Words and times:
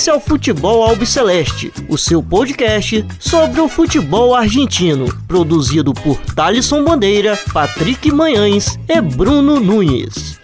Esse 0.00 0.08
é 0.08 0.14
o 0.14 0.18
Futebol 0.18 0.82
Albiceleste, 0.82 1.70
o 1.86 1.98
seu 1.98 2.22
podcast 2.22 3.04
sobre 3.20 3.60
o 3.60 3.68
futebol 3.68 4.34
argentino, 4.34 5.04
produzido 5.26 5.92
por 5.92 6.18
Thalisson 6.34 6.82
Bandeira, 6.82 7.38
Patrick 7.52 8.10
Manhães 8.10 8.78
e 8.88 8.98
Bruno 8.98 9.60
Nunes. 9.60 10.40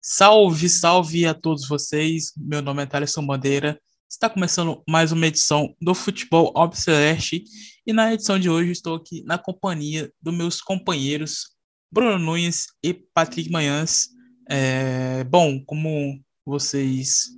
Salve, 0.00 0.70
salve 0.70 1.26
a 1.26 1.34
todos 1.34 1.68
vocês. 1.68 2.32
Meu 2.34 2.62
nome 2.62 2.82
é 2.82 2.86
Thaleson 2.86 3.26
Bandeira. 3.26 3.78
Está 4.10 4.30
começando 4.30 4.82
mais 4.88 5.12
uma 5.12 5.26
edição 5.26 5.74
do 5.82 5.94
Futebol 5.94 6.50
Obceleste 6.56 7.44
e 7.86 7.92
na 7.92 8.12
edição 8.12 8.38
de 8.38 8.48
hoje 8.48 8.70
estou 8.70 8.94
aqui 8.94 9.22
na 9.24 9.38
companhia 9.38 10.12
dos 10.20 10.34
meus 10.34 10.60
companheiros 10.60 11.50
Bruno 11.90 12.18
Nunes 12.18 12.68
e 12.82 12.94
Patrick 12.94 13.50
Manhãs. 13.50 14.08
É, 14.48 15.24
bom, 15.24 15.62
como 15.64 16.22
vocês 16.44 17.28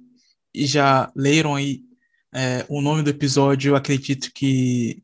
já 0.54 1.10
leram 1.16 1.54
aí 1.54 1.82
é, 2.32 2.64
o 2.68 2.80
nome 2.80 3.02
do 3.02 3.10
episódio, 3.10 3.70
eu 3.70 3.76
acredito 3.76 4.30
que 4.34 5.02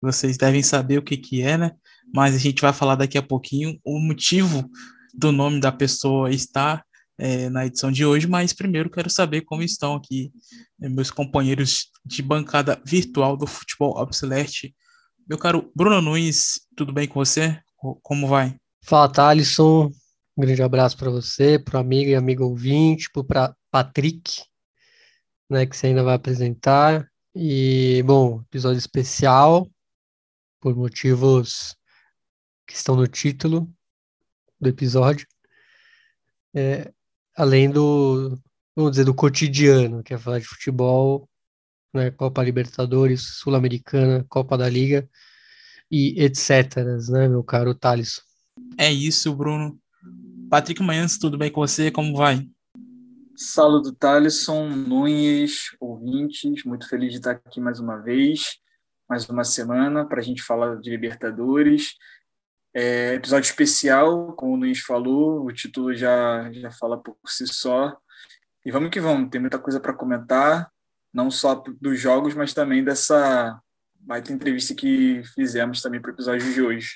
vocês 0.00 0.36
devem 0.36 0.62
saber 0.62 0.98
o 0.98 1.02
que, 1.02 1.16
que 1.16 1.42
é, 1.42 1.58
né? 1.58 1.72
Mas 2.14 2.34
a 2.34 2.38
gente 2.38 2.62
vai 2.62 2.72
falar 2.72 2.94
daqui 2.94 3.18
a 3.18 3.22
pouquinho 3.22 3.78
o 3.84 3.98
motivo 3.98 4.68
do 5.12 5.32
nome 5.32 5.60
da 5.60 5.70
pessoa 5.70 6.30
estar 6.30 6.84
é, 7.22 7.48
na 7.48 7.64
edição 7.66 7.92
de 7.92 8.04
hoje, 8.04 8.26
mas 8.26 8.52
primeiro 8.52 8.90
quero 8.90 9.08
saber 9.08 9.42
como 9.42 9.62
estão 9.62 9.94
aqui 9.94 10.32
é, 10.82 10.88
meus 10.88 11.08
companheiros 11.08 11.88
de 12.04 12.20
bancada 12.20 12.82
virtual 12.84 13.36
do 13.36 13.46
Futebol 13.46 13.96
Obsolete. 13.96 14.74
Meu 15.28 15.38
caro 15.38 15.70
Bruno 15.72 16.02
Nunes, 16.02 16.66
tudo 16.76 16.92
bem 16.92 17.06
com 17.06 17.24
você? 17.24 17.60
Como 18.02 18.26
vai? 18.26 18.56
Fala, 18.84 19.08
Thalisson. 19.08 19.92
Um 20.36 20.42
grande 20.42 20.64
abraço 20.64 20.96
para 20.96 21.10
você, 21.10 21.60
para 21.60 21.76
o 21.76 21.80
amigo 21.80 22.10
e 22.10 22.16
amigo 22.16 22.42
ouvinte, 22.42 23.08
para 23.28 23.54
Patrick, 23.70 24.42
né, 25.48 25.64
que 25.64 25.76
você 25.76 25.86
ainda 25.86 26.02
vai 26.02 26.16
apresentar. 26.16 27.08
E, 27.36 28.02
bom, 28.04 28.40
episódio 28.48 28.78
especial, 28.78 29.70
por 30.60 30.74
motivos 30.74 31.76
que 32.66 32.74
estão 32.74 32.96
no 32.96 33.06
título, 33.06 33.72
do 34.60 34.68
episódio, 34.68 35.26
é, 36.54 36.92
além 37.36 37.70
do, 37.70 38.38
vamos 38.74 38.92
dizer, 38.92 39.04
do 39.04 39.14
cotidiano, 39.14 40.02
que 40.02 40.14
é 40.14 40.18
falar 40.18 40.38
de 40.38 40.46
futebol, 40.46 41.28
né, 41.94 42.10
Copa 42.10 42.42
Libertadores, 42.42 43.38
Sul-Americana, 43.38 44.24
Copa 44.28 44.56
da 44.56 44.68
Liga 44.68 45.08
e 45.90 46.22
etc, 46.22 46.76
né, 47.10 47.28
meu 47.28 47.44
caro 47.44 47.74
Thales? 47.74 48.22
É 48.78 48.90
isso, 48.90 49.34
Bruno. 49.34 49.78
Patrick 50.50 50.82
Manhãs, 50.82 51.18
tudo 51.18 51.38
bem 51.38 51.50
com 51.50 51.60
você? 51.60 51.90
Como 51.90 52.16
vai? 52.16 52.46
Saludo 53.34 53.92
Thaleson, 53.92 54.68
Nunes, 54.68 55.74
ouvintes, 55.80 56.64
muito 56.64 56.88
feliz 56.88 57.12
de 57.12 57.18
estar 57.18 57.32
aqui 57.32 57.60
mais 57.60 57.80
uma 57.80 57.96
vez, 57.96 58.58
mais 59.08 59.28
uma 59.28 59.44
semana 59.44 60.06
para 60.06 60.20
a 60.20 60.22
gente 60.22 60.42
falar 60.42 60.76
de 60.76 60.90
Libertadores 60.90 61.94
é, 62.74 63.14
episódio 63.14 63.48
especial, 63.48 64.32
como 64.32 64.54
o 64.54 64.56
Luiz 64.56 64.80
falou, 64.80 65.44
o 65.44 65.52
título 65.52 65.94
já, 65.94 66.50
já 66.52 66.70
fala 66.70 66.96
por 66.96 67.16
si 67.26 67.46
só. 67.46 67.96
E 68.64 68.70
vamos 68.70 68.90
que 68.90 69.00
vamos, 69.00 69.30
tem 69.30 69.40
muita 69.40 69.58
coisa 69.58 69.80
para 69.80 69.92
comentar, 69.92 70.70
não 71.12 71.30
só 71.30 71.62
dos 71.80 72.00
jogos, 72.00 72.34
mas 72.34 72.54
também 72.54 72.82
dessa 72.82 73.60
baita 74.00 74.32
entrevista 74.32 74.74
que 74.74 75.22
fizemos 75.34 75.82
também 75.82 76.00
para 76.00 76.10
o 76.10 76.14
episódio 76.14 76.52
de 76.52 76.62
hoje. 76.62 76.88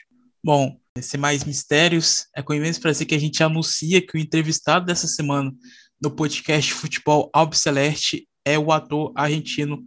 Bom, 0.43 0.79
sem 1.01 1.21
mais 1.21 1.45
mistérios, 1.45 2.27
é 2.35 2.43
com 2.43 2.55
imenso 2.55 2.81
prazer 2.81 3.07
que 3.07 3.15
a 3.15 3.19
gente 3.19 3.43
anuncia 3.43 4.05
que 4.05 4.17
o 4.17 4.21
entrevistado 4.21 4.87
dessa 4.87 5.07
semana 5.07 5.53
no 6.01 6.11
podcast 6.11 6.73
Futebol 6.73 7.31
Albiceleste 7.33 8.29
é 8.45 8.59
o 8.59 8.71
ator 8.71 9.13
argentino 9.17 9.83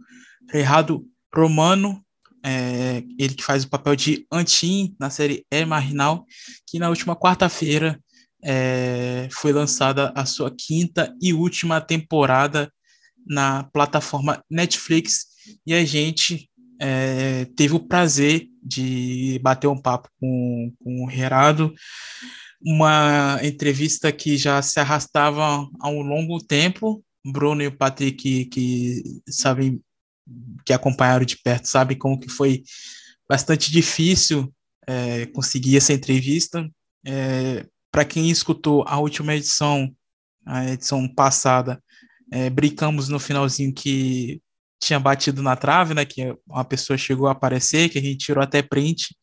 Gerardo 0.52 1.06
Romano, 1.34 2.04
é, 2.44 3.02
ele 3.18 3.34
que 3.34 3.44
faz 3.44 3.64
o 3.64 3.68
papel 3.68 3.94
de 3.96 4.26
Antin 4.32 4.94
na 4.98 5.10
série 5.10 5.44
É 5.50 5.64
Marginal, 5.64 6.24
que 6.66 6.78
na 6.78 6.88
última 6.88 7.16
quarta-feira 7.16 8.00
é, 8.42 9.28
foi 9.32 9.52
lançada 9.52 10.12
a 10.14 10.24
sua 10.24 10.50
quinta 10.50 11.14
e 11.20 11.32
última 11.34 11.80
temporada 11.80 12.72
na 13.26 13.64
plataforma 13.64 14.42
Netflix 14.50 15.26
e 15.66 15.74
a 15.74 15.84
gente 15.84 16.48
é, 16.80 17.44
teve 17.56 17.74
o 17.74 17.80
prazer 17.86 18.48
de 18.62 19.38
bater 19.42 19.66
um 19.66 19.80
papo 19.80 20.08
com, 20.18 20.72
com 20.82 21.04
o 21.04 21.10
Gerardo, 21.10 21.74
uma 22.62 23.38
entrevista 23.42 24.10
que 24.12 24.36
já 24.36 24.60
se 24.62 24.80
arrastava 24.80 25.68
há 25.80 25.88
um 25.88 26.02
longo 26.02 26.38
tempo. 26.42 27.02
Bruno 27.24 27.62
e 27.62 27.66
o 27.66 27.76
Patrick, 27.76 28.14
que, 28.14 28.44
que 28.46 29.02
sabem 29.28 29.80
que 30.64 30.72
acompanharam 30.72 31.24
de 31.24 31.36
perto 31.36 31.66
sabem 31.66 31.96
como 31.98 32.18
que 32.18 32.28
foi 32.28 32.62
bastante 33.28 33.70
difícil 33.70 34.52
é, 34.86 35.26
conseguir 35.26 35.76
essa 35.76 35.92
entrevista. 35.92 36.68
É, 37.06 37.64
Para 37.90 38.04
quem 38.04 38.30
escutou 38.30 38.84
a 38.86 38.98
última 38.98 39.34
edição, 39.34 39.94
a 40.46 40.70
edição 40.70 41.06
passada, 41.08 41.82
é, 42.32 42.48
brincamos 42.50 43.08
no 43.08 43.18
finalzinho 43.18 43.74
que 43.74 44.40
tinha 44.82 44.98
batido 44.98 45.42
na 45.42 45.56
trave, 45.56 45.94
né? 45.94 46.04
Que 46.04 46.34
uma 46.46 46.64
pessoa 46.64 46.96
chegou 46.96 47.28
a 47.28 47.32
aparecer, 47.32 47.88
que 47.88 47.98
a 47.98 48.02
gente 48.02 48.18
tirou 48.18 48.42
até 48.42 48.62
print 48.62 49.14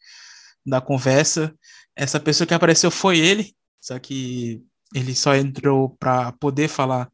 da 0.66 0.80
conversa. 0.80 1.54
Essa 1.96 2.20
pessoa 2.20 2.46
que 2.46 2.54
apareceu 2.54 2.92
foi 2.92 3.18
ele, 3.18 3.56
só 3.82 3.98
que 3.98 4.62
ele 4.94 5.16
só 5.16 5.36
entrou 5.36 5.96
para 6.00 6.32
poder 6.34 6.68
falar 6.68 7.10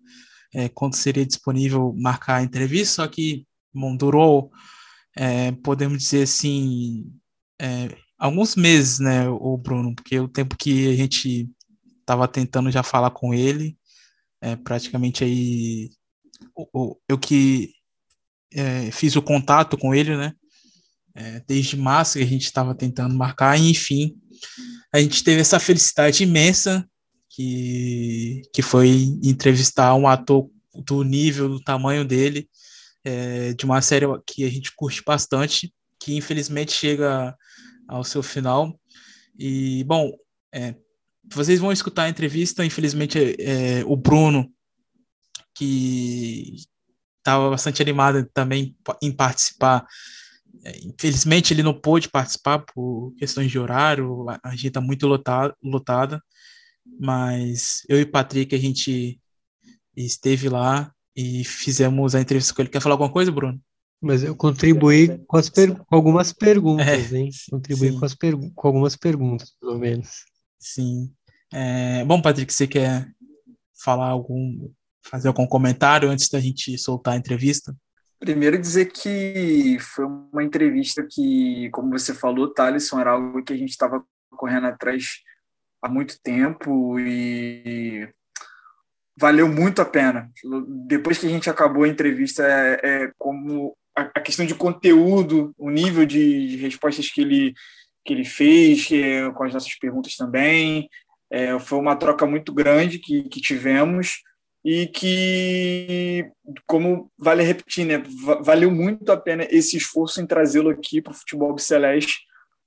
é, 0.53 0.69
quando 0.69 0.95
seria 0.95 1.25
disponível 1.25 1.93
marcar 1.97 2.35
a 2.35 2.43
entrevista, 2.43 2.95
só 2.95 3.07
que 3.07 3.45
durou, 3.97 4.51
é, 5.15 5.51
podemos 5.51 5.99
dizer 5.99 6.23
assim, 6.23 7.05
é, 7.59 7.95
alguns 8.17 8.55
meses, 8.55 8.99
né, 8.99 9.27
o 9.29 9.57
Bruno, 9.57 9.95
porque 9.95 10.19
o 10.19 10.27
tempo 10.27 10.57
que 10.57 10.89
a 10.89 10.95
gente 10.95 11.49
estava 11.99 12.27
tentando 12.27 12.71
já 12.71 12.83
falar 12.83 13.11
com 13.11 13.33
ele, 13.33 13.77
é, 14.41 14.55
praticamente 14.55 15.23
aí 15.23 15.89
o, 16.55 16.97
eu 17.07 17.17
que 17.17 17.73
é, 18.53 18.91
fiz 18.91 19.15
o 19.15 19.21
contato 19.21 19.77
com 19.77 19.93
ele, 19.93 20.15
né, 20.17 20.33
é, 21.15 21.39
desde 21.47 21.77
março 21.77 22.17
que 22.17 22.23
a 22.23 22.27
gente 22.27 22.45
estava 22.45 22.75
tentando 22.75 23.15
marcar, 23.15 23.57
enfim, 23.59 24.15
a 24.93 24.99
gente 24.99 25.23
teve 25.23 25.41
essa 25.41 25.59
felicidade 25.59 26.23
imensa 26.23 26.87
que, 27.29 28.41
que 28.53 28.61
foi 28.61 28.89
entrevistar 29.23 29.95
um 29.95 30.07
ator 30.07 30.49
do 30.85 31.03
nível, 31.03 31.49
do 31.49 31.59
tamanho 31.59 32.05
dele, 32.05 32.47
é, 33.03 33.53
de 33.53 33.65
uma 33.65 33.81
série 33.81 34.05
que 34.25 34.43
a 34.43 34.49
gente 34.49 34.73
curte 34.75 35.03
bastante, 35.05 35.73
que 35.99 36.15
infelizmente 36.15 36.71
chega 36.71 37.35
ao 37.87 38.03
seu 38.03 38.23
final. 38.23 38.79
E, 39.37 39.83
bom, 39.85 40.11
é, 40.53 40.75
vocês 41.31 41.59
vão 41.59 41.71
escutar 41.71 42.03
a 42.03 42.09
entrevista, 42.09 42.65
infelizmente 42.65 43.35
é, 43.39 43.83
o 43.85 43.95
Bruno, 43.95 44.51
que 45.55 46.55
estava 47.17 47.49
bastante 47.49 47.81
animado 47.81 48.27
também 48.33 48.75
em 49.01 49.11
participar, 49.11 49.87
é, 50.65 50.77
infelizmente 50.79 51.53
ele 51.53 51.63
não 51.63 51.73
pôde 51.73 52.09
participar 52.09 52.59
por 52.59 53.13
questões 53.17 53.49
de 53.49 53.57
horário, 53.57 54.25
a 54.43 54.51
gente 54.51 54.67
está 54.67 54.81
muito 54.81 55.07
lotada, 55.07 55.55
lotada, 55.63 56.21
mas 56.99 57.83
eu 57.87 57.99
e 57.99 58.05
Patrick, 58.05 58.53
a 58.53 58.59
gente 58.59 59.19
esteve 59.95 60.49
lá 60.49 60.92
e 61.15 61.43
fizemos 61.43 62.15
a 62.15 62.21
entrevista 62.21 62.53
com 62.53 62.61
ele. 62.61 62.69
Quer 62.69 62.81
falar 62.81 62.95
alguma 62.95 63.11
coisa, 63.11 63.31
Bruno? 63.31 63.59
Mas 64.01 64.23
eu 64.23 64.35
contribuí 64.35 65.17
com, 65.27 65.37
as 65.37 65.49
per... 65.49 65.75
com 65.75 65.95
algumas 65.95 66.33
perguntas, 66.33 67.13
é, 67.13 67.17
hein? 67.17 67.29
Contribuí 67.49 67.97
com, 67.97 68.05
as 68.05 68.13
per... 68.13 68.35
com 68.53 68.67
algumas 68.67 68.95
perguntas, 68.95 69.53
pelo 69.59 69.77
menos. 69.77 70.25
Sim. 70.59 71.11
É... 71.53 72.03
Bom, 72.03 72.21
Patrick, 72.21 72.53
você 72.53 72.67
quer 72.67 73.07
falar 73.81 74.07
algum, 74.07 74.69
fazer 75.01 75.27
algum 75.27 75.47
comentário 75.47 76.09
antes 76.09 76.29
da 76.29 76.39
gente 76.39 76.77
soltar 76.77 77.13
a 77.13 77.17
entrevista? 77.17 77.75
Primeiro 78.19 78.57
dizer 78.57 78.85
que 78.85 79.77
foi 79.79 80.05
uma 80.05 80.43
entrevista 80.43 81.05
que, 81.09 81.69
como 81.71 81.89
você 81.89 82.13
falou, 82.13 82.53
Thaleson, 82.53 82.99
era 82.99 83.11
algo 83.11 83.43
que 83.43 83.53
a 83.53 83.57
gente 83.57 83.71
estava 83.71 84.03
correndo 84.31 84.67
atrás 84.67 85.21
há 85.81 85.89
muito 85.89 86.17
tempo 86.21 86.97
e 86.99 88.07
valeu 89.15 89.47
muito 89.47 89.81
a 89.81 89.85
pena. 89.85 90.29
Depois 90.87 91.17
que 91.17 91.25
a 91.25 91.29
gente 91.29 91.49
acabou 91.49 91.83
a 91.83 91.87
entrevista, 91.87 92.43
é, 92.43 92.79
é 92.83 93.11
como 93.17 93.75
a, 93.95 94.01
a, 94.01 94.21
questão 94.21 94.45
de 94.45 94.55
conteúdo, 94.55 95.53
o 95.57 95.69
nível 95.69 96.05
de, 96.05 96.47
de, 96.47 96.57
respostas 96.57 97.09
que 97.09 97.21
ele, 97.21 97.53
que 98.05 98.13
ele 98.13 98.25
fez, 98.25 98.87
com 99.35 99.43
as 99.43 99.53
nossas 99.53 99.75
perguntas 99.77 100.15
também, 100.15 100.89
é, 101.31 101.57
foi 101.59 101.79
uma 101.79 101.95
troca 101.95 102.25
muito 102.25 102.53
grande 102.53 102.99
que, 102.99 103.23
que 103.23 103.41
tivemos 103.41 104.21
e 104.65 104.87
que, 104.87 106.25
como 106.65 107.11
vale 107.17 107.43
repetir, 107.43 107.85
né, 107.85 108.01
valeu 108.41 108.71
muito 108.71 109.11
a 109.11 109.17
pena 109.17 109.45
esse 109.51 109.75
esforço 109.75 110.21
em 110.21 110.25
trazê-lo 110.25 110.69
aqui 110.69 111.01
para 111.01 111.11
o 111.11 111.15
futebol 111.15 111.57
celeste 111.57 112.21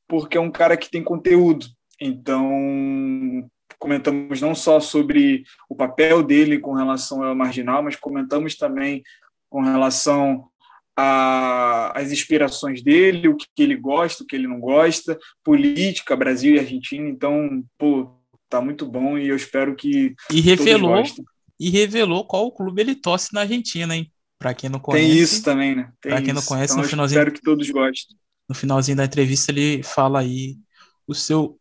porque 0.08 0.36
é 0.36 0.40
um 0.40 0.50
cara 0.50 0.76
que 0.76 0.90
tem 0.90 1.02
conteúdo. 1.02 1.66
Então, 2.00 3.48
comentamos 3.78 4.40
não 4.40 4.54
só 4.54 4.80
sobre 4.80 5.44
o 5.68 5.74
papel 5.74 6.22
dele 6.22 6.58
com 6.58 6.72
relação 6.72 7.22
ao 7.22 7.34
marginal, 7.34 7.82
mas 7.82 7.96
comentamos 7.96 8.56
também 8.56 9.02
com 9.48 9.60
relação 9.62 10.48
às 10.96 12.10
inspirações 12.10 12.82
dele, 12.82 13.28
o 13.28 13.36
que 13.36 13.48
ele 13.58 13.76
gosta, 13.76 14.22
o 14.22 14.26
que 14.26 14.34
ele 14.34 14.48
não 14.48 14.58
gosta, 14.58 15.18
política, 15.44 16.16
Brasil 16.16 16.54
e 16.54 16.58
Argentina. 16.58 17.08
Então, 17.08 17.62
pô, 17.78 18.18
tá 18.48 18.60
muito 18.60 18.86
bom 18.86 19.18
e 19.18 19.28
eu 19.28 19.36
espero 19.36 19.74
que 19.76 20.14
e 20.32 20.40
revelou 20.40 21.02
e 21.58 21.70
revelou 21.70 22.26
qual 22.26 22.52
clube 22.52 22.82
ele 22.82 22.94
torce 22.94 23.32
na 23.32 23.42
Argentina, 23.42 23.96
hein? 23.96 24.10
Para 24.38 24.52
quem 24.54 24.68
não 24.68 24.78
conhece. 24.78 25.06
Tem 25.06 25.18
isso 25.18 25.42
também, 25.42 25.74
né? 25.74 25.90
Para 26.00 26.20
quem 26.20 26.34
não 26.34 26.42
conhece, 26.42 26.72
então, 26.72 26.82
no 26.82 26.88
finalzinho. 26.88 27.18
Espero 27.18 27.34
que 27.34 27.42
todos 27.42 27.70
gostem. 27.70 28.16
No 28.48 28.54
finalzinho 28.54 28.96
da 28.96 29.04
entrevista 29.04 29.50
ele 29.50 29.82
fala 29.82 30.20
aí 30.20 30.56
o 31.06 31.14
seu 31.14 31.58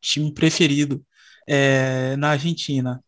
time 0.00 0.32
preferido 0.32 1.04
é, 1.46 2.16
na 2.16 2.30
Argentina. 2.30 3.02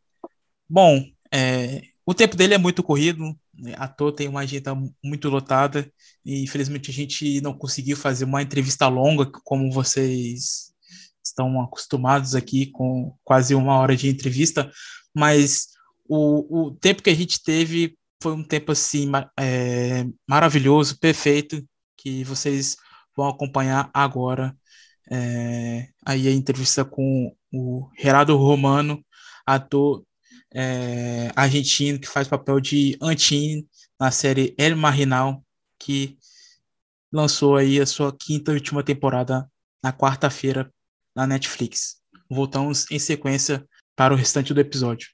Bom, 0.68 1.04
é, 1.32 1.82
o 2.06 2.14
tempo 2.14 2.36
dele 2.36 2.54
é 2.54 2.58
muito 2.58 2.82
corrido, 2.82 3.36
né? 3.54 3.74
a 3.78 3.88
toa 3.88 4.14
tem 4.14 4.28
uma 4.28 4.40
agenda 4.40 4.74
muito 5.02 5.28
lotada 5.28 5.90
e 6.24 6.42
infelizmente 6.42 6.90
a 6.90 6.94
gente 6.94 7.40
não 7.40 7.56
conseguiu 7.56 7.96
fazer 7.96 8.24
uma 8.24 8.42
entrevista 8.42 8.88
longa 8.88 9.30
como 9.44 9.72
vocês 9.72 10.72
estão 11.24 11.60
acostumados 11.62 12.34
aqui 12.34 12.66
com 12.66 13.16
quase 13.24 13.54
uma 13.54 13.78
hora 13.78 13.96
de 13.96 14.08
entrevista, 14.08 14.70
mas 15.14 15.68
o, 16.08 16.66
o 16.66 16.70
tempo 16.72 17.02
que 17.02 17.10
a 17.10 17.14
gente 17.14 17.42
teve 17.42 17.96
foi 18.22 18.32
um 18.32 18.44
tempo 18.44 18.72
assim 18.72 19.10
é, 19.38 20.04
maravilhoso, 20.28 20.98
perfeito, 20.98 21.62
que 21.96 22.24
vocês 22.24 22.76
vão 23.16 23.28
acompanhar 23.28 23.90
agora. 23.92 24.56
É, 25.10 25.88
aí 26.04 26.28
a 26.28 26.32
entrevista 26.32 26.84
com 26.84 27.34
o 27.54 27.88
Gerardo 27.96 28.36
Romano, 28.36 29.04
ator 29.46 30.04
é, 30.52 31.30
argentino 31.36 32.00
que 32.00 32.08
faz 32.08 32.26
papel 32.26 32.60
de 32.60 32.98
Antin 33.00 33.68
na 33.98 34.10
série 34.10 34.54
El 34.58 34.74
Marginal, 34.74 35.44
que 35.78 36.18
lançou 37.12 37.56
aí 37.56 37.80
a 37.80 37.86
sua 37.86 38.12
quinta 38.12 38.50
e 38.50 38.54
última 38.54 38.82
temporada 38.82 39.48
na 39.82 39.92
quarta-feira 39.92 40.68
na 41.14 41.28
Netflix. 41.28 42.00
Voltamos 42.28 42.90
em 42.90 42.98
sequência 42.98 43.64
para 43.94 44.12
o 44.12 44.16
restante 44.16 44.52
do 44.52 44.60
episódio. 44.60 45.08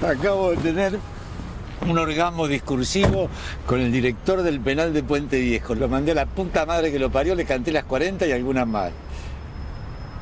Acabo 0.00 0.54
de 0.54 0.62
tener 0.62 1.00
un 1.88 1.98
orgasmo 1.98 2.46
discursivo 2.46 3.28
con 3.66 3.80
el 3.80 3.92
director 3.92 4.42
del 4.42 4.60
penal 4.60 4.92
de 4.92 5.02
Puente 5.02 5.40
Viejo. 5.40 5.74
Lo 5.74 5.88
mandé 5.88 6.12
a 6.12 6.14
la 6.14 6.26
puta 6.26 6.66
madre 6.66 6.92
que 6.92 6.98
lo 6.98 7.10
parió, 7.10 7.34
le 7.34 7.44
canté 7.44 7.72
las 7.72 7.84
40 7.84 8.26
y 8.26 8.32
algunas 8.32 8.66
más. 8.66 8.90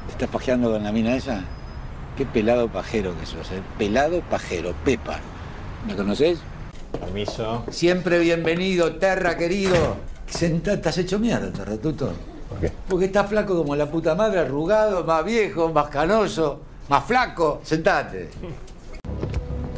¿Te 0.06 0.12
estás 0.12 0.28
pajeando 0.28 0.70
con 0.70 0.82
la 0.82 0.92
mina 0.92 1.14
esa? 1.14 1.44
Qué 2.16 2.26
pelado 2.26 2.68
pajero 2.68 3.18
que 3.18 3.26
sos, 3.26 3.50
¿eh? 3.52 3.62
Pelado 3.78 4.20
pajero, 4.22 4.74
Pepa. 4.84 5.20
¿Me 5.86 5.94
conoces? 5.94 6.38
Permiso. 6.98 7.64
Siempre 7.70 8.18
bienvenido, 8.18 8.96
Terra, 8.96 9.36
querido. 9.36 9.96
Senta, 10.26 10.74
estás 10.74 10.98
hecho 10.98 11.18
mierda, 11.18 11.50
Terratuto. 11.52 12.12
¿Por 12.48 12.60
qué? 12.60 12.72
Porque 12.88 13.06
estás 13.06 13.28
flaco 13.28 13.56
como 13.56 13.76
la 13.76 13.90
puta 13.90 14.14
madre, 14.14 14.40
arrugado, 14.40 15.04
más 15.04 15.24
viejo, 15.24 15.72
más 15.72 15.88
canoso, 15.88 16.60
más 16.88 17.04
flaco. 17.04 17.60
Sentate. 17.62 18.30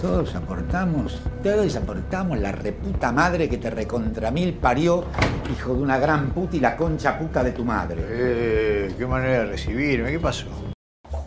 Todos 0.02 0.34
aportamos, 0.34 1.12
todos 1.44 1.76
aportamos 1.76 2.36
la 2.36 2.50
reputa 2.50 3.12
madre 3.12 3.48
que 3.48 3.58
te 3.58 3.70
recontra 3.70 4.32
mil 4.32 4.54
parió, 4.54 5.04
hijo 5.48 5.76
de 5.76 5.80
una 5.80 5.96
gran 5.96 6.32
puta 6.32 6.56
y 6.56 6.58
la 6.58 6.76
concha 6.76 7.16
puta 7.16 7.44
de 7.44 7.52
tu 7.52 7.64
madre. 7.64 8.04
Eh, 8.08 8.94
qué 8.98 9.06
manera 9.06 9.44
de 9.44 9.46
recibirme, 9.46 10.10
¿qué 10.10 10.18
pasó? 10.18 10.46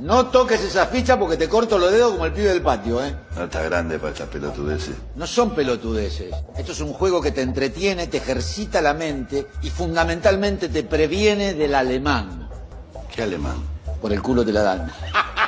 No 0.01 0.25
toques 0.25 0.61
esa 0.61 0.87
ficha 0.87 1.17
porque 1.17 1.37
te 1.37 1.47
corto 1.47 1.77
los 1.77 1.89
dedos 1.89 2.11
como 2.11 2.25
el 2.25 2.33
pibe 2.33 2.49
del 2.49 2.61
patio, 2.61 3.01
¿eh? 3.01 3.15
No 3.37 3.45
está 3.45 3.61
grande 3.61 3.97
para 3.97 4.11
estas 4.11 4.27
pelotudeces. 4.27 4.95
No 5.15 5.25
son 5.25 5.55
pelotudeces. 5.55 6.35
Esto 6.57 6.73
es 6.73 6.81
un 6.81 6.91
juego 6.91 7.21
que 7.21 7.31
te 7.31 7.43
entretiene, 7.43 8.07
te 8.07 8.17
ejercita 8.17 8.81
la 8.81 8.93
mente 8.93 9.47
y 9.61 9.69
fundamentalmente 9.69 10.67
te 10.67 10.83
previene 10.83 11.53
del 11.53 11.75
alemán. 11.75 12.49
¿Qué 13.15 13.23
alemán? 13.23 13.55
Por 14.01 14.11
el 14.11 14.21
culo 14.21 14.43
te 14.43 14.51
la 14.51 14.63
dan. 14.63 14.91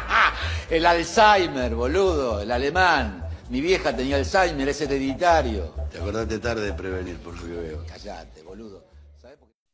el 0.69 0.85
Alzheimer, 0.85 1.75
boludo, 1.75 2.41
el 2.41 2.51
alemán. 2.51 3.23
Mi 3.49 3.61
vieja 3.61 3.95
tenía 3.95 4.17
Alzheimer, 4.17 4.67
es 4.67 4.81
hereditario. 4.81 5.73
Te 5.89 5.97
acordaste 5.97 6.39
tarde 6.39 6.65
de 6.65 6.73
prevenir, 6.73 7.15
por 7.17 7.35
lo 7.35 7.41
que 7.41 7.53
veo. 7.53 7.85
Callate, 7.85 8.43
boludo. 8.43 8.83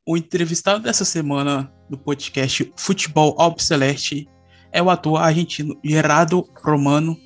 O 0.06 0.18
entrevistado 0.18 0.82
dessa 0.82 1.06
semana 1.06 1.72
do 1.90 1.98
podcast 1.98 2.72
Futebol 2.76 3.36
Albiceleste 3.40 4.28
é 4.72 4.82
o 4.82 4.90
ator 4.90 5.18
argentino 5.18 5.80
Gerardo 5.84 6.48
Romano, 6.62 7.18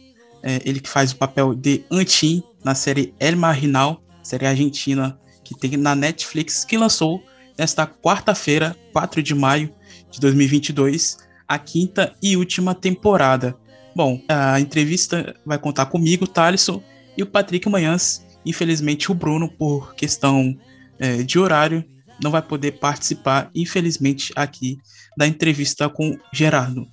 é, 0.44 0.62
ele 0.64 0.80
que 0.80 0.90
faz 0.90 1.12
o 1.12 1.18
papel 1.18 1.56
de 1.56 1.84
Antin 1.92 2.44
na 2.64 2.76
série 2.76 3.16
El 3.20 3.36
Marginal, 3.36 4.02
série 4.22 4.46
argentina 4.46 5.20
que 5.44 5.56
tem 5.56 5.76
na 5.76 5.96
Netflix, 5.96 6.64
que 6.64 6.78
lançou 6.78 7.24
nesta 7.58 7.88
quarta-feira, 7.88 8.78
4 8.94 9.24
de 9.24 9.34
maio 9.34 9.74
de 10.12 10.20
2022, 10.20 11.18
a 11.48 11.58
quinta 11.58 12.14
e 12.22 12.36
última 12.36 12.76
temporada. 12.76 13.58
Bom, 13.96 14.22
a 14.28 14.60
entrevista 14.60 15.36
vai 15.46 15.58
contar 15.58 15.88
comigo, 15.88 16.28
Thalisson, 16.28 16.84
e 17.18 17.24
o 17.24 17.26
Patrick 17.26 17.68
Manhãs. 17.68 18.26
Infelizmente, 18.46 19.12
o 19.12 19.16
Bruno, 19.16 19.50
por 19.50 19.96
questão 19.96 20.58
é, 21.00 21.24
de 21.24 21.40
horário, 21.40 21.84
não 22.22 22.32
vai 22.32 22.42
poder 22.42 22.74
participar, 22.74 23.50
infelizmente, 23.56 24.32
aqui 24.36 24.78
da 25.18 25.28
entrevista 25.28 25.90
com 25.90 26.18
Gerardo. 26.34 26.88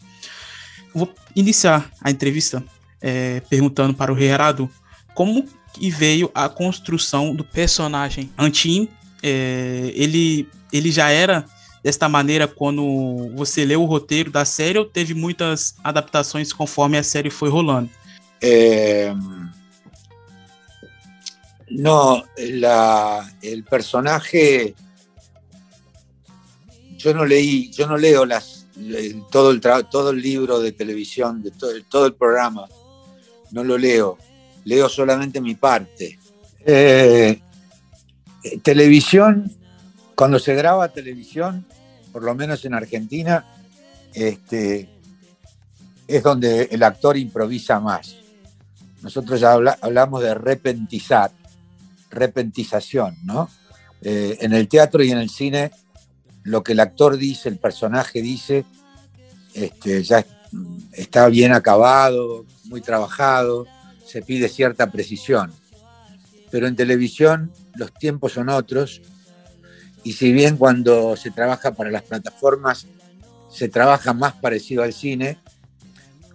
Vou 0.95 1.13
iniciar 1.35 1.91
a 2.01 2.11
entrevista 2.11 2.65
é, 3.03 3.41
perguntando 3.51 3.93
para 3.93 4.13
o 4.13 4.19
Gerardo 4.19 4.71
como 5.15 5.45
que 5.75 5.91
veio 5.91 6.31
a 6.35 6.49
construção 6.49 7.35
do 7.35 7.45
personagem 7.45 8.31
Antin. 8.39 8.89
É, 9.23 9.93
ele, 9.95 10.49
ele 10.73 10.91
já 10.91 11.11
era 11.11 11.45
desta 11.85 12.09
maneira 12.09 12.49
quando 12.49 13.31
você 13.37 13.63
leu 13.65 13.83
o 13.83 13.85
roteiro 13.85 14.31
da 14.31 14.45
série 14.47 14.79
ou 14.79 14.87
teve 14.87 15.13
muitas 15.13 15.75
adaptações 15.85 16.51
conforme 16.53 16.97
a 16.97 17.03
série 17.03 17.29
foi 17.31 17.51
rolando? 17.51 17.91
Eh, 18.41 19.13
no, 21.71 22.25
la, 22.39 23.31
el 23.43 23.65
personaje. 23.65 24.75
Yo 26.97 27.13
no 27.13 27.25
leí, 27.27 27.71
yo 27.71 27.87
no 27.87 27.99
leo 27.99 28.25
las, 28.25 28.67
todo, 29.31 29.51
el 29.51 29.61
todo 29.91 30.11
el 30.11 30.23
libro 30.23 30.61
de 30.61 30.73
televisión, 30.73 31.43
de 31.43 31.51
el- 31.51 31.85
todo 31.85 32.07
el 32.07 32.15
programa. 32.15 32.67
No 33.51 33.63
lo 33.63 33.77
leo. 33.77 34.17
Leo 34.65 34.89
solamente 34.89 35.39
mi 35.41 35.55
parte. 35.55 36.19
Eh, 36.65 37.39
eh, 38.43 38.59
televisión, 38.63 39.53
cuando 40.15 40.39
se 40.39 40.55
graba 40.55 40.89
televisión, 40.89 41.67
por 42.15 42.23
lo 42.23 42.33
menos 42.37 42.65
en 42.65 42.75
Argentina, 42.75 43.45
este, 44.13 44.89
es 46.07 46.23
donde 46.23 46.69
el 46.71 46.85
actor 46.85 47.17
improvisa 47.17 47.81
más. 47.81 48.15
Nosotros 49.03 49.41
ya 49.41 49.51
habla- 49.51 49.77
hablamos 49.83 50.23
de 50.23 50.33
repentizar, 50.33 51.33
repentización, 52.11 53.17
¿no? 53.25 53.51
Eh, 54.01 54.39
en 54.43 54.53
el 54.53 54.69
teatro 54.69 55.03
y 55.03 55.11
en 55.11 55.19
el 55.19 55.29
cine, 55.29 55.73
lo 56.45 56.63
que 56.63 56.71
el 56.71 56.79
actor 56.79 57.17
dice, 57.17 57.49
el 57.49 57.59
personaje 57.59 58.23
dice, 58.23 58.65
este, 59.53 60.05
ya 60.05 60.21
es- 60.21 60.27
está 60.93 61.27
bien 61.27 61.53
acabado, 61.53 62.47
muy 62.67 62.81
trabajado, 62.81 63.67
se 64.07 64.23
pide 64.23 64.49
cierta 64.49 64.89
precisión. 64.89 65.53
Pero 66.53 66.69
en 66.69 66.77
televisión 66.77 67.51
los 67.75 67.93
tiempos 67.93 68.35
son 68.35 68.51
otros, 68.51 69.03
y 70.05 70.13
si 70.13 70.33
bien 70.33 70.59
cuando 70.59 71.17
se 71.17 71.31
trabaja 71.31 71.73
para 71.73 71.91
las 71.91 72.03
plataformas 72.03 72.87
se 73.49 73.69
trabaja 73.69 74.13
más 74.13 74.35
parecido 74.35 74.83
al 74.83 74.93
cine, 74.93 75.39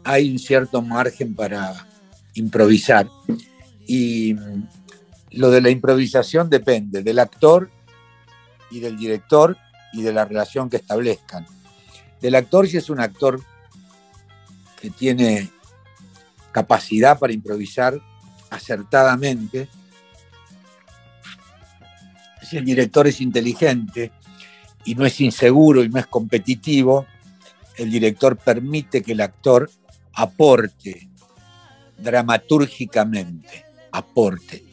hay 0.03 0.31
un 0.31 0.39
cierto 0.39 0.81
margen 0.81 1.35
para 1.35 1.85
improvisar. 2.33 3.07
Y 3.85 4.33
mm, 4.33 4.67
lo 5.31 5.51
de 5.51 5.61
la 5.61 5.69
improvisación 5.69 6.49
depende 6.49 7.03
del 7.03 7.19
actor 7.19 7.69
y 8.71 8.79
del 8.79 8.97
director 8.97 9.57
y 9.93 10.01
de 10.01 10.13
la 10.13 10.25
relación 10.25 10.69
que 10.69 10.77
establezcan. 10.77 11.45
Del 12.21 12.35
actor, 12.35 12.67
si 12.67 12.77
es 12.77 12.89
un 12.89 13.01
actor 13.01 13.41
que 14.81 14.89
tiene 14.89 15.51
capacidad 16.51 17.19
para 17.19 17.33
improvisar 17.33 17.99
acertadamente, 18.49 19.67
si 22.49 22.57
el 22.57 22.65
director 22.65 23.07
es 23.07 23.21
inteligente 23.21 24.11
y 24.85 24.95
no 24.95 25.05
es 25.05 25.19
inseguro 25.21 25.83
y 25.83 25.89
no 25.89 25.99
es 25.99 26.07
competitivo, 26.07 27.05
el 27.77 27.91
director 27.91 28.37
permite 28.37 29.01
que 29.01 29.11
el 29.11 29.21
actor 29.21 29.69
aporte 30.13 31.07
dramatúrgicamente, 31.97 33.65
aporte. 33.91 34.63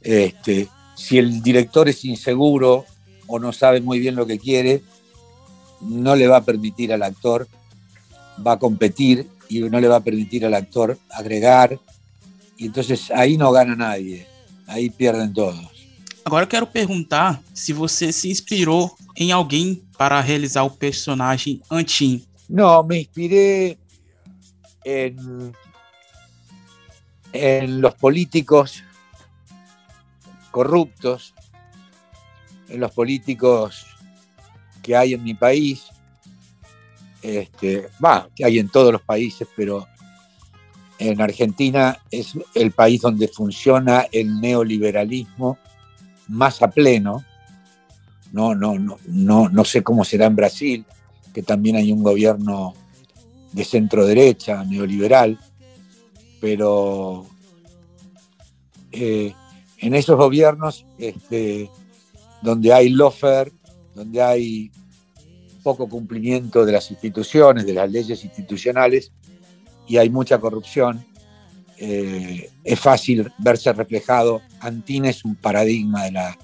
Este, 0.00 0.68
si 0.96 1.18
el 1.18 1.42
director 1.42 1.88
es 1.88 2.04
inseguro 2.04 2.84
o 3.26 3.38
no 3.38 3.52
sabe 3.52 3.80
muy 3.80 3.98
bien 4.00 4.16
lo 4.16 4.26
que 4.26 4.38
quiere, 4.38 4.82
no 5.80 6.16
le 6.16 6.26
va 6.26 6.38
a 6.38 6.44
permitir 6.44 6.92
al 6.92 7.02
actor, 7.02 7.46
va 8.44 8.52
a 8.52 8.58
competir 8.58 9.28
y 9.48 9.60
no 9.60 9.80
le 9.80 9.88
va 9.88 9.96
a 9.96 10.00
permitir 10.00 10.46
al 10.46 10.54
actor 10.54 10.98
agregar, 11.10 11.78
e 12.58 12.66
entonces 12.66 13.10
aí 13.10 13.36
não 13.36 13.52
gana 13.52 13.74
nadie, 13.74 14.26
aí 14.66 14.88
perdem 14.88 15.32
todos. 15.32 15.71
Agora 16.24 16.46
quero 16.46 16.66
perguntar 16.66 17.42
se 17.52 17.72
você 17.72 18.12
se 18.12 18.30
inspirou 18.30 18.94
em 19.16 19.32
alguém 19.32 19.82
para 19.98 20.20
realizar 20.20 20.62
o 20.62 20.70
personagem 20.70 21.60
Antin. 21.70 22.24
No, 22.48 22.82
me 22.82 23.00
inspiré 23.00 23.78
en, 24.84 25.52
en 27.32 27.80
los 27.80 27.94
políticos 27.94 28.82
corruptos, 30.50 31.34
en 32.68 32.80
los 32.80 32.92
políticos 32.92 33.86
que 34.82 34.94
hay 34.94 35.14
en 35.14 35.24
mi 35.24 35.34
país, 35.34 35.86
este, 37.22 37.88
bah, 37.98 38.28
que 38.34 38.44
hay 38.44 38.58
en 38.58 38.68
todos 38.68 38.92
los 38.92 39.02
países, 39.02 39.48
pero 39.56 39.86
en 40.98 41.20
Argentina 41.20 41.98
es 42.10 42.34
el 42.54 42.70
país 42.70 43.00
donde 43.00 43.28
funciona 43.28 44.06
el 44.12 44.40
neoliberalismo 44.40 45.58
más 46.28 46.62
a 46.62 46.70
pleno. 46.70 47.24
No, 48.32 48.54
no, 48.54 48.78
no, 48.78 48.98
no, 49.06 49.48
no 49.48 49.64
sé 49.64 49.82
cómo 49.82 50.04
será 50.04 50.26
en 50.26 50.36
Brasil, 50.36 50.84
que 51.34 51.42
también 51.42 51.76
hay 51.76 51.92
un 51.92 52.02
gobierno 52.02 52.74
de 53.52 53.64
centro 53.64 54.06
derecha, 54.06 54.64
neoliberal, 54.64 55.38
pero 56.40 57.26
eh, 58.90 59.34
en 59.78 59.94
esos 59.94 60.16
gobiernos 60.16 60.86
este, 60.98 61.70
donde 62.42 62.72
hay 62.72 62.88
lofer, 62.88 63.52
donde 63.94 64.22
hay 64.22 64.70
poco 65.62 65.88
cumplimiento 65.88 66.64
de 66.64 66.72
las 66.72 66.90
instituciones, 66.90 67.66
de 67.66 67.74
las 67.74 67.90
leyes 67.90 68.24
institucionales, 68.24 69.12
y 69.86 69.98
hay 69.98 70.10
mucha 70.10 70.38
corrupción, 70.38 71.04
eh, 71.82 72.48
é 72.64 72.76
fácil 72.76 73.30
verse 73.40 73.68
reflejado. 73.70 74.40
Antina 74.62 75.10
é 75.10 75.14
um 75.26 75.34
paradigma 75.34 76.08
da, 76.10 76.34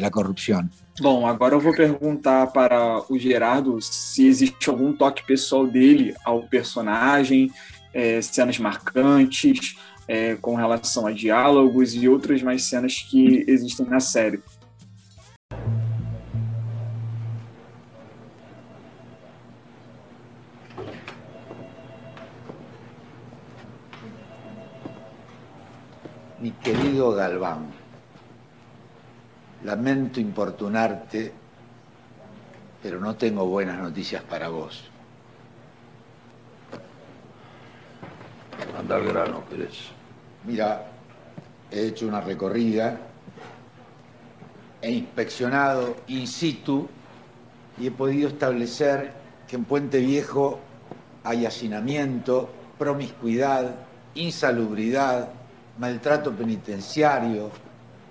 da 0.00 0.10
corrupção. 0.10 0.68
Bom, 1.00 1.26
agora 1.26 1.54
eu 1.54 1.60
vou 1.60 1.74
perguntar 1.74 2.46
para 2.52 3.02
o 3.10 3.18
Gerardo 3.18 3.80
se 3.82 4.26
existe 4.26 4.70
algum 4.70 4.92
toque 4.92 5.26
pessoal 5.26 5.66
dele 5.66 6.14
ao 6.24 6.44
personagem, 6.44 7.50
é, 7.92 8.22
cenas 8.22 8.58
marcantes, 8.58 9.76
é, 10.08 10.36
com 10.36 10.54
relação 10.54 11.06
a 11.06 11.12
diálogos 11.12 11.94
e 11.94 12.08
outras 12.08 12.40
mais 12.40 12.62
cenas 12.64 13.04
que 13.10 13.44
existem 13.48 13.86
na 13.86 14.00
série. 14.00 14.40
Mi 26.38 26.50
querido 26.52 27.12
Galván, 27.12 27.70
lamento 29.64 30.20
importunarte, 30.20 31.32
pero 32.82 33.00
no 33.00 33.16
tengo 33.16 33.46
buenas 33.46 33.78
noticias 33.78 34.22
para 34.22 34.48
vos. 34.48 34.84
Anda 38.78 38.96
al 38.96 39.04
grano, 39.06 39.40
Pérez. 39.48 39.88
Mira, 40.44 40.86
he 41.70 41.86
hecho 41.86 42.06
una 42.06 42.20
recorrida, 42.20 43.00
he 44.82 44.90
inspeccionado 44.90 45.96
in 46.08 46.26
situ 46.26 46.86
y 47.80 47.86
he 47.86 47.90
podido 47.90 48.28
establecer 48.28 49.10
que 49.48 49.56
en 49.56 49.64
Puente 49.64 50.00
Viejo 50.00 50.60
hay 51.24 51.46
hacinamiento, 51.46 52.50
promiscuidad, 52.78 53.74
insalubridad, 54.14 55.30
maltrato 55.78 56.32
penitenciario, 56.32 57.50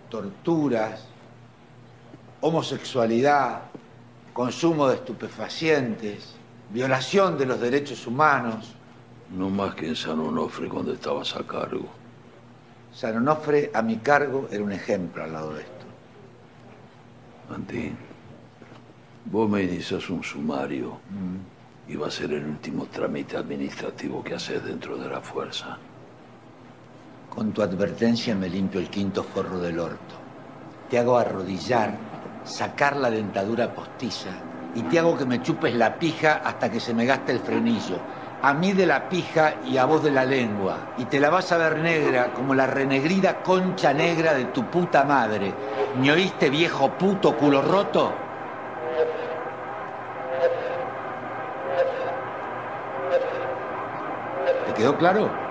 torturas, 0.10 1.06
homosexualidad, 2.42 3.62
consumo 4.34 4.88
de 4.88 4.96
estupefacientes, 4.96 6.36
violación 6.70 7.38
de 7.38 7.46
los 7.46 7.60
derechos 7.60 8.06
humanos. 8.06 8.76
No 9.32 9.50
más 9.50 9.74
que 9.76 9.88
en 9.88 9.96
San 9.96 10.20
Onofre 10.20 10.68
cuando 10.70 10.94
estabas 10.94 11.36
a 11.36 11.44
cargo. 11.44 11.88
San 12.94 13.18
Onofre 13.18 13.72
a 13.74 13.82
mi 13.82 13.98
cargo 13.98 14.48
era 14.52 14.64
un 14.64 14.72
ejemplo 14.72 15.24
al 15.24 15.34
lado 15.34 15.54
de 15.56 15.62
esto. 15.62 15.86
Antín, 17.54 17.98
vos 19.26 19.50
me 19.50 19.64
inicias 19.64 20.10
un 20.10 20.24
sumario 20.24 21.00
Mm. 21.10 21.92
y 21.92 21.96
va 21.96 22.08
a 22.08 22.12
ser 22.12 22.32
el 22.34 22.46
último 22.46 22.86
trámite 22.86 23.38
administrativo 23.38 24.24
que 24.24 24.36
haces 24.36 24.64
dentro 24.64 24.98
de 24.98 25.10
la 25.10 25.22
fuerza. 25.22 25.78
Con 27.36 27.52
tu 27.52 27.62
advertencia 27.62 28.34
me 28.34 28.48
limpio 28.48 28.80
el 28.80 28.90
quinto 28.90 29.22
forro 29.22 29.60
del 29.60 29.78
orto. 29.78 30.16
Te 30.90 30.98
hago 30.98 31.18
arrodillar, 31.18 32.00
sacar 32.46 32.96
la 32.96 33.12
dentadura 33.12 33.74
postiza 33.76 34.38
y 34.74 34.84
te 34.84 35.00
hago 35.00 35.18
que 35.18 35.26
me 35.26 35.42
chupes 35.42 35.76
la 35.76 36.00
pija 36.00 36.36
hasta 36.46 36.72
que 36.72 36.80
se 36.80 36.94
me 36.94 37.06
gaste 37.06 37.34
el 37.34 37.40
frenillo. 37.40 38.00
A 38.42 38.54
mí 38.54 38.72
de 38.72 38.86
la 38.86 39.10
pija 39.10 39.56
y 39.66 39.76
a 39.76 39.84
vos 39.84 40.02
de 40.02 40.12
la 40.12 40.24
lengua. 40.24 40.88
Y 40.96 41.06
te 41.06 41.20
la 41.20 41.30
vas 41.30 41.52
a 41.52 41.58
ver 41.58 41.80
negra 41.80 42.32
como 42.32 42.56
la 42.56 42.68
renegrida 42.68 43.44
concha 43.44 43.94
negra 43.94 44.34
de 44.34 44.46
tu 44.46 44.70
puta 44.70 45.04
madre. 45.04 45.54
¿Me 45.98 46.14
oíste, 46.14 46.50
viejo 46.50 46.98
puto 46.98 47.36
culo 47.36 47.62
roto? 47.62 48.18
¿Te 54.68 54.74
quedó 54.74 54.98
claro? 54.98 55.45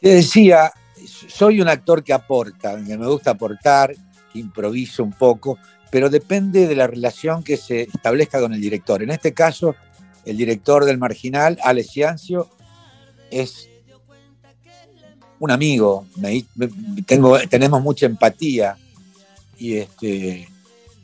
Te 0.00 0.10
decía, 0.10 0.72
soy 1.28 1.60
un 1.60 1.68
actor 1.68 2.02
que 2.04 2.12
aporta, 2.12 2.76
que 2.84 2.96
me 2.98 3.06
gusta 3.06 3.32
aportar, 3.32 3.94
que 4.32 4.38
improviso 4.38 5.02
un 5.02 5.12
poco, 5.12 5.58
pero 5.90 6.10
depende 6.10 6.66
de 6.66 6.76
la 6.76 6.86
relación 6.86 7.42
que 7.42 7.56
se 7.56 7.82
establezca 7.82 8.40
con 8.40 8.52
el 8.52 8.60
director. 8.60 9.02
En 9.02 9.10
este 9.10 9.32
caso, 9.32 9.74
el 10.24 10.36
director 10.36 10.84
del 10.84 10.98
Marginal, 10.98 11.58
Alex 11.62 11.90
Ciancio, 11.90 12.48
es 13.30 13.68
un 15.38 15.50
amigo, 15.50 16.06
me- 16.16 16.44
tengo, 17.06 17.38
tenemos 17.48 17.82
mucha 17.82 18.06
empatía 18.06 18.76
y, 19.58 19.74
este, 19.76 20.48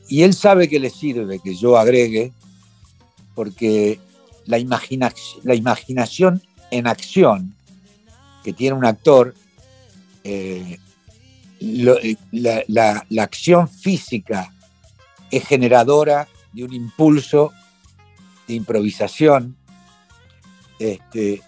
y 0.08 0.22
él 0.22 0.34
sabe 0.34 0.68
que 0.68 0.78
le 0.80 0.90
sirve 0.90 1.38
que 1.38 1.54
yo 1.54 1.76
agregue, 1.78 2.32
porque 3.34 3.98
la 4.46 4.58
imaginación 4.58 6.42
en 6.70 6.86
acción 6.86 7.54
que 8.42 8.52
tiene 8.52 8.76
un 8.76 8.84
actor, 8.84 9.34
eh, 10.24 10.78
eh, 11.60 12.16
la, 12.32 13.04
acción 13.20 13.68
física 13.68 14.52
es 15.30 15.46
generadora 15.46 16.28
de 16.52 16.64
un 16.64 16.72
impulso 16.72 17.52
de 18.48 18.54
improvisación, 18.54 19.56
este, 20.78 21.40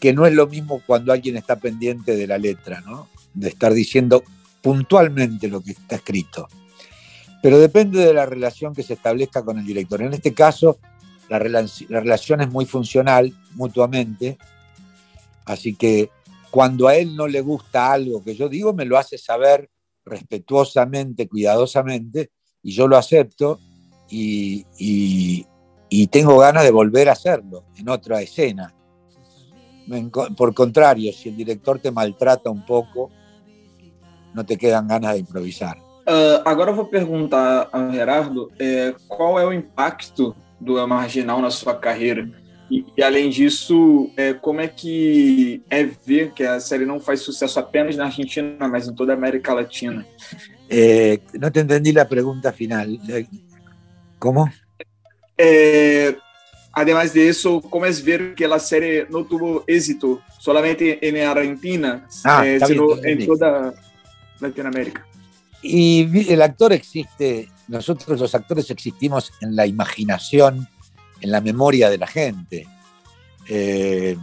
que 0.00 0.12
no 0.12 0.26
es 0.26 0.32
lo 0.32 0.46
mismo 0.46 0.80
cuando 0.86 1.12
alguien 1.12 1.36
está 1.36 1.56
pendiente 1.56 2.16
de 2.16 2.26
la 2.26 2.38
letra, 2.38 2.82
de 3.34 3.48
estar 3.48 3.72
diciendo 3.72 4.24
puntualmente 4.62 5.48
lo 5.48 5.60
que 5.60 5.72
está 5.72 5.96
escrito. 5.96 6.48
Pero 7.42 7.58
depende 7.58 8.04
de 8.04 8.14
la 8.14 8.24
relación 8.24 8.74
que 8.74 8.82
se 8.82 8.94
establezca 8.94 9.44
con 9.44 9.58
el 9.58 9.66
director. 9.66 10.00
En 10.00 10.14
este 10.14 10.32
caso, 10.32 10.78
la 11.28 11.38
relación 11.38 12.40
es 12.40 12.50
muy 12.50 12.64
funcional 12.64 13.34
mutuamente, 13.52 14.38
Así 15.44 15.74
que 15.74 16.10
cuando 16.50 16.88
a 16.88 16.96
él 16.96 17.16
no 17.16 17.26
le 17.26 17.40
gusta 17.40 17.92
algo 17.92 18.22
que 18.22 18.34
yo 18.34 18.48
digo, 18.48 18.72
me 18.72 18.84
lo 18.84 18.96
hace 18.96 19.18
saber 19.18 19.68
respetuosamente, 20.04 21.28
cuidadosamente, 21.28 22.30
y 22.62 22.72
yo 22.72 22.86
lo 22.86 22.96
acepto 22.96 23.58
y, 24.08 24.64
tengo 26.10 26.38
ganas 26.38 26.62
de 26.62 26.70
volver 26.70 27.08
a 27.08 27.12
hacerlo 27.12 27.64
en 27.76 27.88
otra 27.88 28.20
escena. 28.20 28.72
Por 30.36 30.54
contrario, 30.54 31.12
si 31.12 31.28
el 31.28 31.36
director 31.36 31.78
te 31.80 31.90
maltrata 31.90 32.50
un 32.50 32.64
poco, 32.64 33.10
no 34.32 34.44
te 34.46 34.56
quedan 34.56 34.88
ganas 34.88 35.14
de 35.14 35.20
improvisar. 35.20 35.78
Ah, 36.06 36.42
agora 36.44 36.70
eu 36.70 36.74
vou 36.74 36.86
perguntar 36.86 37.68
ao 37.72 37.90
Gerardo 37.90 38.52
é, 38.58 38.94
qual 39.08 39.38
é 39.38 39.46
o 39.46 39.52
impacto 39.52 40.36
do 40.60 40.86
Marginal 40.86 41.40
na 41.40 41.50
sua 41.50 41.74
carreira. 41.74 42.28
E, 42.74 42.84
e, 42.96 43.02
além 43.04 43.30
disso, 43.30 44.10
é, 44.16 44.34
como 44.34 44.60
é 44.60 44.66
que 44.66 45.62
é 45.70 45.84
ver 45.84 46.32
que 46.32 46.42
a 46.42 46.58
série 46.58 46.84
não 46.84 46.98
faz 46.98 47.20
sucesso 47.20 47.60
apenas 47.60 47.94
na 47.96 48.06
Argentina, 48.06 48.66
mas 48.66 48.88
em 48.88 48.94
toda 48.94 49.12
a 49.12 49.16
América 49.16 49.54
Latina? 49.54 50.04
Eh, 50.68 51.20
no 51.38 51.52
te 51.52 51.60
entendí 51.60 51.92
la 51.92 52.08
pregunta 52.08 52.52
final. 52.52 52.98
¿Cómo? 54.18 54.50
É, 55.38 56.16
además 56.72 57.12
de 57.12 57.28
eso, 57.28 57.60
¿cómo 57.60 57.86
es 57.86 58.02
ver 58.02 58.34
que 58.34 58.48
la 58.48 58.58
serie 58.58 59.06
no 59.08 59.24
tuvo 59.24 59.62
éxito 59.68 60.20
solamente 60.40 60.98
en 61.06 61.16
Argentina, 61.18 62.06
Ah, 62.24 62.44
eh, 62.44 62.54
está 62.54 62.66
bien, 62.66 62.78
sino 62.80 62.96
entendí. 62.96 63.22
en 63.24 63.28
toda 63.28 63.74
Latinoamérica? 64.40 65.06
Y 65.62 66.32
el 66.32 66.42
actor 66.42 66.72
existe, 66.72 67.48
nosotros 67.68 68.18
los 68.20 68.34
actores 68.34 68.68
existimos 68.70 69.32
en 69.40 69.54
la 69.54 69.66
imaginación, 69.66 70.66
en 71.24 71.30
la 71.30 71.40
memoria 71.40 71.88
de 71.88 71.96
la 71.96 72.06
gente. 72.06 72.66
Eh, 73.48 74.14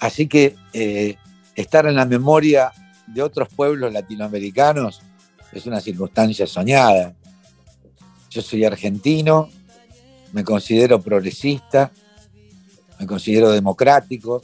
así 0.00 0.26
que 0.26 0.56
eh, 0.72 1.14
estar 1.54 1.86
en 1.86 1.94
la 1.94 2.04
memoria 2.04 2.72
de 3.06 3.22
otros 3.22 3.48
pueblos 3.54 3.92
latinoamericanos 3.92 5.02
es 5.52 5.66
una 5.66 5.80
circunstancia 5.80 6.48
soñada. 6.48 7.14
Yo 8.28 8.42
soy 8.42 8.64
argentino, 8.64 9.50
me 10.32 10.42
considero 10.42 11.00
progresista, 11.00 11.92
me 12.98 13.06
considero 13.06 13.52
democrático 13.52 14.42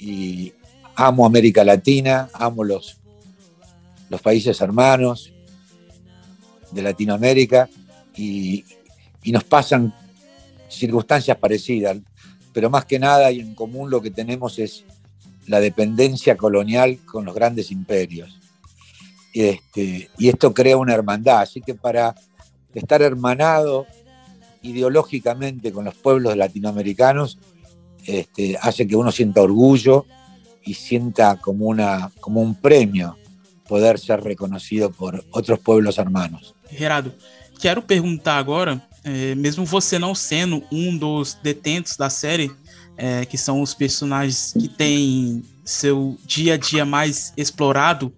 y 0.00 0.52
amo 0.96 1.24
América 1.24 1.62
Latina, 1.62 2.28
amo 2.32 2.64
los, 2.64 2.98
los 4.10 4.20
países 4.20 4.60
hermanos 4.60 5.32
de 6.72 6.82
Latinoamérica 6.82 7.68
y, 8.16 8.64
y 9.22 9.30
nos 9.30 9.44
pasan 9.44 9.94
circunstancias 10.76 11.36
parecidas, 11.36 11.98
pero 12.52 12.70
más 12.70 12.84
que 12.84 12.98
nada 12.98 13.30
y 13.30 13.40
en 13.40 13.54
común 13.54 13.90
lo 13.90 14.00
que 14.00 14.10
tenemos 14.10 14.58
es 14.58 14.84
la 15.46 15.60
dependencia 15.60 16.36
colonial 16.36 16.98
con 17.04 17.24
los 17.24 17.34
grandes 17.34 17.70
imperios. 17.70 18.38
Este, 19.34 20.10
y 20.18 20.28
esto 20.28 20.52
crea 20.52 20.76
una 20.76 20.94
hermandad, 20.94 21.40
así 21.40 21.60
que 21.60 21.74
para 21.74 22.14
estar 22.74 23.02
hermanado 23.02 23.86
ideológicamente 24.62 25.72
con 25.72 25.84
los 25.84 25.94
pueblos 25.94 26.36
latinoamericanos 26.36 27.38
este, 28.06 28.56
hace 28.60 28.86
que 28.86 28.96
uno 28.96 29.10
sienta 29.10 29.42
orgullo 29.42 30.06
y 30.64 30.74
sienta 30.74 31.36
como, 31.36 31.66
una, 31.66 32.10
como 32.20 32.40
un 32.40 32.54
premio 32.54 33.16
poder 33.66 33.98
ser 33.98 34.22
reconocido 34.22 34.90
por 34.90 35.24
outros 35.32 35.58
pueblos 35.58 35.98
hermanos. 35.98 36.54
Gerardo, 36.68 37.14
quero 37.60 37.86
perguntar 37.86 38.38
agora, 38.38 38.86
é, 39.04 39.34
mesmo 39.34 39.64
você 39.64 39.98
não 39.98 40.14
sendo 40.14 40.62
um 40.70 40.96
dos 40.96 41.34
detentos 41.34 41.96
da 41.96 42.08
série, 42.08 42.50
é, 42.96 43.24
que 43.24 43.36
são 43.36 43.60
os 43.60 43.74
personagens 43.74 44.52
que 44.52 44.68
têm 44.68 45.42
seu 45.64 46.16
dia 46.24 46.54
a 46.54 46.56
dia 46.56 46.84
mais 46.84 47.32
explorado, 47.36 48.12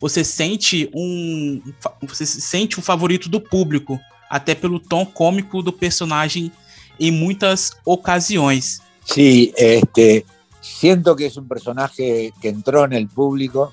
você 0.00 0.22
sente 0.22 0.90
um, 0.94 1.62
você 2.02 2.26
se 2.26 2.40
sente 2.40 2.78
um 2.78 2.82
favorito 2.82 3.28
do 3.28 3.40
público, 3.40 3.98
até 4.28 4.54
pelo 4.54 4.78
tom 4.78 5.06
cômico 5.06 5.62
do 5.62 5.72
personagem 5.72 6.52
em 6.98 7.10
muitas 7.10 7.72
ocasiões. 7.84 8.80
Sí, 9.04 9.54
este, 9.56 10.26
siento 10.60 11.14
que 11.16 11.26
es 11.26 11.36
un 11.36 11.48
personaje 11.48 12.32
que 12.40 12.48
entró 12.48 12.84
en 12.84 12.92
el 12.92 13.08
público 13.08 13.72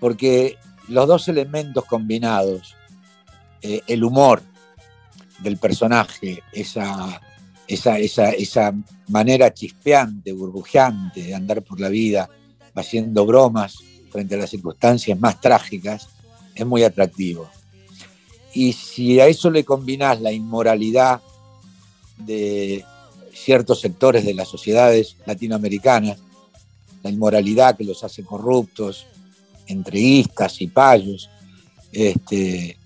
porque 0.00 0.58
los 0.88 1.06
dos 1.06 1.28
elementos 1.28 1.84
combinados, 1.84 2.74
eh, 3.60 3.82
el 3.86 4.02
humor 4.02 4.42
del 5.42 5.56
personaje, 5.58 6.42
esa, 6.52 7.20
esa, 7.66 7.98
esa, 7.98 8.30
esa 8.30 8.74
manera 9.08 9.52
chispeante, 9.52 10.32
burbujeante 10.32 11.22
de 11.22 11.34
andar 11.34 11.62
por 11.62 11.80
la 11.80 11.88
vida, 11.88 12.28
haciendo 12.74 13.26
bromas 13.26 13.78
frente 14.10 14.34
a 14.34 14.38
las 14.38 14.50
circunstancias 14.50 15.18
más 15.18 15.40
trágicas, 15.40 16.08
es 16.54 16.66
muy 16.66 16.82
atractivo. 16.84 17.48
Y 18.54 18.72
si 18.72 19.20
a 19.20 19.26
eso 19.26 19.50
le 19.50 19.64
combinás 19.64 20.20
la 20.20 20.32
inmoralidad 20.32 21.20
de 22.18 22.84
ciertos 23.32 23.80
sectores 23.80 24.24
de 24.24 24.34
las 24.34 24.48
sociedades 24.48 25.16
latinoamericanas, 25.26 26.18
la 27.02 27.10
inmoralidad 27.10 27.76
que 27.76 27.84
los 27.84 28.04
hace 28.04 28.22
corruptos, 28.22 29.06
entreguistas 29.66 30.60
y 30.60 30.66
payos, 30.68 31.30
este, 31.90 32.76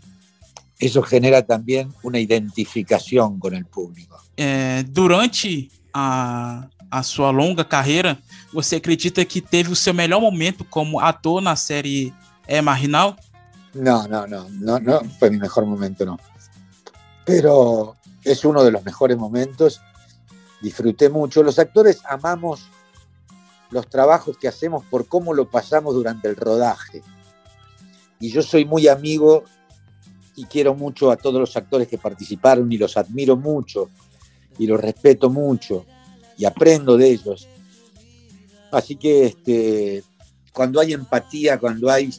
eso 0.78 1.02
genera 1.02 1.42
también 1.42 1.92
una 2.02 2.18
identificación 2.18 3.38
con 3.38 3.54
el 3.54 3.64
público. 3.64 4.20
É, 4.36 4.82
durante 4.82 5.70
a, 5.92 6.68
a 6.90 7.02
sua 7.02 7.30
longa 7.30 7.64
carreira, 7.64 8.18
você 8.52 8.76
acredita 8.76 9.24
que 9.24 9.40
teve 9.40 9.70
o 9.70 9.76
seu 9.76 9.94
melhor 9.94 10.20
momento 10.20 10.64
como 10.64 11.00
ator 11.00 11.40
na 11.40 11.56
série 11.56 12.12
É 12.46 12.60
Marginal? 12.60 13.16
No, 13.74 14.06
no, 14.06 14.26
no, 14.26 14.48
no, 14.48 14.78
no 14.78 15.04
fue 15.18 15.30
mi 15.30 15.38
mejor 15.38 15.66
momento, 15.66 16.04
no. 16.04 16.18
Pero 17.24 17.96
es 18.24 18.44
uno 18.44 18.62
de 18.62 18.70
los 18.70 18.84
mejores 18.84 19.16
momentos. 19.16 19.80
Disfruté 20.62 21.08
mucho. 21.08 21.42
Los 21.42 21.58
actores 21.58 22.00
amamos 22.08 22.68
los 23.70 23.88
trabajos 23.88 24.38
que 24.38 24.48
hacemos 24.48 24.84
por 24.84 25.06
cómo 25.08 25.34
lo 25.34 25.50
pasamos 25.50 25.94
durante 25.94 26.28
el 26.28 26.36
rodaje. 26.36 27.02
Y 28.20 28.30
yo 28.30 28.42
soy 28.42 28.64
muy 28.64 28.88
amigo 28.88 29.44
y 30.36 30.44
quiero 30.44 30.74
mucho 30.74 31.10
a 31.10 31.16
todos 31.16 31.40
los 31.40 31.56
actores 31.56 31.88
que 31.88 31.98
participaron 31.98 32.70
y 32.70 32.78
los 32.78 32.96
admiro 32.96 33.36
mucho 33.36 33.90
y 34.58 34.66
los 34.66 34.80
respeto 34.80 35.30
mucho 35.30 35.84
y 36.38 36.44
aprendo 36.44 36.96
de 36.96 37.10
ellos. 37.10 37.48
Así 38.70 38.96
que 38.96 39.26
este, 39.26 40.04
cuando 40.52 40.80
hay 40.80 40.92
empatía, 40.92 41.58
cuando 41.58 41.90
hay 41.90 42.10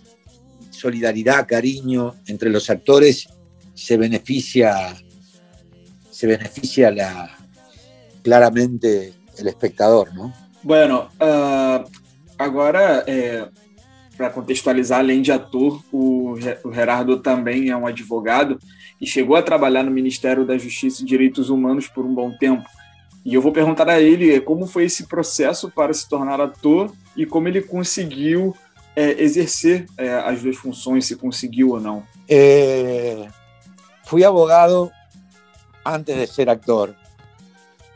solidaridad, 0.71 1.47
cariño 1.47 2.15
entre 2.25 2.49
los 2.49 2.69
actores, 2.69 3.27
se 3.73 3.97
beneficia, 3.97 4.95
se 6.09 6.27
beneficia 6.27 6.89
la, 6.91 7.37
claramente 8.23 9.13
el 9.37 9.47
espectador, 9.47 10.13
¿no? 10.15 10.33
Bueno, 10.63 11.09
uh, 11.21 11.87
agora, 12.37 13.03
é, 13.07 13.47
para 14.17 14.31
contextualizar, 14.31 14.99
além 14.99 15.21
de 15.21 15.31
ator, 15.31 15.81
o, 15.93 16.35
Gerardo 16.73 17.19
também 17.19 17.69
é 17.69 17.77
um 17.77 17.85
advogado 17.85 18.59
e 18.99 19.05
chegou 19.05 19.35
a 19.35 19.43
trabalhar 19.43 19.83
no 19.83 19.91
Ministério 19.91 20.43
da 20.43 20.57
Justiça 20.57 21.03
e 21.03 21.05
Direitos 21.05 21.49
Humanos 21.49 21.87
por 21.87 22.03
um 22.03 22.13
bom 22.13 22.31
tempo. 22.31 22.67
E 23.23 23.35
eu 23.35 23.41
vou 23.41 23.51
perguntar 23.51 23.87
a 23.89 24.01
ele 24.01 24.41
como 24.41 24.65
foi 24.65 24.85
esse 24.85 25.05
processo 25.05 25.69
para 25.69 25.93
se 25.93 26.09
tornar 26.09 26.41
ator 26.41 26.91
e 27.15 27.25
como 27.25 27.47
ele 27.47 27.61
conseguiu 27.61 28.55
é, 28.95 29.21
exercer 29.21 29.85
é, 29.97 30.15
as 30.15 30.41
duas 30.41 30.55
funções, 30.55 31.05
se 31.05 31.15
conseguiu 31.15 31.71
ou 31.71 31.79
não. 31.79 32.03
Eh, 32.27 33.27
fui 34.05 34.23
abogado 34.23 34.91
antes 35.85 36.15
de 36.15 36.25
ser 36.25 36.49
actor. 36.49 36.95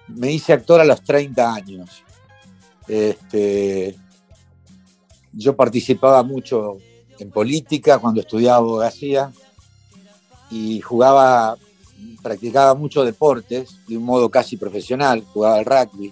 Me 0.08 0.32
hice 0.32 0.54
actor 0.54 0.82
a 0.82 0.84
los 0.84 1.02
30 1.02 1.54
años. 1.54 2.04
Este, 2.88 3.96
yo 5.34 5.56
participaba 5.56 6.24
mucho 6.24 6.78
en 7.20 7.30
política 7.32 8.00
cuando 8.00 8.22
estudiaba 8.22 8.58
abogacía 8.58 9.32
y 10.50 10.82
jugaba, 10.82 11.58
practicaba 12.22 12.74
mucho 12.74 13.06
deportes 13.06 13.78
de 13.88 13.98
un 13.98 14.04
modo 14.04 14.30
casi 14.30 14.58
profesional, 14.58 15.24
jugaba 15.34 15.56
al 15.56 15.66
rugby. 15.66 16.12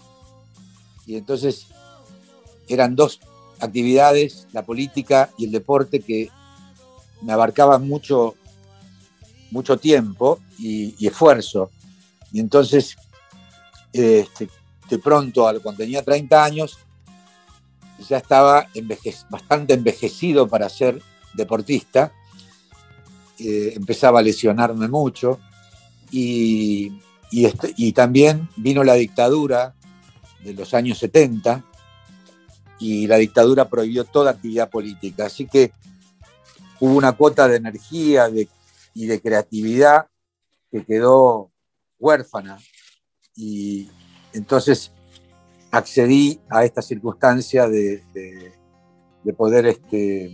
Y 1.05 1.15
entonces 1.15 1.67
eran 2.67 2.95
dos 2.95 3.19
actividades, 3.59 4.47
la 4.53 4.63
política 4.63 5.29
y 5.37 5.45
el 5.45 5.51
deporte, 5.51 5.99
que 5.99 6.29
me 7.21 7.33
abarcaban 7.33 7.87
mucho, 7.87 8.35
mucho 9.51 9.77
tiempo 9.77 10.39
y, 10.57 11.05
esfuerzo. 11.05 11.69
Y 12.31 12.39
entonces, 12.39 12.95
este, 13.91 14.47
de 14.89 14.99
pronto, 14.99 15.49
cuando 15.61 15.83
tenía 15.83 16.03
30 16.03 16.43
años, 16.43 16.77
ya 18.07 18.17
estaba 18.17 18.67
bastante 19.29 19.73
envejecido 19.73 20.47
para 20.47 20.69
ser 20.69 21.01
deportista. 21.33 22.13
Eh, 23.39 23.73
empezaba 23.75 24.19
a 24.19 24.23
lesionarme 24.23 24.87
mucho 24.87 25.39
y, 26.11 26.99
y, 27.31 27.45
este, 27.45 27.73
y, 27.77 27.93
también 27.93 28.49
vino 28.57 28.83
la 28.83 28.95
dictadura 28.95 29.75
de 30.43 30.53
los 30.53 30.73
años 30.73 30.97
70 30.97 31.63
y 32.79 33.07
la 33.07 33.17
dictadura 33.17 33.69
prohibió 33.69 34.05
toda 34.05 34.31
actividad 34.31 34.69
política. 34.69 35.25
Así 35.25 35.45
que 35.45 35.71
hubo 36.79 36.95
una 36.95 37.13
cuota 37.13 37.47
de 37.47 37.57
energía 37.57 38.29
de, 38.29 38.47
y 38.93 39.05
de 39.05 39.21
creatividad 39.21 40.07
que 40.71 40.85
quedó 40.85 41.51
huérfana. 41.97 42.57
Y 43.35 43.89
entonces 44.33 44.91
accedí 45.71 46.39
a 46.49 46.65
esta 46.65 46.81
circunstancia 46.81 47.67
de, 47.67 48.03
de, 48.13 48.51
de 49.23 49.33
poder 49.33 49.65
este, 49.67 50.31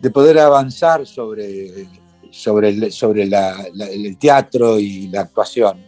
de 0.00 0.10
poder 0.10 0.38
avanzar 0.38 1.06
sobre, 1.06 1.86
sobre, 2.30 2.68
el, 2.70 2.92
sobre 2.92 3.26
la, 3.26 3.66
la, 3.74 3.86
el 3.86 4.16
teatro 4.16 4.78
y 4.78 5.08
la 5.08 5.22
actuación. 5.22 5.78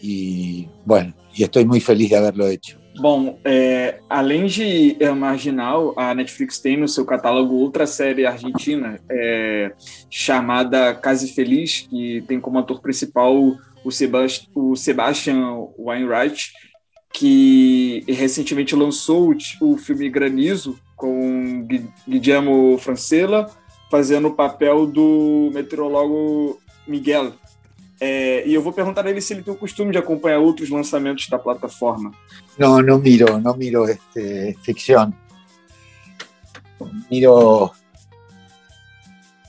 Y 0.00 0.68
bueno, 0.84 1.14
y 1.34 1.42
estoy 1.42 1.64
muy 1.64 1.80
feliz 1.80 2.10
de 2.10 2.16
haberlo 2.16 2.46
hecho. 2.46 2.82
Bom, 3.00 3.38
é, 3.42 4.00
além 4.08 4.46
de 4.46 4.96
é, 5.00 5.10
Marginal, 5.12 5.94
a 5.96 6.14
Netflix 6.14 6.58
tem 6.58 6.76
no 6.76 6.86
seu 6.86 7.06
catálogo 7.06 7.54
outra 7.54 7.86
série 7.86 8.26
argentina 8.26 9.00
é, 9.08 9.72
chamada 10.10 10.94
Case 10.94 11.32
Feliz, 11.32 11.86
que 11.88 12.22
tem 12.28 12.38
como 12.38 12.58
ator 12.58 12.82
principal 12.82 13.56
o, 13.84 13.90
Sebast 13.90 14.48
o 14.54 14.76
Sebastian 14.76 15.66
Weinreich, 15.78 16.52
que 17.12 18.04
recentemente 18.08 18.74
lançou 18.74 19.32
o, 19.60 19.72
o 19.72 19.76
filme 19.76 20.08
Granizo 20.08 20.78
com 20.96 21.66
Guillermo 22.08 22.78
Francella, 22.78 23.50
fazendo 23.90 24.28
o 24.28 24.34
papel 24.34 24.86
do 24.86 25.50
meteorólogo 25.52 26.60
Miguel. 26.86 27.32
É, 28.00 28.46
e 28.46 28.54
eu 28.54 28.62
vou 28.62 28.72
perguntar 28.72 29.06
a 29.06 29.10
ele 29.10 29.20
se 29.20 29.32
ele 29.32 29.42
tem 29.42 29.54
o 29.54 29.56
costume 29.56 29.92
de 29.92 29.98
acompanhar 29.98 30.38
outros 30.38 30.70
lançamentos 30.70 31.28
da 31.28 31.38
plataforma. 31.38 32.12
Não, 32.58 32.80
não 32.82 32.98
miro, 32.98 33.38
não 33.38 33.56
miro 33.56 33.84
este, 33.84 34.56
ficção. 34.62 35.12
Miro 37.10 37.70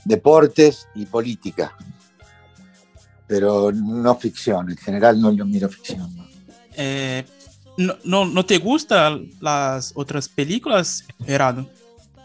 deportes 0.04 0.88
y 0.94 1.06
política, 1.06 1.72
pero 3.26 3.72
no 3.72 4.14
ficción. 4.16 4.70
En 4.70 4.76
general 4.76 5.20
no, 5.20 5.32
no 5.32 5.44
miro 5.44 5.68
ficción. 5.68 6.14
¿no? 6.16 6.26
Eh, 6.76 7.24
no, 7.76 7.96
no, 8.04 8.24
¿No 8.26 8.44
te 8.44 8.58
gustan 8.58 9.30
las 9.40 9.92
otras 9.94 10.28
películas, 10.28 11.04
Gerardo? 11.24 11.68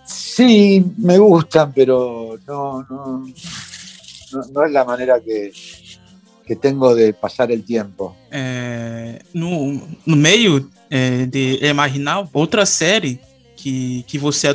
Sí, 0.05 0.83
me 0.97 1.17
gustan, 1.17 1.71
pero 1.71 2.39
no, 2.47 2.83
no, 2.89 3.25
no, 4.51 4.65
es 4.65 4.71
la 4.71 4.83
manera 4.83 5.19
que, 5.19 5.51
que 6.45 6.55
tengo 6.55 6.95
de 6.95 7.13
passar 7.13 7.51
o 7.51 7.61
tempo. 7.61 8.15
É, 8.31 9.21
no, 9.33 9.87
no 10.05 10.15
meio 10.15 10.67
é, 10.89 11.27
de 11.27 11.73
Marginal, 11.73 12.27
outra 12.33 12.65
série 12.65 13.19
que, 13.55 14.03
que 14.07 14.17
você 14.17 14.47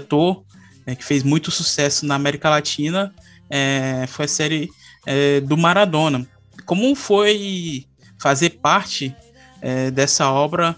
é, 0.87 0.95
que 0.95 1.05
fez 1.05 1.23
muito 1.23 1.51
sucesso 1.51 2.05
na 2.05 2.17
América 2.17 2.51
Latina, 2.51 3.15
é, 3.49 4.07
foi 4.09 4.25
a 4.25 4.29
série 4.29 4.69
é, 5.07 5.41
do 5.41 5.57
Maradona. 5.57 6.27
Como 6.65 6.95
foi 6.95 7.87
fazer 8.19 8.51
parte 8.51 9.15
é, 9.61 9.91
dessa 9.91 10.31
obra, 10.31 10.77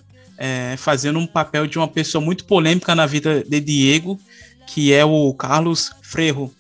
fazendo 0.77 1.19
um 1.19 1.27
papel 1.27 1.67
de 1.67 1.79
uma 1.79 1.89
pessoa 1.89 2.23
muito 2.23 2.45
polêmica 2.45 2.95
na 2.95 3.07
vida 3.07 3.43
de 3.43 3.59
Diego, 3.59 4.21
que 4.67 4.93
é 4.93 5.03
o 5.03 5.33
Carlos 5.33 5.93
Frejo? 6.03 6.51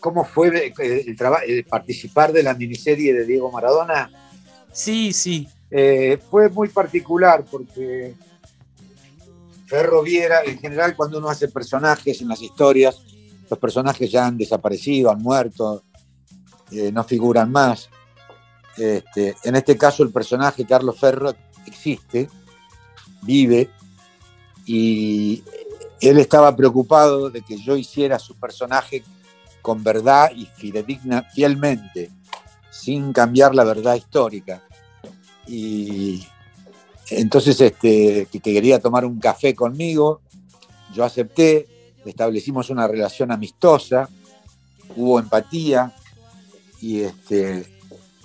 ¿Cómo 0.00 0.24
fue 0.24 0.72
el, 0.78 1.16
el, 1.46 1.64
participar 1.64 2.32
de 2.32 2.42
la 2.42 2.54
miniserie 2.54 3.12
de 3.12 3.26
Diego 3.26 3.50
Maradona? 3.50 4.08
Sí, 4.72 5.12
sí. 5.12 5.48
Eh, 5.70 6.18
fue 6.30 6.48
muy 6.48 6.68
particular 6.68 7.44
porque 7.50 8.14
Ferro 9.66 10.02
Viera, 10.02 10.42
en 10.44 10.58
general, 10.58 10.94
cuando 10.96 11.18
uno 11.18 11.28
hace 11.28 11.48
personajes 11.48 12.20
en 12.22 12.28
las 12.28 12.40
historias, 12.40 13.02
los 13.50 13.58
personajes 13.58 14.10
ya 14.10 14.26
han 14.26 14.38
desaparecido, 14.38 15.10
han 15.10 15.20
muerto, 15.20 15.82
eh, 16.70 16.92
no 16.92 17.04
figuran 17.04 17.50
más. 17.50 17.88
Este, 18.76 19.34
en 19.44 19.56
este 19.56 19.76
caso, 19.76 20.02
el 20.02 20.10
personaje 20.10 20.64
Carlos 20.64 20.98
Ferro 20.98 21.34
existe, 21.66 22.28
vive, 23.22 23.70
y 24.64 25.42
él 26.00 26.18
estaba 26.18 26.54
preocupado 26.54 27.30
de 27.30 27.42
que 27.42 27.56
yo 27.58 27.76
hiciera 27.76 28.18
su 28.18 28.36
personaje 28.36 29.02
con 29.62 29.82
verdad 29.82 30.30
y 30.34 30.46
fidedigna, 30.46 31.22
fielmente, 31.22 32.10
sin 32.70 33.12
cambiar 33.12 33.54
la 33.54 33.64
verdad 33.64 33.96
histórica. 33.96 34.62
Y 35.46 36.26
entonces 37.10 37.60
este, 37.60 38.28
que 38.30 38.40
quería 38.40 38.78
tomar 38.78 39.04
un 39.04 39.18
café 39.18 39.54
conmigo, 39.54 40.20
yo 40.94 41.04
acepté, 41.04 41.66
establecimos 42.04 42.70
una 42.70 42.86
relación 42.86 43.32
amistosa, 43.32 44.08
hubo 44.96 45.18
empatía 45.18 45.92
y, 46.80 47.00
este, 47.00 47.66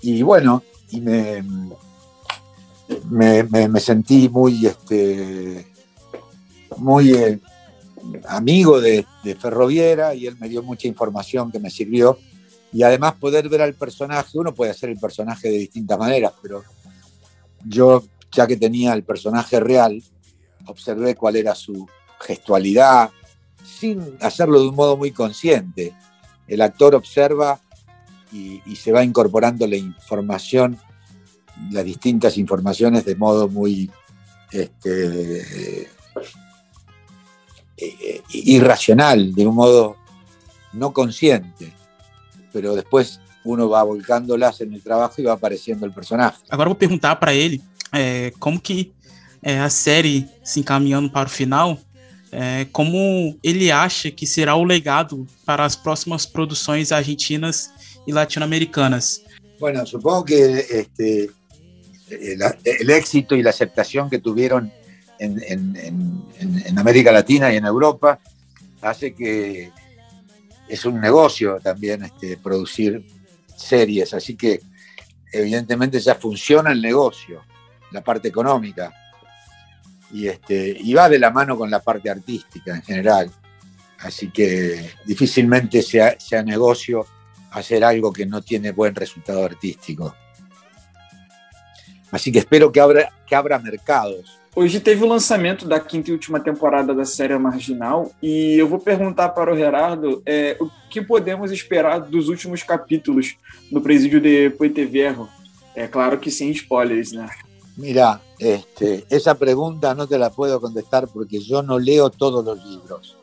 y 0.02 0.22
bueno, 0.22 0.64
y 0.90 1.02
me, 1.02 1.44
me, 3.10 3.80
sentí 3.80 4.30
muy, 4.30 4.66
este, 4.66 5.68
muy 6.78 7.14
eh, 7.14 7.40
amigo 8.28 8.80
de, 8.80 9.06
Ferroviera 9.40 10.14
y 10.14 10.28
él 10.28 10.38
me 10.40 10.50
dio 10.50 10.62
mucha 10.62 10.88
información 10.88 11.52
que 11.52 11.60
me 11.60 11.70
sirvió. 11.70 12.18
Y 12.72 12.84
además 12.84 13.14
poder 13.14 13.48
ver 13.50 13.62
al 13.62 13.76
personaje, 13.76 14.38
uno 14.38 14.54
puede 14.54 14.72
hacer 14.72 14.90
el 14.90 15.00
personaje 15.00 15.50
de 15.50 15.60
distintas 15.60 15.98
maneras, 15.98 16.34
pero 16.42 16.64
yo, 17.66 18.04
ya 18.32 18.48
que 18.48 18.58
tenía 18.58 18.94
el 18.94 19.04
personaje 19.04 19.60
real, 19.60 20.02
observé 20.66 21.16
cuál 21.16 21.36
era 21.36 21.54
su 21.54 21.88
gestualidad, 22.20 23.12
sin 23.64 24.18
hacerlo 24.22 24.60
de 24.60 24.70
un 24.70 24.76
modo 24.76 24.98
muy 24.98 25.12
consciente. 25.12 25.94
El 26.48 26.62
actor 26.62 26.96
observa 26.96 27.60
y, 28.34 28.62
y 28.66 28.76
se 28.76 28.92
va 28.92 29.04
incorporando 29.04 29.68
la 29.68 29.78
información, 29.78 30.78
las 31.72 31.86
distintas 31.86 32.38
informaciones 32.38 33.06
de 33.06 33.16
modo 33.16 33.48
muy 33.48 33.90
este, 34.52 35.88
eh, 37.78 38.22
irracional, 38.34 39.34
de 39.34 39.48
un 39.48 39.56
modo 39.56 39.98
no 40.74 40.94
consciente, 40.94 41.72
pero 42.52 42.76
después 42.76 43.20
uno 43.44 43.70
va 43.70 43.84
volcándolas 43.84 44.62
en 44.62 44.74
el 44.74 44.82
trabajo 44.82 45.16
e 45.18 45.24
vai 45.24 45.34
aparecendo 45.34 45.86
o 45.86 45.92
personagem. 45.92 46.40
Agora 46.50 46.70
vou 46.70 46.76
perguntar 46.76 47.16
para 47.18 47.34
ele 47.34 47.62
é, 47.92 48.32
como 48.40 48.60
que 48.60 48.94
é, 49.42 49.60
a 49.60 49.70
se 49.70 50.26
encaminhando 50.58 51.10
para 51.10 51.28
o 51.28 51.32
final, 51.32 51.78
é, 52.32 52.66
como 52.72 53.38
ele 53.44 53.72
acha 53.72 54.10
que 54.10 54.26
será 54.26 54.56
o 54.56 54.64
legado 54.64 55.28
para 55.46 55.66
as 55.66 55.76
próximas 55.76 56.26
produções 56.26 56.92
argentinas 56.92 57.72
e 58.06 58.12
latino-americanas. 58.12 59.24
Bueno, 59.60 59.86
supongo 59.86 60.26
que 60.26 60.66
este, 60.70 61.30
el 62.10 62.90
éxito 62.90 63.36
y 63.36 63.44
la 63.44 63.52
aceptación 63.52 64.10
que 64.10 64.20
tuvieron 64.20 64.72
en, 65.20 66.78
América 66.78 67.12
Latina 67.12 67.54
y 67.54 67.58
en 67.58 67.66
Europa, 67.66 68.20
hace 68.82 69.14
que 69.14 69.72
es 70.68 70.86
un 70.86 71.00
negocio 71.00 71.60
también 71.62 72.04
este, 72.04 72.38
producir 72.38 73.06
series, 73.56 74.14
así 74.14 74.36
que 74.36 74.62
evidentemente 75.32 76.00
ya 76.00 76.16
funciona 76.16 76.72
el 76.72 76.82
negocio, 76.82 77.42
la 77.92 78.04
parte 78.04 78.28
económica, 78.28 78.92
y, 80.12 80.28
este, 80.28 80.76
y 80.78 80.94
va 80.94 81.10
de 81.10 81.20
la 81.20 81.32
mano 81.32 81.58
con 81.58 81.72
la 81.72 81.80
parte 81.80 82.10
artística 82.10 82.76
en 82.76 82.84
general, 82.84 83.32
así 84.00 84.30
que 84.30 84.92
difícilmente 85.06 85.82
sea, 85.82 86.20
sea 86.20 86.44
negocio 86.44 87.06
hacer 87.54 87.84
algo 87.84 88.12
que 88.12 88.26
no 88.26 88.42
tiene 88.42 88.72
buen 88.72 88.94
resultado 88.94 89.44
artístico. 89.44 90.16
Así 92.12 92.32
que 92.32 92.40
espero 92.40 92.72
que 92.72 92.80
abra, 92.80 93.12
que 93.26 93.36
abra 93.36 93.58
mercados 93.58 94.44
Hoje 94.56 94.80
teve 94.80 95.04
o 95.04 95.08
lançamento 95.08 95.68
da 95.68 95.80
quinta 95.80 96.12
e 96.12 96.14
última 96.14 96.40
temporada 96.40 96.94
da 96.94 97.06
série 97.06 97.36
Marginal 97.40 98.12
e 98.22 98.54
eu 98.56 98.68
vou 98.68 98.78
perguntar 98.78 99.30
para 99.30 99.52
o 99.52 99.58
Gerardo 99.58 100.22
é, 100.28 100.56
o 100.60 100.70
que 100.92 101.02
podemos 101.02 101.52
esperar 101.52 102.00
dos 102.00 102.30
últimos 102.30 102.62
capítulos 102.62 103.36
do 103.72 103.82
Presídio 103.82 104.22
de 104.22 104.52
Pueteverro. 104.52 105.28
É 105.76 105.88
claro 105.88 106.20
que 106.20 106.30
sem 106.30 106.54
spoilers, 106.54 107.14
né? 107.14 107.28
Mira, 107.76 108.22
este, 108.40 109.04
esa 109.10 109.34
pregunta 109.34 109.96
no 109.96 110.06
te 110.06 110.20
la 110.20 110.30
puedo 110.30 110.62
contestar 110.62 111.08
porque 111.08 111.40
yo 111.40 111.64
no 111.64 111.80
leo 111.80 112.12
todos 112.12 112.46
los 112.46 112.64
libros. 112.64 113.18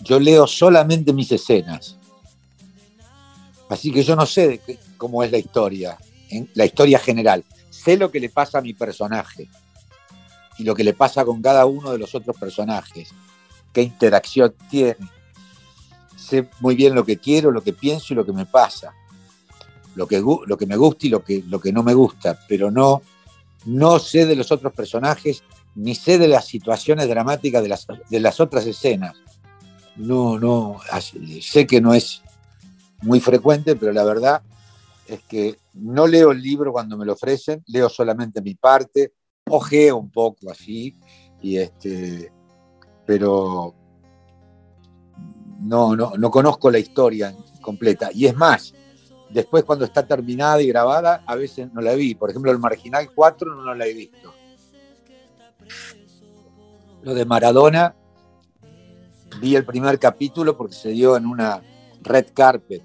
Yo 0.00 0.18
leo 0.18 0.48
solamente 0.48 1.12
mis 1.12 1.30
escenas. 1.30 1.96
Así 3.70 3.92
que 3.92 4.02
yo 4.02 4.16
no 4.16 4.26
sé 4.26 4.60
cómo 4.96 5.22
es 5.22 5.30
la 5.30 5.38
historia, 5.38 5.96
la 6.54 6.64
historia 6.64 6.98
general. 6.98 7.44
Sé 7.70 7.96
lo 7.96 8.10
que 8.10 8.18
le 8.18 8.28
pasa 8.28 8.58
a 8.58 8.62
mi 8.62 8.74
personaje 8.74 9.48
y 10.58 10.64
lo 10.64 10.74
que 10.74 10.82
le 10.82 10.92
pasa 10.92 11.24
con 11.24 11.40
cada 11.40 11.64
uno 11.66 11.92
de 11.92 11.98
los 11.98 12.12
otros 12.16 12.36
personajes, 12.36 13.10
qué 13.72 13.82
interacción 13.82 14.52
tiene. 14.68 14.96
Sé 16.16 16.48
muy 16.58 16.74
bien 16.74 16.96
lo 16.96 17.04
que 17.04 17.18
quiero, 17.18 17.52
lo 17.52 17.62
que 17.62 17.72
pienso 17.72 18.12
y 18.12 18.16
lo 18.16 18.26
que 18.26 18.32
me 18.32 18.44
pasa, 18.44 18.92
lo 19.94 20.08
que, 20.08 20.20
me 20.66 20.76
gusta 20.76 21.06
y 21.06 21.10
lo 21.10 21.22
que, 21.22 21.72
no 21.72 21.82
me 21.84 21.94
gusta, 21.94 22.40
pero 22.48 22.72
no, 22.72 23.02
no 23.66 24.00
sé 24.00 24.26
de 24.26 24.34
los 24.34 24.50
otros 24.50 24.72
personajes 24.72 25.44
ni 25.76 25.94
sé 25.94 26.18
de 26.18 26.26
las 26.26 26.44
situaciones 26.44 27.08
dramáticas 27.08 27.62
de 27.62 28.20
las 28.20 28.40
otras 28.40 28.66
escenas. 28.66 29.14
No, 29.94 30.40
no, 30.40 30.80
sé 31.40 31.68
que 31.68 31.80
no 31.80 31.94
es 31.94 32.22
muy 33.02 33.20
frecuente, 33.20 33.76
pero 33.76 33.92
la 33.92 34.04
verdad 34.04 34.42
es 35.06 35.20
que 35.24 35.58
no 35.74 36.06
leo 36.06 36.30
el 36.30 36.42
libro 36.42 36.72
cuando 36.72 36.96
me 36.96 37.04
lo 37.04 37.14
ofrecen, 37.14 37.62
leo 37.66 37.88
solamente 37.88 38.40
mi 38.42 38.54
parte, 38.54 39.12
ojeo 39.48 39.96
un 39.96 40.10
poco 40.10 40.50
así, 40.50 40.96
y 41.42 41.56
este, 41.56 42.32
pero 43.06 43.74
no, 45.60 45.96
no, 45.96 46.12
no 46.16 46.30
conozco 46.30 46.70
la 46.70 46.78
historia 46.78 47.34
completa. 47.60 48.10
Y 48.12 48.26
es 48.26 48.36
más, 48.36 48.72
después 49.30 49.64
cuando 49.64 49.84
está 49.84 50.06
terminada 50.06 50.60
y 50.62 50.68
grabada, 50.68 51.22
a 51.26 51.34
veces 51.34 51.72
no 51.72 51.80
la 51.80 51.94
vi. 51.94 52.14
Por 52.14 52.30
ejemplo, 52.30 52.50
el 52.50 52.58
Marginal 52.58 53.10
4 53.14 53.54
no, 53.54 53.74
la 53.74 53.86
he 53.86 53.94
visto. 53.94 54.32
Lo 57.02 57.14
de 57.14 57.24
Maradona, 57.24 57.94
vi 59.40 59.56
el 59.56 59.64
primer 59.64 59.98
capítulo 59.98 60.56
porque 60.56 60.74
se 60.74 60.90
dio 60.90 61.16
en 61.16 61.26
una 61.26 61.62
red 62.02 62.26
carpet, 62.34 62.82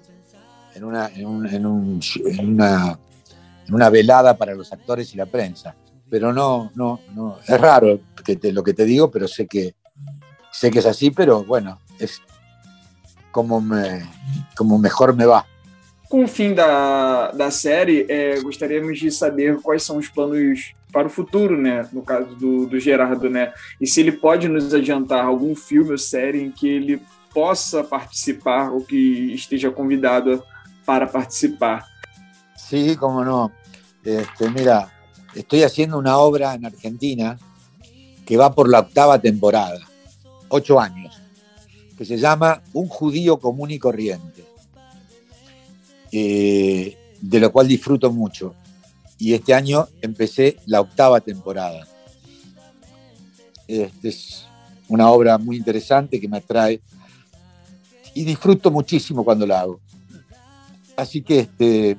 en 0.74 0.84
una, 0.84 1.08
en, 1.08 1.26
un, 1.26 1.46
en, 1.46 1.66
una 1.66 2.98
en 3.66 3.74
una 3.74 3.90
velada 3.90 4.36
para 4.36 4.54
los 4.54 4.72
actores 4.72 5.12
y 5.14 5.16
la 5.16 5.26
prensa. 5.26 5.74
Pero 6.08 6.32
no, 6.32 6.70
no, 6.74 7.00
no, 7.14 7.38
es 7.46 7.60
raro 7.60 7.98
que 8.24 8.36
te, 8.36 8.52
lo 8.52 8.62
que 8.62 8.74
te 8.74 8.84
digo, 8.84 9.10
pero 9.10 9.26
sé 9.26 9.46
que, 9.46 9.74
sé 10.52 10.70
que 10.70 10.78
es 10.78 10.86
así, 10.86 11.10
pero 11.10 11.44
bueno, 11.44 11.80
es 11.98 12.22
como, 13.32 13.60
me, 13.60 14.08
como 14.56 14.78
mejor 14.78 15.14
me 15.14 15.26
va. 15.26 15.44
Com 16.08 16.22
o 16.22 16.28
fim 16.28 16.54
da, 16.54 17.32
da 17.32 17.50
série, 17.50 18.06
é, 18.08 18.40
gostaríamos 18.40 19.00
de 19.00 19.10
saber 19.10 19.56
quais 19.60 19.82
são 19.82 19.96
os 19.96 20.08
planos 20.08 20.72
para 20.92 21.08
o 21.08 21.10
futuro, 21.10 21.60
né? 21.60 21.88
No 21.92 22.00
caso 22.00 22.32
do, 22.36 22.64
do 22.64 22.78
Gerardo, 22.78 23.28
né? 23.28 23.52
E 23.80 23.88
se 23.88 24.02
ele 24.02 24.12
pode 24.12 24.46
nos 24.46 24.72
adiantar 24.72 25.24
algum 25.24 25.56
filme 25.56 25.90
ou 25.90 25.98
série 25.98 26.40
em 26.40 26.52
que 26.52 26.68
ele 26.68 27.02
possa 27.36 27.84
participar 27.84 28.72
ou 28.72 28.80
que 28.80 29.34
esteja 29.34 29.70
convidado 29.70 30.42
para 30.86 31.06
participar. 31.06 31.84
Sí, 32.56 32.96
cómo 32.96 33.22
no. 33.22 33.52
Este, 34.02 34.48
mira, 34.48 34.90
estoy 35.34 35.62
haciendo 35.62 35.98
una 35.98 36.16
obra 36.16 36.54
en 36.54 36.64
Argentina 36.64 37.38
que 38.24 38.38
va 38.38 38.54
por 38.54 38.70
la 38.70 38.80
octava 38.80 39.20
temporada, 39.20 39.80
ocho 40.48 40.80
años, 40.80 41.20
que 41.98 42.06
se 42.06 42.16
llama 42.16 42.62
Un 42.72 42.88
judío 42.88 43.38
común 43.38 43.70
y 43.70 43.78
corriente, 43.78 44.42
eh, 46.12 46.96
de 47.20 47.38
lo 47.40 47.52
cual 47.52 47.68
disfruto 47.68 48.10
mucho. 48.10 48.54
Y 49.18 49.34
este 49.34 49.52
año 49.52 49.88
empecé 50.00 50.56
la 50.64 50.80
octava 50.80 51.20
temporada. 51.20 51.86
Este 53.68 54.08
es 54.08 54.46
una 54.88 55.10
obra 55.10 55.36
muy 55.36 55.58
interesante 55.58 56.18
que 56.18 56.28
me 56.28 56.38
atrae 56.38 56.80
y 58.16 58.24
disfruto 58.24 58.70
muchísimo 58.70 59.22
cuando 59.22 59.46
la 59.46 59.60
hago. 59.60 59.78
Así 60.96 61.20
que 61.20 61.40
este, 61.40 61.98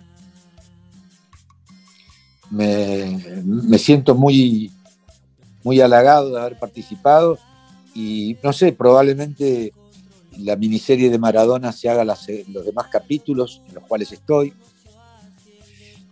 me, 2.49 3.43
me 3.45 3.77
siento 3.77 4.15
muy, 4.15 4.71
muy 5.63 5.80
halagado 5.80 6.32
de 6.32 6.41
haber 6.41 6.58
participado 6.58 7.38
y 7.93 8.36
no 8.41 8.51
sé, 8.51 8.71
probablemente 8.71 9.73
la 10.39 10.56
miniserie 10.56 11.12
de 11.12 11.19
Maradona 11.19 11.71
se 11.71 11.88
haga 11.88 12.03
los 12.03 12.65
demás 12.65 12.88
capítulos 12.91 13.62
en 13.67 13.75
los 13.75 13.84
cuales 13.84 14.12
estoy. 14.12 14.53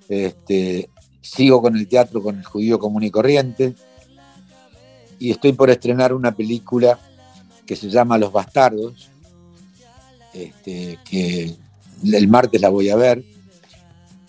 Este, 0.08 0.88
sigo 1.20 1.64
con 1.64 1.76
el 1.76 1.88
teatro 1.88 2.22
con 2.22 2.38
el 2.38 2.46
judío 2.46 2.78
común 2.78 3.02
y 3.02 3.10
corriente 3.10 3.74
y 5.18 5.32
estoy 5.32 5.54
por 5.54 5.72
estrenar 5.72 6.14
una 6.14 6.32
película 6.32 7.00
que 7.66 7.76
se 7.76 7.90
llama 7.90 8.20
Los 8.20 8.32
Bastardos, 8.32 9.10
este, 10.36 11.00
que 11.04 11.56
el 12.04 12.28
martes 12.28 12.62
la 12.62 12.70
voy 12.70 12.90
a 12.90 12.96
ver 12.96 13.24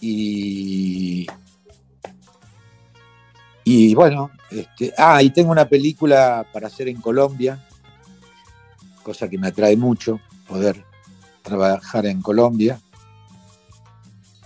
y 0.00 1.26
y 3.68 3.96
bueno, 3.96 4.30
este, 4.48 4.94
ah, 4.96 5.20
y 5.20 5.30
tengo 5.30 5.50
una 5.50 5.68
película 5.68 6.46
para 6.52 6.68
hacer 6.68 6.86
en 6.88 7.00
Colombia, 7.00 7.66
cosa 9.02 9.28
que 9.28 9.38
me 9.38 9.48
atrae 9.48 9.76
mucho, 9.76 10.20
poder 10.46 10.84
trabajar 11.42 12.06
en 12.06 12.22
Colombia. 12.22 12.80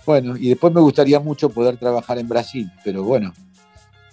Bueno, 0.07 0.35
y 0.35 0.49
después 0.49 0.73
me 0.73 0.81
gustaría 0.81 1.19
mucho 1.19 1.49
poder 1.49 1.77
trabajar 1.77 2.17
en 2.17 2.27
Brasil, 2.27 2.71
pero 2.83 3.03
bueno, 3.03 3.31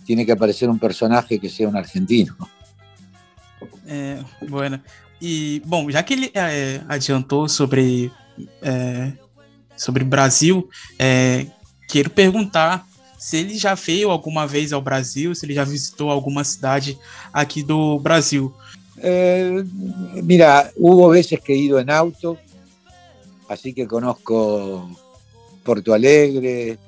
tiene 0.05 0.27
que 0.27 0.33
aparecer 0.33 0.69
un 0.69 0.79
personaje 0.79 1.39
que 1.39 1.49
sea 1.49 1.69
un 1.69 1.77
argentino. 1.77 2.37
É, 3.89 4.23
bueno. 4.47 4.83
E, 5.20 5.62
bom, 5.64 5.90
já 5.90 6.02
que 6.02 6.14
ele 6.14 6.31
é, 6.35 6.81
adiantou 6.88 7.48
sobre, 7.48 8.11
é, 8.62 9.12
sobre 9.76 10.04
Brasil, 10.04 10.68
é, 10.98 11.46
quero 11.88 12.11
perguntar 12.11 12.87
se 13.18 13.38
ele 13.38 13.59
já 13.59 13.74
veio 13.74 14.11
alguma 14.11 14.46
vez 14.46 14.72
ao 14.72 14.81
Brasil, 14.81 15.35
se 15.35 15.44
ele 15.44 15.54
já 15.54 15.64
visitou 15.64 16.11
alguma 16.11 16.44
cidade 16.44 16.96
aqui 17.33 17.64
do 17.64 17.98
Brasil. 17.98 18.54
Eh, 18.98 19.64
mira, 20.22 20.72
hubo 20.76 21.09
veces 21.09 21.40
que 21.40 21.52
he 21.52 21.57
ido 21.57 21.81
en 21.81 21.90
auto, 21.90 22.38
así 23.48 23.72
que 23.72 23.87
conozco 23.87 24.88
Porto 25.64 25.92
Alegre, 25.92 26.78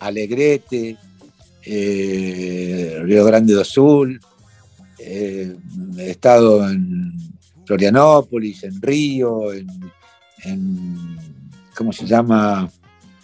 Alegrete, 0.00 0.96
eh, 1.64 3.00
Río 3.04 3.24
Grande 3.24 3.54
do 3.54 3.64
Sul, 3.64 4.20
eh, 4.98 5.54
he 5.98 6.10
estado 6.10 6.68
en 6.68 7.29
Florianópolis, 7.74 8.64
en 8.64 8.82
Río, 8.82 9.52
en, 9.52 9.68
en 10.42 11.16
¿cómo 11.76 11.92
se 11.92 12.04
llama? 12.04 12.68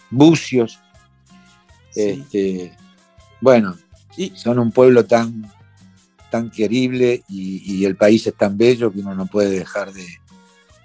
Bucios. 0.09 0.79
Este, 1.93 2.71
bueno, 3.41 3.75
Y- 4.15 4.31
son 4.35 4.57
un 4.59 4.71
pueblo 4.71 5.03
tan, 5.05 5.51
tan 6.31 6.49
querible 6.49 7.23
y, 7.27 7.61
y 7.75 7.85
el 7.85 7.97
país 7.97 8.25
es 8.25 8.35
tan 8.35 8.57
bello 8.57 8.89
que 8.91 9.01
uno 9.01 9.13
no 9.13 9.25
puede 9.27 9.49
dejar 9.59 9.91
de, 9.91 10.05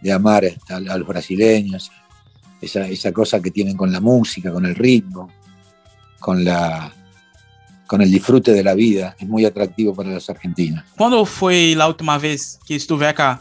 de 0.00 0.12
amar 0.12 0.42
a, 0.44 0.74
a 0.76 0.98
los 0.98 1.06
brasileños, 1.06 1.90
esa, 2.60 2.86
esa 2.88 3.12
cosa 3.12 3.40
que 3.40 3.50
tienen 3.52 3.76
con 3.76 3.92
la 3.92 4.00
música, 4.00 4.52
con 4.52 4.66
el 4.66 4.74
ritmo, 4.74 5.30
con, 6.18 6.44
la, 6.44 6.92
con 7.86 8.02
el 8.02 8.10
disfrute 8.10 8.52
de 8.52 8.62
la 8.64 8.74
vida, 8.74 9.14
es 9.18 9.28
muy 9.28 9.44
atractivo 9.44 9.94
para 9.94 10.10
los 10.10 10.28
argentinos. 10.28 10.82
Quando 10.98 11.24
foi 11.24 11.74
a 11.78 11.86
última 11.86 12.18
vez 12.18 12.58
que 12.66 12.74
estuve 12.74 13.06
acá? 13.06 13.40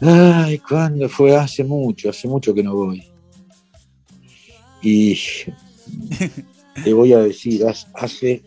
Ay, 0.00 0.58
¿cuándo 0.58 1.08
fue? 1.08 1.36
Hace 1.36 1.64
mucho, 1.64 2.10
hace 2.10 2.28
mucho 2.28 2.52
que 2.54 2.62
no 2.62 2.74
voy. 2.74 3.02
Y 4.82 5.16
te 6.84 6.92
voy 6.92 7.12
a 7.12 7.18
decir, 7.18 7.64
hace-. 7.94 8.42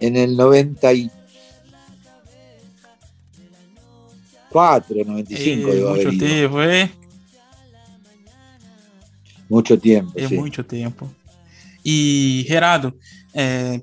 En 0.00 0.16
el 0.16 0.36
94, 0.36 1.12
95 5.04 5.68
É 5.68 5.74
debo 5.74 5.88
haber 5.88 6.06
muito 6.06 6.14
ido. 6.14 6.26
tempo, 6.26 6.60
é, 6.60 6.90
Mucho 9.48 9.76
tiempo. 9.76 10.12
é 10.16 10.26
sí. 10.28 10.34
muito 10.36 10.64
tempo. 10.64 11.08
E, 11.84 12.44
Gerardo, 12.48 12.94
é, 13.34 13.80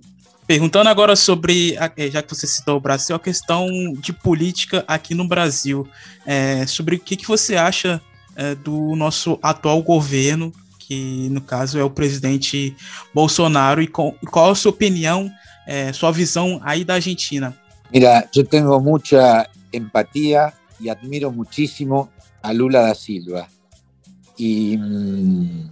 perguntando 0.50 0.90
agora 0.90 1.16
sobre, 1.16 1.78
é, 1.96 2.10
já 2.10 2.24
que 2.24 2.36
você 2.36 2.48
citou 2.48 2.78
o 2.78 2.80
Brasil, 2.80 3.16
a 3.16 3.20
questão 3.20 3.68
de 4.00 4.12
política 4.12 4.84
aqui 4.88 5.14
no 5.14 5.28
Brasil, 5.28 5.88
é, 6.26 6.66
sobre 6.66 6.96
o 6.96 7.00
que, 7.00 7.16
que 7.16 7.28
você 7.28 7.56
acha 7.56 8.02
é, 8.36 8.56
do 8.56 8.96
nosso 8.96 9.38
atual 9.44 9.80
governo, 9.84 10.52
que 10.80 11.30
no 11.30 11.40
caso 11.40 11.78
é 11.78 11.84
o 11.84 11.90
presidente 11.92 12.76
Bolsonaro, 13.14 13.80
e 13.80 13.86
com- 13.86 14.16
qual 14.32 14.50
a 14.50 14.56
sua 14.56 14.72
opinião, 14.72 15.30
é, 15.68 15.94
sua 15.94 16.12
visão 16.12 16.60
aí 16.64 16.84
da 16.84 16.96
Argentina? 16.96 17.56
Mira, 17.94 18.28
yo 18.34 18.44
tengo 18.44 18.80
mucha 18.80 19.48
empatía 19.72 20.52
y 20.80 20.90
admiro 20.90 21.32
muchísimo 21.32 22.10
a 22.42 22.52
Lula 22.54 22.82
da 22.88 22.96
Silva. 22.96 23.48
Y. 24.36 24.78
mm, 24.80 25.70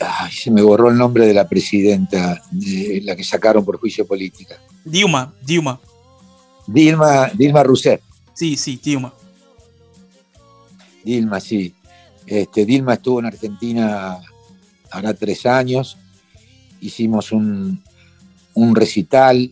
ay, 0.00 0.32
se 0.32 0.50
me 0.50 0.62
borró 0.62 0.90
el 0.90 0.96
nombre 0.96 1.26
de 1.26 1.34
la 1.34 1.48
presidenta, 1.48 2.42
de 2.50 3.00
la 3.04 3.16
que 3.16 3.24
sacaron 3.24 3.64
por 3.64 3.78
juicio 3.78 4.06
política. 4.06 4.58
Dilma, 4.84 5.34
Dilma, 5.42 5.80
Dilma, 6.66 7.30
Dilma 7.34 7.62
Rousseff. 7.62 8.00
sim, 8.34 8.56
sim, 8.56 8.78
Dilma. 8.82 9.12
Dilma, 11.04 11.40
sí. 11.40 11.74
Este, 12.26 12.66
Dilma 12.66 12.94
estuvo 12.94 13.20
en 13.20 13.26
Argentina 13.26 14.18
hará 14.90 15.14
tres 15.14 15.46
años. 15.46 15.96
Hicimos 16.80 17.32
un, 17.32 17.82
un 18.54 18.74
recital 18.74 19.50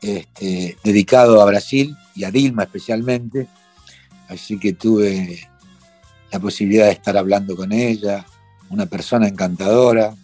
este, 0.00 0.76
dedicado 0.82 1.40
a 1.40 1.44
Brasil 1.44 1.96
y 2.14 2.24
a 2.24 2.30
Dilma 2.30 2.62
especialmente. 2.64 3.48
Así 4.28 4.58
que 4.58 4.72
tuve 4.72 5.46
la 6.32 6.40
posibilidad 6.40 6.86
de 6.86 6.92
estar 6.92 7.16
hablando 7.16 7.54
con 7.54 7.72
ella, 7.72 8.24
una 8.70 8.86
persona 8.86 9.28
encantadora. 9.28 10.14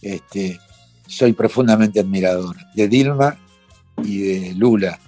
Este, 0.00 0.58
soy 1.06 1.32
profundamente 1.32 2.00
admirador 2.00 2.56
de 2.74 2.88
Dilma 2.88 3.38
y 4.02 4.18
de 4.18 4.54
Lula 4.54 4.98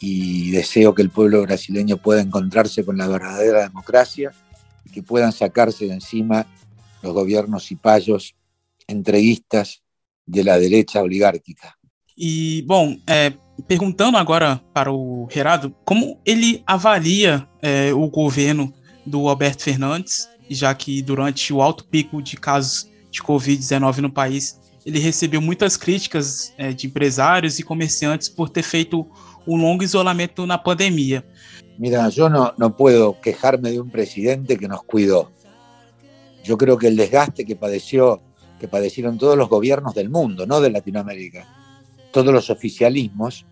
y 0.00 0.50
deseo 0.50 0.94
que 0.94 1.02
el 1.02 1.10
pueblo 1.10 1.42
brasileño 1.42 1.98
pueda 1.98 2.22
encontrarse 2.22 2.84
con 2.84 2.96
la 2.96 3.06
verdadera 3.06 3.62
democracia 3.62 4.32
y 4.84 4.90
que 4.90 5.02
puedan 5.02 5.32
sacarse 5.32 5.86
de 5.86 5.94
encima 5.94 6.46
los 7.02 7.12
gobiernos 7.12 7.66
cipayos 7.66 8.34
entreguistas 8.86 9.82
de 10.26 10.44
la 10.44 10.58
derecha 10.58 11.02
oligárquica. 11.02 11.76
E, 12.16 12.62
bom, 12.66 12.98
é, 13.06 13.32
perguntando 13.66 14.16
agora 14.18 14.62
para 14.74 14.92
o 14.92 15.28
Gerardo, 15.30 15.74
como 15.84 16.20
ele 16.24 16.62
avalia 16.66 17.48
é, 17.62 17.92
o 17.94 18.08
governo 18.08 18.72
do 19.06 19.28
Alberto 19.28 19.62
Fernandes, 19.62 20.28
já 20.54 20.74
que 20.74 21.02
durante 21.02 21.52
o 21.52 21.62
alto 21.62 21.84
pico 21.84 22.22
de 22.22 22.36
casos 22.36 22.90
de 23.10 23.22
Covid-19 23.22 23.98
no 23.98 24.10
país, 24.10 24.58
ele 24.84 24.98
recebeu 24.98 25.40
muitas 25.40 25.76
críticas 25.76 26.52
é, 26.56 26.72
de 26.72 26.86
empresários 26.86 27.58
e 27.58 27.62
comerciantes 27.62 28.28
por 28.28 28.48
ter 28.48 28.62
feito 28.62 29.06
um 29.46 29.56
longo 29.56 29.82
isolamento 29.82 30.46
na 30.46 30.58
pandemia. 30.58 31.24
Mira, 31.78 32.08
yo 32.10 32.28
no, 32.28 32.52
no 32.58 32.70
puedo 32.70 33.18
quejarme 33.20 33.70
de 33.70 33.80
un 33.80 33.90
presidente 33.90 34.56
que 34.56 34.68
nos 34.68 34.82
cuidó. 34.82 35.30
yo 36.44 36.56
creo 36.56 36.78
que 36.78 36.88
el 36.88 36.96
desgaste 36.96 37.44
que 37.44 37.56
padeció, 37.56 38.20
que 38.58 38.68
padecieron 38.68 39.18
todos 39.18 39.36
los 39.36 39.48
gobiernos 39.48 39.94
del 39.94 40.10
mundo, 40.10 40.46
no 40.46 40.60
de 40.60 40.70
Latinoamérica, 40.70 41.46
todos 42.12 42.32
los 42.32 42.50
oficialismos, 42.50 43.46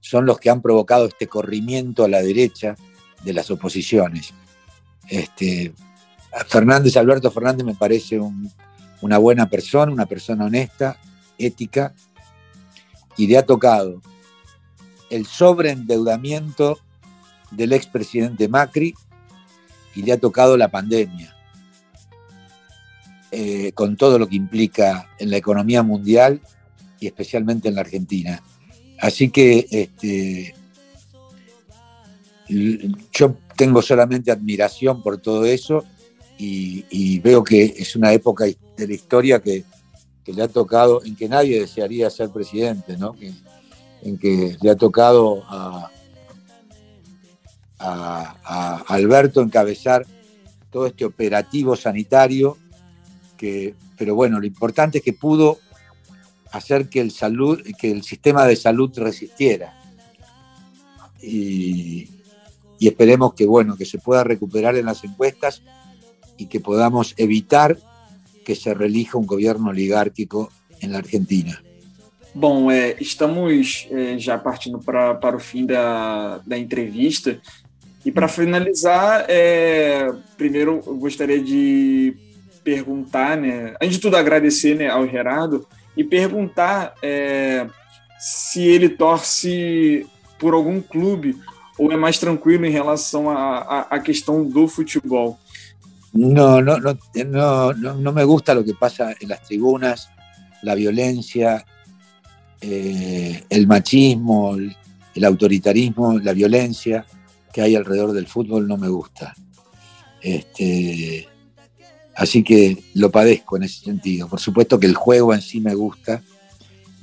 son 0.00 0.26
los 0.26 0.38
que 0.38 0.50
han 0.50 0.62
provocado 0.62 1.06
este 1.06 1.26
corrimiento 1.26 2.04
a 2.04 2.08
la 2.08 2.22
derecha 2.22 2.76
de 3.24 3.32
las 3.32 3.50
oposiciones. 3.50 4.32
Este, 5.08 5.72
Fernández, 6.46 6.96
Alberto 6.96 7.30
Fernández 7.30 7.64
me 7.64 7.74
parece 7.74 8.20
una 9.00 9.18
buena 9.18 9.48
persona, 9.48 9.92
una 9.92 10.06
persona 10.06 10.44
honesta, 10.44 10.98
ética, 11.38 11.94
y 13.16 13.26
le 13.26 13.38
ha 13.38 13.44
tocado 13.44 14.00
el 15.10 15.26
sobreendeudamiento 15.26 16.78
del 17.50 17.72
expresidente 17.72 18.48
Macri 18.48 18.94
y 19.94 20.02
le 20.02 20.12
ha 20.12 20.18
tocado 20.18 20.56
la 20.56 20.70
pandemia, 20.70 21.34
eh, 23.30 23.72
con 23.72 23.96
todo 23.96 24.18
lo 24.18 24.28
que 24.28 24.36
implica 24.36 25.08
en 25.18 25.30
la 25.30 25.36
economía 25.38 25.82
mundial 25.82 26.40
y 27.00 27.06
especialmente 27.06 27.68
en 27.68 27.74
la 27.74 27.80
Argentina. 27.80 28.42
Así 29.00 29.30
que 29.30 29.66
este, 29.70 30.54
yo 33.12 33.36
tengo 33.56 33.82
solamente 33.82 34.30
admiración 34.30 35.02
por 35.02 35.18
todo 35.18 35.44
eso 35.44 35.84
y, 36.38 37.18
veo 37.18 37.42
que 37.42 37.64
es 37.64 37.96
una 37.96 38.12
época 38.12 38.44
de 38.44 38.86
la 38.86 38.94
historia 38.94 39.40
que, 39.40 39.64
le 40.26 40.42
ha 40.42 40.48
tocado, 40.48 41.02
en 41.04 41.16
que 41.16 41.26
nadie 41.26 41.58
desearía 41.58 42.10
ser 42.10 42.28
presidente, 42.28 42.98
¿no? 42.98 43.16
en 44.02 44.18
que 44.18 44.58
le 44.60 44.70
ha 44.70 44.76
tocado 44.76 45.42
a, 45.48 45.90
Alberto 48.88 49.40
encabezar 49.40 50.04
todo 50.70 50.86
este 50.86 51.04
operativo 51.04 51.76
sanitario, 51.76 52.58
que, 53.36 53.74
pero 53.96 54.14
bueno, 54.14 54.40
lo 54.40 54.46
importante 54.46 54.98
es 54.98 55.04
que 55.04 55.12
pudo 55.12 55.58
hacer 56.50 56.88
que 56.88 57.00
el, 57.00 57.10
salud, 57.10 57.62
que 57.78 57.90
el 57.90 58.02
sistema 58.02 58.44
de 58.46 58.56
salud 58.56 58.90
resistiera. 58.96 59.80
Y, 61.22 62.10
y 62.78 62.88
esperemos 62.88 63.34
que, 63.34 63.46
bueno, 63.46 63.76
que 63.76 63.86
se 63.86 63.98
pueda 63.98 64.24
recuperar 64.24 64.76
en 64.76 64.86
las 64.86 65.04
encuestas 65.04 65.62
y 66.38 66.46
que 66.46 66.60
podamos 66.60 67.14
evitar 67.16 67.76
que 68.44 68.54
se 68.54 68.72
relija 68.72 69.18
um 69.18 69.26
governo 69.26 69.68
oligárquico 69.68 70.50
na 70.82 70.98
Argentina. 70.98 71.60
Bom, 72.34 72.70
é, 72.70 72.96
estamos 73.00 73.86
é, 73.90 74.18
já 74.18 74.38
partindo 74.38 74.78
pra, 74.78 75.14
para 75.14 75.36
o 75.36 75.40
fim 75.40 75.66
da, 75.66 76.38
da 76.46 76.56
entrevista. 76.56 77.40
E 78.04 78.12
para 78.12 78.28
finalizar, 78.28 79.26
é, 79.28 80.10
primeiro 80.36 80.82
eu 80.86 80.96
gostaria 80.96 81.42
de 81.42 82.16
perguntar, 82.62 83.36
né, 83.36 83.74
antes 83.82 83.96
de 83.96 84.00
tudo 84.00 84.16
agradecer 84.16 84.76
né, 84.76 84.88
ao 84.88 85.06
Gerardo 85.08 85.66
e 85.96 86.04
perguntar 86.04 86.94
é, 87.02 87.66
se 88.18 88.62
ele 88.62 88.88
torce 88.88 90.06
por 90.38 90.54
algum 90.54 90.80
clube 90.80 91.36
ou 91.76 91.92
é 91.92 91.96
mais 91.96 92.18
tranquilo 92.18 92.66
em 92.66 92.70
relação 92.70 93.28
à 93.30 93.98
questão 94.00 94.44
do 94.44 94.66
futebol. 94.68 95.38
No, 96.12 96.62
no, 96.62 96.78
no, 96.78 96.98
no, 97.26 97.72
no, 97.74 98.12
me 98.12 98.24
gusta 98.24 98.54
lo 98.54 98.64
que 98.64 98.74
pasa 98.74 99.14
en 99.20 99.28
las 99.28 99.42
tribunas, 99.42 100.08
la 100.62 100.74
violencia, 100.74 101.64
eh, 102.60 103.44
el 103.48 103.66
machismo, 103.66 104.56
el, 104.56 105.24
autoritarismo, 105.24 106.18
la 106.18 106.32
violencia 106.32 107.04
que 107.52 107.60
hay 107.60 107.76
alrededor 107.76 108.12
del 108.12 108.26
fútbol 108.26 108.66
no 108.66 108.76
me 108.76 108.88
gusta. 108.88 109.34
Este, 110.22 111.28
así 112.16 112.42
que 112.42 112.84
lo 112.94 113.10
padezco 113.10 113.56
en 113.56 113.64
ese 113.64 113.84
sentido. 113.84 114.28
Por 114.28 114.40
supuesto 114.40 114.80
que 114.80 114.86
el 114.86 114.94
juego 114.94 115.34
en 115.34 115.42
sí 115.42 115.60
me 115.60 115.74
gusta 115.74 116.22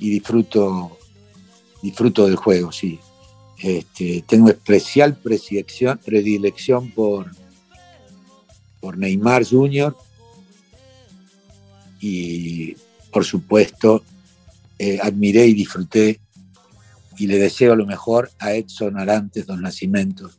y 0.00 0.10
disfruto, 0.10 0.98
disfruto 1.82 2.26
del 2.26 2.36
juego, 2.36 2.72
sí. 2.72 2.98
Este, 3.58 4.22
tengo 4.26 4.48
especial 4.48 5.16
predilección 5.16 6.90
por, 6.90 7.30
por 8.86 8.96
Neymar 8.96 9.44
Jr. 9.44 9.96
y 12.00 12.76
por 13.10 13.24
supuesto 13.24 14.04
eh, 14.78 15.00
admiré 15.02 15.44
y 15.46 15.54
disfruté 15.54 16.20
y 17.18 17.26
le 17.26 17.36
deseo 17.36 17.74
lo 17.74 17.84
mejor 17.84 18.30
a 18.38 18.52
Edson 18.52 18.96
Arantes 18.96 19.44
dos 19.44 19.58
Nascimento, 19.58 20.30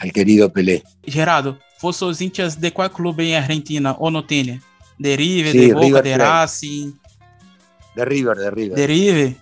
al 0.00 0.10
querido 0.10 0.50
Pelé. 0.50 0.82
Gerardo, 1.04 1.58
¿vos 1.82 1.96
sos 1.96 2.18
hinchas 2.22 2.58
de 2.58 2.72
cuál 2.72 2.90
club 2.90 3.20
en 3.20 3.34
Argentina 3.34 3.92
o 3.98 4.10
no 4.10 4.24
tiene? 4.24 4.62
De 4.96 5.14
River, 5.14 5.52
sí, 5.52 5.58
de 5.58 5.74
Boca, 5.74 5.84
River 5.84 6.04
de 6.04 6.16
Racing. 6.16 6.92
De 7.94 8.04
River, 8.06 8.38
de 8.38 8.50
River. 8.52 8.78
De 8.78 8.86
River. 8.86 9.36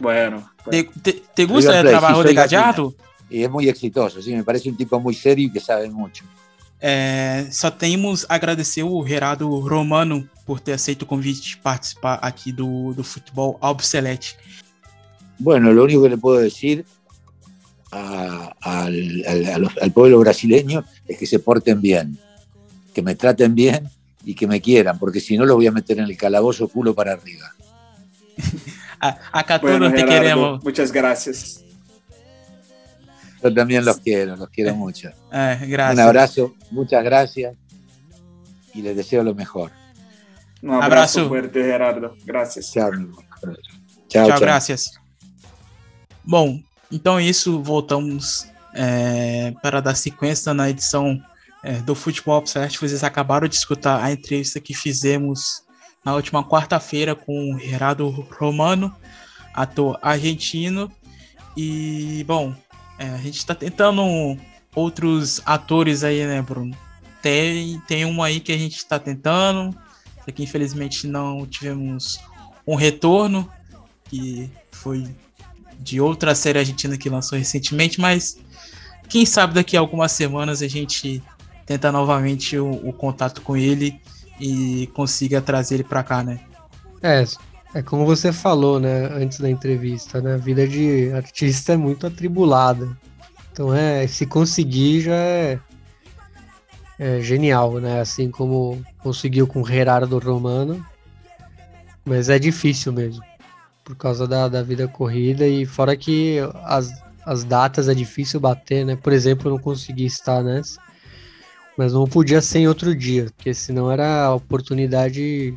Bueno. 0.00 0.50
¿Te, 0.68 0.82
te, 0.82 1.22
te 1.32 1.44
gusta 1.44 1.70
River 1.70 1.86
el 1.86 1.90
trabajo 1.92 2.22
sí, 2.22 2.28
de 2.30 2.34
Gallardo? 2.34 2.94
Y 3.28 3.44
es 3.44 3.50
muy 3.50 3.68
exitoso, 3.68 4.20
sí, 4.20 4.34
me 4.34 4.42
parece 4.42 4.68
un 4.68 4.76
tipo 4.76 4.98
muy 4.98 5.14
serio 5.14 5.46
y 5.46 5.52
que 5.52 5.60
sabe 5.60 5.88
mucho. 5.88 6.24
É, 6.82 7.46
só 7.50 7.70
temos 7.70 8.24
a 8.28 8.34
agradecer 8.36 8.82
o 8.82 9.02
Gerardo 9.02 9.60
Romano 9.60 10.28
por 10.46 10.60
ter 10.60 10.72
aceito 10.72 11.02
o 11.02 11.06
convite 11.06 11.50
de 11.50 11.56
participar 11.58 12.18
aqui 12.22 12.52
do, 12.52 12.94
do 12.94 13.04
futebol 13.04 13.58
Albiceleste. 13.60 14.36
Bueno, 15.38 15.72
lo 15.72 15.84
único 15.84 16.02
que 16.02 16.08
le 16.08 16.16
puedo 16.16 16.40
decir 16.40 16.86
a, 17.92 18.54
al, 18.60 19.24
al, 19.26 19.70
al, 19.80 19.92
pueblo 19.92 20.18
brasileño 20.20 20.84
es 21.06 21.18
que 21.18 21.26
se 21.26 21.38
porten 21.38 21.80
bien, 21.80 22.18
que 22.94 23.02
me 23.02 23.14
traten 23.14 23.54
bien 23.54 23.88
y 24.24 24.34
que 24.34 24.46
me 24.46 24.60
quieran, 24.60 24.98
porque 24.98 25.20
si 25.20 25.36
no 25.36 25.44
los 25.44 25.56
voy 25.56 25.66
a 25.66 25.72
meter 25.72 25.98
en 25.98 26.04
el 26.04 26.16
calabozo 26.16 26.68
culo 26.68 26.94
para 26.94 27.12
arriba. 27.12 27.54
Acá 29.00 29.60
todos 29.60 29.78
bueno, 29.78 29.90
te 29.90 29.98
Gerardo, 29.98 30.20
queremos. 30.20 30.64
Muchas 30.64 30.92
gracias. 30.92 31.64
Yo 33.42 33.54
también 33.54 33.84
los 33.84 33.98
quiero, 33.98 34.36
los 34.36 34.48
quiero 34.50 34.74
mucho. 34.74 35.08
Eh, 35.32 35.58
gracias. 35.66 35.94
Un 35.94 36.00
abrazo, 36.00 36.54
muchas 36.70 37.02
gracias 37.02 37.56
y 38.74 38.82
les 38.82 38.96
deseo 38.96 39.22
lo 39.22 39.34
mejor. 39.34 39.70
Um 40.62 40.74
abraço, 40.74 41.20
abraço 41.20 41.28
fuerte, 41.28 41.62
Gerardo. 41.62 42.16
Graças. 42.24 42.70
Tchau, 42.70 42.92
tchau, 44.08 44.26
tchau, 44.28 44.40
graças. 44.40 44.90
Bom, 46.24 46.60
então 46.92 47.18
é 47.18 47.24
isso. 47.24 47.62
Voltamos 47.62 48.46
é, 48.74 49.54
para 49.62 49.80
dar 49.80 49.94
sequência 49.94 50.52
na 50.52 50.68
edição 50.68 51.20
é, 51.62 51.78
do 51.78 51.94
Futebol 51.94 52.38
Observe. 52.38 52.76
Vocês 52.76 53.02
acabaram 53.02 53.48
de 53.48 53.54
escutar 53.54 54.02
a 54.02 54.12
entrevista 54.12 54.60
que 54.60 54.74
fizemos 54.74 55.62
na 56.04 56.14
última 56.14 56.44
quarta-feira 56.44 57.14
com 57.14 57.54
o 57.54 57.58
Gerardo 57.58 58.08
Romano, 58.38 58.94
ator 59.54 59.98
argentino. 60.02 60.92
E, 61.56 62.22
bom, 62.26 62.54
é, 63.00 63.08
a 63.08 63.16
gente 63.16 63.38
está 63.38 63.54
tentando 63.54 64.36
outros 64.74 65.40
atores 65.46 66.04
aí, 66.04 66.26
né, 66.26 66.42
Bruno? 66.42 66.76
Tem, 67.22 67.80
tem 67.88 68.04
um 68.04 68.22
aí 68.22 68.40
que 68.40 68.52
a 68.52 68.58
gente 68.58 68.76
está 68.76 68.98
tentando, 68.98 69.74
que 70.34 70.42
infelizmente 70.42 71.06
não 71.06 71.46
tivemos 71.46 72.20
um 72.66 72.74
retorno, 72.74 73.50
que 74.04 74.50
foi 74.70 75.08
de 75.78 75.98
outra 75.98 76.34
série 76.34 76.58
argentina 76.58 76.96
que 76.98 77.08
lançou 77.08 77.38
recentemente, 77.38 77.98
mas 77.98 78.38
quem 79.08 79.24
sabe 79.24 79.54
daqui 79.54 79.78
a 79.78 79.80
algumas 79.80 80.12
semanas 80.12 80.60
a 80.60 80.68
gente 80.68 81.22
tenta 81.64 81.90
novamente 81.90 82.58
o, 82.58 82.70
o 82.86 82.92
contato 82.92 83.40
com 83.40 83.56
ele 83.56 83.98
e 84.38 84.88
consiga 84.94 85.40
trazer 85.40 85.76
ele 85.76 85.84
para 85.84 86.02
cá, 86.02 86.22
né? 86.22 86.38
É, 87.02 87.24
é 87.72 87.82
como 87.82 88.04
você 88.04 88.32
falou, 88.32 88.80
né, 88.80 89.06
antes 89.12 89.38
da 89.38 89.48
entrevista, 89.48 90.20
né? 90.20 90.34
A 90.34 90.38
vida 90.38 90.66
de 90.66 91.12
artista 91.12 91.74
é 91.74 91.76
muito 91.76 92.06
atribulada. 92.06 92.96
Então 93.52 93.72
é, 93.74 94.06
se 94.06 94.26
conseguir 94.26 95.02
já 95.02 95.14
é, 95.14 95.60
é 96.98 97.20
genial, 97.20 97.74
né? 97.74 98.00
Assim 98.00 98.30
como 98.30 98.84
conseguiu 98.98 99.46
com 99.46 99.64
Gerardo 99.64 100.18
Romano. 100.18 100.84
Mas 102.04 102.28
é 102.28 102.38
difícil 102.38 102.92
mesmo. 102.92 103.22
Por 103.84 103.94
causa 103.94 104.26
da, 104.26 104.48
da 104.48 104.62
vida 104.62 104.88
corrida 104.88 105.46
e 105.46 105.64
fora 105.64 105.96
que 105.96 106.38
as, 106.64 106.92
as 107.24 107.44
datas 107.44 107.88
é 107.88 107.94
difícil 107.94 108.40
bater, 108.40 108.84
né? 108.84 108.96
Por 108.96 109.12
exemplo, 109.12 109.48
eu 109.48 109.52
não 109.52 109.62
consegui 109.62 110.06
estar 110.06 110.42
nessa. 110.42 110.80
Mas 111.78 111.92
não 111.92 112.04
podia 112.04 112.40
ser 112.40 112.60
em 112.60 112.68
outro 112.68 112.94
dia, 112.94 113.26
porque 113.26 113.54
senão 113.54 113.90
era 113.90 114.24
a 114.24 114.34
oportunidade 114.34 115.54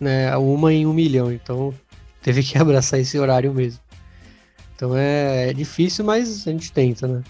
né, 0.00 0.36
uma 0.36 0.72
em 0.72 0.86
um 0.86 0.92
milhão, 0.92 1.32
então 1.32 1.74
teve 2.22 2.42
que 2.42 2.56
abraçar 2.58 3.00
esse 3.00 3.18
horário 3.18 3.52
mesmo. 3.52 3.80
Então 4.74 4.96
é, 4.96 5.50
é 5.50 5.52
difícil, 5.52 6.04
mas 6.04 6.46
a 6.46 6.50
gente 6.50 6.70
tenta, 6.70 7.08
né? 7.08 7.22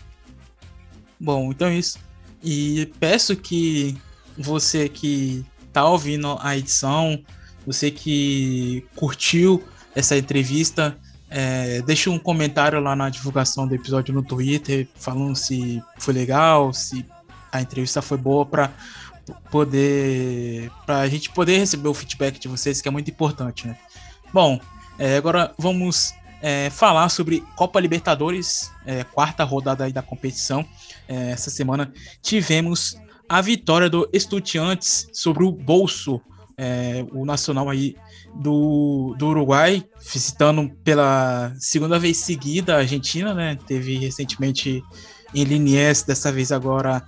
Bom, 1.18 1.50
então 1.50 1.68
é 1.68 1.76
isso. 1.76 1.98
E 2.42 2.92
peço 2.98 3.36
que 3.36 3.96
você 4.36 4.88
que 4.88 5.44
tá 5.72 5.84
ouvindo 5.88 6.36
a 6.40 6.56
edição, 6.56 7.22
você 7.66 7.90
que 7.90 8.84
curtiu 8.94 9.62
essa 9.94 10.16
entrevista, 10.16 10.96
é, 11.30 11.82
deixa 11.82 12.10
um 12.10 12.18
comentário 12.18 12.80
lá 12.80 12.94
na 12.94 13.08
divulgação 13.08 13.66
do 13.66 13.74
episódio 13.74 14.14
no 14.14 14.22
Twitter, 14.22 14.86
falando 14.94 15.34
se 15.34 15.82
foi 15.98 16.14
legal, 16.14 16.72
se 16.72 17.04
a 17.50 17.60
entrevista 17.60 18.02
foi 18.02 18.18
boa, 18.18 18.44
para 18.44 18.72
poder 19.50 20.70
para 20.84 21.00
a 21.00 21.08
gente 21.08 21.30
poder 21.30 21.58
receber 21.58 21.88
o 21.88 21.94
feedback 21.94 22.38
de 22.38 22.48
vocês, 22.48 22.80
que 22.80 22.88
é 22.88 22.90
muito 22.90 23.10
importante, 23.10 23.66
né? 23.66 23.76
Bom, 24.32 24.60
é, 24.98 25.16
agora 25.16 25.52
vamos 25.58 26.14
é, 26.40 26.70
falar 26.70 27.08
sobre 27.08 27.42
Copa 27.56 27.80
Libertadores, 27.80 28.70
é, 28.84 29.04
quarta 29.04 29.44
rodada 29.44 29.90
da 29.90 30.02
competição. 30.02 30.64
É, 31.08 31.30
essa 31.30 31.50
semana 31.50 31.92
tivemos 32.22 32.96
a 33.28 33.40
vitória 33.40 33.90
do 33.90 34.08
Estudiantes 34.12 35.08
sobre 35.12 35.44
o 35.44 35.52
Bolso, 35.52 36.20
é, 36.56 37.04
o 37.12 37.24
nacional 37.24 37.68
aí 37.68 37.96
do, 38.34 39.14
do 39.18 39.28
Uruguai, 39.28 39.84
visitando 40.12 40.70
pela 40.84 41.52
segunda 41.58 41.98
vez 41.98 42.18
seguida 42.18 42.76
a 42.76 42.78
Argentina, 42.78 43.34
né? 43.34 43.58
Teve 43.66 43.98
recentemente 43.98 44.82
em 45.34 45.44
Liniers, 45.44 46.02
dessa 46.02 46.30
vez 46.30 46.52
agora 46.52 47.02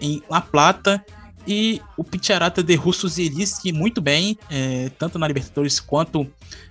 em 0.00 0.22
La 0.28 0.40
Plata. 0.40 1.04
E 1.46 1.80
o 1.96 2.04
Picharata 2.04 2.62
de 2.62 2.74
Russo 2.74 3.08
Zeliski 3.08 3.72
muito 3.72 4.00
bem, 4.00 4.38
é, 4.50 4.90
tanto 4.98 5.18
na 5.18 5.26
Libertadores 5.26 5.80
quanto 5.80 6.26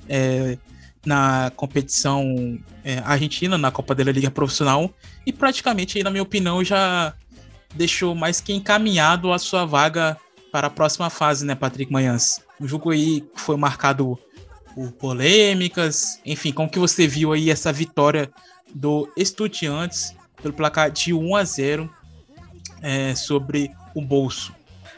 é, 0.07 0.57
na 1.05 1.51
competição 1.55 2.59
é, 2.83 2.99
argentina, 2.99 3.57
na 3.57 3.71
Copa 3.71 3.93
da 3.93 4.03
Liga 4.03 4.31
Profissional. 4.31 4.93
E 5.25 5.33
praticamente, 5.33 6.01
na 6.03 6.09
minha 6.09 6.23
opinião, 6.23 6.63
já 6.63 7.13
deixou 7.75 8.15
mais 8.15 8.39
que 8.39 8.53
encaminhado 8.53 9.31
a 9.31 9.39
sua 9.39 9.65
vaga 9.65 10.17
para 10.51 10.67
a 10.67 10.69
próxima 10.69 11.09
fase, 11.09 11.45
né, 11.45 11.55
Patrick 11.55 11.91
Manhãs? 11.91 12.41
O 12.59 12.67
jogo 12.67 12.91
aí 12.91 13.23
foi 13.35 13.57
marcado 13.57 14.17
por 14.75 14.91
polêmicas, 14.93 16.21
enfim, 16.25 16.51
como 16.51 16.69
que 16.69 16.79
você 16.79 17.07
viu 17.07 17.33
aí 17.33 17.49
essa 17.49 17.73
vitória 17.73 18.31
do 18.73 19.11
Estudiantes 19.17 20.15
pelo 20.41 20.53
placar 20.53 20.91
de 20.91 21.13
1 21.13 21.35
a 21.35 21.43
0 21.43 21.89
é, 22.81 23.15
sobre 23.15 23.71
o 23.93 24.01
Bolso? 24.01 24.53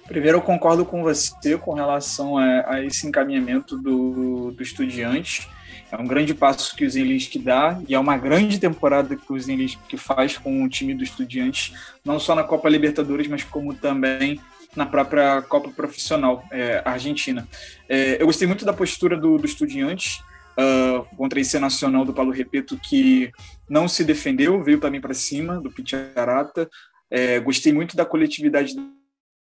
Primeiro, 0.05 0.37
eu 0.37 0.41
concordo 0.41 0.85
com 0.85 1.01
você 1.01 1.57
com 1.57 1.73
relação 1.73 2.37
a, 2.37 2.73
a 2.73 2.83
esse 2.83 3.07
encaminhamento 3.07 3.77
do, 3.77 4.51
do 4.51 4.63
Estudiantes. 4.63 5.47
É 5.91 5.97
um 5.97 6.07
grande 6.07 6.33
passo 6.33 6.75
que 6.75 6.85
o 6.85 6.89
Zenlisk 6.89 7.35
dá 7.37 7.79
e 7.87 7.93
é 7.93 7.99
uma 7.99 8.17
grande 8.17 8.59
temporada 8.59 9.15
que 9.15 9.31
o 9.31 9.39
Zenlisk 9.39 9.79
faz 9.97 10.37
com 10.37 10.63
o 10.63 10.69
time 10.69 10.93
do 10.93 11.03
Estudiantes, 11.03 11.73
não 12.03 12.19
só 12.19 12.33
na 12.33 12.43
Copa 12.43 12.67
Libertadores, 12.67 13.27
mas 13.27 13.43
como 13.43 13.73
também 13.73 14.39
na 14.75 14.85
própria 14.85 15.41
Copa 15.43 15.69
Profissional 15.69 16.43
é, 16.51 16.81
Argentina. 16.83 17.47
É, 17.87 18.21
eu 18.21 18.25
gostei 18.25 18.47
muito 18.47 18.65
da 18.65 18.73
postura 18.73 19.15
do, 19.15 19.37
do 19.37 19.45
Estudiantes 19.45 20.19
uh, 20.57 21.05
contra 21.15 21.39
esse 21.39 21.57
Nacional 21.59 22.05
do 22.05 22.13
Paulo 22.13 22.31
Repeto, 22.31 22.77
que 22.77 23.31
não 23.69 23.87
se 23.87 24.03
defendeu, 24.03 24.63
veio 24.63 24.79
também 24.79 24.99
para 24.99 25.13
cima 25.13 25.61
do 25.61 25.71
Picharata. 25.71 26.67
É, 27.09 27.39
gostei 27.39 27.71
muito 27.71 27.95
da 27.95 28.05
coletividade 28.05 28.75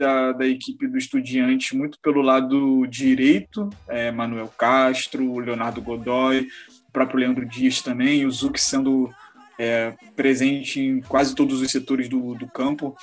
da, 0.03 0.33
da, 0.33 0.45
equipe 0.45 0.89
do 0.89 0.99
Estudiantes, 0.99 1.71
muito 1.79 1.97
pelo 2.01 2.21
lado 2.21 2.85
direito, 2.89 3.71
é, 3.89 4.11
Manuel 4.11 4.49
Castro, 4.59 5.39
Leonardo 5.39 5.81
Godoy, 5.81 6.49
o 6.89 6.93
próprio 6.93 7.21
Leandro 7.21 7.47
Dias 7.47 7.81
também, 7.81 8.27
o 8.27 8.31
Zuc 8.33 8.59
sendo 8.59 9.09
é, 9.57 9.95
presente 10.17 10.81
em 10.81 11.01
quase 11.01 11.37
todos 11.37 11.61
os 11.61 11.71
setores 11.71 12.09
do, 12.09 12.35
do 12.35 12.49
campo. 12.49 12.97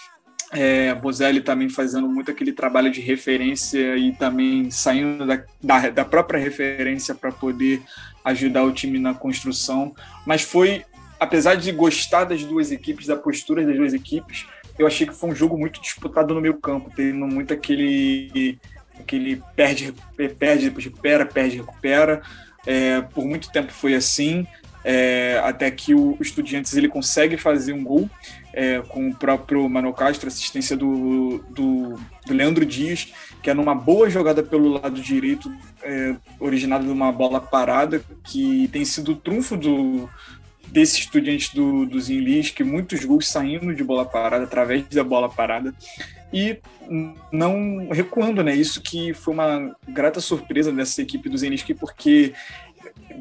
É, 0.51 0.93
Bozelli 0.93 1.39
também 1.39 1.69
fazendo 1.69 2.09
muito 2.09 2.31
aquele 2.31 2.51
trabalho 2.51 2.91
de 2.91 2.99
referência 2.99 3.95
e 3.95 4.11
também 4.11 4.69
saindo 4.69 5.25
da, 5.25 5.41
da, 5.63 5.89
da 5.89 6.05
própria 6.05 6.39
referência 6.39 7.15
para 7.15 7.31
poder 7.31 7.81
ajudar 8.25 8.63
o 8.63 8.73
time 8.73 8.99
na 8.99 9.13
construção. 9.13 9.95
Mas 10.25 10.41
foi, 10.41 10.83
apesar 11.17 11.55
de 11.55 11.71
gostar 11.71 12.25
das 12.25 12.43
duas 12.43 12.73
equipes, 12.73 13.07
da 13.07 13.15
postura 13.15 13.65
das 13.65 13.77
duas 13.77 13.93
equipes, 13.93 14.45
eu 14.79 14.87
achei 14.87 15.05
que 15.05 15.13
foi 15.13 15.29
um 15.29 15.35
jogo 15.35 15.57
muito 15.57 15.81
disputado 15.81 16.33
no 16.33 16.41
meio 16.41 16.57
campo, 16.57 16.91
tendo 16.95 17.27
muito 17.27 17.53
aquele 17.53 18.57
aquele 18.99 19.41
perde, 19.55 19.93
perde, 20.37 20.65
depois 20.65 20.85
recupera, 20.85 21.25
perde, 21.25 21.57
recupera. 21.57 22.21
É, 22.65 23.01
por 23.01 23.25
muito 23.25 23.51
tempo 23.51 23.71
foi 23.71 23.95
assim 23.95 24.45
é, 24.83 25.41
até 25.43 25.69
que 25.69 25.93
o 25.93 26.17
Estudiantes 26.19 26.75
ele 26.75 26.87
consegue 26.87 27.37
fazer 27.37 27.73
um 27.73 27.83
gol 27.83 28.09
é, 28.53 28.81
com 28.81 29.09
o 29.09 29.15
próprio 29.15 29.67
Mano 29.69 29.93
Castro, 29.93 30.27
assistência 30.27 30.75
do, 30.75 31.43
do, 31.49 31.95
do, 32.25 32.33
Leandro 32.33 32.65
Dias, 32.65 33.13
que 33.41 33.49
é 33.49 33.53
numa 33.53 33.75
boa 33.75 34.09
jogada 34.09 34.41
pelo 34.41 34.69
lado 34.69 35.01
direito, 35.01 35.51
é, 35.83 36.15
originada 36.39 36.83
de 36.83 36.89
uma 36.89 37.11
bola 37.11 37.39
parada, 37.39 38.01
que 38.23 38.69
tem 38.71 38.85
sido 38.85 39.11
o 39.11 39.15
trunfo 39.15 39.57
do, 39.57 40.09
desse 40.71 40.99
estudante 40.99 41.53
do, 41.55 41.85
do 41.85 41.99
Zinlis, 41.99 42.51
que 42.51 42.63
muitos 42.63 43.03
gols 43.03 43.27
saindo 43.27 43.73
de 43.73 43.83
bola 43.83 44.05
parada, 44.05 44.43
através 44.43 44.87
da 44.87 45.03
bola 45.03 45.29
parada, 45.29 45.73
e 46.31 46.59
não 47.31 47.89
recuando, 47.91 48.43
né? 48.43 48.55
Isso 48.55 48.81
que 48.81 49.13
foi 49.13 49.33
uma 49.33 49.75
grata 49.87 50.19
surpresa 50.19 50.71
dessa 50.71 51.01
equipe 51.01 51.27
do 51.29 51.37
Zenlisk, 51.37 51.69
porque 51.79 52.33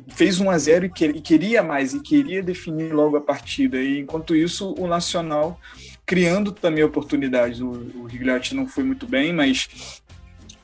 fez 0.08 0.40
1 0.40 0.50
a 0.50 0.58
0 0.58 0.86
e, 0.86 0.90
que, 0.90 1.06
e 1.06 1.20
queria 1.20 1.62
mais 1.62 1.94
e 1.94 2.00
queria 2.00 2.42
definir 2.42 2.92
logo 2.92 3.16
a 3.16 3.20
partida. 3.20 3.78
E 3.78 4.00
enquanto 4.00 4.36
isso, 4.36 4.74
o 4.78 4.86
Nacional 4.86 5.58
criando 6.04 6.52
também 6.52 6.82
oportunidades. 6.84 7.60
O, 7.60 7.68
o 7.68 8.06
Rigliotti 8.06 8.54
não 8.54 8.66
foi 8.66 8.84
muito 8.84 9.06
bem, 9.06 9.32
mas 9.32 10.02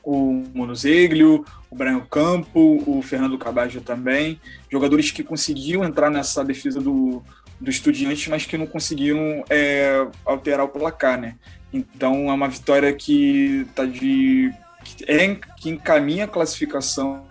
o 0.03 0.43
Monozeglio, 0.53 1.45
o 1.69 1.75
Brian 1.75 1.99
Campo, 1.99 2.83
o 2.85 3.01
Fernando 3.01 3.37
Cabajo 3.37 3.81
também, 3.81 4.39
jogadores 4.75 5.09
que 5.09 5.23
conseguiam 5.23 5.85
entrar 5.85 6.09
nessa 6.09 6.43
defesa 6.43 6.81
do, 6.81 7.23
do 7.61 7.69
Estudiantes, 7.69 8.27
mas 8.27 8.45
que 8.45 8.57
não 8.57 8.67
conseguiram 8.67 9.45
é, 9.49 10.05
alterar 10.25 10.65
o 10.65 10.69
placar, 10.69 11.19
né? 11.19 11.35
Então 11.71 12.29
é 12.29 12.33
uma 12.33 12.49
vitória 12.49 12.91
que 12.93 13.65
tá 13.73 13.85
de 13.85 14.51
que, 14.83 15.05
é, 15.07 15.35
que 15.57 15.69
encaminha 15.69 16.25
a 16.25 16.27
classificação 16.27 17.25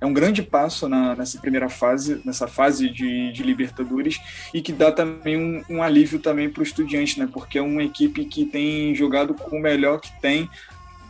é 0.00 0.04
um 0.04 0.12
grande 0.12 0.42
passo 0.42 0.88
na, 0.88 1.14
nessa 1.14 1.38
primeira 1.38 1.68
fase, 1.68 2.20
nessa 2.24 2.46
fase 2.46 2.88
de, 2.88 3.32
de 3.32 3.42
Libertadores, 3.42 4.20
e 4.52 4.60
que 4.60 4.72
dá 4.72 4.92
também 4.92 5.36
um, 5.38 5.76
um 5.76 5.82
alívio 5.82 6.18
também 6.18 6.50
para 6.50 6.60
o 6.60 6.62
Estudiante, 6.62 7.18
né? 7.18 7.28
Porque 7.32 7.58
é 7.58 7.62
uma 7.62 7.82
equipe 7.82 8.24
que 8.26 8.44
tem 8.44 8.94
jogado 8.94 9.34
com 9.34 9.56
o 9.56 9.60
melhor 9.60 10.00
que 10.00 10.12
tem 10.20 10.50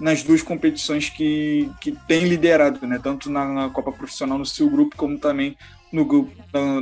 nas 0.00 0.22
duas 0.22 0.42
competições 0.42 1.08
que, 1.08 1.70
que 1.80 1.92
tem 2.06 2.24
liderado, 2.24 2.86
né? 2.86 2.98
Tanto 3.02 3.30
na, 3.30 3.70
Copa 3.70 3.92
Profissional 3.92 4.38
no 4.38 4.46
seu 4.46 4.68
grupo, 4.68 4.96
como 4.96 5.18
também 5.18 5.56
no 5.92 6.04
grupo, 6.04 6.32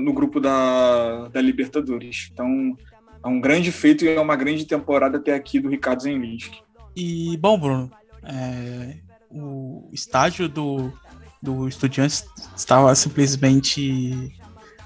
no 0.00 0.12
grupo 0.12 0.40
da, 0.40 1.28
da 1.28 1.40
Libertadores. 1.40 2.30
Então, 2.32 2.76
é 3.24 3.28
um 3.28 3.40
grande 3.40 3.70
feito 3.70 4.04
e 4.04 4.08
é 4.08 4.20
uma 4.20 4.36
grande 4.36 4.64
temporada 4.64 5.18
até 5.18 5.34
aqui 5.34 5.60
do 5.60 5.68
Ricardo 5.68 6.02
Zenlinski. 6.02 6.62
E, 6.96 7.36
bom, 7.38 7.58
Bruno, 7.58 7.90
é, 8.24 8.96
o 9.30 9.88
estágio 9.92 10.48
do 10.48 10.92
do 11.44 11.68
Estudiantes 11.68 12.24
estava 12.56 12.94
simplesmente 12.94 14.34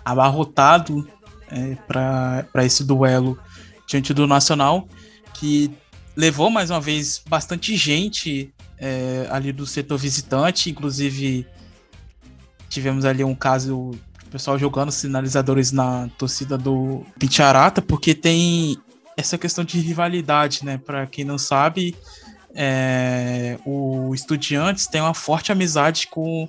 abarrotado 0.05 1.09
é, 1.49 1.77
para 1.87 2.65
esse 2.65 2.85
duelo 2.85 3.39
diante 3.87 4.13
do 4.13 4.27
Nacional, 4.27 4.89
que 5.35 5.71
levou 6.19 6.51
mais 6.51 6.69
uma 6.69 6.81
vez 6.81 7.23
bastante 7.29 7.77
gente 7.77 8.53
é, 8.77 9.29
ali 9.31 9.53
do 9.53 9.65
setor 9.65 9.97
visitante, 9.97 10.69
inclusive 10.69 11.47
tivemos 12.69 13.05
ali 13.05 13.23
um 13.23 13.37
caso 13.37 13.93
o 14.27 14.31
pessoal 14.31 14.59
jogando 14.59 14.91
sinalizadores 14.91 15.71
na 15.71 16.09
torcida 16.19 16.59
do 16.59 17.07
Picharata, 17.21 17.81
porque 17.81 18.17
tem 18.17 18.77
essa 19.17 19.39
questão 19.39 19.65
de 19.65 19.79
rivalidade, 19.79 20.65
né? 20.65 20.77
Para 20.77 21.07
quem 21.07 21.25
não 21.25 21.39
sabe, 21.39 21.97
é, 22.53 23.57
o 23.65 24.13
Estudiantes 24.13 24.89
tem 24.89 25.01
uma 25.01 25.15
forte 25.15 25.53
amizade 25.53 26.09
com, 26.09 26.49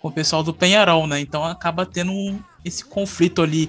com 0.00 0.08
o 0.08 0.12
pessoal 0.12 0.44
do 0.44 0.54
Penharol, 0.54 1.08
né? 1.08 1.20
Então 1.20 1.44
acaba 1.44 1.84
tendo 1.84 2.12
um, 2.12 2.38
esse 2.64 2.84
conflito 2.84 3.42
ali 3.42 3.68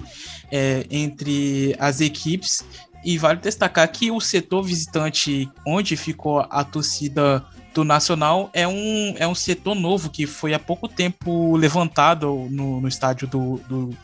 é, 0.50 0.86
entre 0.90 1.76
as 1.78 2.00
equipes. 2.00 2.64
E 3.04 3.16
vale 3.16 3.40
destacar 3.40 3.90
que 3.90 4.10
o 4.10 4.20
setor 4.20 4.62
visitante, 4.62 5.50
onde 5.66 5.96
ficou 5.96 6.46
a 6.50 6.62
torcida 6.64 7.44
do 7.72 7.84
Nacional, 7.84 8.50
é 8.52 8.66
um, 8.66 9.14
é 9.16 9.26
um 9.26 9.34
setor 9.34 9.74
novo 9.74 10.10
que 10.10 10.26
foi 10.26 10.52
há 10.52 10.58
pouco 10.58 10.88
tempo 10.88 11.56
levantado 11.56 12.46
no, 12.50 12.80
no 12.80 12.88
estádio 12.88 13.26
do, 13.28 13.60
do, 13.68 13.96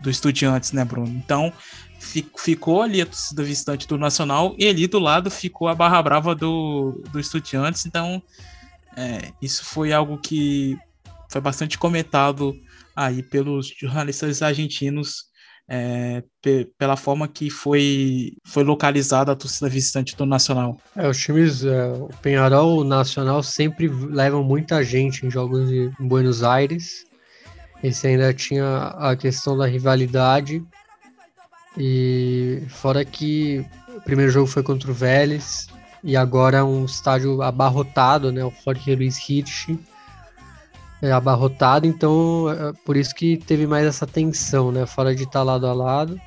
do 0.00 0.10
Estudiantes, 0.10 0.72
né, 0.72 0.84
Bruno? 0.84 1.08
Então 1.08 1.52
ficou 2.36 2.82
ali 2.82 3.00
a 3.00 3.06
torcida 3.06 3.42
visitante 3.42 3.88
do 3.88 3.96
Nacional 3.96 4.54
e 4.58 4.68
ali 4.68 4.86
do 4.86 4.98
lado 4.98 5.30
ficou 5.30 5.68
a 5.68 5.74
Barra 5.74 6.02
Brava 6.02 6.34
do, 6.34 7.02
do 7.10 7.18
Estudiantes. 7.18 7.86
Então, 7.86 8.22
é, 8.96 9.32
isso 9.40 9.64
foi 9.64 9.92
algo 9.92 10.18
que 10.18 10.76
foi 11.30 11.40
bastante 11.40 11.78
comentado 11.78 12.54
aí 12.94 13.22
pelos 13.22 13.68
jornalistas 13.68 14.42
argentinos 14.42 15.24
é, 15.68 16.22
pela 16.78 16.96
forma 16.96 17.26
que 17.26 17.48
foi, 17.50 18.36
foi 18.46 18.62
localizada 18.64 19.32
a 19.32 19.36
torcida 19.36 19.68
visitante 19.68 20.16
do 20.16 20.26
Nacional. 20.26 20.78
É, 20.94 21.08
os 21.08 21.18
times, 21.18 21.64
é, 21.64 21.86
o 21.88 22.08
Penharol, 22.20 22.78
o 22.78 22.84
Nacional 22.84 23.42
sempre 23.42 23.88
levam 23.88 24.44
muita 24.44 24.82
gente 24.84 25.26
em 25.26 25.30
jogos 25.30 25.68
de 25.68 25.90
Buenos 25.98 26.42
Aires. 26.42 27.04
Esse 27.82 28.06
ainda 28.06 28.32
tinha 28.32 28.88
a 28.98 29.16
questão 29.16 29.56
da 29.56 29.66
rivalidade 29.66 30.64
e 31.76 32.62
fora 32.68 33.04
que 33.04 33.64
o 33.96 34.00
primeiro 34.00 34.30
jogo 34.30 34.46
foi 34.46 34.62
contra 34.62 34.90
o 34.90 34.94
Vélez, 34.94 35.66
e 36.02 36.16
agora 36.16 36.64
um 36.64 36.84
estádio 36.84 37.40
abarrotado, 37.40 38.30
né? 38.30 38.44
O 38.44 38.52
Jorge 38.64 38.94
Luiz 38.94 39.18
Hitch 39.28 39.70
é 41.04 41.12
abarrotado, 41.12 41.86
então 41.86 42.50
é 42.50 42.72
por 42.84 42.96
isso 42.96 43.14
que 43.14 43.36
teve 43.36 43.66
mais 43.66 43.86
essa 43.86 44.06
tensão, 44.06 44.72
né? 44.72 44.86
Fora 44.86 45.14
de 45.14 45.24
estar 45.24 45.42
lado 45.42 45.66
a 45.66 45.72
lado. 45.72 46.20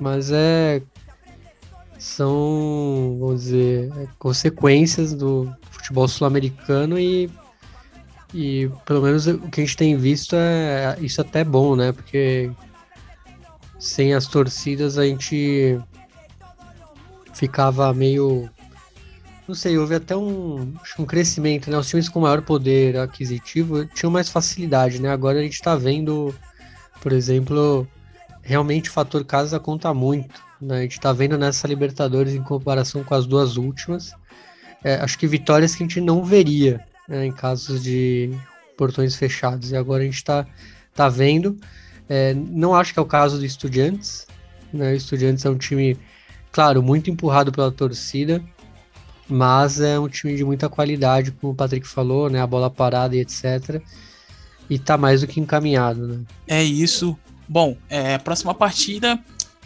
Mas 0.00 0.30
é. 0.32 0.82
São, 1.98 3.16
vamos 3.20 3.42
dizer, 3.42 3.92
é 3.96 4.08
consequências 4.18 5.14
do 5.14 5.54
futebol 5.70 6.08
sul-americano 6.08 6.98
e, 6.98 7.30
e 8.34 8.68
pelo 8.84 9.02
menos 9.02 9.28
o 9.28 9.38
que 9.50 9.60
a 9.60 9.64
gente 9.64 9.76
tem 9.76 9.96
visto 9.96 10.34
é 10.34 10.96
isso 11.00 11.20
é 11.20 11.24
até 11.24 11.44
bom, 11.44 11.76
né? 11.76 11.92
Porque 11.92 12.50
sem 13.78 14.14
as 14.14 14.26
torcidas 14.26 14.98
a 14.98 15.04
gente 15.04 15.78
ficava 17.32 17.94
meio 17.94 18.50
não 19.46 19.54
sei, 19.54 19.76
houve 19.76 19.94
até 19.94 20.16
um, 20.16 20.72
um 20.98 21.04
crescimento, 21.04 21.70
né? 21.70 21.76
Os 21.76 21.88
times 21.88 22.08
com 22.08 22.20
maior 22.20 22.42
poder 22.42 22.96
aquisitivo 22.96 23.84
tinham 23.86 24.10
mais 24.10 24.28
facilidade, 24.28 25.00
né? 25.00 25.10
Agora 25.10 25.40
a 25.40 25.42
gente 25.42 25.54
está 25.54 25.74
vendo, 25.74 26.34
por 27.00 27.12
exemplo, 27.12 27.86
realmente 28.42 28.88
o 28.88 28.92
fator 28.92 29.24
casa 29.24 29.58
conta 29.58 29.92
muito. 29.92 30.40
Né? 30.60 30.78
A 30.78 30.82
gente 30.82 30.92
está 30.92 31.12
vendo 31.12 31.36
nessa 31.36 31.66
Libertadores 31.66 32.34
em 32.34 32.42
comparação 32.42 33.02
com 33.02 33.14
as 33.14 33.26
duas 33.26 33.56
últimas. 33.56 34.12
É, 34.84 34.94
acho 34.96 35.18
que 35.18 35.26
vitórias 35.26 35.74
que 35.74 35.82
a 35.82 35.86
gente 35.86 36.00
não 36.00 36.24
veria 36.24 36.80
né, 37.08 37.26
em 37.26 37.32
casos 37.32 37.82
de 37.82 38.30
portões 38.76 39.16
fechados. 39.16 39.72
E 39.72 39.76
agora 39.76 40.02
a 40.02 40.06
gente 40.06 40.16
está 40.16 40.46
tá 40.94 41.08
vendo. 41.08 41.56
É, 42.08 42.32
não 42.34 42.74
acho 42.74 42.92
que 42.92 42.98
é 42.98 43.02
o 43.02 43.06
caso 43.06 43.38
do 43.38 43.44
Estudiantes. 43.44 44.26
Né? 44.72 44.92
O 44.92 44.96
Estudiantes 44.96 45.44
é 45.44 45.50
um 45.50 45.58
time, 45.58 45.98
claro, 46.52 46.80
muito 46.80 47.10
empurrado 47.10 47.50
pela 47.50 47.72
torcida 47.72 48.40
mas 49.32 49.80
é 49.80 49.98
um 49.98 50.08
time 50.08 50.36
de 50.36 50.44
muita 50.44 50.68
qualidade, 50.68 51.32
como 51.32 51.54
o 51.54 51.56
Patrick 51.56 51.88
falou, 51.88 52.28
né? 52.28 52.40
A 52.40 52.46
bola 52.46 52.68
parada 52.68 53.16
e 53.16 53.20
etc. 53.20 53.82
E 54.68 54.78
tá 54.78 54.98
mais 54.98 55.22
do 55.22 55.26
que 55.26 55.40
encaminhado, 55.40 56.06
né? 56.06 56.20
É 56.46 56.62
isso. 56.62 57.16
Bom, 57.48 57.76
é, 57.88 58.18
próxima 58.18 58.54
partida 58.54 59.18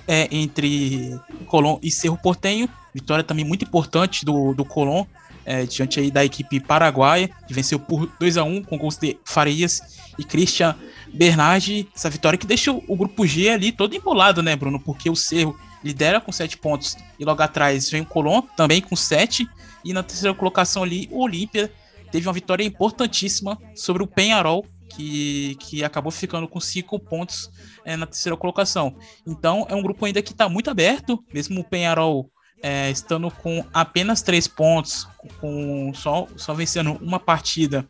é 0.07 0.29
entre 0.31 1.19
Colón 1.47 1.79
e 1.83 1.91
Cerro 1.91 2.17
Portenho. 2.17 2.69
Vitória 2.95 3.25
também 3.25 3.45
muito 3.45 3.65
importante 3.65 4.25
do, 4.25 4.55
do 4.55 4.65
Colón, 4.65 5.05
é, 5.45 5.65
diante 5.67 5.99
aí 5.99 6.11
da 6.11 6.25
equipe 6.25 6.61
paraguaia, 6.61 7.29
que 7.47 7.53
venceu 7.53 7.79
por 7.79 8.09
2 8.21 8.37
a 8.37 8.45
1 8.45 8.63
com 8.63 8.79
gols 8.79 8.97
de 8.97 9.19
Farias 9.25 9.81
e 10.17 10.25
Christian 10.25 10.77
Bernardi. 11.13 11.89
Essa 11.95 12.09
vitória 12.09 12.39
que 12.39 12.47
deixa 12.47 12.71
o 12.71 12.97
grupo 12.97 13.27
G 13.27 13.51
ali 13.51 13.73
todo 13.73 13.95
embolado, 13.95 14.43
né, 14.43 14.55
Bruno? 14.55 14.79
Porque 14.79 15.11
o 15.11 15.17
Cerro 15.17 15.59
lidera 15.87 16.21
com 16.21 16.33
7 16.33 16.59
pontos 16.59 16.97
e 17.19 17.25
logo 17.25 17.43
atrás 17.43 17.89
vem 17.91 18.03
o 18.03 18.07
Colón 18.07 18.43
também 18.57 18.81
com 18.81 18.97
7 18.97 19.49
e 19.85 19.93
na 19.93 20.03
terceira 20.03 20.35
colocação 20.35 20.83
ali 20.83 21.09
o 21.13 21.23
Olímpia 21.23 21.73
teve 22.11 22.27
uma 22.27 22.33
vitória 22.33 22.65
importantíssima 22.65 23.59
sobre 23.75 24.03
o 24.03 24.07
Penharol 24.07 24.67
que, 24.89 25.57
que 25.61 25.85
acabou 25.85 26.11
ficando 26.11 26.49
com 26.49 26.61
5 26.61 26.99
pontos 27.01 27.51
é, 27.85 27.97
na 27.97 28.07
terceira 28.07 28.37
colocação. 28.37 28.97
Então 29.27 29.67
é 29.69 29.75
um 29.75 29.83
grupo 29.83 30.05
ainda 30.05 30.23
que 30.23 30.33
está 30.33 30.49
muito 30.49 30.71
aberto, 30.71 31.23
mesmo 31.33 31.61
o 31.61 31.65
Penharol 31.65 32.31
é, 32.63 32.91
estando 32.91 33.31
com 33.31 33.65
apenas 33.73 34.23
3 34.23 34.49
pontos, 34.49 35.07
com 35.41 35.93
só, 35.95 36.27
só 36.37 36.55
vencendo 36.55 36.93
uma 36.95 37.21
partida, 37.21 37.87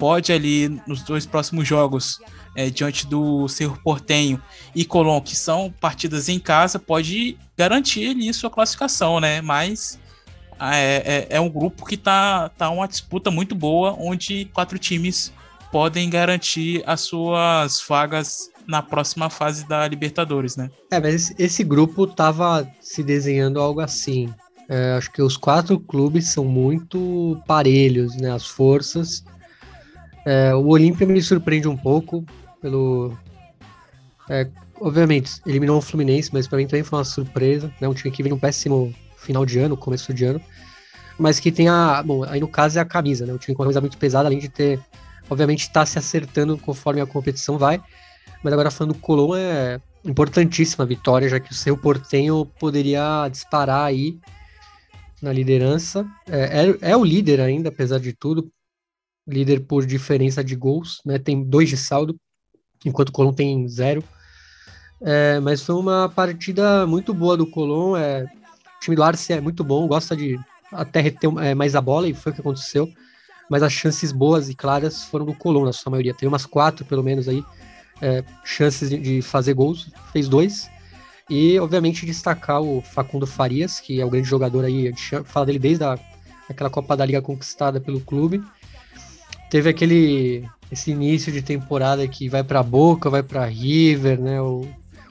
pode 0.00 0.32
ali 0.32 0.80
nos 0.86 1.02
dois 1.02 1.26
próximos 1.26 1.68
jogos 1.68 2.18
é, 2.56 2.70
diante 2.70 3.06
do 3.06 3.46
Cerro 3.46 3.78
Portenho 3.84 4.42
e 4.74 4.82
Colón, 4.82 5.20
que 5.20 5.36
são 5.36 5.72
partidas 5.78 6.30
em 6.30 6.40
casa, 6.40 6.78
pode 6.78 7.36
garantir 7.56 8.08
ali 8.08 8.32
sua 8.32 8.48
classificação, 8.48 9.20
né? 9.20 9.42
Mas 9.42 10.00
é, 10.58 11.26
é, 11.30 11.36
é 11.36 11.40
um 11.40 11.50
grupo 11.50 11.84
que 11.84 11.98
tá, 11.98 12.48
tá 12.48 12.70
uma 12.70 12.88
disputa 12.88 13.30
muito 13.30 13.54
boa, 13.54 13.94
onde 13.98 14.46
quatro 14.46 14.78
times 14.78 15.32
podem 15.70 16.08
garantir 16.08 16.82
as 16.86 17.02
suas 17.02 17.84
vagas 17.86 18.50
na 18.66 18.80
próxima 18.80 19.28
fase 19.28 19.68
da 19.68 19.86
Libertadores, 19.86 20.56
né? 20.56 20.70
É, 20.90 20.98
mas 20.98 21.34
esse 21.38 21.62
grupo 21.62 22.06
tava 22.06 22.66
se 22.80 23.02
desenhando 23.02 23.60
algo 23.60 23.80
assim. 23.80 24.32
É, 24.66 24.92
acho 24.92 25.12
que 25.12 25.20
os 25.20 25.36
quatro 25.36 25.78
clubes 25.78 26.28
são 26.28 26.44
muito 26.44 27.40
parelhos, 27.46 28.16
né? 28.16 28.30
As 28.32 28.46
forças. 28.46 29.22
É, 30.24 30.54
o 30.54 30.66
Olímpia 30.66 31.06
me 31.06 31.20
surpreende 31.22 31.68
um 31.68 31.76
pouco 31.76 32.24
pelo. 32.60 33.16
É, 34.28 34.46
obviamente, 34.80 35.40
eliminou 35.46 35.78
o 35.78 35.82
Fluminense, 35.82 36.30
mas 36.32 36.46
para 36.46 36.58
mim 36.58 36.66
também 36.66 36.84
foi 36.84 36.98
uma 36.98 37.04
surpresa. 37.04 37.72
Né? 37.80 37.88
Um 37.88 37.94
time 37.94 38.10
que 38.10 38.22
vem 38.22 38.32
um 38.32 38.38
péssimo 38.38 38.94
final 39.16 39.44
de 39.44 39.58
ano, 39.58 39.76
começo 39.76 40.12
de 40.12 40.24
ano. 40.24 40.40
Mas 41.18 41.38
que 41.38 41.52
tem 41.52 41.68
a. 41.68 42.02
Bom, 42.02 42.24
aí 42.24 42.40
no 42.40 42.48
caso 42.48 42.78
é 42.78 42.82
a 42.82 42.84
camisa, 42.84 43.26
né? 43.26 43.32
Um 43.32 43.38
time 43.38 43.54
com 43.54 43.62
uma 43.62 43.66
camisa 43.66 43.80
muito 43.80 43.98
pesada, 43.98 44.28
além 44.28 44.38
de 44.38 44.48
ter. 44.48 44.80
Obviamente 45.28 45.60
está 45.60 45.86
se 45.86 45.98
acertando 45.98 46.58
conforme 46.58 47.00
a 47.00 47.06
competição 47.06 47.56
vai. 47.58 47.80
Mas 48.42 48.52
agora 48.52 48.70
falando 48.70 48.94
do 48.94 49.00
Colom, 49.00 49.36
é 49.36 49.80
importantíssima 50.04 50.84
a 50.84 50.88
vitória, 50.88 51.28
já 51.28 51.38
que 51.38 51.52
o 51.52 51.54
seu 51.54 51.76
Portenho 51.76 52.46
poderia 52.58 53.28
disparar 53.28 53.84
aí 53.84 54.18
na 55.20 55.32
liderança. 55.32 56.06
É, 56.28 56.66
é, 56.66 56.90
é, 56.92 56.96
o 56.96 57.04
líder 57.04 57.40
ainda, 57.40 57.68
apesar 57.68 57.98
de 58.00 58.12
tudo. 58.12 58.50
Líder 59.30 59.60
por 59.60 59.86
diferença 59.86 60.42
de 60.42 60.56
gols, 60.56 61.00
né? 61.04 61.18
Tem 61.18 61.42
dois 61.42 61.68
de 61.68 61.76
saldo 61.76 62.16
enquanto 62.84 63.10
o 63.10 63.12
Colón 63.12 63.32
tem 63.32 63.68
zero. 63.68 64.02
É, 65.00 65.40
mas 65.40 65.62
foi 65.62 65.74
uma 65.74 66.08
partida 66.08 66.86
muito 66.86 67.14
boa 67.14 67.36
do 67.36 67.46
Colón. 67.46 67.96
É, 67.96 68.24
o 68.24 68.80
time 68.80 68.96
do 68.96 69.02
Arce 69.02 69.32
é 69.32 69.40
muito 69.40 69.64
bom, 69.64 69.86
gosta 69.86 70.16
de 70.16 70.38
até 70.72 71.00
reter 71.00 71.30
é, 71.38 71.54
mais 71.54 71.74
a 71.74 71.80
bola, 71.80 72.08
e 72.08 72.14
foi 72.14 72.32
o 72.32 72.34
que 72.34 72.40
aconteceu. 72.40 72.88
Mas 73.48 73.62
as 73.62 73.72
chances 73.72 74.12
boas 74.12 74.48
e 74.48 74.54
claras 74.54 75.04
foram 75.04 75.26
do 75.26 75.34
Colón, 75.34 75.64
na 75.64 75.72
sua 75.72 75.90
maioria. 75.90 76.14
Tem 76.14 76.28
umas 76.28 76.46
quatro, 76.46 76.84
pelo 76.84 77.02
menos, 77.02 77.28
aí, 77.28 77.42
é, 78.00 78.22
chances 78.44 78.90
de, 78.90 78.98
de 78.98 79.22
fazer 79.22 79.54
gols, 79.54 79.90
fez 80.12 80.28
dois. 80.28 80.70
E, 81.28 81.58
obviamente, 81.58 82.06
destacar 82.06 82.60
o 82.60 82.80
Facundo 82.80 83.26
Farias, 83.26 83.80
que 83.80 84.00
é 84.00 84.04
o 84.04 84.10
grande 84.10 84.28
jogador 84.28 84.64
aí, 84.64 84.88
a 84.88 84.90
gente 84.90 85.24
fala 85.24 85.46
dele 85.46 85.58
desde 85.58 85.84
a, 85.84 85.98
aquela 86.48 86.70
Copa 86.70 86.96
da 86.96 87.04
Liga 87.04 87.22
conquistada 87.22 87.80
pelo 87.80 88.00
clube. 88.00 88.42
Teve 89.50 89.68
aquele 89.68 90.48
esse 90.70 90.92
início 90.92 91.32
de 91.32 91.42
temporada 91.42 92.06
que 92.06 92.28
vai 92.28 92.44
para 92.44 92.62
Boca, 92.62 93.10
vai 93.10 93.22
para 93.22 93.44
River, 93.44 94.20
né? 94.20 94.40
O, 94.40 94.66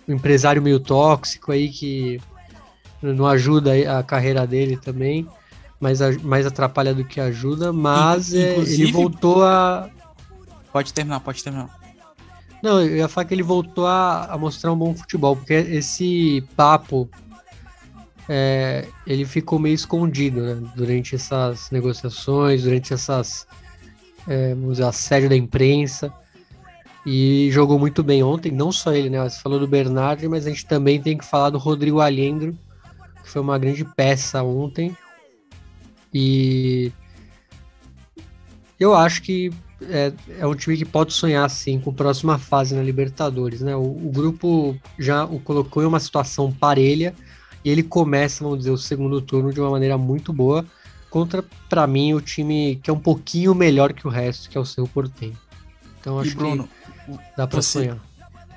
o, 0.07 0.11
empresário 0.11 0.61
meio 0.61 0.79
tóxico 0.79 1.51
aí 1.51 1.69
que 1.69 2.19
não 3.01 3.27
ajuda 3.27 3.71
a 3.99 4.01
carreira 4.01 4.47
dele 4.47 4.77
também, 4.77 5.27
mas 5.79 5.99
mais 6.23 6.45
atrapalha 6.45 6.93
do 6.93 7.03
que 7.03 7.19
ajuda. 7.19 7.73
Mas 7.73 8.33
é, 8.33 8.57
ele 8.57 8.91
voltou 8.91 9.43
a. 9.43 9.89
Pode 10.71 10.93
terminar, 10.93 11.19
pode 11.19 11.43
terminar. 11.43 11.77
Não, 12.63 12.81
eu 12.81 12.97
ia 12.97 13.07
falar 13.07 13.25
que 13.25 13.33
ele 13.33 13.43
voltou 13.43 13.87
a, 13.87 14.25
a 14.25 14.37
mostrar 14.37 14.71
um 14.71 14.77
bom 14.77 14.93
futebol, 14.93 15.35
porque 15.35 15.53
esse 15.53 16.43
papo 16.55 17.09
é, 18.27 18.85
ele 19.07 19.25
ficou 19.25 19.57
meio 19.57 19.73
escondido 19.73 20.41
né, 20.41 20.69
durante 20.75 21.15
essas 21.15 21.71
negociações, 21.71 22.63
durante 22.63 22.93
essas 22.93 23.47
é, 24.29 24.55
assédio 24.83 25.27
da 25.27 25.35
imprensa. 25.35 26.13
E 27.05 27.49
jogou 27.51 27.79
muito 27.79 28.03
bem 28.03 28.21
ontem, 28.21 28.51
não 28.51 28.71
só 28.71 28.93
ele, 28.93 29.09
né? 29.09 29.27
Você 29.27 29.41
falou 29.41 29.59
do 29.59 29.67
Bernardi, 29.67 30.27
mas 30.27 30.45
a 30.45 30.49
gente 30.49 30.65
também 30.65 31.01
tem 31.01 31.17
que 31.17 31.25
falar 31.25 31.49
do 31.49 31.57
Rodrigo 31.57 31.99
Alendro, 31.99 32.55
que 33.23 33.29
foi 33.29 33.41
uma 33.41 33.57
grande 33.57 33.83
peça 33.83 34.43
ontem. 34.43 34.95
E 36.13 36.91
eu 38.79 38.93
acho 38.95 39.21
que 39.21 39.51
é, 39.81 40.11
é, 40.39 40.45
um 40.45 40.55
time 40.55 40.77
que 40.77 40.85
pode 40.85 41.13
sonhar 41.13 41.49
sim 41.49 41.79
com 41.79 41.89
a 41.89 41.93
próxima 41.93 42.37
fase 42.37 42.75
na 42.75 42.83
Libertadores, 42.83 43.61
né? 43.61 43.75
O, 43.75 43.81
o, 43.81 44.11
grupo 44.11 44.77
já 44.97 45.23
o 45.25 45.39
colocou 45.39 45.81
em 45.81 45.85
uma 45.85 45.99
situação 45.99 46.51
parelha 46.51 47.15
e 47.63 47.69
ele 47.69 47.83
começa, 47.83 48.43
vamos 48.43 48.59
dizer, 48.59 48.71
o 48.71 48.77
segundo 48.77 49.21
turno 49.21 49.53
de 49.53 49.59
uma 49.59 49.69
maneira 49.69 49.97
muito 49.97 50.33
boa 50.33 50.65
contra, 51.09 51.43
para 51.67 51.85
mim, 51.87 52.13
o 52.13 52.21
time 52.21 52.79
que 52.83 52.89
é 52.89 52.93
um 52.93 52.99
pouquinho 52.99 53.53
melhor 53.55 53.93
que 53.93 54.07
o 54.07 54.09
resto, 54.09 54.49
que 54.49 54.57
é 54.57 54.61
o 54.61 54.65
seu 54.65 54.87
Portenho. 54.87 55.37
Então 55.99 56.19
acho 56.19 56.31
e 56.31 56.35
Bruno, 56.35 56.69
que 57.05 57.17
dá 57.35 57.47
para 57.47 57.61
sonhar. 57.61 57.97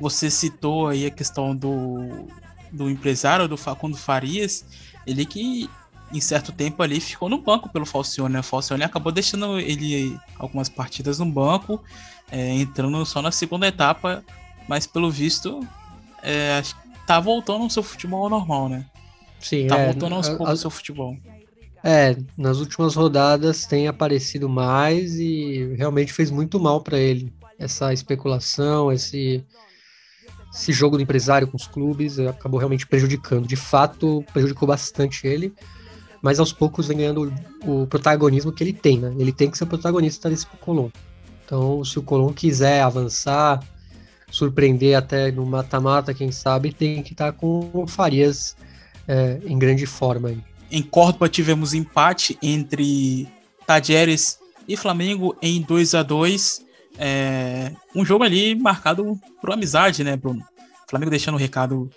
Você 0.00 0.30
citou 0.30 0.88
aí 0.88 1.06
a 1.06 1.10
questão 1.10 1.54
do, 1.54 2.26
do 2.70 2.90
empresário, 2.90 3.48
do 3.48 3.56
Facundo 3.56 3.96
Farias, 3.96 4.64
ele 5.06 5.24
que 5.24 5.68
em 6.12 6.20
certo 6.20 6.52
tempo 6.52 6.82
ali 6.82 7.00
ficou 7.00 7.28
no 7.28 7.38
banco 7.38 7.68
pelo 7.68 7.86
Falcione, 7.86 8.34
né? 8.34 8.40
O 8.40 8.42
Falcione 8.42 8.84
acabou 8.84 9.10
deixando 9.10 9.58
ele 9.58 10.18
algumas 10.38 10.68
partidas 10.68 11.18
no 11.18 11.26
banco, 11.26 11.82
é, 12.30 12.54
entrando 12.54 13.04
só 13.06 13.22
na 13.22 13.32
segunda 13.32 13.66
etapa, 13.66 14.22
mas 14.68 14.86
pelo 14.86 15.10
visto 15.10 15.66
é, 16.22 16.62
tá 17.06 17.18
voltando 17.18 17.62
ao 17.62 17.70
seu 17.70 17.82
futebol 17.82 18.28
normal, 18.28 18.68
né? 18.68 18.86
Sim, 19.40 19.66
tá 19.66 19.78
é, 19.78 19.86
voltando 19.86 20.14
aos 20.14 20.28
poucos 20.28 20.48
ao 20.48 20.56
seu 20.56 20.70
futebol. 20.70 21.16
É, 21.84 22.16
nas 22.36 22.58
últimas 22.58 22.94
rodadas 22.94 23.66
tem 23.66 23.88
aparecido 23.88 24.48
mais 24.48 25.14
e 25.14 25.74
realmente 25.76 26.12
fez 26.12 26.30
muito 26.30 26.60
mal 26.60 26.80
para 26.80 26.98
ele. 26.98 27.32
Essa 27.58 27.92
especulação, 27.92 28.92
esse, 28.92 29.44
esse 30.54 30.72
jogo 30.72 30.96
do 30.96 31.02
empresário 31.02 31.48
com 31.48 31.56
os 31.56 31.66
clubes 31.66 32.18
acabou 32.20 32.58
realmente 32.58 32.86
prejudicando. 32.86 33.48
De 33.48 33.56
fato, 33.56 34.24
prejudicou 34.32 34.68
bastante 34.68 35.26
ele. 35.26 35.52
mas 36.22 36.38
aos 36.38 36.52
poucos 36.52 36.86
vem 36.86 36.98
ganhando 36.98 37.34
o, 37.66 37.86
protagonismo 37.88 38.52
que 38.52 38.62
ele 38.62 38.72
tem, 38.72 38.98
né? 38.98 39.12
Ele 39.18 39.32
tem 39.32 39.50
que 39.50 39.58
ser 39.58 39.64
o 39.64 39.66
protagonista 39.66 40.30
desse 40.30 40.46
Colón. 40.46 40.88
Então, 41.44 41.84
se 41.84 41.98
o 41.98 42.02
Colón 42.02 42.32
quiser 42.32 42.80
avançar, 42.80 43.60
surpreender 44.30 44.96
até 44.96 45.32
no 45.32 45.44
mata-mata, 45.44 46.14
quem 46.14 46.30
sabe, 46.30 46.72
tem 46.72 47.02
que 47.02 47.12
estar 47.12 47.32
com 47.32 47.68
o 47.72 47.88
Farias 47.88 48.56
é, 49.08 49.40
em 49.44 49.58
grande 49.58 49.84
forma. 49.84 50.28
Aí. 50.28 50.51
Em 50.72 50.82
Córdoba 50.82 51.28
tivemos 51.28 51.74
empate 51.74 52.38
entre 52.42 53.28
Tajeres 53.66 54.38
e 54.66 54.74
Flamengo 54.74 55.36
em 55.42 55.60
2 55.60 55.94
a 55.94 56.02
2 56.02 56.64
é, 56.98 57.72
Um 57.94 58.06
jogo 58.06 58.24
ali 58.24 58.54
marcado 58.54 59.20
por 59.38 59.52
amizade, 59.52 60.02
né, 60.02 60.16
Bruno? 60.16 60.42
Flamengo 60.88 61.10
deixando 61.10 61.34
um 61.34 61.38
recado 61.38 61.90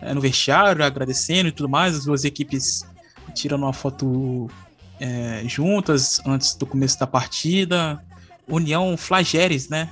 é, 0.00 0.12
no 0.12 0.20
vestiário, 0.20 0.84
agradecendo 0.84 1.48
e 1.48 1.52
tudo 1.52 1.68
mais. 1.68 1.94
As 1.94 2.04
duas 2.04 2.24
equipes 2.24 2.84
tirando 3.32 3.62
uma 3.62 3.72
foto 3.72 4.50
é, 4.98 5.42
juntas 5.46 6.20
antes 6.26 6.54
do 6.54 6.66
começo 6.66 6.98
da 6.98 7.06
partida. 7.06 8.02
União 8.48 8.96
Flageres, 8.96 9.68
né? 9.68 9.88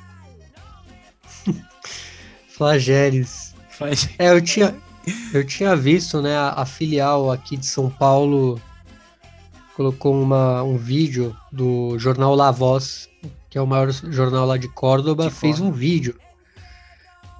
Flageres. 2.49 3.55
Flageres. 3.71 4.11
É, 4.19 4.31
eu 4.31 4.43
tinha, 4.43 4.75
eu 5.33 5.45
tinha 5.47 5.77
visto, 5.77 6.23
né, 6.23 6.37
a, 6.37 6.51
a, 6.51 6.67
filial 6.67 7.31
aqui 7.31 7.57
de 7.57 7.67
São 7.67 7.91
Paulo 7.91 8.61
colocou 9.77 10.21
uma, 10.21 10.63
um 10.63 10.77
vídeo 10.77 11.37
do 11.51 11.99
jornal 11.99 12.35
La 12.35 12.51
Voz, 12.51 13.09
que 13.51 13.59
é 13.59 13.61
o 13.61 13.67
maior 13.67 13.91
jornal 13.93 14.47
lá 14.47 14.57
de 14.57 14.69
Córdoba, 14.69 15.29
de 15.29 15.35
fez 15.35 15.61
um 15.61 15.73
vídeo 15.73 16.17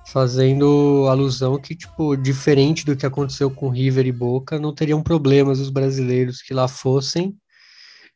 fazendo 0.07 1.07
alusão 1.09 1.59
que, 1.59 1.75
tipo, 1.75 2.17
diferente 2.17 2.87
do 2.87 2.95
que 2.95 3.05
aconteceu 3.05 3.51
com 3.51 3.69
River 3.69 4.07
e 4.07 4.13
Boca, 4.13 4.61
não 4.61 4.73
teriam 4.73 5.03
problemas 5.03 5.59
os 5.59 5.71
brasileiros 5.71 6.41
que 6.41 6.55
lá 6.55 6.69
fossem. 6.69 7.37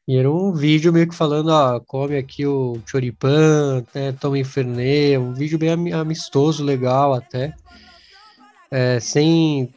E 0.06 0.16
era 0.16 0.30
um 0.30 0.52
vídeo 0.52 0.92
meio 0.92 1.08
que 1.08 1.14
falando, 1.14 1.48
ó, 1.48 1.80
come 1.80 2.16
aqui 2.16 2.46
o 2.46 2.80
choripan, 2.86 3.84
né, 3.94 4.12
toma 4.12 4.42
Fernet, 4.44 5.18
um 5.18 5.34
vídeo 5.34 5.58
bem 5.58 5.92
amistoso, 5.92 6.64
legal 6.64 7.14
até. 7.14 7.52
É, 8.70 9.00
sem, 9.00 9.72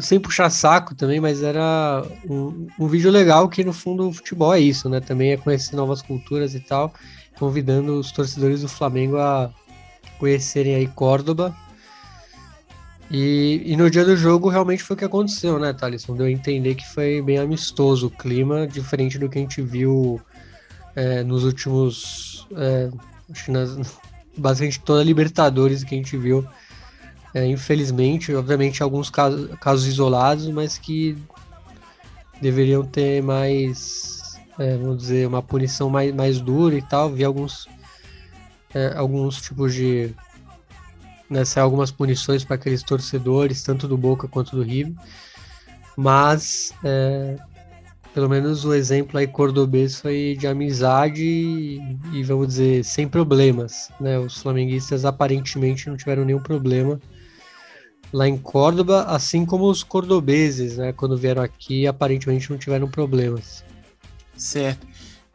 sem 0.00 0.18
puxar 0.18 0.50
saco 0.50 0.94
também, 0.94 1.20
mas 1.20 1.42
era 1.42 2.04
um, 2.28 2.66
um 2.78 2.86
vídeo 2.88 3.10
legal 3.10 3.48
que 3.48 3.62
no 3.62 3.72
fundo 3.72 4.08
o 4.08 4.12
futebol 4.12 4.52
é 4.52 4.60
isso, 4.60 4.88
né? 4.88 5.00
Também 5.00 5.32
é 5.32 5.36
conhecer 5.36 5.76
novas 5.76 6.02
culturas 6.02 6.54
e 6.54 6.60
tal, 6.60 6.92
convidando 7.38 7.98
os 7.98 8.10
torcedores 8.10 8.62
do 8.62 8.68
Flamengo 8.68 9.18
a 9.18 9.52
conhecerem 10.18 10.74
aí 10.74 10.86
Córdoba. 10.86 11.54
E, 13.10 13.62
e, 13.66 13.76
no 13.76 13.90
dia 13.90 14.06
do 14.06 14.16
jogo 14.16 14.48
realmente 14.48 14.82
foi 14.82 14.94
o 14.94 14.98
que 14.98 15.04
aconteceu, 15.04 15.58
né, 15.58 15.74
Thalisson? 15.74 16.16
Deu 16.16 16.24
a 16.24 16.30
entender 16.30 16.74
que 16.74 16.88
foi 16.94 17.20
bem 17.20 17.36
amistoso 17.36 18.06
o 18.06 18.10
clima, 18.10 18.66
diferente 18.66 19.18
do 19.18 19.28
que 19.28 19.38
a 19.38 19.42
gente 19.42 19.60
viu 19.60 20.18
é, 20.96 21.22
nos 21.22 21.44
últimos. 21.44 22.46
É, 22.56 22.88
acho 23.30 23.44
que 23.44 23.50
nas, 23.50 23.98
basicamente 24.34 24.80
toda 24.80 25.02
a 25.02 25.04
Libertadores 25.04 25.84
que 25.84 25.94
a 25.94 25.98
gente 25.98 26.16
viu. 26.16 26.46
É, 27.34 27.46
infelizmente, 27.46 28.34
obviamente, 28.34 28.82
alguns 28.82 29.08
casos, 29.08 29.50
casos 29.58 29.86
isolados, 29.86 30.48
mas 30.48 30.76
que 30.76 31.16
deveriam 32.40 32.84
ter 32.84 33.22
mais, 33.22 34.38
é, 34.58 34.76
vamos 34.76 34.98
dizer, 34.98 35.26
uma 35.26 35.42
punição 35.42 35.88
mais, 35.88 36.14
mais 36.14 36.40
dura 36.40 36.76
e 36.76 36.82
tal. 36.82 37.10
Vi 37.10 37.24
alguns 37.24 37.66
é, 38.74 38.94
alguns 38.96 39.40
tipos 39.40 39.74
de. 39.74 40.14
Né, 41.28 41.42
algumas 41.56 41.90
punições 41.90 42.44
para 42.44 42.56
aqueles 42.56 42.82
torcedores, 42.82 43.62
tanto 43.62 43.88
do 43.88 43.96
Boca 43.96 44.28
quanto 44.28 44.54
do 44.54 44.62
River. 44.62 44.92
Mas, 45.96 46.74
é, 46.84 47.36
pelo 48.12 48.28
menos 48.28 48.64
o 48.64 48.74
exemplo 48.74 49.18
aí 49.18 49.26
cordobês 49.26 50.00
foi 50.00 50.36
de 50.38 50.46
amizade 50.46 51.24
e, 51.24 51.98
e, 52.12 52.22
vamos 52.22 52.48
dizer, 52.48 52.84
sem 52.84 53.08
problemas. 53.08 53.90
Né? 53.98 54.18
Os 54.18 54.42
flamenguistas 54.42 55.06
aparentemente 55.06 55.88
não 55.88 55.96
tiveram 55.96 56.24
nenhum 56.24 56.42
problema 56.42 57.00
lá 58.12 58.28
em 58.28 58.36
Córdoba, 58.36 59.04
assim 59.04 59.46
como 59.46 59.68
os 59.68 59.82
cordobeses, 59.82 60.76
né? 60.76 60.92
Quando 60.92 61.16
vieram 61.16 61.42
aqui, 61.42 61.86
aparentemente 61.86 62.50
não 62.50 62.58
tiveram 62.58 62.88
problemas. 62.88 63.64
Certo. 64.36 64.86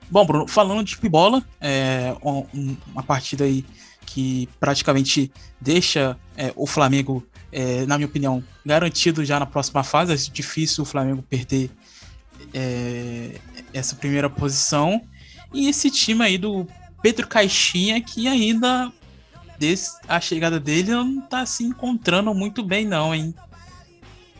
Bom, 0.09 0.25
Bruno, 0.25 0.47
falando 0.47 0.83
de 0.83 0.97
pibola, 0.97 1.43
é 1.59 2.15
uma 2.21 3.03
partida 3.03 3.43
aí 3.43 3.65
que 4.05 4.47
praticamente 4.59 5.31
deixa 5.59 6.17
é, 6.37 6.53
o 6.55 6.65
Flamengo, 6.65 7.25
é, 7.51 7.85
na 7.85 7.97
minha 7.97 8.07
opinião, 8.07 8.41
garantido 8.65 9.25
já 9.25 9.39
na 9.39 9.45
próxima 9.45 9.83
fase. 9.83 10.13
É 10.13 10.31
difícil 10.31 10.83
o 10.83 10.85
Flamengo 10.85 11.21
perder 11.21 11.69
é, 12.53 13.35
essa 13.73 13.95
primeira 13.95 14.29
posição. 14.29 15.01
E 15.53 15.67
esse 15.67 15.91
time 15.91 16.23
aí 16.23 16.37
do 16.37 16.65
Pedro 17.01 17.27
Caixinha, 17.27 18.01
que 18.01 18.27
ainda, 18.27 18.91
desde 19.57 19.87
a 20.07 20.19
chegada 20.19 20.59
dele, 20.59 20.91
não 20.91 21.19
está 21.19 21.45
se 21.45 21.63
encontrando 21.63 22.33
muito 22.33 22.63
bem, 22.63 22.85
não, 22.85 23.13
hein? 23.13 23.33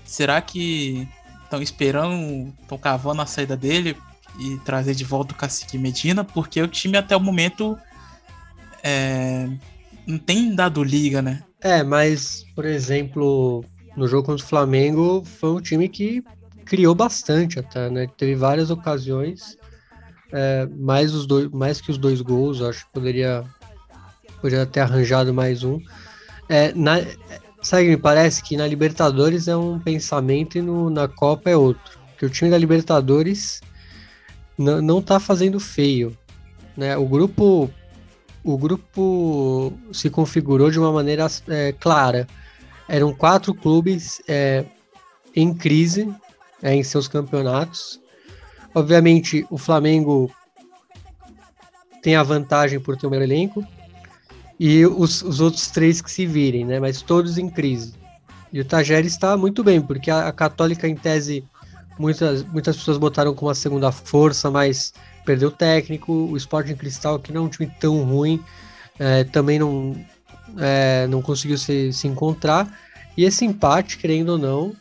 Será 0.04 0.42
que 0.42 1.08
estão 1.44 1.62
esperando, 1.62 2.54
estão 2.62 2.78
cavando 2.78 3.22
a 3.22 3.26
saída 3.26 3.56
dele? 3.56 3.96
e 4.40 4.58
trazer 4.60 4.94
de 4.94 5.04
volta 5.04 5.34
o 5.34 5.38
Cacique 5.38 5.78
Medina, 5.78 6.24
porque 6.24 6.62
o 6.62 6.68
time 6.68 6.98
até 6.98 7.16
o 7.16 7.20
momento 7.20 7.78
é, 8.84 9.50
não 10.06 10.18
tem 10.18 10.54
dado 10.54 10.84
liga, 10.84 11.22
né? 11.22 11.44
É, 11.62 11.84
mas, 11.84 12.46
por 12.56 12.66
exemplo, 12.66 13.66
no 13.96 14.08
jogo 14.08 14.28
contra 14.28 14.46
o 14.46 14.48
Flamengo, 14.48 15.24
foi 15.26 15.52
um 15.52 15.62
time 15.62 15.90
que 15.90 16.24
criou 16.66 16.94
bastante 16.94 17.60
até, 17.60 17.90
né? 17.90 18.08
Teve 18.16 18.36
várias 18.36 18.70
ocasiões, 18.70 19.58
é, 20.32 20.68
mais, 20.68 21.14
os 21.14 21.26
dois, 21.26 21.50
mais 21.50 21.82
que 21.82 21.90
os 21.90 21.98
dois 21.98 22.22
gols, 22.22 22.62
acho 22.62 22.86
que 22.86 22.94
poderia, 22.94 23.44
poderia 24.42 24.66
ter 24.66 24.82
arranjado 24.82 25.34
mais 25.34 25.64
um. 25.64 25.80
É, 26.50 26.74
na, 26.74 27.06
sabe, 27.62 27.90
me 27.90 27.98
parece 27.98 28.42
que 28.42 28.56
na 28.56 28.68
Libertadores 28.68 29.48
é 29.48 29.56
um 29.56 29.80
pensamento 29.80 30.58
e 30.58 30.62
no, 30.62 30.90
na 30.90 31.08
Copa 31.08 31.50
é 31.50 31.58
outro. 31.58 31.98
Que 32.18 32.26
o 32.26 32.30
time 32.30 32.50
da 32.50 32.58
Libertadores 32.58 33.62
não 34.58 35.00
está 35.00 35.20
fazendo 35.20 35.60
feio. 35.60 36.18
Né? 36.76 36.98
O 36.98 37.06
grupo 37.06 37.70
o 38.44 38.58
grupo 38.58 39.74
se 39.92 40.10
configurou 40.10 40.72
de 40.72 40.80
uma 40.80 40.92
maneira 40.92 41.28
é, 41.50 41.74
clara. 41.74 42.26
Eram 42.88 43.14
quatro 43.14 43.54
clubes 43.54 44.22
é, 44.28 44.64
em 45.36 45.54
crise 45.54 46.10
é, 46.64 46.74
em 46.74 46.82
seus 46.82 47.10
campeonatos. 47.10 48.00
Obviamente, 48.74 49.46
o 49.50 49.58
Flamengo 49.58 50.32
tem 52.02 52.16
a 52.16 52.24
vantagem 52.24 52.80
por 52.80 52.96
ter 52.96 53.06
o 53.06 53.10
melhor 53.10 53.24
elenco 53.24 53.68
e 54.60 54.86
os, 54.86 55.22
os 55.22 55.40
outros 55.40 55.68
três 55.68 56.02
que 56.02 56.12
se 56.12 56.26
virem, 56.26 56.66
né? 56.66 56.80
Mas 56.80 57.02
todos 57.02 57.38
em 57.38 57.50
crise. 57.50 57.94
E 58.52 58.60
o 58.60 58.66
Tajeres 58.66 59.12
está 59.12 59.36
muito 59.38 59.64
bem, 59.64 59.82
porque 59.82 60.10
a, 60.10 60.28
a 60.28 60.32
Católica, 60.32 60.88
em 60.88 60.96
tese, 60.96 61.44
Muitas, 62.00 62.44
muitas 62.44 62.78
pessoas 62.78 62.98
botaram 62.98 63.34
como 63.34 63.50
a 63.50 63.56
segunda 63.56 63.92
força, 63.92 64.52
mas 64.52 64.94
perdeu 65.26 65.50
o 65.50 65.52
técnico. 65.52 66.14
O 66.14 66.38
Sporting 66.38 66.76
Cristal, 66.76 67.20
que 67.20 67.32
não 67.34 67.44
é 67.44 67.46
um 67.46 67.50
time 67.50 67.72
tão 67.80 68.04
ruim, 68.04 68.44
é, 69.00 69.24
também 69.24 69.58
não, 69.58 69.96
é, 70.58 71.08
não 71.08 71.22
conseguiu 71.22 71.58
se, 71.58 71.92
se 71.92 72.08
encontrar. 72.08 72.72
E 73.16 73.24
esse 73.24 73.44
empate, 73.46 73.98
querendo 73.98 74.30
ou 74.30 74.38
não, 74.38 74.76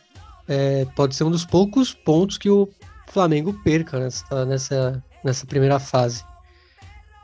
é, 0.47 0.85
pode 0.95 1.15
ser 1.15 1.23
um 1.23 1.31
dos 1.31 1.43
poucos 1.43 1.91
pontos 1.91 2.37
que 2.37 2.49
o 2.49 2.69
Flamengo 3.07 3.51
perca 3.63 3.99
nessa, 3.99 4.45
nessa, 4.45 5.03
nessa 5.23 5.45
primeira 5.45 5.79
fase. 5.79 6.23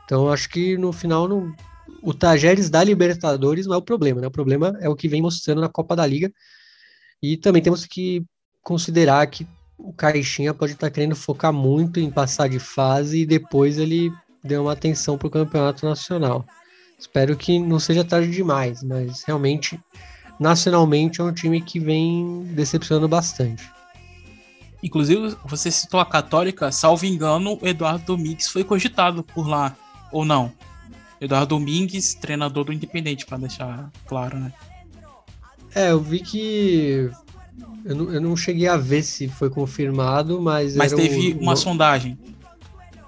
Então, 0.04 0.28
acho 0.28 0.48
que 0.48 0.76
no 0.76 0.92
final 0.92 1.28
não, 1.28 1.54
o 2.04 2.12
Tajeres 2.12 2.68
da 2.68 2.84
Libertadores 2.84 3.66
não 3.66 3.74
é 3.74 3.78
o 3.78 3.82
problema, 3.82 4.20
né? 4.20 4.26
O 4.26 4.30
problema 4.30 4.76
é 4.80 4.88
o 4.88 4.94
que 4.94 5.08
vem 5.08 5.22
mostrando 5.22 5.62
na 5.62 5.68
Copa 5.70 5.96
da 5.96 6.06
Liga. 6.06 6.30
E 7.22 7.38
também 7.38 7.62
temos 7.62 7.86
que 7.86 8.22
considerar 8.62 9.26
que 9.26 9.46
o 9.78 9.92
Caixinha 9.92 10.52
pode 10.52 10.72
estar 10.72 10.90
querendo 10.90 11.16
focar 11.16 11.52
muito 11.52 11.98
em 11.98 12.10
passar 12.10 12.48
de 12.48 12.58
fase 12.58 13.20
e 13.20 13.26
depois 13.26 13.78
ele 13.78 14.12
deu 14.42 14.62
uma 14.62 14.72
atenção 14.72 15.16
para 15.16 15.28
o 15.28 15.30
campeonato 15.30 15.86
nacional. 15.86 16.44
Espero 16.98 17.36
que 17.36 17.58
não 17.58 17.80
seja 17.80 18.04
tarde 18.04 18.30
demais, 18.30 18.82
mas 18.82 19.24
realmente, 19.24 19.80
nacionalmente, 20.38 21.22
é 21.22 21.24
um 21.24 21.32
time 21.32 21.60
que 21.62 21.80
vem 21.80 22.44
decepcionando 22.54 23.08
bastante. 23.08 23.68
Inclusive, 24.82 25.34
você 25.46 25.70
citou 25.70 25.98
a 25.98 26.06
Católica, 26.06 26.70
salvo 26.70 27.06
engano, 27.06 27.58
o 27.60 27.66
Eduardo 27.66 28.04
Domingues 28.04 28.48
foi 28.48 28.62
cogitado 28.62 29.24
por 29.24 29.48
lá, 29.48 29.74
ou 30.12 30.24
não? 30.24 30.52
Eduardo 31.20 31.56
Domingues, 31.56 32.14
treinador 32.14 32.64
do 32.64 32.72
Independente, 32.72 33.26
para 33.26 33.38
deixar 33.38 33.90
claro, 34.06 34.38
né? 34.38 34.52
É, 35.74 35.90
eu 35.90 36.00
vi 36.00 36.20
que 36.20 37.10
eu 37.84 37.94
não, 37.94 38.12
eu 38.12 38.20
não 38.20 38.36
cheguei 38.36 38.66
a 38.66 38.76
ver 38.76 39.02
se 39.02 39.28
foi 39.28 39.50
confirmado, 39.50 40.40
mas. 40.40 40.74
Mas 40.74 40.92
teve 40.92 41.34
o, 41.34 41.40
uma 41.40 41.56
sondagem. 41.56 42.18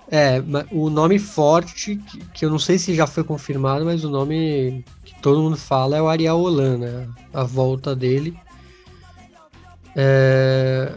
É, 0.09 0.41
o 0.71 0.89
nome 0.89 1.19
forte, 1.19 1.97
que, 1.97 2.19
que, 2.33 2.45
eu 2.45 2.51
não 2.51 2.61
sei 2.61 2.79
se 2.79 2.95
já 2.95 3.07
foi 3.09 3.25
confirmado, 3.25 3.85
mas 3.85 4.05
o 4.05 4.11
nome 4.11 4.85
que 5.05 5.21
todo 5.21 5.43
mundo 5.43 5.57
fala 5.57 5.97
é 5.97 6.03
o 6.03 6.09
Ariel 6.09 6.39
Holan, 6.39 6.79
né? 6.79 7.09
A 7.33 7.43
volta 7.43 7.97
dele. 7.97 8.37
É... 9.97 10.93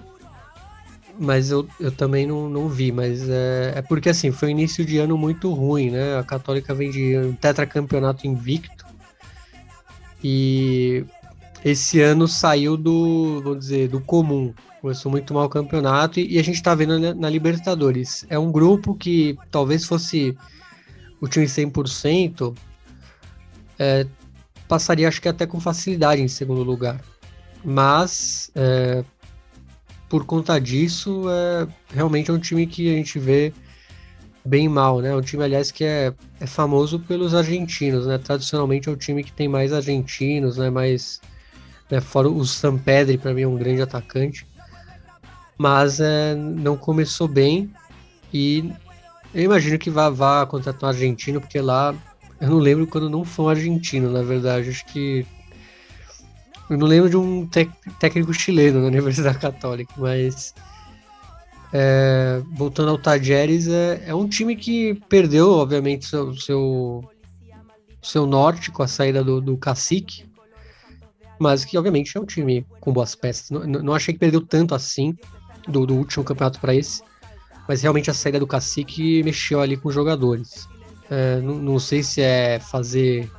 mas 1.20 1.52
eu, 1.52 1.68
eu 1.80 1.92
também 1.92 2.26
não, 2.26 2.50
não 2.50 2.70
vi, 2.70 2.94
mas 2.94 3.28
é, 3.30 3.74
é 3.76 3.82
porque 3.82 4.10
assim, 4.10 4.32
foi 4.32 4.48
um 4.48 4.52
início 4.52 4.86
de 4.86 4.98
ano 4.98 5.18
muito 5.18 5.54
ruim, 5.54 5.92
né? 5.92 6.18
A 6.18 6.24
Católica 6.24 6.74
vem 6.74 6.90
de 6.90 7.18
um 7.18 7.34
tetracampeonato 7.34 8.26
invicto 8.26 8.86
e 10.24 11.06
esse 11.64 12.00
ano 12.00 12.26
saiu 12.26 12.78
do, 12.78 13.42
vamos 13.44 13.60
dizer, 13.60 13.90
do 13.90 14.00
comum. 14.00 14.54
Começou 14.80 15.12
muito 15.12 15.34
mal 15.34 15.46
o 15.46 15.50
campeonato 15.50 16.22
e, 16.22 16.36
e 16.36 16.40
a 16.40 16.44
gente 16.44 16.64
tá 16.64 16.74
vendo 16.74 16.98
na, 16.98 17.14
na, 17.14 17.30
Libertadores. 17.30 18.26
É 18.30 18.40
um 18.40 18.50
grupo 18.50 18.96
que 18.96 19.38
talvez 19.52 19.84
fosse 19.84 20.38
o 21.20 21.28
time 21.28 21.48
100%, 21.48 22.56
é, 23.78 24.08
passaria 24.70 25.08
acho 25.10 25.22
que 25.22 25.28
até 25.28 25.46
com 25.46 25.60
facilidade 25.60 26.22
em 26.22 26.30
segundo 26.30 26.64
lugar. 26.64 27.02
Mas 27.62 28.52
é, 28.56 29.04
por 30.10 30.26
conta 30.26 30.60
disso, 30.60 31.26
é, 31.30 31.68
realmente 31.94 32.32
é 32.32 32.34
um 32.34 32.40
time 32.40 32.66
que 32.66 32.92
a 32.92 32.98
gente 32.98 33.20
vê 33.20 33.54
bem 34.44 34.68
mal, 34.68 35.00
né? 35.00 35.16
Um 35.16 35.22
time, 35.22 35.44
aliás, 35.44 35.72
que 35.72 35.84
é, 35.84 36.12
é 36.40 36.48
famoso 36.48 37.00
pelos 37.00 37.36
argentinos, 37.36 38.08
né? 38.08 38.18
Tradicionalmente 38.18 38.90
é 38.90 38.92
o 38.92 38.98
time 38.98 39.24
que 39.24 39.32
tem 39.32 39.48
mais 39.48 39.72
argentinos, 39.72 40.58
né? 40.58 40.70
Mais, 40.72 41.22
né? 41.92 42.02
Fora 42.02 42.28
o 42.28 42.44
Sampedri, 42.44 43.18
para 43.18 43.34
mim, 43.34 43.44
é 43.44 43.48
um 43.48 43.56
grande 43.56 43.82
atacante. 43.82 44.48
Mas 45.58 46.00
é, 46.00 46.34
não 46.36 46.76
começou 46.76 47.28
bem 47.28 47.70
e 48.34 48.72
eu 49.34 49.44
imagino 49.44 49.78
que 49.78 49.90
vá, 49.90 50.10
vá 50.10 50.46
contratar 50.46 50.90
um 50.90 50.94
argentino, 50.94 51.40
porque 51.40 51.60
lá 51.62 51.94
eu 52.42 52.50
não 52.50 52.58
lembro 52.58 52.88
quando 52.88 53.10
não 53.10 53.24
foi 53.24 53.46
um 53.46 53.50
argentino, 53.50 54.12
na 54.12 54.24
verdade. 54.24 54.70
Acho 54.70 54.86
que 54.86 55.26
eu 56.70 56.78
não 56.78 56.88
lembro 56.88 57.10
de 57.10 57.18
um 57.18 57.48
técnico 58.00 58.34
chileno 58.34 58.82
na 58.82 58.88
Universidade 58.88 59.40
Católica, 59.40 59.94
mas 59.98 60.54
é, 61.74 62.42
voltando 62.52 62.90
ao 62.90 62.98
Tajeres, 62.98 63.68
é, 63.68 64.04
é, 64.08 64.16
um 64.16 64.28
time 64.28 64.56
que 64.56 64.96
perdeu, 65.08 65.52
obviamente, 65.52 66.06
seu, 66.06 66.36
seu, 66.36 67.10
seu 68.02 68.26
norte 68.26 68.72
com 68.72 68.84
a 68.84 68.88
saída 68.88 69.24
do, 69.24 69.40
do 69.40 69.58
Cacique, 69.58 70.26
mas 71.40 71.64
que, 71.64 71.78
obviamente, 71.78 72.18
é 72.18 72.20
um 72.20 72.26
time 72.26 72.66
com 72.80 72.92
boas 72.92 73.16
peças. 73.16 73.50
Não, 73.50 73.66
não 73.66 73.94
achei 73.94 74.14
que 74.14 74.20
perdeu 74.20 74.42
tanto 74.42 74.76
assim 74.76 75.16
do, 75.68 75.86
do 75.86 75.96
último 75.96 76.24
campeonato 76.24 76.60
para 76.60 76.76
esse, 76.76 77.02
mas 77.68 77.82
realmente 77.82 78.10
a 78.10 78.14
saída 78.14 78.40
do 78.40 78.48
Cacique 78.48 79.24
mexeu 79.24 79.62
ali 79.62 79.78
com 79.78 79.90
os 79.90 79.96
jogadores. 79.96 80.68
É, 81.10 81.40
não, 81.42 81.56
não 81.56 81.80
sei 81.80 82.04
se 82.04 82.22
é 82.22 82.60
fazer 82.60 83.30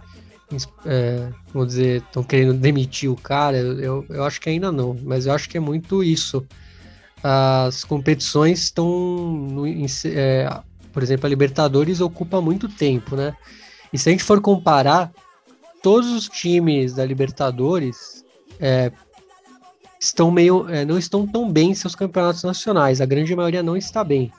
é, 0.84 1.28
vamos 1.53 1.68
dizer, 1.68 2.03
estão 2.03 2.22
querendo 2.22 2.55
demitir 2.55 3.11
o 3.11 3.16
cara, 3.16 3.57
eu, 3.57 4.05
eu 4.09 4.24
acho 4.24 4.40
que 4.40 4.48
ainda 4.48 4.72
não, 4.72 4.96
mas 5.03 5.26
eu 5.26 5.32
acho 5.32 5.48
que 5.48 5.57
é 5.57 5.61
muito 5.61 6.03
isso. 6.03 6.44
As 7.22 7.84
competições 7.84 8.61
estão, 8.61 9.64
é, 10.07 10.61
por 10.92 11.03
exemplo, 11.03 11.26
a 11.26 11.28
Libertadores 11.28 12.01
ocupa 12.01 12.40
muito 12.40 12.68
tempo, 12.68 13.14
né? 13.14 13.36
E 13.92 13.98
se 13.98 14.09
a 14.09 14.12
gente 14.12 14.24
for 14.24 14.40
comparar, 14.40 15.12
todos 15.82 16.11
os 16.12 16.28
times 16.28 16.94
da 16.94 17.05
Libertadores 17.05 18.24
é, 18.59 18.90
estão 20.01 20.30
meio, 20.30 20.68
é, 20.68 20.84
não 20.84 20.98
estão 20.98 21.26
tão 21.26 21.51
bem 21.51 21.70
em 21.70 21.74
seus 21.74 21.94
campeonatos 21.94 22.42
nacionais. 22.42 23.01
A 23.01 23.07
grande 23.07 23.34
maioria 23.36 23.62
não 23.62 23.76
está 23.76 24.03
bem. 24.03 24.32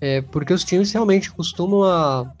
É, 0.00 0.22
porque 0.22 0.52
os 0.52 0.64
times 0.64 0.92
realmente 0.92 1.30
costumam 1.30 1.84
a, 1.84 2.32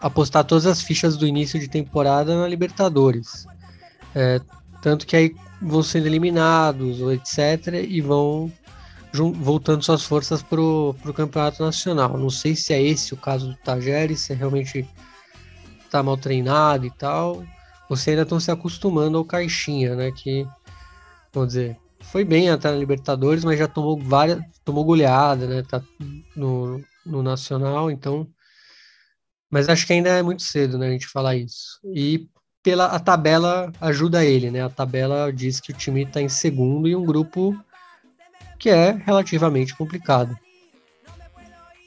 apostar 0.00 0.44
todas 0.44 0.66
as 0.66 0.80
fichas 0.80 1.16
do 1.16 1.26
início 1.26 1.58
de 1.58 1.68
temporada 1.68 2.36
na 2.36 2.48
Libertadores. 2.48 3.46
É, 4.14 4.40
tanto 4.80 5.06
que 5.06 5.14
aí 5.14 5.34
vão 5.60 5.82
sendo 5.82 6.06
eliminados, 6.06 7.00
etc., 7.00 7.84
e 7.86 8.00
vão 8.00 8.50
voltando 9.12 9.84
suas 9.84 10.04
forças 10.04 10.42
para 10.42 10.60
o 10.60 10.94
campeonato 11.14 11.62
nacional. 11.62 12.16
Não 12.16 12.30
sei 12.30 12.54
se 12.56 12.72
é 12.72 12.80
esse 12.80 13.12
o 13.12 13.16
caso 13.16 13.48
do 13.48 13.56
Tajeres, 13.56 14.20
se 14.20 14.32
é 14.32 14.36
realmente 14.36 14.88
está 15.84 16.02
mal 16.02 16.16
treinado 16.16 16.86
e 16.86 16.90
tal. 16.90 17.44
Você 17.88 18.10
ainda 18.10 18.22
estão 18.22 18.38
se 18.38 18.50
acostumando 18.50 19.18
ao 19.18 19.24
Caixinha, 19.24 19.96
né? 19.96 20.12
Que, 20.12 20.46
vamos 21.32 21.48
dizer, 21.48 21.76
foi 22.00 22.24
bem 22.24 22.48
até 22.48 22.70
na 22.70 22.76
Libertadores, 22.76 23.44
mas 23.44 23.58
já 23.58 23.66
tomou 23.66 23.98
várias, 23.98 24.40
tomou 24.64 24.84
goleada, 24.84 25.46
né? 25.46 25.62
Tá 25.62 25.82
no, 26.36 26.80
no 27.04 27.22
Nacional, 27.22 27.90
então 27.90 28.26
mas 29.50 29.68
acho 29.68 29.86
que 29.86 29.92
ainda 29.92 30.10
é 30.10 30.22
muito 30.22 30.42
cedo, 30.42 30.78
né, 30.78 30.88
a 30.88 30.92
gente 30.92 31.08
falar 31.08 31.36
isso. 31.36 31.80
E 31.92 32.28
pela 32.62 32.86
a 32.86 33.00
tabela 33.00 33.72
ajuda 33.80 34.24
ele, 34.24 34.50
né? 34.50 34.62
A 34.62 34.68
tabela 34.68 35.32
diz 35.32 35.60
que 35.60 35.72
o 35.72 35.74
time 35.74 36.04
está 36.04 36.20
em 36.20 36.28
segundo 36.28 36.86
e 36.86 36.94
um 36.94 37.04
grupo 37.04 37.58
que 38.58 38.68
é 38.68 38.92
relativamente 38.92 39.74
complicado. 39.74 40.38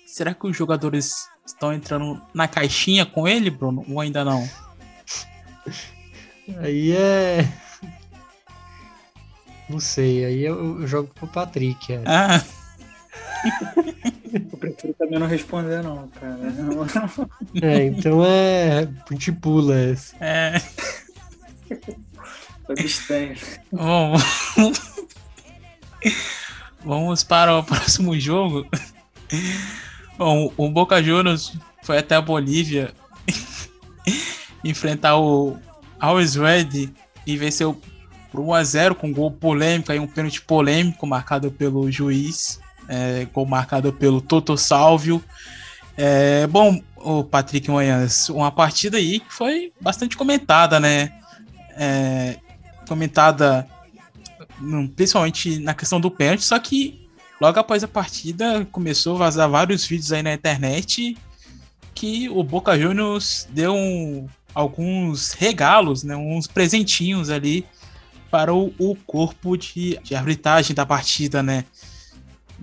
Será 0.06 0.34
que 0.34 0.48
os 0.48 0.58
jogadores 0.58 1.30
estão 1.46 1.72
entrando 1.72 2.22
na 2.34 2.48
caixinha 2.48 3.06
com 3.06 3.28
ele, 3.28 3.50
Bruno, 3.50 3.86
ou 3.88 4.00
ainda 4.00 4.26
não? 4.26 4.48
Aí 6.58 6.92
é. 6.92 7.48
Não 9.70 9.80
sei, 9.80 10.26
aí 10.26 10.44
eu, 10.44 10.86
jogo 10.86 11.10
pro 11.16 11.26
Patrick. 11.26 11.94
É. 11.94 12.04
Ah. 12.06 12.44
Eu 14.64 14.72
prefiro 14.72 14.94
também 14.94 15.20
não 15.20 15.28
responder, 15.28 15.84
não, 15.84 16.08
cara. 16.08 16.40
É, 17.62 17.84
então 17.84 18.24
é. 18.24 18.88
A 19.10 19.14
gente 19.14 19.34
pula 19.34 19.78
essa. 19.78 20.16
É. 20.22 20.54
Abstenho. 22.70 23.36
Bom, 23.74 24.14
vamos 26.84 27.26
para 27.26 27.58
o 27.58 27.64
próximo 27.64 28.18
jogo. 28.18 28.66
Bom, 30.18 30.54
o 30.56 30.70
Boca 30.70 31.04
Juniors 31.04 31.58
foi 31.84 31.98
até 31.98 32.16
a 32.16 32.22
Bolívia 32.22 32.94
enfrentar 34.64 35.18
o 35.18 35.58
Always 36.00 36.36
Ready 36.36 36.90
e 37.28 37.36
venceu 37.36 37.78
por 38.32 38.40
1x0 38.40 38.96
com 38.96 39.08
um 39.08 39.14
gol 39.14 39.30
polêmico 39.30 39.92
e 39.92 40.00
um 40.00 40.08
pênalti 40.08 40.42
polêmico 40.42 41.06
marcado 41.06 41.52
pelo 41.52 41.92
juiz 41.92 42.63
é, 42.88 43.26
gol 43.34 43.46
marcado 43.46 43.92
pelo 43.94 44.22
Toto 44.22 44.58
Salvio. 44.58 45.24
É, 45.96 46.48
bom, 46.48 46.82
o 46.96 47.24
Patrick 47.24 47.70
Manhãs, 47.70 48.30
uma 48.30 48.52
partida 48.52 48.98
aí 48.98 49.20
que 49.20 49.34
foi 49.34 49.72
bastante 49.80 50.18
comentada, 50.18 50.80
né? 50.80 51.12
É, 51.76 52.38
comentada 52.88 53.68
hum, 54.62 54.88
principalmente 54.88 55.60
na 55.60 55.74
questão 55.74 56.00
do 56.00 56.12
pênalti, 56.12 56.44
só 56.44 56.58
que 56.60 57.08
logo 57.40 57.60
após 57.60 57.84
a 57.84 57.88
partida 57.88 58.66
começou 58.72 59.16
a 59.16 59.20
vazar 59.20 59.50
vários 59.50 59.86
vídeos 59.86 60.12
aí 60.12 60.24
na 60.24 60.34
internet 60.34 61.18
que 61.94 62.30
o 62.30 62.44
Boca 62.44 62.78
Juniors 62.78 63.48
deu 63.52 63.74
um, 63.74 64.28
alguns 64.54 65.32
regalos, 65.34 66.04
né, 66.04 66.16
uns 66.16 66.48
presentinhos 66.48 67.30
ali 67.30 67.66
para 68.32 68.54
o, 68.54 68.74
o 68.80 68.96
corpo 68.96 69.56
de, 69.56 70.00
de 70.04 70.16
arbitragem 70.16 70.76
da 70.76 70.86
partida, 70.86 71.44
né? 71.44 71.66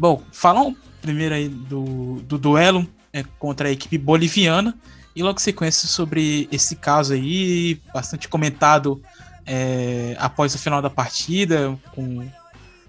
Bom, 0.01 0.23
falam 0.33 0.75
primeiro 1.03 1.35
aí 1.35 1.47
do, 1.47 2.23
do 2.23 2.39
duelo 2.39 2.89
é, 3.13 3.23
contra 3.39 3.69
a 3.69 3.71
equipe 3.71 3.99
boliviana 3.99 4.75
e 5.15 5.23
logo 5.23 5.39
sequência 5.39 5.87
sobre 5.87 6.49
esse 6.51 6.77
caso 6.77 7.13
aí, 7.13 7.79
bastante 7.93 8.27
comentado 8.27 9.03
é, 9.45 10.17
após 10.19 10.55
o 10.55 10.59
final 10.59 10.81
da 10.81 10.89
partida, 10.89 11.79
com 11.95 12.27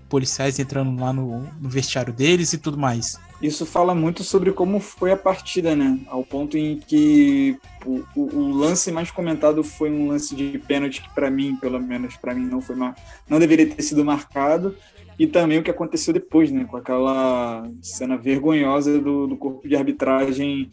policiais 0.08 0.58
entrando 0.58 1.02
lá 1.02 1.12
no, 1.12 1.42
no, 1.60 1.70
vestiário 1.70 2.14
deles 2.14 2.54
e 2.54 2.58
tudo 2.58 2.78
mais. 2.78 3.20
Isso 3.42 3.66
fala 3.66 3.94
muito 3.94 4.24
sobre 4.24 4.54
como 4.54 4.80
foi 4.80 5.12
a 5.12 5.18
partida, 5.18 5.76
né? 5.76 6.00
Ao 6.08 6.24
ponto 6.24 6.58
em 6.58 6.78
que 6.78 7.58
o, 7.86 8.04
o, 8.16 8.38
o 8.38 8.52
lance 8.52 8.90
mais 8.90 9.12
comentado 9.12 9.66
foi 9.66 9.92
um 9.92 10.08
lance 10.08 10.34
de 10.34 10.58
pênalti 10.60 11.02
que 11.02 11.10
para 11.14 11.30
mim, 11.30 11.58
pelo 11.58 11.80
menos 11.82 12.16
para 12.16 12.34
mim, 12.34 12.46
não 12.46 12.62
foi 12.62 12.78
mar... 12.78 12.96
não 13.28 13.38
deveria 13.38 13.68
ter 13.68 13.82
sido 13.82 14.06
marcado 14.06 14.78
e 15.22 15.28
também 15.28 15.60
o 15.60 15.64
que 15.64 15.70
aconteceu 15.70 16.12
depois, 16.12 16.50
né, 16.50 16.66
com 16.66 16.78
aquela 16.78 17.70
cena 17.80 18.18
vergonhosa 18.18 19.00
do, 19.00 19.28
do 19.28 19.38
corpo 19.38 19.68
de 19.68 19.76
arbitragem 19.76 20.72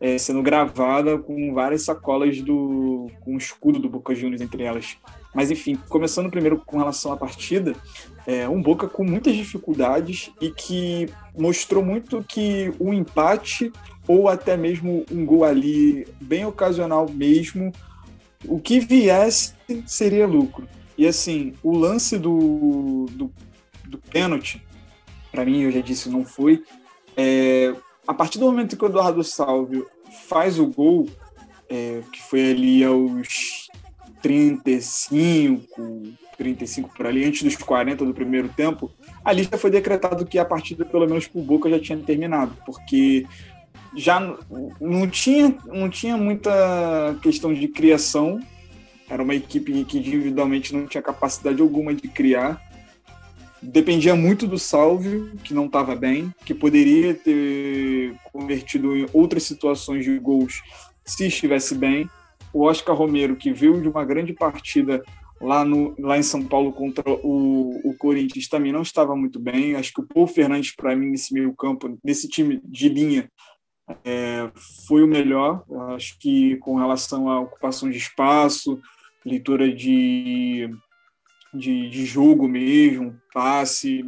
é, 0.00 0.16
sendo 0.16 0.40
gravada 0.40 1.18
com 1.18 1.52
várias 1.52 1.82
sacolas 1.82 2.40
do 2.40 3.10
com 3.18 3.34
o 3.34 3.38
escudo 3.38 3.80
do 3.80 3.88
Boca 3.88 4.14
Juniors 4.14 4.40
entre 4.40 4.62
elas. 4.62 4.96
Mas 5.34 5.50
enfim, 5.50 5.76
começando 5.88 6.30
primeiro 6.30 6.62
com 6.64 6.78
relação 6.78 7.10
à 7.10 7.16
partida, 7.16 7.74
é 8.24 8.48
um 8.48 8.62
Boca 8.62 8.86
com 8.86 9.02
muitas 9.02 9.34
dificuldades 9.34 10.30
e 10.40 10.52
que 10.52 11.08
mostrou 11.36 11.84
muito 11.84 12.22
que 12.22 12.72
o 12.78 12.90
um 12.90 12.94
empate 12.94 13.72
ou 14.06 14.28
até 14.28 14.56
mesmo 14.56 15.04
um 15.10 15.26
gol 15.26 15.42
ali 15.42 16.06
bem 16.20 16.46
ocasional 16.46 17.10
mesmo, 17.12 17.72
o 18.44 18.60
que 18.60 18.78
viesse 18.78 19.54
seria 19.88 20.24
lucro. 20.24 20.68
E 20.96 21.04
assim, 21.04 21.52
o 21.64 21.76
lance 21.76 22.16
do, 22.16 23.06
do 23.10 23.28
do 23.88 23.98
pênalti, 23.98 24.62
para 25.30 25.44
mim, 25.44 25.62
eu 25.62 25.72
já 25.72 25.80
disse, 25.80 26.08
não 26.08 26.24
foi. 26.24 26.62
É, 27.16 27.74
a 28.06 28.14
partir 28.14 28.38
do 28.38 28.46
momento 28.46 28.76
que 28.76 28.84
o 28.84 28.88
Eduardo 28.88 29.22
Salvio 29.22 29.86
faz 30.28 30.58
o 30.58 30.66
gol, 30.66 31.08
é, 31.68 32.02
que 32.12 32.22
foi 32.22 32.50
ali 32.50 32.84
aos 32.84 33.68
35, 34.22 36.02
35 36.36 36.90
por 36.96 37.06
ali, 37.06 37.24
antes 37.24 37.42
dos 37.42 37.56
40 37.56 38.04
do 38.04 38.14
primeiro 38.14 38.48
tempo, 38.48 38.90
ali 39.24 39.42
já 39.42 39.58
foi 39.58 39.70
decretado 39.70 40.26
que 40.26 40.38
a 40.38 40.44
partida, 40.44 40.84
pelo 40.84 41.06
menos 41.06 41.26
por 41.26 41.42
Boca, 41.42 41.68
já 41.68 41.78
tinha 41.78 41.98
terminado, 41.98 42.56
porque 42.64 43.26
já 43.96 44.20
não 44.80 45.08
tinha, 45.08 45.56
não 45.66 45.88
tinha 45.88 46.16
muita 46.16 47.16
questão 47.22 47.52
de 47.52 47.68
criação, 47.68 48.40
era 49.08 49.22
uma 49.22 49.34
equipe 49.34 49.84
que 49.84 49.98
individualmente 49.98 50.74
não 50.74 50.86
tinha 50.86 51.02
capacidade 51.02 51.60
alguma 51.60 51.94
de 51.94 52.08
criar, 52.08 52.67
dependia 53.62 54.14
muito 54.14 54.46
do 54.46 54.58
Salvio, 54.58 55.32
que 55.44 55.54
não 55.54 55.66
estava 55.66 55.94
bem, 55.94 56.32
que 56.44 56.54
poderia 56.54 57.14
ter 57.14 58.14
convertido 58.32 58.96
em 58.96 59.06
outras 59.12 59.42
situações 59.42 60.04
de 60.04 60.18
gols 60.18 60.62
se 61.04 61.26
estivesse 61.26 61.74
bem. 61.74 62.08
O 62.52 62.64
Oscar 62.64 62.94
Romero, 62.94 63.36
que 63.36 63.52
veio 63.52 63.80
de 63.80 63.88
uma 63.88 64.04
grande 64.04 64.32
partida 64.32 65.02
lá, 65.40 65.64
no, 65.64 65.94
lá 65.98 66.18
em 66.18 66.22
São 66.22 66.44
Paulo 66.44 66.72
contra 66.72 67.08
o, 67.08 67.80
o 67.84 67.94
Corinthians, 67.96 68.48
também 68.48 68.72
não 68.72 68.82
estava 68.82 69.14
muito 69.16 69.38
bem. 69.38 69.74
Acho 69.74 69.92
que 69.92 70.00
o 70.00 70.06
Paul 70.06 70.26
Fernandes, 70.26 70.74
para 70.74 70.94
mim, 70.94 71.10
nesse 71.10 71.32
meio 71.32 71.54
campo, 71.54 71.98
nesse 72.04 72.28
time 72.28 72.60
de 72.64 72.88
linha, 72.88 73.30
é, 74.04 74.50
foi 74.86 75.02
o 75.02 75.08
melhor. 75.08 75.64
Acho 75.94 76.18
que 76.18 76.56
com 76.56 76.76
relação 76.76 77.28
à 77.28 77.40
ocupação 77.40 77.90
de 77.90 77.98
espaço, 77.98 78.80
leitura 79.24 79.72
de, 79.72 80.70
de, 81.52 81.88
de 81.88 82.04
jogo 82.04 82.46
mesmo, 82.46 83.16
passe, 83.32 84.04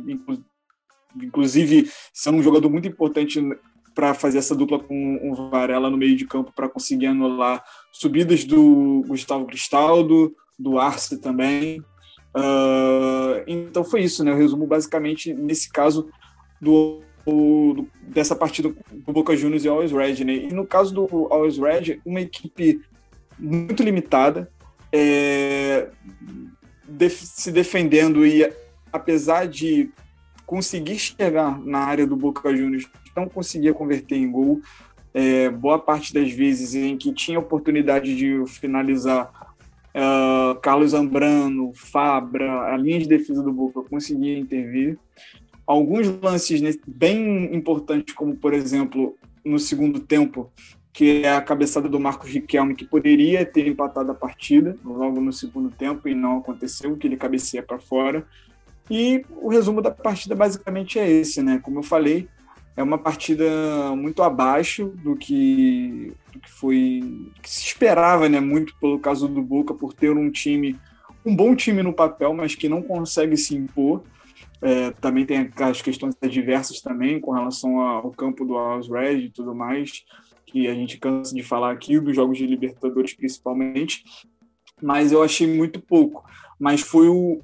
inclusive 1.17 1.91
sendo 2.13 2.39
um 2.39 2.43
jogador 2.43 2.69
muito 2.71 2.89
importante 2.89 3.41
para 3.95 4.15
fazer 4.15 4.39
essa 4.39 4.55
dupla 4.55 4.79
com 4.79 5.31
o 5.31 5.51
Varela 5.51 5.91
no 5.91 5.97
meio 5.97 6.17
de 6.17 6.27
campo 6.27 6.53
para 6.55 6.69
conseguir 6.69 7.07
anular 7.07 7.63
subidas 7.93 8.45
do 8.45 9.05
Gustavo 9.07 9.47
Cristaldo, 9.47 10.35
do 10.59 10.79
Arce 10.79 11.21
também. 11.21 11.81
Uh, 12.35 13.43
então 13.47 13.83
foi 13.83 14.03
isso, 14.03 14.23
né? 14.23 14.31
Eu 14.31 14.37
resumo 14.37 14.67
basicamente 14.67 15.35
nesse 15.35 15.71
caso 15.71 16.09
do, 16.61 17.03
do, 17.27 17.87
dessa 18.03 18.37
partida 18.37 18.73
do 18.91 19.13
Boca 19.13 19.37
Juniors 19.37 19.65
e 19.65 19.69
Always 19.69 19.91
Red, 19.91 20.25
né? 20.25 20.35
E 20.35 20.53
no 20.53 20.67
caso 20.67 20.95
do 20.95 21.27
Always 21.31 21.59
Red, 21.59 22.01
uma 22.05 22.21
equipe 22.21 22.81
muito 23.39 23.83
limitada, 23.83 24.51
é, 24.93 25.89
def, 26.91 27.23
se 27.23 27.53
defendendo 27.53 28.27
e 28.27 28.51
apesar 28.93 29.47
de 29.47 29.91
conseguir 30.45 30.99
chegar 30.99 31.61
na 31.61 31.79
área 31.79 32.07
do 32.07 32.17
Boca 32.17 32.55
Juniors, 32.55 32.89
não 33.17 33.29
conseguia 33.29 33.73
converter 33.73 34.17
em 34.17 34.31
gol. 34.31 34.61
É, 35.13 35.49
boa 35.49 35.79
parte 35.79 36.13
das 36.13 36.31
vezes 36.33 36.75
em 36.75 36.97
que 36.97 37.13
tinha 37.13 37.39
oportunidade 37.39 38.17
de 38.17 38.45
finalizar, 38.47 39.31
uh, 39.95 40.55
Carlos 40.61 40.91
Zambrano, 40.91 41.73
Fabra, 41.75 42.73
a 42.73 42.77
linha 42.77 42.99
de 42.99 43.09
defesa 43.09 43.43
do 43.43 43.53
Boca 43.53 43.83
conseguia 43.89 44.39
intervir. 44.39 44.99
Alguns 45.67 46.09
lances 46.21 46.61
bem 46.87 47.55
importantes, 47.55 48.15
como 48.15 48.37
por 48.37 48.55
exemplo 48.55 49.17
no 49.45 49.59
segundo 49.59 50.01
tempo, 50.01 50.51
que 50.93 51.23
é 51.23 51.33
a 51.33 51.41
cabeçada 51.41 51.89
do 51.89 52.01
Marcos 52.01 52.31
Riquelme, 52.31 52.75
que 52.75 52.85
poderia 52.85 53.47
ter 53.47 53.67
empatado 53.67 54.11
a 54.11 54.15
partida 54.15 54.77
logo 54.85 55.21
no 55.21 55.33
segundo 55.33 55.71
tempo 55.71 56.09
e 56.09 56.15
não 56.15 56.39
aconteceu, 56.39 56.97
que 56.97 57.07
ele 57.07 57.17
cabeceia 57.17 57.63
para 57.63 57.79
fora. 57.79 58.27
E 58.91 59.25
o 59.41 59.49
resumo 59.49 59.81
da 59.81 59.91
partida 59.91 60.35
basicamente 60.35 60.99
é 60.99 61.09
esse, 61.09 61.43
né? 61.43 61.61
Como 61.63 61.79
eu 61.79 61.83
falei, 61.83 62.29
é 62.77 62.83
uma 62.83 62.99
partida 62.99 63.45
muito 63.95 64.23
abaixo 64.23 64.87
do 65.03 65.15
que, 65.15 66.13
do 66.33 66.41
que 66.41 66.51
foi 66.51 67.31
que 67.41 67.49
se 67.49 67.67
esperava, 67.67 68.29
né? 68.29 68.41
Muito 68.41 68.75
pelo 68.81 68.99
caso 68.99 69.29
do 69.29 69.43
Boca 69.43 69.73
por 69.73 69.93
ter 69.93 70.11
um 70.11 70.29
time, 70.29 70.77
um 71.25 71.37
bom 71.37 71.55
time 71.55 71.85
no 71.85 71.93
papel, 71.93 72.35
mas 72.35 72.57
que 72.57 72.69
não 72.69 72.83
consegue 72.83 73.37
se 73.37 73.55
impor. 73.55 74.03
É, 74.63 74.91
também 74.93 75.25
tem 75.25 75.51
as 75.61 75.81
questões 75.81 76.15
adversas 76.21 76.81
também 76.81 77.21
com 77.21 77.31
relação 77.31 77.81
ao 77.81 78.11
campo 78.11 78.45
do 78.45 78.57
Alves 78.57 78.91
Red 78.91 79.19
e 79.19 79.31
tudo 79.31 79.55
mais, 79.55 80.05
que 80.51 80.67
a 80.67 80.75
gente 80.75 80.99
cansa 80.99 81.35
de 81.35 81.43
falar 81.43 81.71
aqui, 81.71 81.99
dos 82.01 82.15
jogos 82.15 82.37
de 82.37 82.47
Libertadores 82.47 83.15
principalmente, 83.15 84.03
mas 84.83 85.13
eu 85.13 85.23
achei 85.23 85.47
muito 85.47 85.81
pouco. 85.81 86.25
Mas 86.59 86.81
foi 86.81 87.09
o, 87.09 87.41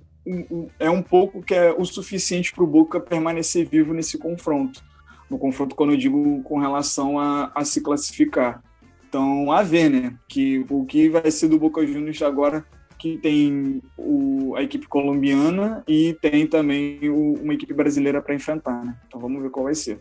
é 0.78 0.90
um 0.90 1.02
pouco 1.02 1.42
que 1.42 1.54
é 1.54 1.72
o 1.72 1.84
suficiente 1.84 2.52
para 2.52 2.64
o 2.64 2.66
Boca 2.66 2.98
permanecer 2.98 3.68
vivo 3.68 3.94
nesse 3.94 4.18
confronto. 4.18 4.82
No 5.30 5.38
confronto, 5.38 5.74
quando 5.74 5.92
eu 5.92 5.96
digo 5.96 6.42
com 6.42 6.58
relação 6.58 7.18
a, 7.18 7.50
a 7.54 7.64
se 7.64 7.80
classificar. 7.80 8.62
Então, 9.08 9.50
a 9.52 9.62
ver, 9.62 9.88
né? 9.88 10.16
Que, 10.28 10.64
o 10.68 10.84
que 10.84 11.08
vai 11.08 11.30
ser 11.30 11.48
do 11.48 11.58
Boca 11.58 11.86
Juniors 11.86 12.20
agora, 12.22 12.64
que 12.98 13.18
tem 13.18 13.82
o, 13.96 14.54
a 14.56 14.62
equipe 14.62 14.86
colombiana 14.86 15.82
e 15.86 16.16
tem 16.20 16.46
também 16.46 17.08
o, 17.08 17.34
uma 17.34 17.54
equipe 17.54 17.72
brasileira 17.72 18.20
para 18.20 18.34
enfrentar, 18.34 18.84
né? 18.84 18.96
Então, 19.06 19.20
vamos 19.20 19.42
ver 19.42 19.50
qual 19.50 19.64
vai 19.64 19.74
ser. 19.74 20.00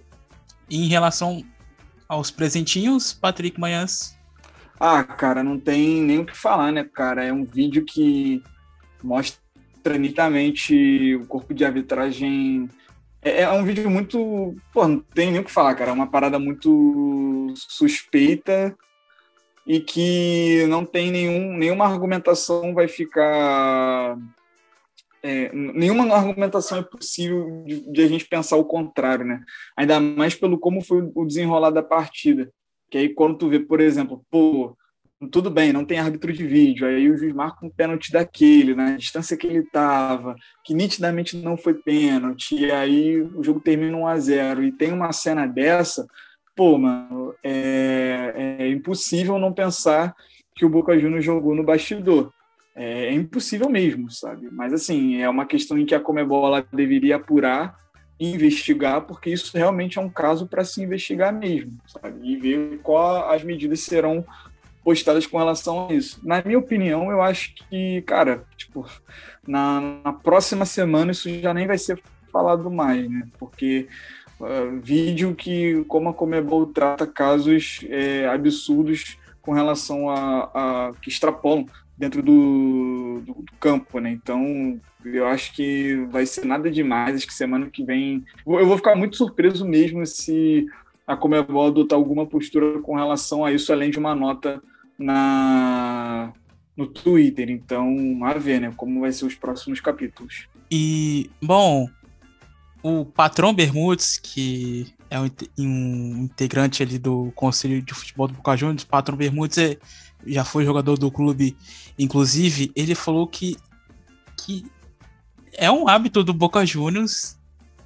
Em 0.69 0.87
relação 0.87 1.43
aos 2.07 2.31
presentinhos, 2.31 3.13
Patrick 3.13 3.59
Manhãs? 3.59 4.15
Ah, 4.79 5.03
cara, 5.03 5.43
não 5.43 5.59
tem 5.59 6.01
nem 6.01 6.19
o 6.19 6.25
que 6.25 6.35
falar, 6.35 6.71
né, 6.71 6.83
cara? 6.83 7.23
É 7.23 7.31
um 7.31 7.43
vídeo 7.43 7.85
que 7.85 8.43
mostra 9.01 9.97
nitidamente 9.97 11.15
o 11.15 11.25
corpo 11.25 11.53
de 11.53 11.63
arbitragem. 11.63 12.69
É, 13.21 13.41
é, 13.41 13.51
um 13.51 13.63
vídeo 13.63 13.89
muito. 13.89 14.55
Pô, 14.73 14.87
não 14.87 14.99
tem 14.99 15.31
nem 15.31 15.39
o 15.39 15.43
que 15.43 15.51
falar, 15.51 15.75
cara. 15.75 15.91
É 15.91 15.93
uma 15.93 16.07
parada 16.07 16.37
muito 16.37 17.53
suspeita 17.55 18.75
e 19.65 19.79
que 19.79 20.65
não 20.67 20.85
tem 20.85 21.09
nenhum, 21.09 21.57
nenhuma 21.57 21.85
argumentação 21.85 22.73
vai 22.73 22.87
ficar. 22.87 24.17
É, 25.27 25.51
nenhuma 25.51 26.13
argumentação 26.13 26.77
é 26.77 26.83
possível 26.83 27.63
de, 27.65 27.91
de, 27.91 28.01
a 28.03 28.07
gente 28.07 28.27
pensar 28.27 28.57
o 28.57 28.63
contrário, 28.63 29.25
né? 29.25 29.41
Ainda 29.75 29.99
mais 29.99 30.35
pelo 30.35 30.59
como 30.59 30.81
foi 30.81 31.11
o 31.15 31.25
desenrolar 31.25 31.71
da 31.71 31.81
partida. 31.81 32.51
Que 32.91 32.99
aí 32.99 33.09
quando 33.09 33.39
tu 33.39 33.49
vê, 33.49 33.59
por 33.59 33.81
exemplo, 33.81 34.23
pô, 34.29 34.77
tudo 35.31 35.49
bem, 35.49 35.73
não 35.73 35.83
tem 35.83 35.97
árbitro 35.97 36.31
de 36.31 36.45
vídeo. 36.45 36.85
Aí 36.85 37.09
o 37.09 37.17
juiz 37.17 37.33
marca 37.33 37.65
um 37.65 37.71
pênalti 37.71 38.11
daquele, 38.11 38.75
na 38.75 38.97
distância 38.97 39.35
que 39.35 39.47
ele 39.47 39.61
estava, 39.61 40.35
que 40.63 40.75
nitidamente 40.75 41.35
não 41.37 41.57
foi 41.57 41.73
pênalti, 41.73 42.55
e 42.55 42.71
aí 42.71 43.19
o 43.19 43.43
jogo 43.43 43.59
termina 43.59 43.97
1 43.97 44.07
a 44.07 44.19
0 44.19 44.63
e 44.63 44.71
tem 44.71 44.93
uma 44.93 45.11
cena 45.11 45.47
dessa, 45.47 46.05
pô, 46.55 46.77
mano, 46.77 47.33
é, 47.43 48.57
é 48.59 48.69
impossível 48.69 49.39
não 49.39 49.51
pensar 49.51 50.15
que 50.55 50.65
o 50.65 50.69
Boca 50.69 50.97
Juniors 50.99 51.25
jogou 51.25 51.55
no 51.55 51.63
bastidor. 51.63 52.31
É, 52.75 53.05
é, 53.05 53.13
impossível 53.13 53.69
mesmo, 53.69 54.11
sabe? 54.11 54.49
Mas 54.51 54.73
assim, 54.73 55.21
é 55.21 55.29
uma 55.29 55.45
questão 55.45 55.77
em 55.77 55.85
que 55.85 55.95
a 55.95 55.99
Comebol 55.99 56.61
deveria 56.73 57.15
apurar 57.15 57.79
investigar, 58.19 59.01
porque 59.01 59.29
isso 59.29 59.55
realmente 59.57 59.97
é 59.97 60.01
um 60.01 60.09
caso 60.09 60.47
para 60.47 60.63
se 60.63 60.81
investigar 60.81 61.33
mesmo, 61.33 61.77
sabe? 61.87 62.19
E 62.23 62.35
ver 62.37 62.79
qual 62.81 63.29
as 63.29 63.43
medidas 63.43 63.81
serão 63.81 64.25
postadas 64.83 65.25
com 65.25 65.37
relação 65.37 65.87
a 65.87 65.93
isso. 65.93 66.19
Na 66.23 66.41
minha 66.43 66.59
opinião, 66.59 67.11
eu 67.11 67.21
acho 67.21 67.55
que, 67.55 68.01
cara, 68.03 68.45
tipo, 68.55 68.85
na, 69.47 69.81
na 70.03 70.13
próxima 70.13 70.65
semana 70.65 71.11
isso 71.11 71.29
já 71.39 71.53
nem 71.53 71.67
vai 71.67 71.77
ser 71.77 72.01
falado 72.31 72.69
mais, 72.69 73.09
né? 73.09 73.27
Porque 73.39 73.87
uh, 74.39 74.79
vídeo 74.81 75.33
que, 75.33 75.83
como 75.87 76.09
a 76.09 76.13
Comebol 76.13 76.67
trata 76.67 77.07
casos 77.07 77.85
é, 77.89 78.27
absurdos 78.27 79.17
com 79.41 79.53
relação 79.53 80.09
a, 80.09 80.51
a, 80.53 80.91
que 81.01 81.09
extrapolam 81.09 81.67
dentro 81.97 82.21
do, 82.21 83.21
do, 83.25 83.33
do, 83.33 83.51
campo, 83.59 83.99
né? 83.99 84.11
Então, 84.11 84.79
eu 85.03 85.27
acho 85.27 85.53
que 85.53 85.95
vai 86.09 86.25
ser 86.25 86.45
nada 86.45 86.69
demais. 86.69 87.15
Acho 87.15 87.27
que 87.27 87.33
semana 87.33 87.69
que 87.69 87.83
vem. 87.83 88.23
Eu 88.45 88.67
vou 88.67 88.77
ficar 88.77 88.95
muito 88.95 89.15
surpreso 89.15 89.65
mesmo 89.65 90.05
se 90.05 90.65
a 91.07 91.15
Comebol 91.15 91.67
adotar 91.67 91.97
alguma 91.97 92.25
postura 92.25 92.79
com 92.81 92.95
relação 92.95 93.45
a 93.45 93.51
isso, 93.51 93.71
além 93.71 93.91
de 93.91 93.99
uma 93.99 94.15
nota 94.15 94.61
na 94.97 96.33
no 96.75 96.87
Twitter. 96.87 97.49
Então, 97.49 98.19
a 98.23 98.33
ver, 98.33 98.59
né? 98.59 98.73
Como 98.75 99.01
vai 99.01 99.11
ser 99.11 99.25
os 99.25 99.35
próximos 99.35 99.79
capítulos. 99.79 100.47
E, 100.69 101.29
bom, 101.41 101.87
o 102.83 103.05
Patrão 103.05 103.53
Bermudes, 103.53 104.19
que 104.19 104.93
é 105.09 105.19
um, 105.19 106.23
integrante 106.23 106.83
ali 106.83 106.97
do 106.97 107.31
Conselho 107.35 107.81
de 107.81 107.93
Futebol 107.93 108.27
do 108.27 108.33
Boca 108.33 108.55
Juniors, 108.57 108.83
Patrão 108.83 109.17
Bermudes 109.17 109.57
é, 109.57 109.77
já 110.25 110.43
foi 110.43 110.65
jogador 110.65 110.97
do 110.97 111.11
clube, 111.11 111.55
inclusive, 111.97 112.71
ele 112.75 112.95
falou 112.95 113.27
que, 113.27 113.57
que 114.37 114.65
é 115.53 115.71
um 115.71 115.87
hábito 115.87 116.23
do 116.23 116.33
Boca 116.33 116.65
Juniors 116.65 117.37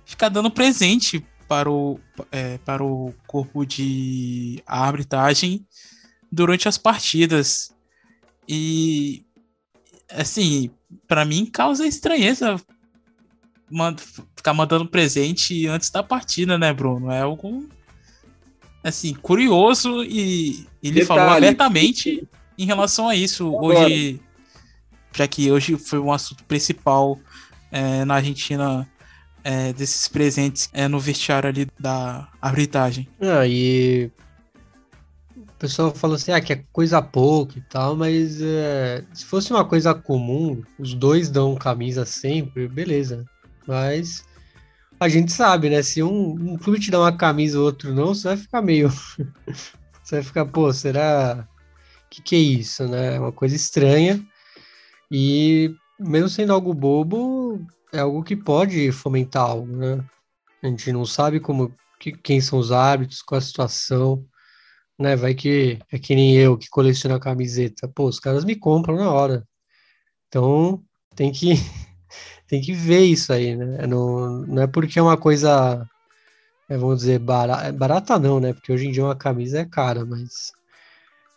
ficar 0.06 0.30
dando 0.30 0.50
presente 0.50 1.26
para 1.48 1.70
o, 1.70 2.00
é, 2.32 2.58
para 2.60 2.84
o 2.84 3.14
corpo 3.28 3.66
de 3.66 4.62
arbitragem 4.66 5.66
durante 6.32 6.68
as 6.68 6.78
partidas. 6.78 7.72
E 8.48 9.24
assim, 10.12 10.72
para 11.08 11.26
mim 11.26 11.46
causa 11.46 11.86
estranheza 11.86 12.60
ficar 14.36 14.54
mandando 14.54 14.88
presente 14.88 15.68
antes 15.68 15.90
da 15.90 16.02
partida, 16.02 16.58
né, 16.58 16.74
Bruno? 16.74 17.12
É 17.12 17.22
algo 17.22 17.68
assim, 18.84 19.14
curioso 19.14 20.04
e 20.04 20.66
ele 20.82 21.02
Detalhe. 21.02 21.06
falou 21.06 21.34
abertamente 21.34 22.28
em 22.60 22.66
relação 22.66 23.08
a 23.08 23.16
isso 23.16 23.56
hoje, 23.56 24.20
já 25.14 25.28
que 25.28 25.50
hoje 25.50 25.78
foi 25.78 25.98
um 25.98 26.12
assunto 26.12 26.44
principal 26.44 27.18
é, 27.72 28.04
na 28.04 28.16
Argentina 28.16 28.88
é, 29.44 29.72
desses 29.72 30.08
presentes 30.10 30.70
é, 30.74 30.88
no 30.88 31.00
vestiário 31.00 31.50
ali 31.50 31.68
da 31.80 32.28
arbitragem. 32.42 33.08
Ah, 33.22 33.48
e 33.48 34.12
o 35.38 35.54
pessoal 35.58 35.96
fala 35.96 36.16
assim, 36.16 36.34
ah, 36.34 36.42
que 36.42 36.52
é 36.52 36.64
coisa 36.74 37.02
pouca 37.02 37.58
e 37.58 37.62
tal, 37.62 37.96
mas 37.96 38.42
é, 38.42 39.06
se 39.14 39.24
fosse 39.24 39.52
uma 39.52 39.64
coisa 39.64 39.94
comum, 39.94 40.62
os 40.78 40.94
dois 40.94 41.30
dão 41.30 41.56
camisa 41.56 42.06
sempre, 42.06 42.68
beleza. 42.68 43.26
Mas 43.66 44.24
a 45.00 45.08
gente 45.08 45.32
sabe, 45.32 45.70
né? 45.70 45.82
Se 45.82 46.04
um, 46.04 46.32
um 46.32 46.58
clube 46.58 46.80
te 46.80 46.92
dá 46.92 47.00
uma 47.00 47.16
camisa 47.16 47.56
e 47.56 47.60
o 47.60 47.64
outro 47.64 47.94
não, 47.94 48.14
você 48.14 48.28
vai 48.28 48.38
ficar 48.38 48.62
meio. 48.62 48.90
você 50.04 50.16
vai 50.16 50.24
ficar, 50.24 50.46
pô, 50.46 50.74
será. 50.74 51.48
Que 52.10 52.22
que 52.22 52.36
é 52.36 52.40
isso, 52.40 52.88
né? 52.88 53.16
É 53.16 53.20
uma 53.20 53.32
coisa 53.32 53.56
estranha. 53.56 54.26
E 55.12 55.76
mesmo 56.00 56.30
sendo 56.30 56.54
algo 56.54 56.74
bobo, 56.74 57.66
é 57.94 58.00
algo 58.00 58.24
que 58.24 58.36
pode 58.36 58.92
fomentar 58.92 59.44
algo, 59.44 59.76
né? 59.76 60.04
A 60.64 60.68
gente 60.68 60.92
não 60.92 61.06
sabe 61.06 61.40
como 61.40 61.74
que, 62.00 62.12
quem 62.14 62.42
são 62.42 62.60
os 62.60 62.72
árbitros, 62.72 63.22
qual 63.22 63.38
a 63.40 63.42
situação, 63.42 64.26
né? 65.00 65.16
Vai 65.16 65.34
que 65.36 65.80
é 65.92 66.00
que 66.00 66.16
nem 66.16 66.36
eu 66.38 66.58
que 66.58 66.70
coleciono 66.70 67.20
camiseta. 67.20 67.88
Pô, 67.88 68.08
os 68.08 68.20
caras 68.20 68.46
me 68.46 68.56
compram 68.56 68.96
na 68.98 69.12
hora. 69.12 69.48
Então 70.28 70.84
tem 71.16 71.32
que 71.32 71.54
tem 72.48 72.62
que 72.62 72.74
ver 72.74 73.02
isso 73.06 73.34
aí, 73.34 73.56
né? 73.56 73.88
Não, 73.88 74.42
não 74.48 74.64
é 74.64 74.68
porque 74.68 75.00
é 75.00 75.02
uma 75.02 75.18
coisa, 75.18 75.86
é, 76.70 76.78
vamos 76.78 77.00
dizer, 77.00 77.20
barata, 77.20 77.68
é 77.68 77.72
barata 77.72 78.20
não, 78.20 78.40
né? 78.40 78.54
Porque 78.54 78.72
hoje 78.72 78.88
em 78.88 78.92
dia 78.92 79.04
uma 79.06 79.16
camisa 79.16 79.60
é 79.60 79.66
cara, 79.66 80.06
mas 80.06 80.52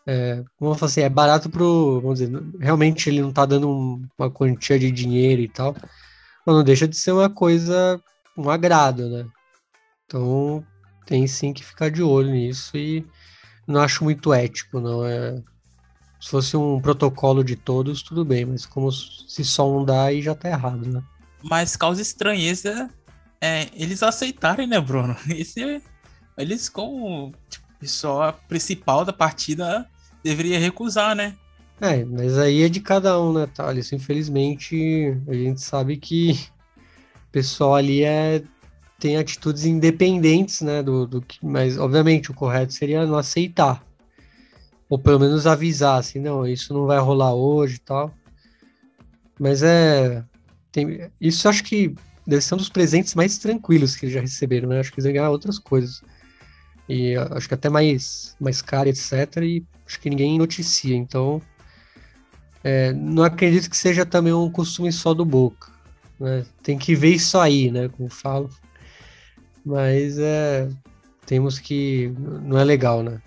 é, 0.07 0.43
vamos 0.59 0.79
falar 0.79 0.91
assim, 0.91 1.01
é 1.03 1.09
barato 1.09 1.49
pro, 1.51 2.01
vamos 2.01 2.19
dizer, 2.19 2.43
realmente 2.59 3.09
ele 3.09 3.23
não 3.23 3.33
tá 3.33 3.47
dando 3.47 3.69
um, 3.69 4.07
uma 4.19 4.31
quantia 4.31 4.79
de 4.79 4.91
dinheiro 4.91 5.43
e 5.43 5.49
tal, 5.49 5.75
mas 6.47 6.57
não 6.57 6.65
deixa 6.65 6.89
de 6.89 6.97
ser 6.97 7.13
uma 7.13 7.31
coisa, 7.31 8.01
um 8.37 8.51
agrado, 8.51 9.09
né? 9.09 9.27
Então 10.07 10.65
tem 11.07 11.27
sim 11.27 11.53
que 11.53 11.65
ficar 11.65 11.91
de 11.91 12.03
olho 12.03 12.31
nisso 12.31 12.77
e 12.77 13.07
não 13.67 13.81
acho 13.81 14.05
muito 14.05 14.33
ético, 14.33 14.81
não 14.81 15.05
é 15.05 15.43
se 16.23 16.31
fosse 16.31 16.57
um 16.57 16.81
protocolo 16.81 17.43
de 17.43 17.57
todos, 17.57 18.01
tudo 18.01 18.25
bem, 18.25 18.45
mas 18.45 18.65
como 18.65 18.93
se 18.93 19.45
só 19.45 19.69
um 19.69 19.85
dá, 19.85 20.05
aí 20.05 20.23
já 20.23 20.37
tá 20.37 20.49
errado, 20.49 20.87
né? 20.87 21.03
Mas 21.43 21.75
causa 21.75 22.01
estranheza 22.01 22.89
é, 23.41 23.69
eles 23.75 24.05
aceitarem, 24.05 24.69
né, 24.69 24.81
Bruno? 24.81 25.17
Esse, 25.29 25.83
eles, 26.39 26.69
como 26.69 27.35
tipo, 27.51 27.67
pessoa 27.81 28.33
principal 28.33 29.05
da 29.05 29.13
partida, 29.13 29.91
deveria 30.23 30.59
recusar, 30.59 31.15
né? 31.15 31.35
É, 31.81 32.05
mas 32.05 32.39
aí 32.39 32.63
é 32.63 32.69
de 32.69 32.81
cada 32.81 33.21
um, 33.21 33.33
né, 33.33 33.47
Thales? 33.47 33.93
Infelizmente, 33.93 35.17
a 35.27 35.35
gente 35.35 35.61
sabe 35.61 35.97
que 35.97 36.39
o 37.29 37.33
pessoal 37.33 37.75
ali 37.75 38.05
é, 38.05 38.43
tem 39.01 39.17
atitudes 39.17 39.65
independentes, 39.65 40.61
né, 40.61 40.83
do, 40.83 41.07
do 41.07 41.21
que, 41.21 41.45
mas 41.45 41.77
obviamente 41.77 42.31
o 42.31 42.35
correto 42.35 42.73
seria 42.73 43.05
não 43.05 43.17
aceitar 43.17 43.85
ou 44.93 44.99
pelo 44.99 45.19
menos 45.19 45.47
avisar, 45.47 45.99
assim, 45.99 46.19
não, 46.19 46.47
isso 46.47 46.75
não 46.75 46.85
vai 46.85 46.99
rolar 46.99 47.33
hoje 47.33 47.77
e 47.77 47.79
tal. 47.79 48.13
Mas 49.41 49.63
é. 49.63 50.23
Tem, 50.71 51.11
isso 51.19 51.49
acho 51.49 51.65
que 51.65 51.95
deve 52.27 52.43
ser 52.43 52.53
um 52.53 52.59
dos 52.59 52.69
presentes 52.69 53.15
mais 53.15 53.39
tranquilos 53.39 53.97
que 53.97 54.05
eles 54.05 54.15
já 54.15 54.21
receberam, 54.21 54.69
né? 54.69 54.81
Acho 54.81 54.93
que 54.93 54.97
eles 54.97 55.07
vão 55.07 55.15
ganhar 55.15 55.31
outras 55.31 55.59
coisas. 55.59 56.03
E 56.87 57.17
acho 57.17 57.49
que 57.49 57.55
até 57.55 57.71
mais, 57.71 58.37
mais 58.39 58.61
caro, 58.61 58.91
etc. 58.91 59.39
E 59.39 59.65
acho 59.93 60.01
que 60.01 60.11
ninguém 60.11 60.39
noticia. 60.39 60.97
Então, 60.97 61.41
é, 62.65 62.93
não 62.93 63.23
acredito 63.23 63.69
que 63.69 63.77
seja 63.77 64.07
também 64.07 64.33
um 64.33 64.51
costume 64.51 64.91
só 64.91 65.13
do 65.13 65.25
Boca. 65.25 65.71
Né? 66.19 66.45
Tem 66.63 66.79
que 66.79 66.95
ver 66.95 67.15
isso 67.15 67.39
aí, 67.39 67.71
né? 67.71 67.89
Como 67.89 68.09
falo. 68.09 68.49
Mas 69.65 70.19
é, 70.19 70.69
temos 71.27 71.59
que. 71.59 72.13
Não 72.43 72.59
é 72.59 72.65
legal, 72.65 73.03
né? 73.03 73.21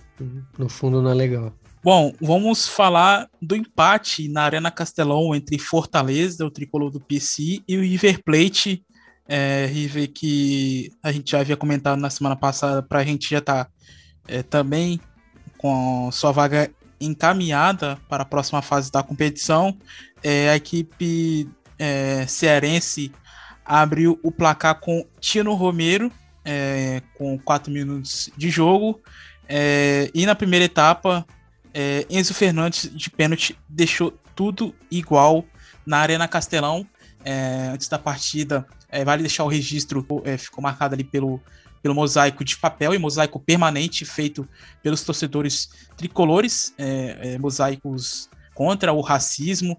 no 0.57 0.69
fundo 0.69 1.01
não 1.01 1.11
é 1.11 1.13
legal. 1.13 1.53
Bom, 1.83 2.13
vamos 2.21 2.67
falar 2.67 3.29
do 3.41 3.53
empate 3.53 4.29
na 4.29 4.43
Arena 4.43 4.71
Castelão 4.71 5.35
entre 5.35 5.59
Fortaleza, 5.59 6.45
o 6.45 6.49
tricolor 6.49 6.89
do 6.89 7.01
PC, 7.01 7.61
e 7.67 7.77
o 7.77 7.81
River 7.81 8.23
Plate, 8.23 8.83
é, 9.27 9.65
River 9.67 10.11
que 10.11 10.89
a 11.03 11.11
gente 11.11 11.31
já 11.31 11.41
havia 11.41 11.57
comentado 11.57 11.99
na 11.99 12.09
semana 12.09 12.35
passada, 12.35 12.81
para 12.81 12.99
a 12.99 13.03
gente 13.03 13.29
já 13.29 13.41
tá 13.41 13.67
é, 14.25 14.41
também 14.41 15.01
com 15.57 16.09
sua 16.11 16.31
vaga 16.31 16.71
encaminhada 16.99 17.97
para 18.07 18.23
a 18.23 18.25
próxima 18.25 18.61
fase 18.61 18.91
da 18.91 19.03
competição. 19.03 19.77
É, 20.23 20.49
a 20.49 20.55
equipe 20.55 21.49
é, 21.77 22.25
cearense 22.27 23.11
abriu 23.63 24.19
o 24.23 24.31
placar 24.31 24.79
com 24.79 25.05
Tino 25.19 25.53
Romero, 25.53 26.11
é, 26.43 27.01
com 27.17 27.37
4 27.39 27.71
minutos 27.71 28.29
de 28.37 28.49
jogo. 28.49 29.01
É, 29.47 30.09
e 30.13 30.25
na 30.25 30.35
primeira 30.35 30.65
etapa, 30.65 31.25
é, 31.73 32.05
Enzo 32.09 32.33
Fernandes 32.33 32.89
de 32.93 33.09
pênalti 33.09 33.57
deixou 33.67 34.11
tudo 34.35 34.73
igual 34.89 35.45
na 35.85 35.97
Arena 35.97 36.27
Castelão. 36.27 36.85
É, 37.23 37.69
antes 37.73 37.87
da 37.87 37.97
partida, 37.97 38.67
vale 39.03 39.23
deixar 39.23 39.43
o 39.43 39.47
registro, 39.47 40.05
ficou 40.37 40.61
marcado 40.61 40.93
ali 40.93 41.03
pelo, 41.03 41.41
pelo 41.85 41.93
mosaico 41.93 42.43
de 42.43 42.57
papel 42.57 42.95
e 42.95 42.97
mosaico 42.97 43.39
permanente 43.39 44.05
feito 44.05 44.49
pelos 44.81 45.03
torcedores 45.03 45.69
tricolores, 45.95 46.73
é, 46.79 47.37
mosaicos 47.37 48.27
contra 48.55 48.91
o 48.91 49.01
racismo. 49.01 49.77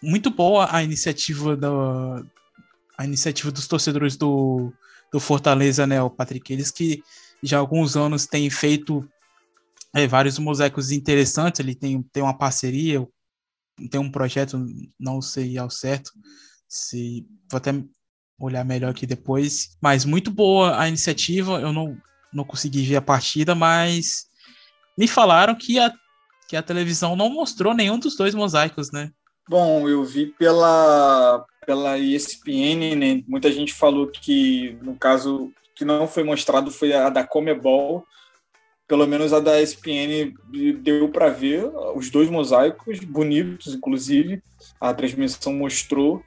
muito 0.00 0.30
boa 0.30 0.68
a 0.70 0.80
iniciativa 0.80 1.56
da, 1.56 2.22
a 2.96 3.04
iniciativa 3.04 3.50
dos 3.50 3.66
torcedores 3.66 4.16
do, 4.16 4.72
do 5.12 5.18
Fortaleza, 5.18 5.88
né, 5.88 6.00
o 6.00 6.08
Patrick? 6.08 6.52
Eles 6.52 6.70
que 6.70 7.02
já 7.42 7.56
há 7.56 7.60
alguns 7.60 7.96
anos 7.96 8.24
tem 8.24 8.48
feito 8.48 9.04
é, 9.92 10.06
vários 10.06 10.38
mosaicos 10.38 10.92
interessantes. 10.92 11.58
Ele 11.58 11.74
tem, 11.74 12.00
tem 12.00 12.22
uma 12.22 12.38
parceria, 12.38 13.04
tem 13.90 14.00
um 14.00 14.08
projeto, 14.08 14.64
não 15.00 15.20
sei 15.20 15.58
ao 15.58 15.68
certo, 15.68 16.12
se 16.68 17.26
vou 17.50 17.58
até 17.58 17.72
olhar 18.40 18.64
melhor 18.64 18.90
aqui 18.90 19.06
depois. 19.06 19.76
Mas 19.80 20.04
muito 20.04 20.30
boa 20.30 20.80
a 20.80 20.88
iniciativa. 20.88 21.60
Eu 21.60 21.72
não, 21.72 21.96
não 22.32 22.44
consegui 22.44 22.82
ver 22.82 22.96
a 22.96 23.02
partida, 23.02 23.54
mas 23.54 24.26
me 24.96 25.06
falaram 25.06 25.54
que 25.54 25.78
a, 25.78 25.92
que 26.48 26.56
a 26.56 26.62
televisão 26.62 27.14
não 27.14 27.28
mostrou 27.28 27.74
nenhum 27.74 27.98
dos 27.98 28.16
dois 28.16 28.34
mosaicos, 28.34 28.90
né? 28.90 29.10
Bom, 29.48 29.88
eu 29.88 30.04
vi 30.04 30.26
pela, 30.26 31.44
pela 31.66 31.98
ESPN, 31.98 32.96
né? 32.96 33.22
Muita 33.26 33.50
gente 33.50 33.74
falou 33.74 34.06
que, 34.06 34.78
no 34.82 34.96
caso, 34.96 35.52
que 35.74 35.84
não 35.84 36.06
foi 36.06 36.22
mostrado 36.22 36.70
foi 36.70 36.92
a 36.92 37.08
da 37.08 37.24
Comebol. 37.24 38.04
Pelo 38.86 39.06
menos 39.06 39.32
a 39.32 39.40
da 39.40 39.60
ESPN 39.60 40.34
deu 40.82 41.08
para 41.08 41.28
ver 41.28 41.64
os 41.94 42.10
dois 42.10 42.28
mosaicos, 42.28 43.00
bonitos, 43.00 43.74
inclusive. 43.74 44.42
A 44.80 44.92
transmissão 44.92 45.52
mostrou. 45.52 46.22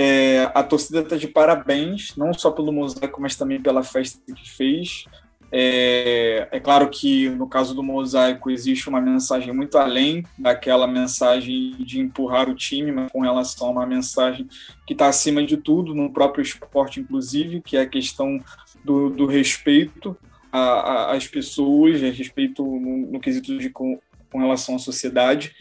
É, 0.00 0.48
a 0.54 0.62
torcida 0.62 1.00
está 1.00 1.16
de 1.16 1.26
parabéns, 1.26 2.14
não 2.16 2.32
só 2.32 2.52
pelo 2.52 2.70
mosaico, 2.70 3.20
mas 3.20 3.34
também 3.34 3.60
pela 3.60 3.82
festa 3.82 4.20
que 4.32 4.48
fez. 4.48 5.06
É, 5.50 6.46
é, 6.52 6.60
claro 6.60 6.88
que 6.88 7.28
no 7.30 7.48
caso 7.48 7.74
do 7.74 7.82
mosaico 7.82 8.48
existe 8.48 8.88
uma 8.88 9.00
mensagem 9.00 9.52
muito 9.52 9.76
além 9.76 10.22
daquela 10.38 10.86
mensagem 10.86 11.72
de 11.80 11.98
empurrar 11.98 12.48
o 12.48 12.54
time, 12.54 12.92
mas 12.92 13.10
com 13.10 13.22
relação 13.22 13.66
a 13.66 13.70
uma 13.72 13.86
mensagem 13.86 14.46
que 14.86 14.92
está 14.92 15.08
acima 15.08 15.44
de 15.44 15.56
tudo 15.56 15.92
no 15.92 16.12
próprio 16.12 16.42
esporte, 16.42 17.00
inclusive, 17.00 17.60
que 17.60 17.76
é 17.76 17.80
a 17.80 17.88
questão 17.88 18.40
do, 18.84 19.10
do 19.10 19.26
respeito 19.26 20.16
às 20.52 21.26
pessoas, 21.26 22.00
respeito 22.00 22.62
no, 22.62 23.10
no 23.10 23.18
quesito 23.18 23.58
de 23.58 23.68
com, 23.68 23.98
com 24.30 24.38
relação 24.38 24.76
à 24.76 24.78
sociedade. 24.78 25.56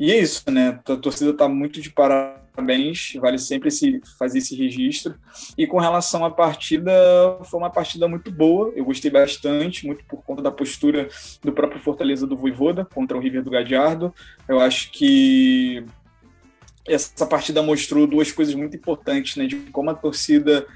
E 0.00 0.12
é 0.12 0.18
isso, 0.18 0.50
né? 0.50 0.80
A 0.88 0.96
torcida 0.96 1.32
está 1.32 1.46
muito 1.46 1.78
de 1.78 1.90
parabéns, 1.90 2.45
vale 3.20 3.38
sempre 3.38 3.68
esse, 3.68 4.00
fazer 4.18 4.38
esse 4.38 4.56
registro. 4.56 5.14
E 5.56 5.66
com 5.66 5.78
relação 5.78 6.24
à 6.24 6.30
partida, 6.30 6.92
foi 7.44 7.60
uma 7.60 7.70
partida 7.70 8.08
muito 8.08 8.30
boa, 8.30 8.72
eu 8.74 8.84
gostei 8.84 9.10
bastante, 9.10 9.86
muito 9.86 10.04
por 10.04 10.22
conta 10.22 10.42
da 10.42 10.50
postura 10.50 11.08
do 11.42 11.52
próprio 11.52 11.80
Fortaleza 11.80 12.26
do 12.26 12.36
Voivoda 12.36 12.84
contra 12.84 13.16
o 13.16 13.20
River 13.20 13.42
do 13.42 13.50
Gadiardo. 13.50 14.14
Eu 14.48 14.60
acho 14.60 14.90
que 14.92 15.84
essa 16.86 17.26
partida 17.26 17.62
mostrou 17.62 18.06
duas 18.06 18.30
coisas 18.30 18.54
muito 18.54 18.76
importantes, 18.76 19.36
né? 19.36 19.46
De 19.46 19.56
como 19.56 19.90
a 19.90 19.94
torcida 19.94 20.66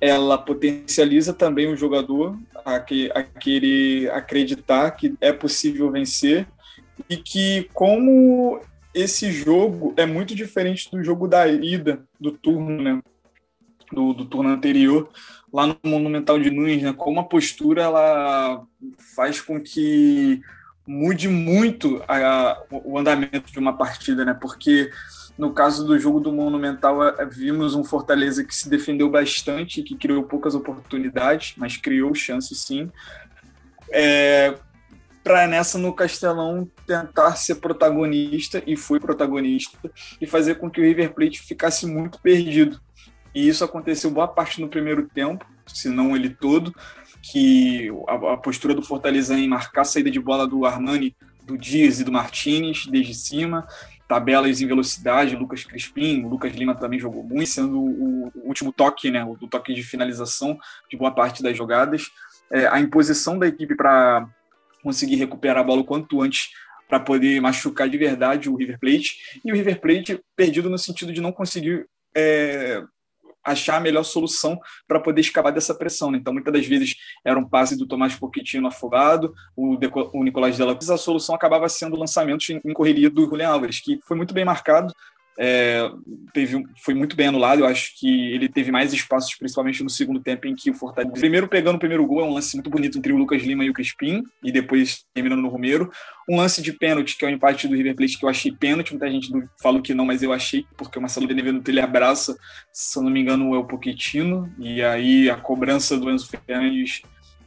ela 0.00 0.36
potencializa 0.36 1.32
também 1.32 1.72
o 1.72 1.76
jogador 1.76 2.36
a, 2.64 2.78
que, 2.80 3.10
a 3.14 3.22
querer 3.22 4.10
acreditar 4.10 4.90
que 4.90 5.14
é 5.20 5.32
possível 5.32 5.90
vencer 5.90 6.46
e 7.08 7.16
que 7.16 7.68
como 7.72 8.60
esse 8.94 9.32
jogo 9.32 9.92
é 9.96 10.06
muito 10.06 10.34
diferente 10.34 10.90
do 10.90 11.02
jogo 11.02 11.26
da 11.26 11.46
ida 11.48 12.04
do 12.20 12.30
turno, 12.32 12.82
né? 12.82 13.02
Do, 13.92 14.12
do 14.12 14.24
turno 14.24 14.48
anterior, 14.48 15.10
lá 15.52 15.66
no 15.66 15.76
Monumental 15.84 16.38
de 16.38 16.50
Nunes, 16.50 16.82
né? 16.82 16.92
Como 16.96 17.20
a 17.20 17.24
postura 17.24 17.82
ela 17.82 18.64
faz 19.14 19.40
com 19.40 19.60
que 19.60 20.40
mude 20.86 21.28
muito 21.28 22.02
a, 22.08 22.16
a, 22.16 22.62
o 22.70 22.98
andamento 22.98 23.52
de 23.52 23.58
uma 23.58 23.76
partida, 23.76 24.24
né? 24.24 24.34
Porque 24.34 24.90
no 25.36 25.52
caso 25.52 25.84
do 25.84 25.98
jogo 25.98 26.20
do 26.20 26.32
Monumental, 26.32 27.06
é, 27.06 27.26
vimos 27.26 27.74
um 27.74 27.84
Fortaleza 27.84 28.44
que 28.44 28.54
se 28.54 28.68
defendeu 28.68 29.10
bastante, 29.10 29.82
que 29.82 29.96
criou 29.96 30.22
poucas 30.22 30.54
oportunidades, 30.54 31.54
mas 31.56 31.76
criou 31.76 32.14
chances 32.14 32.58
sim. 32.58 32.90
É, 33.90 34.54
para 35.24 35.46
nessa 35.46 35.78
no 35.78 35.94
Castelão 35.94 36.70
tentar 36.86 37.34
ser 37.36 37.54
protagonista 37.56 38.62
e 38.66 38.76
foi 38.76 39.00
protagonista 39.00 39.90
e 40.20 40.26
fazer 40.26 40.56
com 40.56 40.70
que 40.70 40.80
o 40.80 40.84
River 40.84 41.14
Plate 41.14 41.40
ficasse 41.40 41.86
muito 41.86 42.20
perdido. 42.20 42.78
E 43.34 43.48
isso 43.48 43.64
aconteceu 43.64 44.10
boa 44.10 44.28
parte 44.28 44.60
no 44.60 44.68
primeiro 44.68 45.08
tempo, 45.08 45.44
se 45.66 45.88
não 45.88 46.14
ele 46.14 46.28
todo, 46.28 46.72
que 47.22 47.88
a, 48.06 48.34
a 48.34 48.36
postura 48.36 48.74
do 48.74 48.82
Fortaleza 48.82 49.34
em 49.34 49.48
marcar 49.48 49.80
a 49.80 49.84
saída 49.84 50.10
de 50.10 50.20
bola 50.20 50.46
do 50.46 50.66
Armani, 50.66 51.16
do 51.42 51.56
Dias 51.56 52.00
e 52.00 52.04
do 52.04 52.12
Martinez 52.12 52.86
desde 52.86 53.14
cima, 53.14 53.66
tabelas 54.06 54.60
em 54.60 54.66
velocidade, 54.66 55.36
Lucas 55.36 55.64
Crispim, 55.64 56.22
o 56.22 56.28
Lucas 56.28 56.52
Lima 56.52 56.74
também 56.74 56.98
jogou 56.98 57.24
muito, 57.24 57.48
sendo 57.48 57.80
o, 57.80 58.28
o 58.34 58.48
último 58.48 58.72
toque, 58.72 59.10
né, 59.10 59.24
o, 59.24 59.36
toque 59.48 59.72
de 59.72 59.82
finalização 59.82 60.58
de 60.90 60.96
boa 60.98 61.10
parte 61.10 61.42
das 61.42 61.56
jogadas. 61.56 62.10
É, 62.52 62.66
a 62.66 62.78
imposição 62.78 63.38
da 63.38 63.46
equipe 63.46 63.74
para 63.74 64.28
conseguir 64.84 65.16
recuperar 65.16 65.58
a 65.58 65.64
bola 65.64 65.80
o 65.80 65.84
quanto 65.84 66.20
antes 66.20 66.50
para 66.86 67.00
poder 67.00 67.40
machucar 67.40 67.88
de 67.88 67.96
verdade 67.96 68.48
o 68.48 68.54
River 68.54 68.78
Plate, 68.78 69.16
e 69.42 69.50
o 69.50 69.54
River 69.54 69.80
Plate 69.80 70.20
perdido 70.36 70.68
no 70.68 70.78
sentido 70.78 71.12
de 71.12 71.20
não 71.20 71.32
conseguir 71.32 71.86
é, 72.14 72.82
achar 73.42 73.76
a 73.76 73.80
melhor 73.80 74.04
solução 74.04 74.58
para 74.86 75.00
poder 75.00 75.22
escapar 75.22 75.50
dessa 75.50 75.74
pressão. 75.74 76.10
Né? 76.10 76.18
Então, 76.18 76.32
muitas 76.32 76.52
das 76.52 76.66
vezes 76.66 76.94
era 77.24 77.38
um 77.38 77.48
passe 77.48 77.76
do 77.76 77.86
Tomás 77.86 78.14
Pochettino 78.14 78.68
afogado, 78.68 79.34
o, 79.56 79.76
o 80.12 80.22
Nicolás 80.22 80.56
Della 80.56 80.76
a 80.78 80.96
solução 80.96 81.34
acabava 81.34 81.68
sendo 81.68 81.96
lançamentos 81.96 82.48
em, 82.50 82.60
em 82.64 82.72
correria 82.72 83.10
do 83.10 83.26
Julian 83.26 83.48
Álvares, 83.48 83.80
que 83.80 83.98
foi 84.06 84.16
muito 84.16 84.34
bem 84.34 84.44
marcado, 84.44 84.92
é, 85.38 85.90
teve, 86.32 86.64
foi 86.82 86.94
muito 86.94 87.16
bem 87.16 87.28
anulado. 87.28 87.60
Eu 87.60 87.66
acho 87.66 87.98
que 87.98 88.32
ele 88.32 88.48
teve 88.48 88.70
mais 88.70 88.92
espaços, 88.92 89.34
principalmente 89.34 89.82
no 89.82 89.90
segundo 89.90 90.20
tempo, 90.20 90.46
em 90.46 90.54
que 90.54 90.70
o 90.70 90.74
Fortaleza. 90.74 91.14
Primeiro 91.14 91.48
pegando 91.48 91.76
o 91.76 91.78
primeiro 91.78 92.06
gol, 92.06 92.20
é 92.20 92.24
um 92.24 92.34
lance 92.34 92.56
muito 92.56 92.70
bonito 92.70 92.98
entre 92.98 93.12
o 93.12 93.16
Lucas 93.16 93.42
Lima 93.42 93.64
e 93.64 93.70
o 93.70 93.72
Crispim, 93.72 94.22
e 94.42 94.52
depois 94.52 95.04
terminando 95.12 95.42
no 95.42 95.48
Romero. 95.48 95.90
Um 96.28 96.36
lance 96.36 96.62
de 96.62 96.72
pênalti, 96.72 97.16
que 97.16 97.24
é 97.24 97.28
o 97.28 97.30
empate 97.30 97.68
do 97.68 97.74
River 97.74 97.96
Plate, 97.96 98.18
que 98.18 98.24
eu 98.24 98.28
achei 98.28 98.52
pênalti. 98.52 98.92
Muita 98.92 99.10
gente 99.10 99.30
falou 99.60 99.82
que 99.82 99.92
não, 99.92 100.06
mas 100.06 100.22
eu 100.22 100.32
achei, 100.32 100.64
porque 100.76 100.98
o 100.98 101.02
Marcelo 101.02 101.26
Benevenuto 101.26 101.70
ele 101.70 101.80
abraça, 101.80 102.36
se 102.72 102.98
eu 102.98 103.02
não 103.02 103.10
me 103.10 103.20
engano, 103.20 103.54
é 103.54 103.58
o 103.58 103.64
Pochettino, 103.64 104.52
e 104.58 104.82
aí 104.82 105.28
a 105.28 105.36
cobrança 105.36 105.98
do 105.98 106.10
Enzo 106.10 106.28
Fernandes 106.28 107.02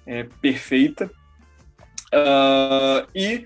é 0.05 0.23
perfeita. 0.41 1.09
Uh, 2.07 3.05
e 3.13 3.45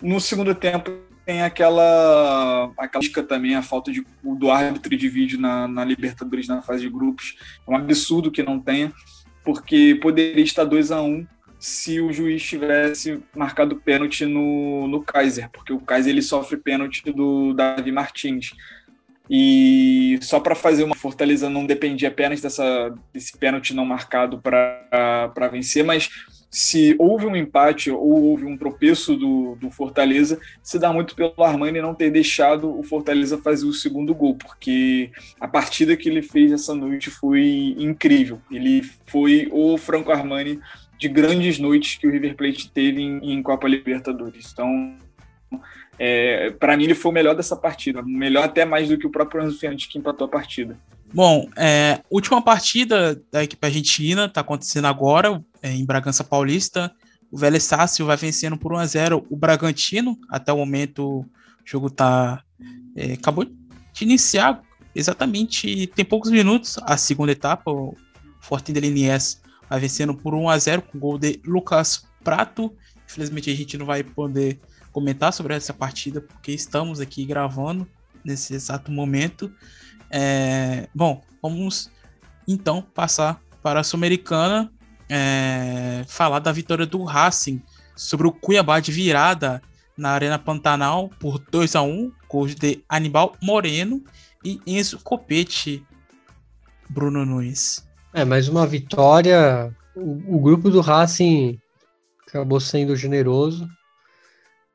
no 0.00 0.20
segundo 0.20 0.54
tempo 0.54 1.05
tem 1.26 1.42
aquela 1.42 2.72
aquela 2.78 3.26
também 3.26 3.56
a 3.56 3.62
falta 3.62 3.90
de, 3.90 4.06
do 4.22 4.48
árbitro 4.48 4.96
de 4.96 5.08
vídeo 5.08 5.40
na, 5.40 5.66
na 5.66 5.84
Libertadores 5.84 6.46
na 6.46 6.62
fase 6.62 6.82
de 6.82 6.88
grupos. 6.88 7.36
É 7.66 7.70
um 7.70 7.76
absurdo 7.76 8.30
que 8.30 8.44
não 8.44 8.60
tenha 8.60 8.92
porque 9.44 9.98
poderia 10.00 10.44
estar 10.44 10.64
2 10.64 10.92
a 10.92 11.02
1 11.02 11.06
um 11.06 11.26
se 11.58 12.00
o 12.00 12.12
juiz 12.12 12.42
tivesse 12.44 13.20
marcado 13.34 13.76
pênalti 13.76 14.24
no, 14.24 14.86
no 14.86 15.02
Kaiser 15.02 15.50
porque 15.50 15.72
o 15.72 15.80
Kaiser 15.80 16.12
ele 16.12 16.22
sofre 16.22 16.56
pênalti 16.56 17.02
do 17.12 17.52
Davi 17.52 17.90
Martins. 17.90 18.52
E 19.28 20.20
só 20.22 20.38
para 20.38 20.54
fazer 20.54 20.84
uma 20.84 20.94
Fortaleza 20.94 21.50
não 21.50 21.66
dependia 21.66 22.06
apenas 22.06 22.40
dessa, 22.40 22.94
desse 23.12 23.36
pênalti 23.36 23.74
não 23.74 23.84
marcado 23.84 24.40
para 24.40 25.48
vencer, 25.50 25.84
mas 25.84 26.08
se 26.56 26.96
houve 26.98 27.26
um 27.26 27.36
empate 27.36 27.90
ou 27.90 28.30
houve 28.30 28.46
um 28.46 28.56
tropeço 28.56 29.14
do, 29.14 29.56
do 29.56 29.70
Fortaleza, 29.70 30.40
se 30.62 30.78
dá 30.78 30.90
muito 30.90 31.14
pelo 31.14 31.34
Armani 31.44 31.82
não 31.82 31.94
ter 31.94 32.10
deixado 32.10 32.74
o 32.78 32.82
Fortaleza 32.82 33.36
fazer 33.36 33.66
o 33.66 33.74
segundo 33.74 34.14
gol, 34.14 34.36
porque 34.36 35.10
a 35.38 35.46
partida 35.46 35.94
que 35.94 36.08
ele 36.08 36.22
fez 36.22 36.50
essa 36.50 36.74
noite 36.74 37.10
foi 37.10 37.76
incrível. 37.78 38.40
Ele 38.50 38.82
foi 39.04 39.50
o 39.52 39.76
Franco 39.76 40.10
Armani 40.10 40.58
de 40.98 41.10
grandes 41.10 41.58
noites 41.58 41.98
que 41.98 42.06
o 42.06 42.10
River 42.10 42.34
Plate 42.34 42.70
teve 42.70 43.02
em, 43.02 43.34
em 43.34 43.42
Copa 43.42 43.68
Libertadores. 43.68 44.50
Então, 44.50 44.96
é, 45.98 46.52
para 46.52 46.74
mim, 46.74 46.84
ele 46.84 46.94
foi 46.94 47.10
o 47.10 47.14
melhor 47.14 47.34
dessa 47.34 47.54
partida, 47.54 48.00
melhor 48.02 48.44
até 48.44 48.64
mais 48.64 48.88
do 48.88 48.96
que 48.96 49.06
o 49.06 49.10
próprio 49.10 49.44
Enzo 49.44 49.58
Fernandes 49.58 49.84
que 49.84 49.98
empatou 49.98 50.26
a 50.26 50.30
partida. 50.30 50.78
Bom, 51.12 51.48
é, 51.56 52.02
última 52.10 52.42
partida 52.42 53.20
da 53.30 53.42
equipe 53.42 53.64
argentina 53.64 54.26
está 54.26 54.40
acontecendo 54.40 54.86
agora 54.86 55.42
é, 55.62 55.72
em 55.72 55.84
Bragança 55.84 56.22
Paulista. 56.22 56.92
O 57.30 57.38
Vélez 57.38 57.64
Sácio 57.64 58.06
vai 58.06 58.16
vencendo 58.16 58.56
por 58.56 58.72
1 58.72 58.76
a 58.76 58.86
0 58.86 59.26
o 59.30 59.36
Bragantino. 59.36 60.18
Até 60.28 60.52
o 60.52 60.58
momento 60.58 61.20
o 61.20 61.26
jogo 61.64 61.90
tá 61.90 62.42
é, 62.94 63.14
acabou 63.14 63.44
de 63.44 63.54
iniciar 64.00 64.62
exatamente 64.96 65.86
tem 65.88 66.04
poucos 66.04 66.30
minutos 66.30 66.78
a 66.82 66.96
segunda 66.96 67.32
etapa. 67.32 67.70
O 67.70 67.94
Fortin 68.40 68.72
de 68.72 68.80
Liniers 68.80 69.40
vai 69.68 69.78
vencendo 69.78 70.14
por 70.14 70.34
1 70.34 70.48
a 70.48 70.58
0 70.58 70.82
com 70.82 70.98
gol 70.98 71.18
de 71.18 71.40
Lucas 71.44 72.06
Prato. 72.24 72.74
Infelizmente 73.04 73.50
a 73.50 73.54
gente 73.54 73.76
não 73.76 73.86
vai 73.86 74.02
poder 74.02 74.58
comentar 74.90 75.32
sobre 75.32 75.54
essa 75.54 75.74
partida 75.74 76.20
porque 76.20 76.52
estamos 76.52 77.00
aqui 77.00 77.24
gravando 77.26 77.86
nesse 78.24 78.54
exato 78.54 78.90
momento. 78.90 79.52
É, 80.18 80.88
bom, 80.94 81.22
vamos 81.42 81.90
então 82.48 82.80
passar 82.80 83.38
para 83.62 83.80
a 83.80 83.84
Sul-Americana, 83.84 84.72
é, 85.10 86.06
falar 86.08 86.38
da 86.38 86.50
vitória 86.50 86.86
do 86.86 87.04
Racing 87.04 87.62
sobre 87.94 88.26
o 88.26 88.32
Cuiabá 88.32 88.80
de 88.80 88.90
virada 88.90 89.60
na 89.94 90.12
Arena 90.12 90.38
Pantanal 90.38 91.10
por 91.20 91.38
2 91.38 91.76
a 91.76 91.82
1 91.82 92.10
gols 92.30 92.54
de 92.54 92.82
Anibal 92.88 93.36
Moreno 93.42 94.02
e 94.42 94.58
Enzo 94.66 94.98
Copete, 95.04 95.86
Bruno 96.88 97.26
Nunes. 97.26 97.86
É, 98.14 98.24
mais 98.24 98.48
uma 98.48 98.66
vitória. 98.66 99.70
O, 99.94 100.36
o 100.36 100.40
grupo 100.40 100.70
do 100.70 100.80
Racing 100.80 101.60
acabou 102.26 102.58
sendo 102.58 102.96
generoso, 102.96 103.68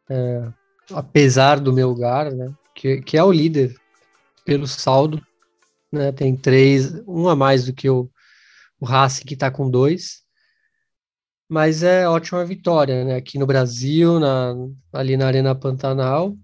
é, 0.08 0.48
apesar 0.94 1.60
do 1.60 1.74
meu 1.74 1.90
lugar, 1.90 2.32
né, 2.32 2.54
que, 2.76 3.02
que 3.02 3.18
é 3.18 3.24
o 3.24 3.32
líder 3.32 3.76
pelo 4.46 4.68
saldo, 4.68 5.20
né? 5.92 6.12
Tem 6.12 6.36
três, 6.36 6.94
um 7.08 7.28
a 7.28 7.36
mais 7.36 7.66
do 7.66 7.74
que 7.74 7.90
o, 7.90 8.10
o 8.80 8.86
Racing 8.86 9.26
que 9.26 9.34
está 9.34 9.52
com 9.52 9.70
dois. 9.70 10.22
Mas 11.50 11.84
é 11.84 12.08
ótima 12.08 12.46
vitória, 12.46 13.04
né? 13.04 13.16
Aqui 13.16 13.38
no 13.38 13.46
Brasil, 13.46 14.20
na, 14.20 14.56
ali 14.94 15.18
na 15.18 15.28
Arena 15.28 15.54
Pantanal. 15.54 16.36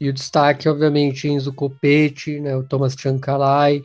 E 0.00 0.08
o 0.08 0.12
destaque, 0.12 0.68
obviamente, 0.68 1.28
Enzo 1.28 1.52
Copete, 1.52 2.40
né? 2.40 2.56
O 2.56 2.64
Thomas 2.64 2.94
Chancalay, 2.98 3.84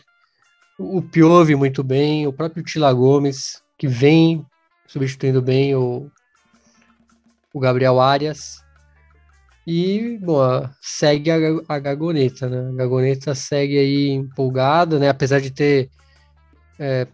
o 0.79 1.01
Piove 1.01 1.55
muito 1.55 1.83
bem, 1.83 2.25
o 2.25 2.33
próprio 2.33 2.63
Tila 2.63 2.91
Gomes, 2.91 3.61
que 3.77 3.87
vem 3.87 4.45
substituindo 4.87 5.41
bem 5.41 5.75
o, 5.75 6.09
o 7.53 7.59
Gabriel 7.59 7.99
Arias. 7.99 8.62
E, 9.65 10.19
bom, 10.21 10.67
segue 10.81 11.31
a, 11.31 11.37
a 11.69 11.79
Gagoneta, 11.79 12.49
né? 12.49 12.69
A 12.69 12.75
Gagoneta 12.75 13.33
segue 13.33 13.77
aí 13.77 14.09
empolgada, 14.09 14.99
né? 14.99 15.07
Apesar 15.07 15.39
de 15.39 15.51
ter 15.51 15.89
é, 16.77 17.07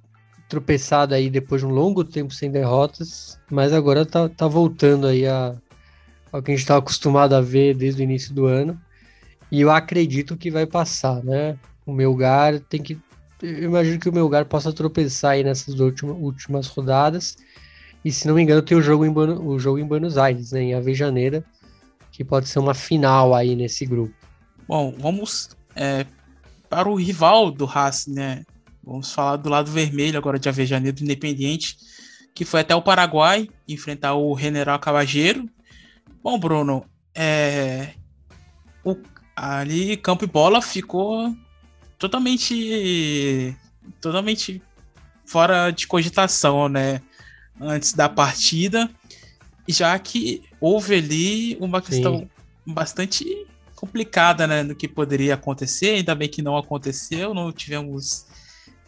tropeçado 0.47 1.13
aí 1.13 1.29
depois 1.29 1.61
de 1.61 1.67
um 1.67 1.71
longo 1.71 2.03
tempo 2.03 2.33
sem 2.33 2.49
derrotas, 2.49 3.39
mas 3.51 3.71
agora 3.71 4.03
tá, 4.03 4.27
tá 4.27 4.47
voltando 4.47 5.05
aí 5.05 5.27
a, 5.27 5.55
ao 6.31 6.41
que 6.41 6.51
a 6.51 6.53
gente 6.55 6.63
estava 6.63 6.79
acostumado 6.79 7.35
a 7.35 7.41
ver 7.41 7.75
desde 7.75 8.01
o 8.01 8.03
início 8.03 8.33
do 8.33 8.47
ano. 8.47 8.79
E 9.51 9.61
eu 9.61 9.69
acredito 9.69 10.35
que 10.35 10.49
vai 10.49 10.65
passar, 10.65 11.23
né? 11.23 11.57
O 11.85 11.93
Melgar 11.93 12.59
tem 12.61 12.81
que. 12.81 12.97
Eu 13.41 13.63
imagino 13.63 13.99
que 13.99 14.09
o 14.09 14.13
Melgar 14.13 14.45
possa 14.45 14.73
tropeçar 14.73 15.31
aí 15.31 15.43
nessas 15.43 15.79
últimas, 15.79 16.17
últimas 16.17 16.67
rodadas. 16.67 17.37
E 18.03 18.11
se 18.11 18.27
não 18.27 18.35
me 18.35 18.41
engano, 18.41 18.61
tem 18.61 18.77
o 18.77 18.81
jogo 18.81 19.05
em, 19.05 19.09
o 19.09 19.59
jogo 19.59 19.77
em 19.77 19.85
Buenos 19.85 20.17
Aires, 20.17 20.51
né? 20.51 20.61
Em 20.61 20.73
Avejaneira 20.73 21.43
que 22.19 22.25
pode 22.25 22.49
ser 22.49 22.59
uma 22.59 22.73
final 22.73 23.33
aí 23.33 23.55
nesse 23.55 23.85
grupo. 23.85 24.13
Bom, 24.67 24.93
vamos 24.99 25.51
é, 25.73 26.05
para 26.69 26.89
o 26.89 26.95
rival 26.95 27.49
do 27.49 27.63
Racing, 27.63 28.11
né? 28.11 28.43
Vamos 28.83 29.13
falar 29.13 29.37
do 29.37 29.47
lado 29.47 29.71
vermelho 29.71 30.17
agora 30.17 30.37
de 30.37 30.49
Avejaneiro 30.49 31.01
Independiente, 31.01 31.77
que 32.35 32.43
foi 32.43 32.59
até 32.59 32.75
o 32.75 32.81
Paraguai 32.81 33.47
enfrentar 33.65 34.15
o 34.15 34.37
General 34.37 34.77
Cabageiro. 34.79 35.49
Bom, 36.21 36.37
Bruno, 36.37 36.83
é, 37.15 37.93
o, 38.83 38.97
ali 39.33 39.95
campo 39.95 40.25
e 40.25 40.27
bola 40.27 40.61
ficou 40.61 41.33
totalmente 41.97 43.55
totalmente 44.01 44.61
fora 45.25 45.71
de 45.71 45.87
cogitação, 45.87 46.67
né? 46.67 47.01
Antes 47.61 47.93
da 47.93 48.09
partida 48.09 48.89
já 49.71 49.97
que 49.99 50.43
houve 50.59 50.95
ali 50.95 51.57
uma 51.59 51.81
questão 51.81 52.19
Sim. 52.19 52.27
bastante 52.65 53.47
complicada, 53.75 54.45
né, 54.45 54.63
no 54.63 54.75
que 54.75 54.87
poderia 54.87 55.35
acontecer, 55.35 55.95
ainda 55.95 56.13
bem 56.13 56.27
que 56.27 56.41
não 56.41 56.57
aconteceu, 56.57 57.33
não 57.33 57.51
tivemos 57.51 58.25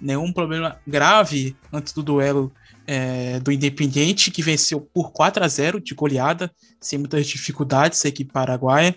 nenhum 0.02 0.34
problema 0.34 0.78
grave 0.86 1.56
antes 1.72 1.94
do 1.94 2.04
duelo 2.04 2.52
é, 2.86 3.40
do 3.40 3.52
Independiente, 3.52 4.32
que 4.32 4.42
venceu 4.42 4.82
por 4.94 5.12
4 5.12 5.44
a 5.44 5.48
0 5.48 5.80
de 5.80 5.94
goleada, 5.94 6.52
sem 6.80 7.00
muitas 7.00 7.28
dificuldades 7.28 8.04
a 8.04 8.10
equipe 8.10 8.34
paraguaia. 8.34 8.96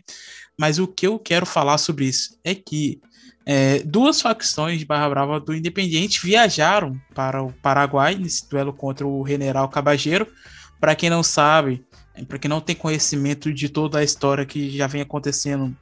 Mas 0.58 0.78
o 0.78 0.86
que 0.86 1.06
eu 1.06 1.18
quero 1.18 1.44
falar 1.44 1.78
sobre 1.78 2.06
isso 2.06 2.38
é 2.42 2.54
que 2.54 3.00
é, 3.46 3.80
duas 3.80 4.20
facções 4.22 4.78
de 4.78 4.86
Barra 4.86 5.08
Brava 5.08 5.40
do 5.40 5.54
Independiente 5.54 6.24
viajaram 6.24 6.98
para 7.14 7.42
o 7.42 7.52
Paraguai 7.52 8.14
nesse 8.14 8.48
duelo 8.48 8.72
contra 8.72 9.06
o 9.06 9.26
General 9.26 9.68
Cabageiro. 9.68 10.26
Para 10.84 10.94
quem 10.94 11.08
não 11.08 11.22
sabe, 11.22 11.82
para 12.28 12.38
quem 12.38 12.46
não 12.46 12.60
tem 12.60 12.76
conhecimento 12.76 13.50
de 13.50 13.70
toda 13.70 14.00
a 14.00 14.04
história 14.04 14.44
que 14.44 14.68
já 14.68 14.86
vem 14.86 15.00
acontecendo 15.00 15.74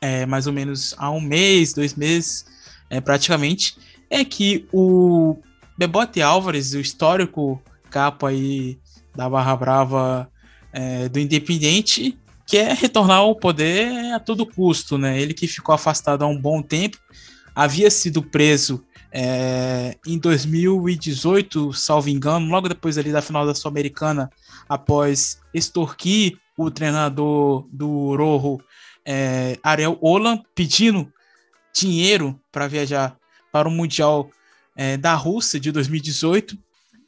é, 0.00 0.24
mais 0.24 0.46
ou 0.46 0.54
menos 0.54 0.94
há 0.96 1.10
um 1.10 1.20
mês, 1.20 1.74
dois 1.74 1.94
meses, 1.94 2.46
é, 2.88 2.98
praticamente, 2.98 3.76
é 4.08 4.24
que 4.24 4.66
o 4.72 5.36
Bebote 5.76 6.22
Álvares, 6.22 6.72
o 6.72 6.80
histórico 6.80 7.62
capo 7.90 8.24
aí 8.24 8.78
da 9.14 9.28
Barra 9.28 9.54
Brava 9.54 10.32
é, 10.72 11.10
do 11.10 11.20
Independente, 11.20 12.18
quer 12.46 12.74
retornar 12.74 13.18
ao 13.18 13.36
poder 13.36 14.14
a 14.14 14.18
todo 14.18 14.46
custo, 14.46 14.96
né? 14.96 15.20
Ele 15.20 15.34
que 15.34 15.46
ficou 15.46 15.74
afastado 15.74 16.22
há 16.22 16.26
um 16.26 16.40
bom 16.40 16.62
tempo, 16.62 16.96
havia 17.54 17.90
sido 17.90 18.22
preso 18.22 18.82
é, 19.12 19.96
em 20.06 20.18
2018, 20.18 21.72
salvo 21.72 22.08
engano, 22.08 22.50
logo 22.50 22.68
depois 22.68 22.98
ali 22.98 23.12
da 23.12 23.22
final 23.22 23.46
da 23.46 23.54
Sul-Americana, 23.54 24.30
após 24.68 25.40
extorquir 25.54 26.38
o 26.56 26.70
treinador 26.70 27.66
do 27.70 28.16
Rojo, 28.16 28.60
é, 29.04 29.58
Ariel 29.62 29.98
Olan, 30.00 30.42
pedindo 30.54 31.10
dinheiro 31.74 32.38
para 32.50 32.66
viajar 32.66 33.16
para 33.52 33.68
o 33.68 33.70
Mundial 33.70 34.30
é, 34.74 34.96
da 34.96 35.14
Rússia 35.14 35.60
de 35.60 35.70
2018. 35.70 36.58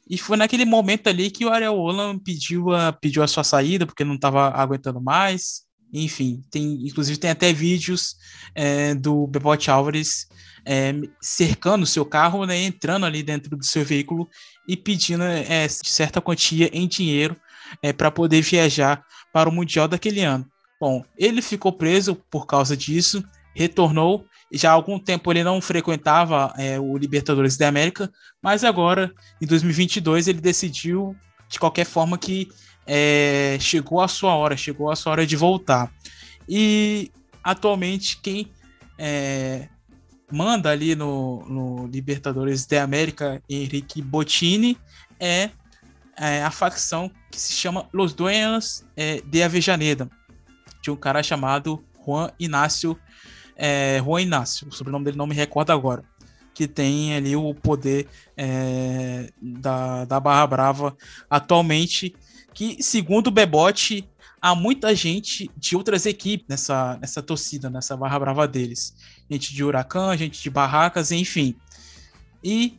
E 0.09 0.17
foi 0.17 0.37
naquele 0.37 0.65
momento 0.65 1.07
ali 1.07 1.29
que 1.29 1.45
o 1.45 1.49
Ariel 1.49 1.75
Olan 1.75 2.17
pediu 2.17 2.73
a, 2.73 2.91
pediu 2.91 3.21
a 3.21 3.27
sua 3.27 3.43
saída, 3.43 3.85
porque 3.85 4.03
não 4.03 4.15
estava 4.15 4.49
aguentando 4.49 5.01
mais. 5.01 5.68
Enfim, 5.91 6.43
tem, 6.51 6.85
inclusive 6.85 7.17
tem 7.17 7.31
até 7.31 7.51
vídeos 7.51 8.15
é, 8.53 8.93
do 8.93 9.25
Bebote 9.27 9.71
Álvares 9.71 10.27
é, 10.65 10.93
cercando 11.19 11.83
o 11.83 11.87
seu 11.87 12.05
carro, 12.05 12.45
né, 12.45 12.57
entrando 12.63 13.05
ali 13.05 13.23
dentro 13.23 13.57
do 13.57 13.65
seu 13.65 13.83
veículo 13.83 14.29
e 14.67 14.77
pedindo 14.77 15.23
é, 15.23 15.67
certa 15.67 16.21
quantia 16.21 16.69
em 16.71 16.87
dinheiro 16.87 17.35
é, 17.81 17.91
para 17.91 18.11
poder 18.11 18.41
viajar 18.41 19.03
para 19.33 19.49
o 19.49 19.51
Mundial 19.51 19.87
daquele 19.87 20.21
ano. 20.21 20.45
Bom, 20.79 21.03
ele 21.17 21.41
ficou 21.41 21.73
preso 21.73 22.15
por 22.29 22.45
causa 22.45 22.75
disso, 22.75 23.23
retornou. 23.53 24.25
Já 24.51 24.71
há 24.71 24.73
algum 24.73 24.97
tempo 24.97 25.31
ele 25.31 25.43
não 25.43 25.61
frequentava 25.61 26.53
é, 26.57 26.79
o 26.79 26.97
Libertadores 26.97 27.57
da 27.57 27.67
América, 27.67 28.11
mas 28.41 28.63
agora, 28.63 29.11
em 29.41 29.45
2022, 29.45 30.27
ele 30.27 30.39
decidiu, 30.39 31.15
de 31.47 31.59
qualquer 31.59 31.85
forma, 31.85 32.17
que 32.17 32.47
é, 32.91 33.55
chegou 33.59 34.01
a 34.01 34.07
sua 34.07 34.33
hora, 34.33 34.57
chegou 34.57 34.89
a 34.89 34.95
sua 34.95 35.11
hora 35.11 35.27
de 35.27 35.35
voltar. 35.35 35.93
E 36.47 37.11
atualmente 37.43 38.17
quem 38.19 38.51
é, 38.97 39.69
manda 40.31 40.71
ali 40.71 40.95
no, 40.95 41.45
no, 41.47 41.85
Libertadores 41.85 42.65
da 42.65 42.81
América, 42.81 43.43
Henrique 43.47 44.01
Bottini, 44.01 44.75
é, 45.19 45.51
é, 46.17 46.43
a 46.43 46.49
facção 46.49 47.11
que 47.29 47.39
se 47.39 47.53
chama 47.53 47.87
Los 47.93 48.11
Dueños 48.11 48.83
é, 48.97 49.21
de 49.21 49.43
Avejaneda, 49.43 50.09
de 50.81 50.89
um 50.89 50.95
cara 50.95 51.21
chamado 51.21 51.83
Juan 52.03 52.31
Inácio, 52.39 52.97
é, 53.55 54.01
Juan 54.03 54.23
Inácio, 54.23 54.67
o 54.67 54.71
sobrenome 54.71 55.05
dele 55.05 55.17
não 55.17 55.27
me 55.27 55.35
recordo 55.35 55.71
agora, 55.71 56.03
que 56.55 56.67
tem 56.67 57.15
ali 57.15 57.35
o 57.35 57.53
poder 57.53 58.07
é, 58.35 59.31
da, 59.39 60.05
da 60.05 60.19
Barra 60.19 60.47
Brava 60.47 60.97
atualmente, 61.29 62.15
que 62.59 62.83
segundo 62.83 63.27
o 63.27 63.31
Bebote, 63.31 64.05
há 64.41 64.53
muita 64.53 64.93
gente 64.93 65.49
de 65.55 65.77
outras 65.77 66.05
equipes 66.05 66.45
nessa, 66.49 66.97
nessa 66.99 67.23
torcida, 67.23 67.69
nessa 67.69 67.95
Barra 67.95 68.19
Brava 68.19 68.45
deles. 68.45 68.93
Gente 69.31 69.53
de 69.53 69.63
Huracan, 69.63 70.17
gente 70.17 70.43
de 70.43 70.49
Barracas, 70.49 71.09
enfim. 71.09 71.55
E 72.43 72.77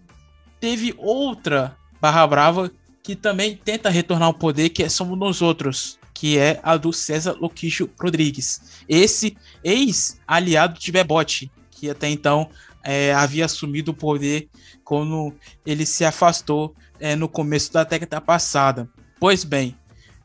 teve 0.60 0.94
outra 0.98 1.74
Barra 1.98 2.26
Brava 2.26 2.70
que 3.02 3.16
também 3.16 3.56
tenta 3.56 3.88
retornar 3.88 4.26
ao 4.26 4.34
poder, 4.34 4.68
que 4.68 4.82
é 4.82 4.88
Somos 4.90 5.18
Nós 5.18 5.40
Outros, 5.40 5.98
que 6.12 6.36
é 6.36 6.60
a 6.62 6.76
do 6.76 6.92
César 6.92 7.38
Loquicho 7.40 7.88
Rodrigues. 7.98 8.84
Esse 8.86 9.34
ex-aliado 9.64 10.78
de 10.78 10.92
Bebote, 10.92 11.50
que 11.70 11.88
até 11.88 12.06
então 12.10 12.50
é, 12.84 13.14
havia 13.14 13.46
assumido 13.46 13.92
o 13.92 13.94
poder 13.94 14.50
quando 14.84 15.34
ele 15.64 15.86
se 15.86 16.04
afastou 16.04 16.76
é, 17.00 17.16
no 17.16 17.30
começo 17.30 17.72
da 17.72 17.82
década 17.82 18.20
passada. 18.20 18.86
Pois 19.20 19.44
bem, 19.44 19.76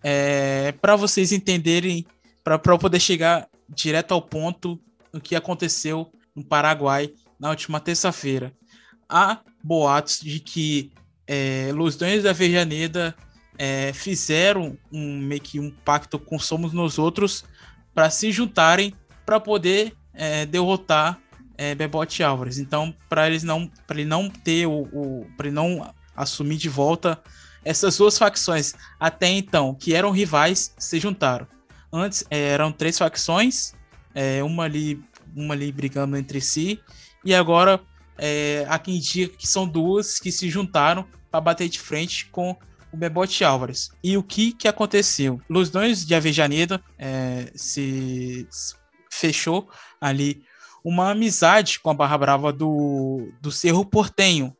é, 0.01 0.71
para 0.71 0.95
vocês 0.95 1.33
entenderem, 1.33 2.05
para 2.41 2.57
poder 2.57 3.01
chegar 3.01 3.45
direto 3.67 4.13
ao 4.13 4.21
ponto 4.21 4.79
do 5.11 5.19
que 5.19 5.35
aconteceu 5.35 6.09
no 6.33 6.45
Paraguai 6.45 7.11
na 7.37 7.49
última 7.49 7.81
terça-feira. 7.81 8.53
Há 9.09 9.41
boatos 9.61 10.21
de 10.21 10.39
que 10.39 10.93
é, 11.27 11.71
Los 11.73 11.97
Donos 11.97 12.23
da 12.23 12.31
Vejaneda 12.31 13.13
é, 13.57 13.91
fizeram 13.91 14.77
um, 14.89 15.17
meio 15.17 15.41
que 15.41 15.59
um 15.59 15.69
pacto 15.83 16.17
com 16.17 16.39
Somos 16.39 16.71
Nós 16.71 16.97
Outros 16.97 17.43
para 17.93 18.09
se 18.09 18.31
juntarem 18.31 18.93
para 19.25 19.41
poder 19.41 19.93
é, 20.13 20.45
derrotar 20.45 21.19
é, 21.57 21.75
Bebote 21.75 22.23
Álvares. 22.23 22.59
Então, 22.59 22.95
para 23.09 23.27
eles 23.27 23.43
não, 23.43 23.69
para 23.85 23.99
ele 23.99 24.07
não 24.07 24.29
ter 24.29 24.65
o, 24.67 24.83
o 24.83 25.27
para 25.35 25.47
ele 25.47 25.55
não 25.55 25.93
assumir 26.15 26.55
de 26.55 26.69
volta 26.69 27.21
essas 27.65 27.97
duas 27.97 28.17
facções 28.17 28.73
até 28.99 29.27
então 29.27 29.73
que 29.73 29.93
eram 29.93 30.11
rivais 30.11 30.73
se 30.77 30.99
juntaram. 30.99 31.47
Antes 31.91 32.23
é, 32.29 32.49
eram 32.49 32.71
três 32.71 32.97
facções, 32.97 33.73
é, 34.13 34.43
uma 34.43 34.63
ali, 34.63 35.03
uma 35.35 35.53
ali 35.53 35.71
brigando 35.71 36.15
entre 36.15 36.39
si 36.39 36.79
e 37.23 37.33
agora 37.33 37.81
é, 38.17 38.65
há 38.69 38.77
quem 38.79 38.99
diga 38.99 39.35
que 39.35 39.47
são 39.47 39.67
duas 39.67 40.19
que 40.19 40.31
se 40.31 40.49
juntaram 40.49 41.05
para 41.29 41.41
bater 41.41 41.67
de 41.67 41.79
frente 41.79 42.27
com 42.27 42.55
o 42.91 42.97
Bebote 42.97 43.43
Álvares. 43.43 43.91
E 44.03 44.15
o 44.17 44.23
que, 44.23 44.53
que 44.53 44.67
aconteceu? 44.67 45.41
Los 45.49 45.71
de 46.05 46.15
Avejaneda 46.15 46.81
é, 46.97 47.51
se, 47.53 48.47
se, 48.49 48.75
fechou 49.09 49.69
ali 49.99 50.43
uma 50.83 51.11
amizade 51.11 51.79
com 51.79 51.89
a 51.89 51.93
Barra 51.93 52.17
Brava 52.17 52.53
do, 52.53 53.31
do 53.41 53.51
Cerro 53.51 53.85
Portenho. 53.85 54.55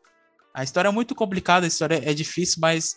A 0.55 0.63
história 0.63 0.87
é 0.87 0.91
muito 0.91 1.13
complicada, 1.13 1.65
a 1.65 1.67
história 1.67 2.01
é 2.09 2.13
difícil, 2.13 2.59
mas, 2.61 2.95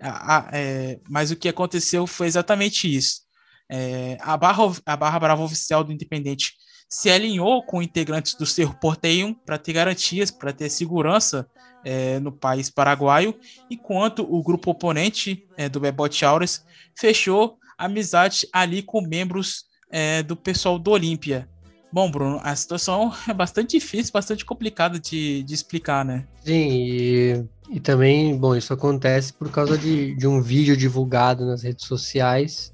a, 0.00 0.36
a, 0.36 0.48
é, 0.52 1.00
mas 1.08 1.32
o 1.32 1.36
que 1.36 1.48
aconteceu 1.48 2.06
foi 2.06 2.28
exatamente 2.28 2.94
isso. 2.94 3.22
É, 3.68 4.16
a, 4.20 4.36
barra, 4.36 4.62
a 4.86 4.96
Barra 4.96 5.18
Brava 5.18 5.42
oficial 5.42 5.82
do 5.82 5.92
Independente 5.92 6.54
se 6.88 7.10
alinhou 7.10 7.64
com 7.64 7.82
integrantes 7.82 8.34
do 8.34 8.46
Cerro 8.46 8.74
Porteio 8.80 9.34
para 9.44 9.58
ter 9.58 9.72
garantias, 9.72 10.30
para 10.30 10.52
ter 10.52 10.70
segurança 10.70 11.48
é, 11.84 12.20
no 12.20 12.30
país 12.30 12.70
paraguaio, 12.70 13.36
enquanto 13.68 14.22
o 14.22 14.40
grupo 14.40 14.70
oponente 14.70 15.48
é, 15.56 15.68
do 15.68 15.80
Bebote 15.80 16.24
Auras 16.24 16.64
fechou 16.96 17.58
amizade 17.76 18.46
ali 18.52 18.82
com 18.82 19.00
membros 19.00 19.64
é, 19.90 20.22
do 20.22 20.36
pessoal 20.36 20.78
do 20.78 20.92
Olímpia. 20.92 21.48
Bom, 21.92 22.10
Bruno, 22.10 22.40
a 22.42 22.54
situação 22.54 23.12
é 23.28 23.34
bastante 23.34 23.78
difícil, 23.78 24.12
bastante 24.12 24.44
complicada 24.44 24.98
de, 24.98 25.42
de 25.42 25.54
explicar, 25.54 26.04
né? 26.04 26.26
Sim, 26.44 26.68
e, 26.70 27.44
e 27.70 27.80
também, 27.80 28.36
bom, 28.36 28.54
isso 28.54 28.72
acontece 28.72 29.32
por 29.32 29.50
causa 29.50 29.76
de, 29.76 30.14
de 30.14 30.26
um 30.26 30.40
vídeo 30.40 30.76
divulgado 30.76 31.44
nas 31.44 31.62
redes 31.62 31.86
sociais 31.86 32.72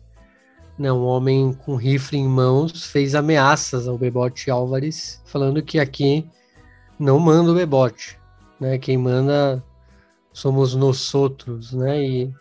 né, 0.78 0.92
um 0.92 1.04
homem 1.04 1.52
com 1.52 1.74
rifle 1.74 2.18
em 2.18 2.28
mãos 2.28 2.84
fez 2.84 3.14
ameaças 3.14 3.88
ao 3.88 3.96
Bebote 3.96 4.50
Álvares, 4.50 5.22
falando 5.24 5.62
que 5.62 5.78
aqui 5.78 6.28
não 6.98 7.18
manda 7.18 7.50
o 7.50 7.54
Bebote, 7.54 8.18
né? 8.60 8.78
Quem 8.78 8.98
manda 8.98 9.62
somos 10.32 10.74
nós 10.74 11.14
outros, 11.14 11.72
né? 11.72 12.02
E 12.02 12.34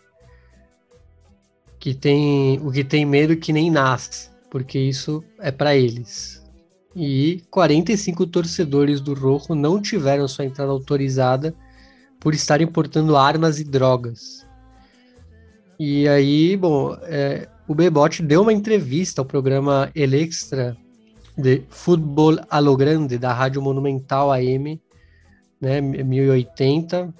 que 1.78 1.94
tem 1.94 2.58
o 2.58 2.70
que 2.70 2.84
tem 2.84 3.04
medo 3.04 3.36
que 3.36 3.52
nem 3.52 3.70
nasce, 3.70 4.30
porque 4.50 4.78
isso 4.78 5.24
é 5.38 5.50
para 5.50 5.76
eles. 5.76 6.44
E 6.98 7.42
45 7.50 8.26
torcedores 8.26 9.02
do 9.02 9.12
Rojo 9.12 9.54
não 9.54 9.82
tiveram 9.82 10.26
sua 10.26 10.46
entrada 10.46 10.72
autorizada 10.72 11.54
por 12.18 12.32
estarem 12.32 12.66
portando 12.66 13.18
armas 13.18 13.60
e 13.60 13.64
drogas. 13.64 14.46
E 15.78 16.08
aí, 16.08 16.56
bom, 16.56 16.96
é, 17.02 17.46
o 17.68 17.74
Bebote 17.74 18.22
deu 18.22 18.40
uma 18.40 18.52
entrevista 18.52 19.20
ao 19.20 19.26
programa 19.26 19.90
El 19.94 20.14
Extra 20.14 20.74
de 21.36 21.64
Futebol 21.68 22.38
a 22.48 22.58
lo 22.60 22.74
Grande, 22.74 23.18
da 23.18 23.30
Rádio 23.30 23.60
Monumental 23.60 24.32
AM, 24.32 24.80
né, 25.60 25.82
1080, 25.82 27.12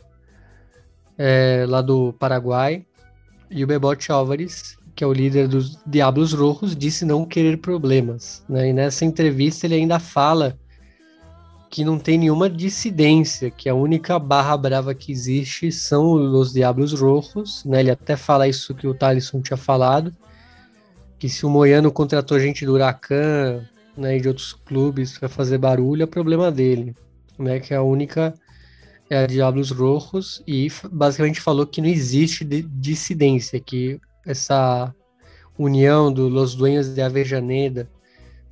é, 1.19 1.66
lá 1.69 1.82
do 1.82 2.15
Paraguai. 2.15 2.86
E 3.51 3.62
o 3.62 3.66
Bebote 3.66 4.11
Álvares, 4.11 4.78
que 4.97 5.05
é 5.05 5.06
o 5.06 5.12
líder 5.12 5.47
dos 5.47 5.78
Diablos 5.86 6.32
Rojos, 6.32 6.74
disse 6.74 7.05
não 7.05 7.27
querer 7.27 7.59
problemas. 7.59 8.43
Né? 8.48 8.70
E 8.70 8.73
nessa 8.73 9.05
entrevista 9.05 9.66
ele 9.66 9.74
ainda 9.74 10.01
fala 10.01 10.59
que 11.70 11.85
não 11.85 11.98
tem 11.98 12.16
nenhuma 12.16 12.48
dissidência, 12.48 13.51
que 13.51 13.68
a 13.68 13.74
única 13.74 14.18
barra 14.18 14.56
brava 14.56 14.94
que 14.94 15.12
existe 15.12 15.70
são 15.70 16.12
os 16.12 16.55
Diablos 16.55 16.98
Rojos, 16.98 17.62
né? 17.66 17.81
Ele 17.81 17.90
até 17.90 18.16
fala 18.16 18.48
isso 18.48 18.74
que 18.74 18.86
o 18.86 18.94
Thalisson 18.94 19.43
tinha 19.43 19.56
falado, 19.56 20.14
que 21.18 21.28
se 21.28 21.44
o 21.44 21.51
Moiano 21.51 21.93
contratou 21.93 22.40
gente 22.40 22.64
do 22.64 22.73
Huracan, 22.73 23.62
né, 23.97 24.16
e 24.16 24.20
de 24.20 24.28
outros 24.28 24.52
clubes 24.52 25.18
para 25.18 25.28
fazer 25.28 25.59
barulho, 25.59 26.05
é 26.05 26.06
problema 26.06 26.51
dele, 26.51 26.94
né? 27.39 27.60
Que 27.60 27.74
a 27.74 27.82
única 27.82 28.32
é 29.10 29.24
a 29.24 29.27
Diablos 29.27 29.70
Rojos 29.70 30.43
e 30.47 30.68
basicamente 30.90 31.40
falou 31.40 31.66
que 31.66 31.82
não 31.82 31.89
existe 31.89 32.44
dissidência, 32.44 33.60
que 33.60 34.01
essa 34.27 34.94
união 35.59 36.12
do 36.12 36.28
Los 36.28 36.55
Dueños 36.55 36.94
de 36.94 37.01
Avejaneda, 37.01 37.89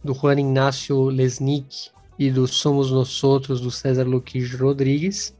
do 0.02 0.14
Juan 0.14 0.38
Ignacio 0.38 1.08
Lesnick 1.08 1.90
e 2.18 2.30
do 2.30 2.46
Somos 2.46 2.90
Nós 2.90 3.22
Outros, 3.24 3.60
do 3.60 3.70
César 3.70 4.04
Luquis 4.04 4.54
Rodrigues, 4.54 5.36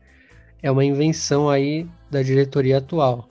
é 0.62 0.70
uma 0.70 0.84
invenção 0.84 1.48
aí 1.48 1.86
da 2.10 2.22
diretoria 2.22 2.78
atual. 2.78 3.28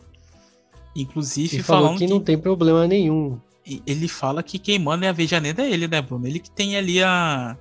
Inclusive, 0.95 1.57
e 1.57 1.63
falou 1.63 1.93
que, 1.93 2.05
que, 2.05 2.07
não 2.07 2.19
tem 2.19 2.37
problema 2.37 2.87
nenhum. 2.87 3.39
Ele 3.65 4.07
fala 4.07 4.43
que 4.43 4.59
quem 4.59 4.77
manda 4.77 5.05
é 5.05 5.07
a 5.07 5.11
Avejaneda 5.11 5.63
é 5.63 5.71
ele, 5.71 5.87
né, 5.87 6.01
Bruno? 6.01 6.27
Ele 6.27 6.39
que 6.39 6.51
tem 6.51 6.77
ali 6.77 7.01
a 7.01 7.57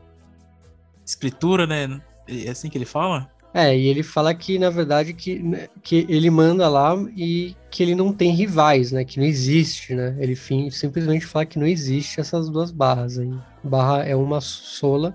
escritura, 1.05 1.67
né? 1.67 2.01
É 2.29 2.51
assim 2.51 2.69
que 2.69 2.77
ele 2.77 2.85
fala? 2.85 3.31
É, 3.55 3.77
e 3.77 3.87
ele 3.87 4.03
fala 4.03 4.35
que, 4.35 4.59
na 4.59 4.71
verdade, 4.71 5.13
que, 5.13 5.39
né, 5.39 5.69
que 5.83 6.07
ele 6.09 6.31
manda 6.31 6.69
lá 6.69 6.95
e 7.15 7.55
que 7.71 7.83
ele 7.83 7.95
não 7.95 8.13
tem 8.13 8.31
rivais, 8.31 8.93
né? 8.93 9.05
Que 9.05 9.19
não 9.19 9.27
existe, 9.27 9.95
né? 9.95 10.17
Ele 10.19 10.35
fim, 10.35 10.71
simplesmente 10.71 11.27
fala 11.27 11.45
que 11.45 11.59
não 11.59 11.67
existe 11.67 12.19
essas 12.19 12.49
duas 12.49 12.71
barras 12.71 13.19
aí. 13.19 13.33
Barra 13.63 14.05
é 14.05 14.17
uma 14.17 14.41
sola 14.41 15.15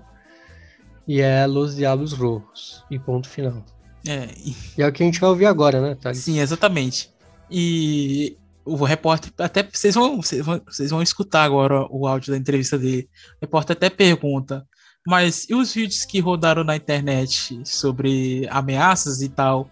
e 1.06 1.20
é 1.20 1.46
Los 1.46 1.74
Diablos 1.74 2.12
Rojos. 2.12 2.84
E 2.88 2.98
ponto 2.98 3.28
final. 3.28 3.64
É, 4.06 4.28
e... 4.36 4.54
e 4.76 4.82
é 4.82 4.86
o 4.86 4.92
que 4.92 5.02
a 5.02 5.06
gente 5.06 5.20
vai 5.20 5.30
ouvir 5.30 5.46
agora, 5.46 5.80
né, 5.80 5.96
Thales? 5.96 6.18
Sim, 6.18 6.38
exatamente. 6.38 7.10
E 7.50 8.36
o 8.64 8.84
repórter, 8.84 9.32
até 9.38 9.62
vocês 9.62 9.94
vão, 9.94 10.22
vocês 10.22 10.44
vão, 10.44 10.60
vocês 10.64 10.90
vão 10.90 11.02
escutar 11.02 11.42
agora 11.42 11.86
o 11.90 12.06
áudio 12.06 12.32
da 12.32 12.38
entrevista 12.38 12.78
dele. 12.78 13.08
O 13.36 13.38
repórter 13.40 13.74
até 13.74 13.90
pergunta 13.90 14.64
mas 15.06 15.46
e 15.48 15.54
os 15.54 15.72
vídeos 15.72 16.04
que 16.04 16.20
rodaram 16.20 16.64
na 16.64 16.76
internet 16.76 17.60
sobre 17.64 18.46
ameaças 18.50 19.22
e 19.22 19.28
tal? 19.28 19.70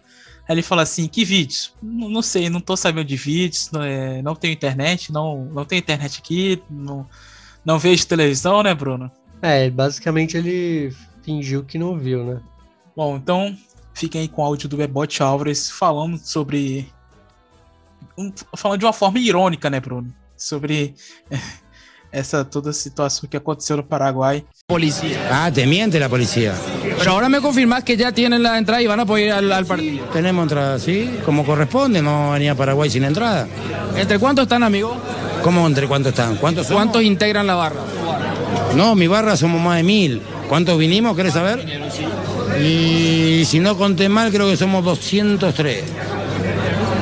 Aí 0.49 0.55
ele 0.55 0.63
fala 0.63 0.83
assim, 0.83 1.09
que 1.09 1.25
vídeos? 1.25 1.75
Não, 1.83 2.09
não 2.09 2.23
sei, 2.23 2.49
não 2.49 2.61
tô 2.61 2.77
sabendo 2.77 3.09
de 3.09 3.17
vídeos, 3.17 3.71
não, 3.71 3.83
é, 3.83 4.23
não 4.23 4.35
tenho 4.35 4.53
internet, 4.53 5.13
não, 5.13 5.45
não 5.47 5.65
tenho 5.65 5.81
internet 5.81 6.21
aqui, 6.21 6.63
não, 6.71 7.07
não 7.65 7.79
vejo 7.79 8.07
televisão, 8.07 8.63
né, 8.63 8.73
Bruno? 8.75 9.11
É, 9.43 9.69
basicamente 9.69 10.37
ele 10.37 10.95
fingiu 11.23 11.65
que 11.65 11.79
não 11.79 11.99
viu, 11.99 12.25
né? 12.25 12.41
Bom, 12.97 13.17
então 13.17 13.57
fiquem 13.93 14.23
aí 14.23 14.29
com 14.29 14.43
o 14.43 14.45
áudio 14.45 14.69
do 14.69 14.77
Bebote 14.77 15.23
Álvares 15.23 15.69
falando 15.69 16.19
sobre. 16.19 16.91
Um, 18.17 18.33
falando 18.57 18.79
de 18.79 18.87
uma 18.87 18.93
forma 18.93 19.19
irônica, 19.19 19.69
né, 19.69 19.81
Bruno? 19.81 20.15
Sobre 20.37 20.95
esa 22.19 22.49
toda 22.49 22.73
situación 22.73 23.31
que 23.31 23.37
aconteció 23.37 23.77
en 23.77 23.83
Paraguay. 23.83 24.45
Policía. 24.67 25.29
Ah, 25.31 25.51
te 25.53 25.67
miente 25.67 26.01
la 26.01 26.09
policía. 26.09 26.55
Pero 26.99 27.11
ahora 27.13 27.29
me 27.29 27.41
confirmas 27.41 27.85
que 27.85 27.97
ya 27.97 28.13
tienen 28.13 28.43
la 28.43 28.59
entrada 28.59 28.81
y 28.83 28.87
van 28.87 29.01
a 29.01 29.07
poder 29.07 29.27
ir 29.27 29.33
al, 29.33 29.67
partido. 29.67 30.07
Tenemos 30.13 30.43
entrada, 30.45 30.79
sí, 30.79 31.19
como 31.25 31.45
corresponde, 31.45 32.01
no 32.01 32.33
venía 32.33 32.53
a 32.53 32.55
Paraguay 32.55 32.89
sin 32.89 33.05
entrada. 33.05 33.47
¿Entre 33.97 34.19
cuántos 34.19 34.45
están, 34.45 34.63
amigos? 34.63 34.97
¿Cómo 35.43 35.67
entre 35.67 35.87
cuántos 35.87 36.11
están? 36.11 36.37
¿Cuántos, 36.37 36.67
¿Cuántos 36.69 37.03
integran 37.03 37.47
la 37.47 37.55
barra? 37.55 37.81
No, 38.75 38.95
mi 38.95 39.07
barra 39.07 39.37
somos 39.37 39.61
más 39.61 39.77
de 39.77 39.83
mil. 39.83 40.23
¿Cuántos 40.49 40.79
vinimos, 40.79 41.17
querés 41.17 41.35
saber? 41.35 41.65
Y 42.61 43.45
si 43.45 43.61
no 43.61 43.77
conté 43.77 44.09
mal, 44.09 44.33
creo 44.33 44.49
que 44.49 44.57
somos 44.57 44.85
203. 44.85 45.85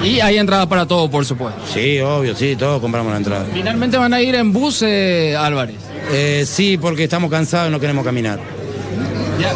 Y 0.05 0.21
hay 0.21 0.39
entradas 0.39 0.67
para 0.67 0.87
todo, 0.87 1.11
por 1.11 1.25
supuesto. 1.25 1.61
Sí, 1.73 1.99
obvio, 2.01 2.35
sí, 2.37 2.57
todos 2.57 2.81
compramos 2.81 3.11
la 3.11 3.19
entrada. 3.19 3.47
Finalmente 3.53 3.97
van 3.97 4.13
a 4.13 4.21
ir 4.21 4.35
en 4.35 4.53
bus, 4.53 4.83
eh, 4.83 5.35
Álvarez. 5.37 5.77
Eh, 6.13 6.45
sí, 6.47 6.77
porque 6.77 7.05
estamos 7.05 7.31
cansados 7.31 7.69
y 7.69 7.73
no 7.73 7.81
queremos 7.81 8.05
caminar. 8.05 8.39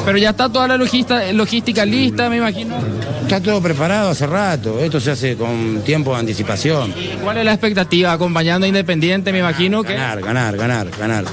pero 0.05 0.19
ya 0.19 0.31
está 0.31 0.49
toda 0.49 0.69
la 0.69 0.77
logística, 0.77 1.33
logística 1.33 1.85
lista, 1.85 2.31
me 2.31 2.39
imagino. 2.39 2.77
Está 3.23 3.43
todo 3.43 3.61
preparado 3.61 4.11
hace 4.11 4.27
rato. 4.27 4.81
Esto 4.81 5.01
se 5.01 5.11
hace 5.11 5.37
con 5.37 5.83
tiempo 5.85 6.15
de 6.15 6.21
anticipación. 6.21 6.95
¿Cuál 7.23 7.39
es 7.39 7.45
la 7.45 7.53
expectativa? 7.53 8.13
Acompañando 8.13 8.65
a 8.65 8.69
Independiente, 8.69 9.33
me 9.33 9.41
imagino 9.41 9.83
que. 9.83 9.93
Ganar, 9.93 10.23
ganar, 10.23 10.57
ganar, 10.57 10.89
ganar. 10.99 11.25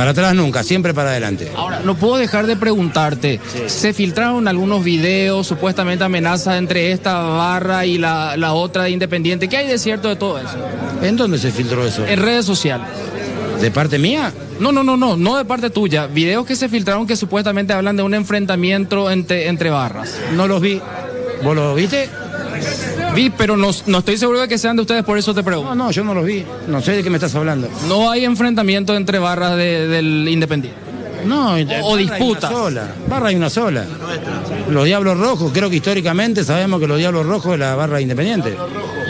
Para 0.00 0.12
atrás 0.12 0.34
nunca, 0.34 0.62
siempre 0.62 0.94
para 0.94 1.10
adelante. 1.10 1.52
Ahora, 1.54 1.82
no 1.84 1.94
puedo 1.94 2.16
dejar 2.16 2.46
de 2.46 2.56
preguntarte, 2.56 3.38
se 3.66 3.92
filtraron 3.92 4.48
algunos 4.48 4.82
videos, 4.82 5.46
supuestamente 5.46 6.02
amenazas 6.02 6.56
entre 6.56 6.90
esta 6.92 7.18
barra 7.18 7.84
y 7.84 7.98
la, 7.98 8.34
la 8.38 8.54
otra 8.54 8.84
de 8.84 8.92
Independiente. 8.92 9.46
¿Qué 9.46 9.58
hay 9.58 9.66
de 9.66 9.76
cierto 9.76 10.08
de 10.08 10.16
todo 10.16 10.38
eso? 10.38 10.56
¿En 11.02 11.18
dónde 11.18 11.36
se 11.36 11.52
filtró 11.52 11.86
eso? 11.86 12.06
En 12.06 12.18
redes 12.18 12.46
sociales. 12.46 12.86
¿De 13.60 13.70
parte 13.70 13.98
mía? 13.98 14.32
No, 14.58 14.72
no, 14.72 14.82
no, 14.82 14.96
no, 14.96 15.18
no 15.18 15.36
de 15.36 15.44
parte 15.44 15.68
tuya. 15.68 16.06
Videos 16.06 16.46
que 16.46 16.56
se 16.56 16.70
filtraron 16.70 17.06
que 17.06 17.14
supuestamente 17.14 17.74
hablan 17.74 17.98
de 17.98 18.02
un 18.02 18.14
enfrentamiento 18.14 19.10
entre, 19.10 19.48
entre 19.48 19.68
barras. 19.68 20.16
No 20.34 20.48
los 20.48 20.62
vi. 20.62 20.80
¿Vos 21.42 21.54
los 21.54 21.76
viste? 21.76 22.08
Vi, 23.14 23.30
pero 23.30 23.56
no, 23.56 23.70
no, 23.86 23.98
estoy 23.98 24.16
seguro 24.16 24.40
de 24.40 24.48
que 24.48 24.58
sean 24.58 24.76
de 24.76 24.82
ustedes, 24.82 25.04
por 25.04 25.18
eso 25.18 25.34
te 25.34 25.42
pregunto. 25.42 25.74
No, 25.74 25.86
no, 25.86 25.90
yo 25.90 26.04
no 26.04 26.14
los 26.14 26.24
vi. 26.24 26.44
No 26.68 26.80
sé 26.80 26.92
de 26.92 27.02
qué 27.02 27.10
me 27.10 27.16
estás 27.16 27.34
hablando. 27.34 27.68
No 27.88 28.10
hay 28.10 28.24
enfrentamiento 28.24 28.96
entre 28.96 29.18
barras 29.18 29.56
del 29.56 30.28
Independiente. 30.28 30.90
No, 31.26 31.54
o, 31.82 31.96
disputa. 31.96 32.48
sola. 32.48 32.94
Barra 33.08 33.28
hay 33.28 33.36
una 33.36 33.50
sola. 33.50 33.84
Los 34.70 34.84
Diablos 34.84 35.18
Rojos, 35.18 35.52
creo 35.52 35.68
que 35.68 35.76
históricamente 35.76 36.44
sabemos 36.44 36.80
que 36.80 36.86
los 36.86 36.98
Diablos 36.98 37.26
Rojos 37.26 37.54
es 37.54 37.58
la 37.58 37.74
barra 37.74 38.00
independiente. 38.00 38.56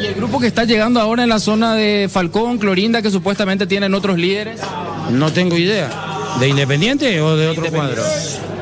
¿Y 0.02 0.06
el 0.06 0.14
grupo 0.14 0.40
que 0.40 0.46
está 0.46 0.64
llegando 0.64 1.00
ahora 1.00 1.22
en 1.22 1.28
la 1.28 1.38
zona 1.38 1.74
de 1.74 2.08
Falcón, 2.10 2.58
Clorinda, 2.58 3.02
que 3.02 3.10
supuestamente 3.10 3.66
tienen 3.66 3.94
otros 3.94 4.18
líderes? 4.18 4.60
No 5.12 5.32
tengo 5.32 5.56
idea. 5.56 5.90
¿De 6.38 6.48
Independiente 6.48 7.20
o 7.20 7.36
de 7.36 7.48
otro 7.48 7.66
cuadro? 7.66 8.02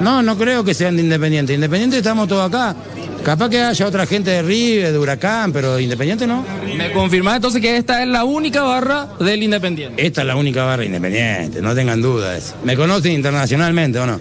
No, 0.01 0.23
no 0.23 0.37
creo 0.37 0.65
que 0.65 0.75
sean 0.75 0.97
de 0.97 1.03
Independiente. 1.03 1.55
Independiente 1.55 1.99
estamos 1.99 2.29
todos 2.29 2.47
acá. 2.47 2.75
Capaz 3.25 3.51
que 3.51 3.61
haya 3.61 3.87
otra 3.87 4.07
gente 4.07 4.31
de 4.31 4.43
River, 4.43 4.93
de 4.93 4.99
Huracán, 4.99 5.53
pero 5.53 5.79
Independiente 5.79 6.27
no. 6.27 6.45
¿Me 6.77 6.93
confirmás 6.93 7.37
entonces 7.37 7.61
que 7.61 7.77
esta 7.77 8.03
es 8.03 8.09
la 8.09 8.25
única 8.25 8.63
barra 8.63 9.07
del 9.21 9.43
Independiente? 9.43 10.05
Esta 10.05 10.23
es 10.23 10.27
la 10.27 10.37
única 10.37 10.65
barra 10.65 10.85
Independiente, 10.85 11.61
no 11.61 11.75
tengan 11.75 12.01
dudas. 12.01 12.55
¿Me 12.65 12.77
conocen 12.77 13.13
internacionalmente 13.13 13.99
o 13.99 14.07
no? 14.07 14.21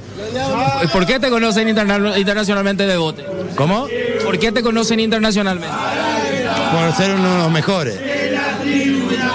¿Por 0.91 1.05
qué 1.05 1.19
te 1.19 1.29
conocen 1.29 1.69
internacionalmente 1.69 2.85
de 2.85 2.97
bote? 2.97 3.25
¿Cómo? 3.55 3.87
¿Por 4.23 4.37
qué 4.39 4.51
te 4.51 4.61
conocen 4.61 4.99
internacionalmente? 4.99 5.75
Por 6.71 6.93
ser 6.95 7.15
uno 7.15 7.31
de 7.33 7.37
los 7.43 7.51
mejores. 7.51 7.95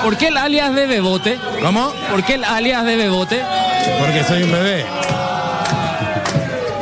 ¿Por 0.02 0.16
qué 0.16 0.28
el 0.28 0.36
alias 0.36 0.74
de 0.74 0.86
Bebote? 0.86 1.38
¿Cómo? 1.62 1.92
¿Por 2.10 2.24
qué 2.24 2.34
el 2.34 2.44
alias 2.44 2.84
de 2.84 2.96
Bebote? 2.96 3.40
Porque 4.00 4.24
soy 4.24 4.42
un 4.42 4.52
bebé. 4.52 4.84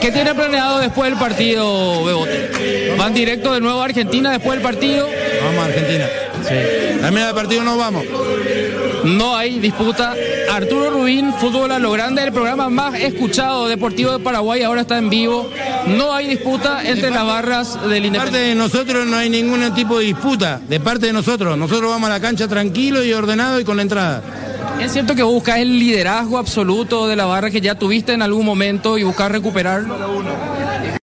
¿Qué 0.00 0.10
tiene 0.10 0.34
planeado 0.34 0.78
después 0.78 1.10
del 1.10 1.18
partido, 1.18 2.04
Bebote? 2.04 2.94
¿Van 2.96 3.12
directo 3.12 3.52
de 3.52 3.60
nuevo 3.60 3.82
a 3.82 3.84
Argentina 3.84 4.30
después 4.30 4.52
del 4.52 4.62
partido? 4.62 5.08
Vamos 5.44 5.62
a 5.62 5.66
Argentina. 5.66 6.06
Sí. 6.48 7.04
A 7.04 7.10
del 7.10 7.34
partido 7.34 7.62
no 7.64 7.76
vamos. 7.76 8.04
No 9.04 9.36
hay 9.36 9.58
disputa. 9.58 10.14
Arturo 10.50 10.90
Rubín, 10.90 11.32
Fútbol 11.34 11.70
a 11.72 11.78
lo 11.78 11.92
Grande, 11.92 12.22
el 12.22 12.32
programa 12.32 12.70
más 12.70 12.94
escuchado 12.94 13.68
deportivo 13.68 14.12
de 14.12 14.18
Paraguay, 14.18 14.62
ahora 14.62 14.82
está 14.82 14.98
en 14.98 15.10
vivo. 15.10 15.50
No 15.86 16.14
hay 16.14 16.28
disputa 16.28 16.82
entre 16.84 17.10
las 17.10 17.24
barras 17.24 17.74
del 17.88 18.06
Independiente. 18.06 18.14
De 18.14 18.18
parte 18.18 18.38
de 18.38 18.54
nosotros 18.54 19.06
no 19.06 19.16
hay 19.16 19.28
ningún 19.28 19.74
tipo 19.74 19.98
de 19.98 20.06
disputa. 20.06 20.60
De 20.66 20.80
parte 20.80 21.06
de 21.06 21.12
nosotros. 21.12 21.56
Nosotros 21.58 21.90
vamos 21.90 22.08
a 22.08 22.12
la 22.14 22.20
cancha 22.20 22.48
tranquilo 22.48 23.04
y 23.04 23.12
ordenado 23.12 23.60
y 23.60 23.64
con 23.64 23.76
la 23.76 23.82
entrada. 23.82 24.22
¿Es 24.80 24.92
cierto 24.92 25.14
que 25.14 25.22
buscas 25.22 25.58
el 25.58 25.78
liderazgo 25.78 26.38
absoluto 26.38 27.06
de 27.06 27.14
la 27.14 27.26
barra 27.26 27.50
que 27.50 27.60
ya 27.60 27.74
tuviste 27.74 28.12
en 28.12 28.22
algún 28.22 28.46
momento 28.46 28.96
y 28.96 29.02
buscar 29.02 29.30
recuperarlo? 29.30 29.96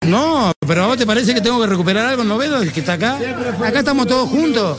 No, 0.07 0.53
pero 0.67 0.85
a 0.85 0.87
vos 0.87 0.97
te 0.97 1.05
parece 1.05 1.35
que 1.35 1.41
tengo 1.41 1.61
que 1.61 1.67
recuperar 1.67 2.07
algo, 2.07 2.23
¿no 2.23 2.39
ves 2.39 2.73
que 2.73 2.81
está 2.81 2.93
acá? 2.93 3.19
Acá 3.65 3.81
estamos 3.81 4.07
todos 4.07 4.29
juntos. 4.29 4.79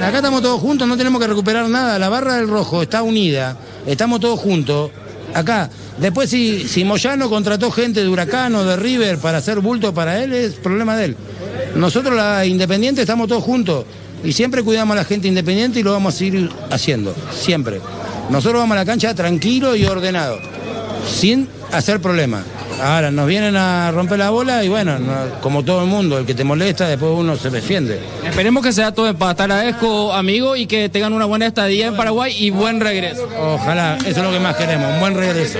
Acá 0.00 0.16
estamos 0.18 0.40
todos 0.40 0.60
juntos, 0.60 0.86
no 0.86 0.96
tenemos 0.96 1.20
que 1.20 1.26
recuperar 1.26 1.68
nada. 1.68 1.98
La 1.98 2.08
barra 2.08 2.36
del 2.36 2.48
rojo 2.48 2.82
está 2.82 3.02
unida, 3.02 3.56
estamos 3.86 4.20
todos 4.20 4.38
juntos. 4.38 4.92
Acá. 5.34 5.68
Después, 5.98 6.30
si, 6.30 6.68
si 6.68 6.84
Moyano 6.84 7.28
contrató 7.28 7.72
gente 7.72 8.00
de 8.00 8.08
Huracán 8.08 8.54
o 8.54 8.62
de 8.62 8.76
River 8.76 9.18
para 9.18 9.38
hacer 9.38 9.58
bulto 9.58 9.92
para 9.92 10.22
él, 10.22 10.32
es 10.32 10.54
problema 10.54 10.96
de 10.96 11.06
él. 11.06 11.16
Nosotros, 11.74 12.14
la 12.14 12.46
Independiente, 12.46 13.00
estamos 13.00 13.26
todos 13.26 13.42
juntos. 13.42 13.84
Y 14.24 14.32
siempre 14.32 14.62
cuidamos 14.62 14.94
a 14.94 15.00
la 15.00 15.04
gente 15.04 15.28
independiente 15.28 15.80
y 15.80 15.82
lo 15.82 15.92
vamos 15.92 16.14
a 16.14 16.18
seguir 16.18 16.50
haciendo. 16.70 17.14
Siempre. 17.32 17.80
Nosotros 18.30 18.60
vamos 18.60 18.76
a 18.76 18.80
la 18.80 18.84
cancha 18.84 19.14
tranquilo 19.14 19.74
y 19.74 19.86
ordenado, 19.86 20.38
sin 21.08 21.48
hacer 21.72 22.00
problemas. 22.00 22.44
Ahora 22.80 23.10
nos 23.10 23.26
vienen 23.26 23.56
a 23.56 23.90
romper 23.90 24.18
la 24.18 24.30
bola 24.30 24.62
y 24.62 24.68
bueno, 24.68 24.98
como 25.40 25.64
todo 25.64 25.82
el 25.82 25.88
mundo, 25.88 26.18
el 26.18 26.26
que 26.26 26.34
te 26.34 26.44
molesta, 26.44 26.86
después 26.86 27.12
uno 27.16 27.36
se 27.36 27.50
defiende. 27.50 28.00
Esperemos 28.24 28.62
que 28.62 28.72
sea 28.72 28.92
todo 28.92 29.08
en 29.08 29.16
paz. 29.16 29.34
Te 29.34 29.42
agradezco, 29.42 30.12
amigo, 30.12 30.54
y 30.54 30.66
que 30.66 30.88
tengan 30.88 31.12
una 31.12 31.24
buena 31.24 31.46
estadía 31.46 31.88
en 31.88 31.96
Paraguay 31.96 32.34
y 32.38 32.50
buen 32.50 32.80
regreso. 32.80 33.28
Ojalá, 33.36 33.96
eso 33.98 34.08
es 34.08 34.18
lo 34.18 34.30
que 34.30 34.40
más 34.40 34.56
queremos, 34.56 34.92
un 34.92 35.00
buen 35.00 35.14
regreso. 35.14 35.58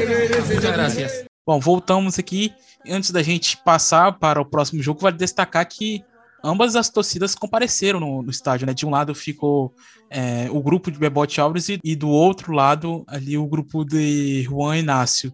Muchas 0.54 0.72
gracias. 0.72 1.12
Bom, 1.44 1.60
voltamos 1.60 2.18
aqui. 2.18 2.52
Antes 2.86 3.12
da 3.12 3.22
gente 3.22 3.48
passar 3.64 4.18
para 4.18 4.40
o 4.40 4.48
próximo 4.48 4.82
jogo, 4.82 5.00
vale 5.00 5.16
destacar 5.18 5.66
que 5.66 6.04
ambas 6.42 6.76
as 6.76 6.88
torcidas 6.88 7.34
compareceram 7.34 8.00
no, 8.00 8.22
no 8.22 8.30
estádio, 8.30 8.66
né? 8.66 8.74
De 8.74 8.86
um 8.86 8.90
lado 8.90 9.14
ficou 9.14 9.74
é, 10.10 10.48
o 10.50 10.62
grupo 10.62 10.90
de 10.90 10.98
Bebote 10.98 11.40
Alves 11.40 11.68
e, 11.68 11.78
e, 11.82 11.94
do 11.94 12.08
outro 12.08 12.52
lado 12.52 13.04
ali 13.06 13.36
o 13.36 13.46
grupo 13.46 13.84
de 13.84 14.42
Juan 14.42 14.78
Inácio. 14.78 15.32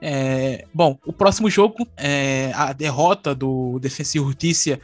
É, 0.00 0.64
bom, 0.72 0.98
o 1.06 1.12
próximo 1.12 1.48
jogo 1.48 1.86
é 1.96 2.52
a 2.54 2.72
derrota 2.72 3.34
do 3.34 3.78
Defensa 3.78 4.18
e 4.18 4.20
Justiça 4.20 4.80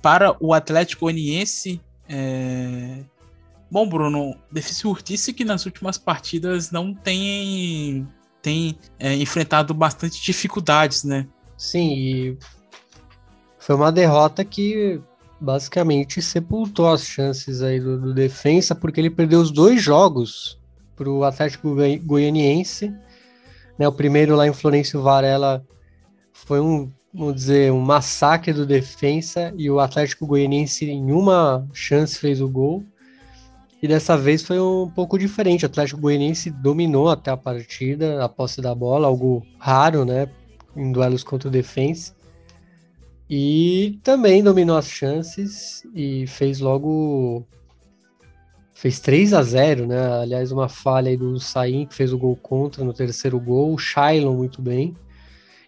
para 0.00 0.36
o 0.40 0.54
Atlético 0.54 1.06
Goianiense. 1.06 1.80
É... 2.08 3.02
Bom, 3.70 3.88
Bruno, 3.88 4.36
Defensa 4.50 4.80
e 4.80 4.90
Justiça 4.90 5.32
que 5.32 5.44
nas 5.44 5.64
últimas 5.66 5.96
partidas 5.98 6.70
não 6.70 6.94
tem, 6.94 8.06
tem 8.42 8.76
é, 8.98 9.14
enfrentado 9.14 9.72
bastante 9.74 10.20
dificuldades, 10.22 11.04
né? 11.04 11.26
Sim, 11.56 11.92
e 11.92 12.38
foi 13.58 13.76
uma 13.76 13.92
derrota 13.92 14.44
que 14.44 15.00
basicamente 15.40 16.20
sepultou 16.20 16.88
as 16.88 17.04
chances 17.04 17.62
aí 17.62 17.80
do, 17.80 17.98
do 17.98 18.14
defensa, 18.14 18.74
porque 18.74 19.00
ele 19.00 19.10
perdeu 19.10 19.40
os 19.40 19.50
dois 19.50 19.82
jogos 19.82 20.60
para 20.94 21.08
o 21.08 21.24
Atlético 21.24 21.74
Goianiense. 22.04 22.94
Né, 23.78 23.88
o 23.88 23.92
primeiro 23.92 24.36
lá 24.36 24.46
em 24.46 24.52
Florencio 24.52 25.00
Varela 25.00 25.64
foi 26.32 26.60
um, 26.60 26.90
vamos 27.12 27.34
dizer, 27.34 27.72
um 27.72 27.80
massacre 27.80 28.52
do 28.52 28.66
defensa 28.66 29.52
e 29.56 29.70
o 29.70 29.80
Atlético 29.80 30.26
Goianiense 30.26 30.84
em 30.84 31.10
uma 31.10 31.66
chance 31.72 32.18
fez 32.18 32.40
o 32.40 32.48
gol. 32.48 32.84
E 33.82 33.88
dessa 33.88 34.14
vez 34.14 34.42
foi 34.42 34.60
um 34.60 34.90
pouco 34.94 35.18
diferente. 35.18 35.64
O 35.64 35.66
Atlético 35.66 36.02
Goianiense 36.02 36.50
dominou 36.50 37.08
até 37.08 37.30
a 37.30 37.36
partida, 37.36 38.22
a 38.22 38.28
posse 38.28 38.60
da 38.60 38.74
bola, 38.74 39.06
algo 39.06 39.42
raro, 39.58 40.04
né, 40.04 40.28
em 40.76 40.92
duelos 40.92 41.24
contra 41.24 41.48
o 41.48 41.50
defensa. 41.50 42.14
E 43.32 44.00
também 44.02 44.42
dominou 44.42 44.76
as 44.76 44.90
chances 44.90 45.86
e 45.94 46.26
fez 46.26 46.58
logo. 46.58 47.46
Fez 48.74 48.98
3 48.98 49.32
a 49.34 49.42
0 49.42 49.86
né? 49.86 50.20
Aliás, 50.20 50.50
uma 50.50 50.68
falha 50.68 51.10
aí 51.10 51.16
do 51.16 51.38
Sain, 51.38 51.86
que 51.86 51.94
fez 51.94 52.12
o 52.12 52.18
gol 52.18 52.34
contra 52.34 52.82
no 52.82 52.92
terceiro 52.92 53.38
gol. 53.38 53.72
O 53.72 53.78
Shailon 53.78 54.34
muito 54.34 54.60
bem. 54.60 54.96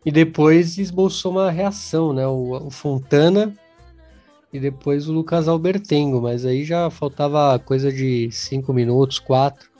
E 0.04 0.10
depois 0.10 0.76
esboçou 0.76 1.30
uma 1.30 1.52
reação, 1.52 2.12
né? 2.12 2.26
O, 2.26 2.66
o 2.66 2.70
Fontana 2.70 3.56
e 4.52 4.58
depois 4.58 5.08
o 5.08 5.12
Lucas 5.12 5.46
Albertengo. 5.46 6.20
Mas 6.20 6.44
aí 6.44 6.64
já 6.64 6.90
faltava 6.90 7.56
coisa 7.60 7.92
de 7.92 8.28
5 8.32 8.72
minutos, 8.72 9.20
4. 9.20 9.70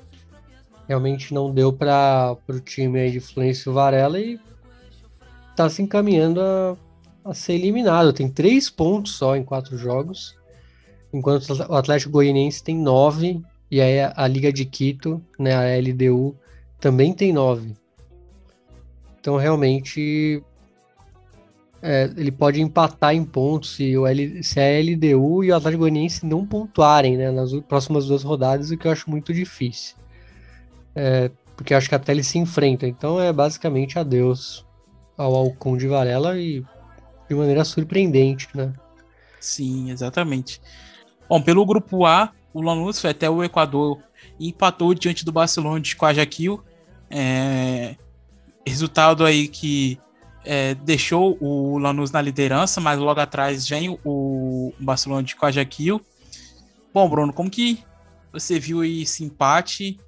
Realmente 0.86 1.34
não 1.34 1.52
deu 1.52 1.72
para 1.72 2.36
o 2.48 2.60
time 2.60 3.00
aí 3.00 3.10
de 3.10 3.18
Florencio 3.18 3.72
Varela 3.72 4.20
e 4.20 4.38
tá 5.56 5.68
se 5.68 5.82
encaminhando 5.82 6.40
a 6.40 6.76
a 7.24 7.34
ser 7.34 7.54
eliminado. 7.54 8.12
Tem 8.12 8.28
três 8.28 8.68
pontos 8.68 9.16
só 9.16 9.36
em 9.36 9.44
quatro 9.44 9.76
jogos, 9.76 10.36
enquanto 11.12 11.50
o 11.50 11.74
Atlético 11.74 12.12
Goianiense 12.12 12.62
tem 12.62 12.76
nove, 12.76 13.40
e 13.70 13.80
aí 13.80 14.00
a, 14.00 14.26
Liga 14.26 14.52
de 14.52 14.64
Quito, 14.64 15.22
né, 15.38 15.54
a 15.54 15.80
LDU, 15.80 16.36
também 16.78 17.12
tem 17.12 17.32
nove. 17.32 17.74
Então, 19.20 19.36
realmente, 19.36 20.42
é, 21.80 22.10
ele 22.16 22.32
pode 22.32 22.60
empatar 22.60 23.14
em 23.14 23.24
pontos 23.24 23.76
se, 23.76 23.96
o 23.96 24.06
L, 24.06 24.42
se 24.42 24.60
a 24.60 24.64
LDU 24.64 25.44
e 25.44 25.52
o 25.52 25.56
Atlético 25.56 25.80
Goianiense 25.80 26.26
não 26.26 26.44
pontuarem 26.44 27.16
né, 27.16 27.30
nas 27.30 27.52
próximas 27.60 28.06
duas 28.06 28.22
rodadas, 28.22 28.70
o 28.70 28.76
que 28.76 28.86
eu 28.86 28.92
acho 28.92 29.08
muito 29.08 29.32
difícil. 29.32 29.96
É, 30.94 31.30
porque 31.56 31.72
acho 31.72 31.88
que 31.88 31.94
até 31.94 32.12
eles 32.12 32.26
se 32.26 32.38
enfrentam. 32.38 32.88
Então, 32.88 33.20
é 33.20 33.32
basicamente 33.32 33.98
adeus 33.98 34.66
ao 35.16 35.34
Alcon 35.34 35.76
de 35.76 35.86
Varela 35.86 36.38
e 36.38 36.64
de 37.32 37.38
maneira 37.38 37.64
surpreendente, 37.64 38.48
né? 38.54 38.72
Sim, 39.40 39.90
exatamente. 39.90 40.60
Bom, 41.28 41.40
pelo 41.40 41.64
grupo 41.64 42.04
A, 42.04 42.30
o 42.52 42.60
Lanús 42.60 43.00
foi 43.00 43.10
até 43.10 43.28
o 43.28 43.42
Equador 43.42 43.98
e 44.38 44.48
empatou 44.48 44.92
diante 44.94 45.24
do 45.24 45.32
Barcelona 45.32 45.80
de 45.80 45.94
Guayaquil. 45.94 46.62
É... 47.10 47.96
Resultado 48.66 49.24
aí 49.24 49.48
que 49.48 49.98
é, 50.44 50.74
deixou 50.74 51.36
o 51.40 51.78
Lanús 51.78 52.10
na 52.10 52.20
liderança, 52.20 52.80
mas 52.80 52.98
logo 52.98 53.18
atrás 53.18 53.66
vem 53.68 53.98
o 54.04 54.72
Barcelona 54.78 55.22
de 55.22 55.34
Guayaquil. 55.34 56.00
Bom, 56.92 57.08
Bruno, 57.08 57.32
como 57.32 57.50
que 57.50 57.82
você 58.32 58.60
viu 58.60 58.84
esse 58.84 59.24
empate? 59.24 59.98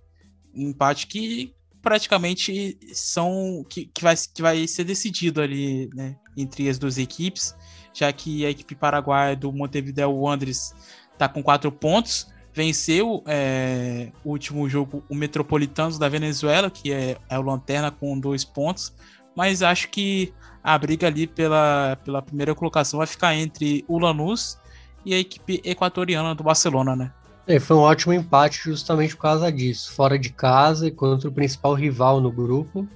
Um 0.55 0.68
empate 0.68 1.06
que 1.06 1.52
praticamente 1.85 2.78
são 2.94 3.65
que, 3.69 3.85
que, 3.85 4.02
vai, 4.02 4.15
que 4.16 4.43
vai 4.43 4.66
ser 4.66 4.85
decidido 4.85 5.43
ali, 5.43 5.90
né? 5.94 6.16
entre 6.35 6.69
as 6.69 6.78
duas 6.78 6.97
equipes, 6.98 7.55
já 7.93 8.11
que 8.12 8.44
a 8.44 8.51
equipe 8.51 8.74
paraguaia 8.74 9.36
do 9.36 9.52
Montevideo 9.52 10.11
Wanderers 10.11 10.74
está 11.12 11.28
com 11.28 11.43
quatro 11.43 11.70
pontos, 11.70 12.27
venceu 12.52 13.23
é, 13.27 14.11
o 14.24 14.31
último 14.31 14.69
jogo 14.69 15.05
o 15.09 15.15
Metropolitanos 15.15 15.98
da 15.98 16.09
Venezuela, 16.09 16.70
que 16.70 16.90
é, 16.90 17.19
é 17.28 17.39
o 17.39 17.43
Lanterna 17.43 17.90
com 17.90 18.19
dois 18.19 18.44
pontos, 18.44 18.94
mas 19.36 19.62
acho 19.62 19.90
que 19.90 20.32
a 20.62 20.78
briga 20.78 21.06
ali 21.06 21.27
pela, 21.27 21.98
pela 22.02 22.23
primeira 22.23 22.55
colocação 22.55 22.98
vai 22.98 23.06
ficar 23.06 23.35
entre 23.35 23.85
o 23.86 23.98
Lanús 23.98 24.59
e 25.05 25.12
a 25.12 25.19
equipe 25.19 25.61
equatoriana 25.62 26.35
do 26.35 26.43
Barcelona, 26.43 26.97
né? 26.97 27.12
É, 27.46 27.60
foi 27.60 27.76
um 27.76 27.80
ótimo 27.80 28.12
empate 28.12 28.62
justamente 28.64 29.14
por 29.14 29.22
causa 29.22 29.52
disso, 29.52 29.92
fora 29.92 30.18
de 30.18 30.30
casa 30.30 30.86
e 30.86 30.90
contra 30.90 31.28
o 31.28 31.32
principal 31.32 31.74
rival 31.74 32.20
no 32.20 32.32
grupo. 32.32 32.88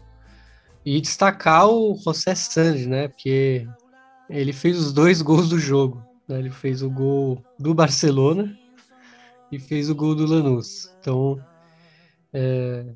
E 0.85 1.01
destacar 1.01 1.69
o 1.69 1.95
José 2.03 2.35
Sanz, 2.35 2.87
né? 2.87 3.09
Porque 3.09 3.69
ele 4.31 4.53
fez 4.53 4.79
os 4.79 4.93
dois 4.93 5.21
gols 5.21 5.51
do 5.51 5.59
jogo. 5.59 6.03
Né? 6.27 6.39
Ele 6.39 6.51
fez 6.51 6.83
o 6.83 6.89
gol 6.89 7.43
do 7.59 7.75
Barcelona 7.75 8.57
e 9.53 9.59
fez 9.59 9.91
o 9.91 9.95
gol 9.95 10.15
do 10.15 10.27
Lanús. 10.27 10.91
Então, 10.99 11.39
é, 12.33 12.87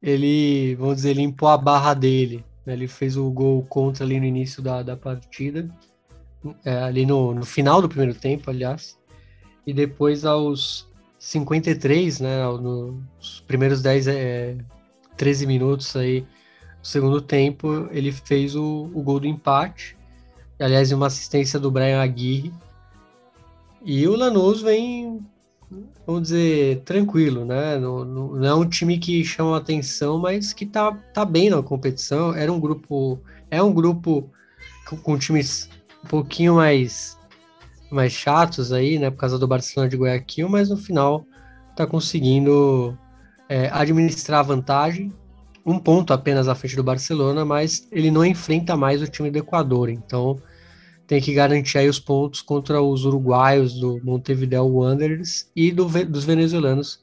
ele, 0.00 0.76
vamos 0.76 0.96
dizer, 0.96 1.14
limpou 1.14 1.48
a 1.48 1.58
barra 1.58 1.92
dele. 1.92 2.44
Né? 2.64 2.74
Ele 2.74 2.86
fez 2.86 3.16
o 3.16 3.28
gol 3.30 3.64
contra 3.64 4.04
ali 4.04 4.20
no 4.20 4.26
início 4.26 4.62
da, 4.62 4.82
da 4.82 4.96
partida, 4.96 5.68
é, 6.64 6.82
ali 6.84 7.04
no, 7.04 7.34
no 7.34 7.44
final 7.44 7.82
do 7.82 7.88
primeiro 7.88 8.14
tempo, 8.14 8.48
aliás. 8.48 8.96
E 9.66 9.72
depois, 9.72 10.24
aos 10.24 10.86
53, 11.18 12.20
né? 12.20 12.44
Nos 12.46 13.42
primeiros 13.46 13.80
10, 13.80 14.08
é, 14.08 14.56
13 15.16 15.46
minutos 15.46 15.94
aí 15.96 16.20
no 16.20 16.84
segundo 16.84 17.20
tempo, 17.20 17.88
ele 17.90 18.12
fez 18.12 18.54
o, 18.54 18.90
o 18.92 19.02
gol 19.02 19.18
do 19.18 19.26
empate. 19.26 19.96
Aliás, 20.60 20.92
uma 20.92 21.06
assistência 21.06 21.58
do 21.58 21.70
Brian 21.70 22.02
Aguirre. 22.02 22.52
E 23.82 24.06
o 24.06 24.14
Lanús 24.14 24.60
vem, 24.60 25.20
vamos 26.06 26.22
dizer, 26.24 26.82
tranquilo, 26.82 27.44
né? 27.44 27.78
Não, 27.78 28.04
não, 28.04 28.44
é 28.44 28.54
um 28.54 28.68
time 28.68 28.98
que 28.98 29.24
chama 29.24 29.56
atenção, 29.56 30.18
mas 30.18 30.52
que 30.52 30.66
tá, 30.66 30.92
tá 31.12 31.24
bem 31.24 31.48
na 31.48 31.62
competição. 31.62 32.34
Era 32.34 32.52
um 32.52 32.60
grupo. 32.60 33.18
É 33.50 33.62
um 33.62 33.72
grupo 33.72 34.30
com, 34.86 34.96
com 34.98 35.18
times 35.18 35.70
um 36.04 36.06
pouquinho 36.06 36.56
mais, 36.56 37.18
mais 37.94 38.12
chatos 38.12 38.72
aí, 38.72 38.98
né? 38.98 39.10
Por 39.10 39.16
causa 39.16 39.38
do 39.38 39.46
Barcelona 39.46 39.88
de 39.88 39.96
Guayaquil, 39.96 40.48
mas 40.48 40.68
no 40.68 40.76
final 40.76 41.24
tá 41.76 41.86
conseguindo 41.86 42.96
é, 43.48 43.68
administrar 43.72 44.40
a 44.40 44.42
vantagem 44.42 45.12
um 45.66 45.78
ponto 45.78 46.12
apenas 46.12 46.46
à 46.46 46.54
frente 46.54 46.76
do 46.76 46.84
Barcelona, 46.84 47.44
mas 47.44 47.88
ele 47.90 48.10
não 48.10 48.24
enfrenta 48.24 48.76
mais 48.76 49.00
o 49.00 49.08
time 49.08 49.30
do 49.30 49.38
Equador, 49.38 49.88
então 49.88 50.38
tem 51.06 51.20
que 51.20 51.32
garantir 51.32 51.78
aí 51.78 51.88
os 51.88 51.98
pontos 51.98 52.42
contra 52.42 52.82
os 52.82 53.04
uruguaios 53.04 53.74
do 53.74 54.00
Montevideo 54.02 54.66
Wanderers 54.66 55.50
e 55.54 55.70
do, 55.70 55.86
dos 55.86 56.24
venezuelanos 56.24 57.00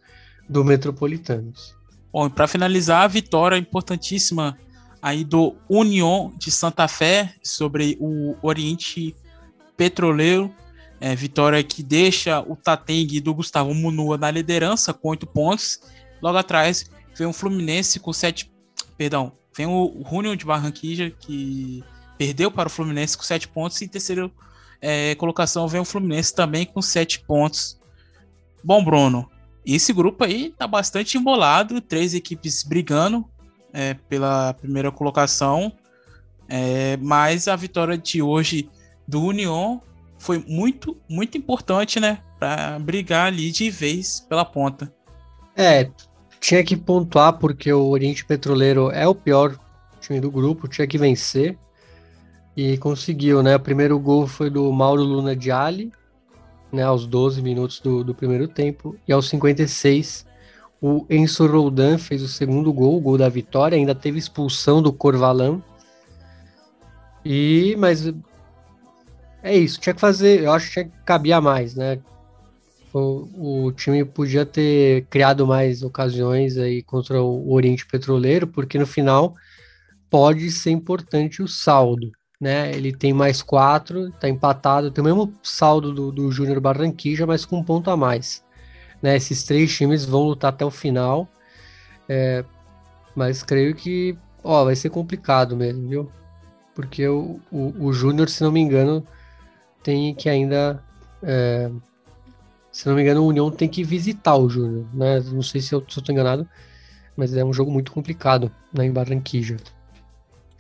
do 0.47 0.63
Metropolitanos. 0.63 1.76
Bom, 2.11 2.30
para 2.30 2.47
finalizar, 2.47 3.03
a 3.03 3.07
vitória 3.07 3.57
importantíssima 3.57 4.57
aí 5.01 5.23
do 5.23 5.55
União 5.69 6.31
de 6.38 6.51
Santa 6.51 6.88
Fé 6.88 7.34
sobre 7.43 7.97
o 7.99 8.35
Oriente 8.41 9.15
Petroleiro. 9.77 10.53
É, 11.02 11.15
vitória 11.15 11.61
que 11.64 11.84
deixa 11.84 12.40
o 12.40 12.56
Tatengue 12.56 13.19
do 13.19 13.34
Gustavo 13.34 13.73
Munua 13.73 14.18
na 14.18 14.32
liderança 14.32 14.94
com 14.94 15.10
oito 15.10 15.26
pontos. 15.26 15.82
Logo 16.22 16.38
atrás 16.38 16.90
vem 17.18 17.28
o 17.28 17.34
Fluminense 17.34 17.99
com 17.99 18.14
sete 18.14 18.52
Perdão, 19.02 19.32
vem 19.57 19.65
o 19.65 20.06
Júnior 20.07 20.36
de 20.38 20.45
Barranquilla, 20.45 21.10
que 21.10 21.84
perdeu 22.19 22.52
para 22.52 22.68
o 22.68 22.72
Fluminense 22.72 23.18
com 23.18 23.23
7 23.23 23.48
pontos. 23.48 23.82
E 23.82 23.86
em 23.86 23.88
terceira 23.88 24.30
é, 24.80 25.15
colocação 25.15 25.68
vem 25.68 25.82
o 25.82 25.86
Fluminense 25.86 26.36
também 26.36 26.68
com 26.68 26.84
7 26.84 27.22
pontos. 27.22 27.80
Bom, 28.64 28.84
Bruno, 28.84 29.28
esse 29.65 29.91
grupo 29.91 30.23
aí 30.23 30.53
tá 30.56 30.68
bastante 30.68 31.18
embolado. 31.18 31.82
Três 31.82 32.14
equipes 32.14 32.61
brigando 32.61 33.28
é, 33.73 33.95
pela 33.95 34.53
primeira 34.53 34.91
colocação. 34.91 35.73
É, 36.48 36.95
mas 36.98 37.48
a 37.48 37.56
vitória 37.56 37.98
de 37.98 38.22
hoje 38.22 38.69
do 39.07 39.23
União 39.23 39.82
foi 40.22 40.38
muito, 40.48 40.95
muito 41.10 41.35
importante, 41.35 41.99
né? 41.99 42.19
Para 42.38 42.77
brigar 42.77 43.26
ali 43.26 43.52
de 43.52 43.72
vez 43.72 44.19
pela 44.19 44.45
ponta. 44.45 44.93
É, 45.56 45.89
tinha 46.39 46.64
que 46.64 46.77
pontuar 46.77 47.39
porque 47.39 47.73
o 47.73 47.88
Oriente 47.88 48.23
Petroleiro 48.23 48.91
é 48.91 49.07
o 49.07 49.15
pior 49.15 49.57
time 49.99 50.19
do 50.19 50.30
grupo, 50.30 50.68
tinha 50.68 50.85
que 50.85 50.98
vencer 50.98 51.57
e 52.56 52.77
conseguiu, 52.77 53.41
né? 53.41 53.56
O 53.56 53.60
primeiro 53.60 53.98
gol 53.98 54.27
foi 54.27 54.52
do 54.52 54.72
Mauro 54.72 55.02
Luna 55.02 55.35
de 55.35 55.52
Ali, 55.52 55.91
né, 56.72 56.84
aos 56.84 57.07
12 57.07 57.41
minutos 57.41 57.80
do, 57.80 58.03
do 58.03 58.14
primeiro 58.14 58.48
tempo, 58.48 58.95
e 59.07 59.11
aos 59.11 59.27
56 59.27 60.26
o 60.80 61.03
Enzo 61.10 61.48
Roldan 61.48 61.98
fez 61.98 62.22
o 62.22 62.27
segundo 62.27 62.72
gol, 62.72 62.98
o 62.98 63.02
gol 63.02 63.18
da 63.18 63.27
vitória, 63.27 63.76
ainda 63.76 63.95
teve 63.95 64.19
expulsão 64.19 64.84
do 64.84 64.93
Corvalan. 64.93 65.61
E 67.26 67.76
mas 67.77 68.11
é 69.43 69.55
isso, 69.55 69.80
tinha 69.80 69.93
que 69.93 70.01
fazer, 70.01 70.43
eu 70.43 70.51
acho 70.51 70.68
que 70.68 70.73
tinha 70.73 70.85
que 70.85 70.91
cabia 71.05 71.41
mais, 71.41 71.76
né? 71.76 71.99
O, 72.93 73.65
o 73.65 73.72
time 73.72 74.03
podia 74.03 74.45
ter 74.45 75.05
criado 75.09 75.47
mais 75.47 75.81
ocasiões 75.81 76.57
aí 76.57 76.84
contra 76.84 77.22
o 77.22 77.51
Oriente 77.53 77.85
Petroleiro, 77.85 78.47
porque 78.47 78.77
no 78.77 78.85
final 78.85 79.35
pode 80.09 80.51
ser 80.51 80.72
importante 80.72 81.41
o 81.41 81.47
saldo 81.47 82.11
né? 82.41 82.72
Ele 82.72 82.91
tem 82.91 83.13
mais 83.13 83.43
quatro, 83.43 84.11
tá 84.13 84.27
empatado, 84.27 84.89
tem 84.89 85.03
o 85.03 85.05
mesmo 85.05 85.31
saldo 85.43 85.93
do, 85.93 86.11
do 86.11 86.31
Júnior 86.31 86.59
Barranquilla, 86.59 87.27
mas 87.27 87.45
com 87.45 87.57
um 87.59 87.63
ponto 87.63 87.91
a 87.91 87.95
mais. 87.95 88.43
Né? 88.99 89.15
Esses 89.15 89.43
três 89.43 89.72
times 89.72 90.03
vão 90.03 90.23
lutar 90.23 90.51
até 90.51 90.65
o 90.65 90.72
final, 90.72 91.30
é, 92.09 92.43
mas 93.15 93.43
creio 93.43 93.76
que 93.76 94.18
ó, 94.43 94.65
vai 94.65 94.76
ser 94.76 94.89
complicado 94.89 95.55
mesmo, 95.55 95.88
viu? 95.88 96.11
Porque 96.73 97.07
o, 97.07 97.39
o, 97.51 97.85
o 97.85 97.93
Júnior, 97.93 98.27
se 98.27 98.43
não 98.43 98.51
me 98.51 98.59
engano, 98.59 99.05
tem 99.84 100.14
que 100.14 100.30
ainda. 100.30 100.84
É, 101.24 101.70
se 102.72 102.88
não 102.88 102.95
me 102.95 103.02
engano, 103.02 103.24
o 103.24 103.28
União 103.28 103.52
tem 103.52 103.68
que 103.68 103.84
visitar 103.84 104.36
o 104.36 104.49
Júnior, 104.49 104.86
né? 104.94 105.20
Não 105.20 105.41
sei 105.41 105.62
se 105.62 105.74
eu, 105.74 105.82
tô 105.82 106.12
enganado, 106.12 106.48
mas 107.18 107.36
é 107.36 107.44
um 107.44 107.53
jogo 107.53 107.70
muito 107.70 107.91
complicado 107.91 108.52
né, 108.74 108.86
em 108.86 108.91
Barranquilla. 108.91 109.58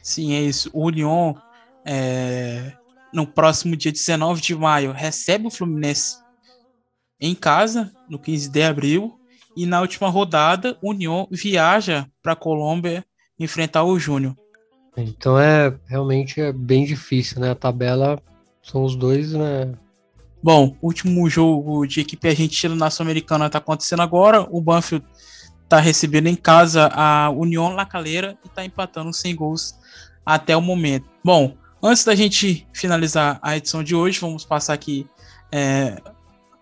Sim, 0.01 0.33
é 0.33 0.41
isso. 0.41 0.69
O 0.73 0.85
União 0.85 1.35
é, 1.85 2.73
no 3.13 3.27
próximo 3.27 3.75
dia 3.75 3.91
19 3.91 4.41
de 4.41 4.55
maio, 4.55 4.91
recebe 4.91 5.47
o 5.47 5.51
Fluminense 5.51 6.17
em 7.19 7.35
casa, 7.35 7.91
no 8.09 8.17
15 8.17 8.49
de 8.49 8.63
abril, 8.63 9.19
e 9.55 9.65
na 9.65 9.81
última 9.81 10.09
rodada, 10.09 10.77
o 10.81 10.89
União 10.89 11.27
viaja 11.29 12.07
para 12.21 12.33
a 12.33 12.37
Colômbia 12.37 13.05
enfrentar 13.37 13.83
o 13.83 13.99
Júnior. 13.99 14.35
Então 14.95 15.39
é 15.39 15.73
realmente 15.87 16.41
é 16.41 16.51
bem 16.51 16.85
difícil, 16.85 17.39
né? 17.39 17.51
A 17.51 17.55
tabela 17.55 18.21
são 18.61 18.83
os 18.83 18.95
dois, 18.95 19.33
né? 19.33 19.73
Bom, 20.43 20.75
último 20.81 21.29
jogo 21.29 21.85
de 21.85 22.01
equipe 22.01 22.27
argentina 22.27 22.75
na 22.75 22.89
Sul-Americana 22.89 23.45
está 23.45 23.59
acontecendo 23.59 24.01
agora. 24.01 24.47
O 24.49 24.59
Banfield 24.61 25.05
está 25.63 25.79
recebendo 25.79 26.27
em 26.27 26.35
casa 26.35 26.89
a 26.93 27.29
União 27.29 27.69
La 27.73 27.85
Calera 27.85 28.37
e 28.43 28.47
está 28.47 28.65
empatando 28.65 29.13
sem 29.13 29.35
gols 29.35 29.75
até 30.25 30.57
o 30.57 30.61
momento. 30.61 31.07
Bom, 31.23 31.55
Antes 31.83 32.03
da 32.03 32.13
gente 32.13 32.67
finalizar 32.71 33.39
a 33.41 33.57
edição 33.57 33.83
de 33.83 33.95
hoje, 33.95 34.19
vamos 34.19 34.45
passar 34.45 34.73
aqui 34.73 35.07
é, 35.51 35.99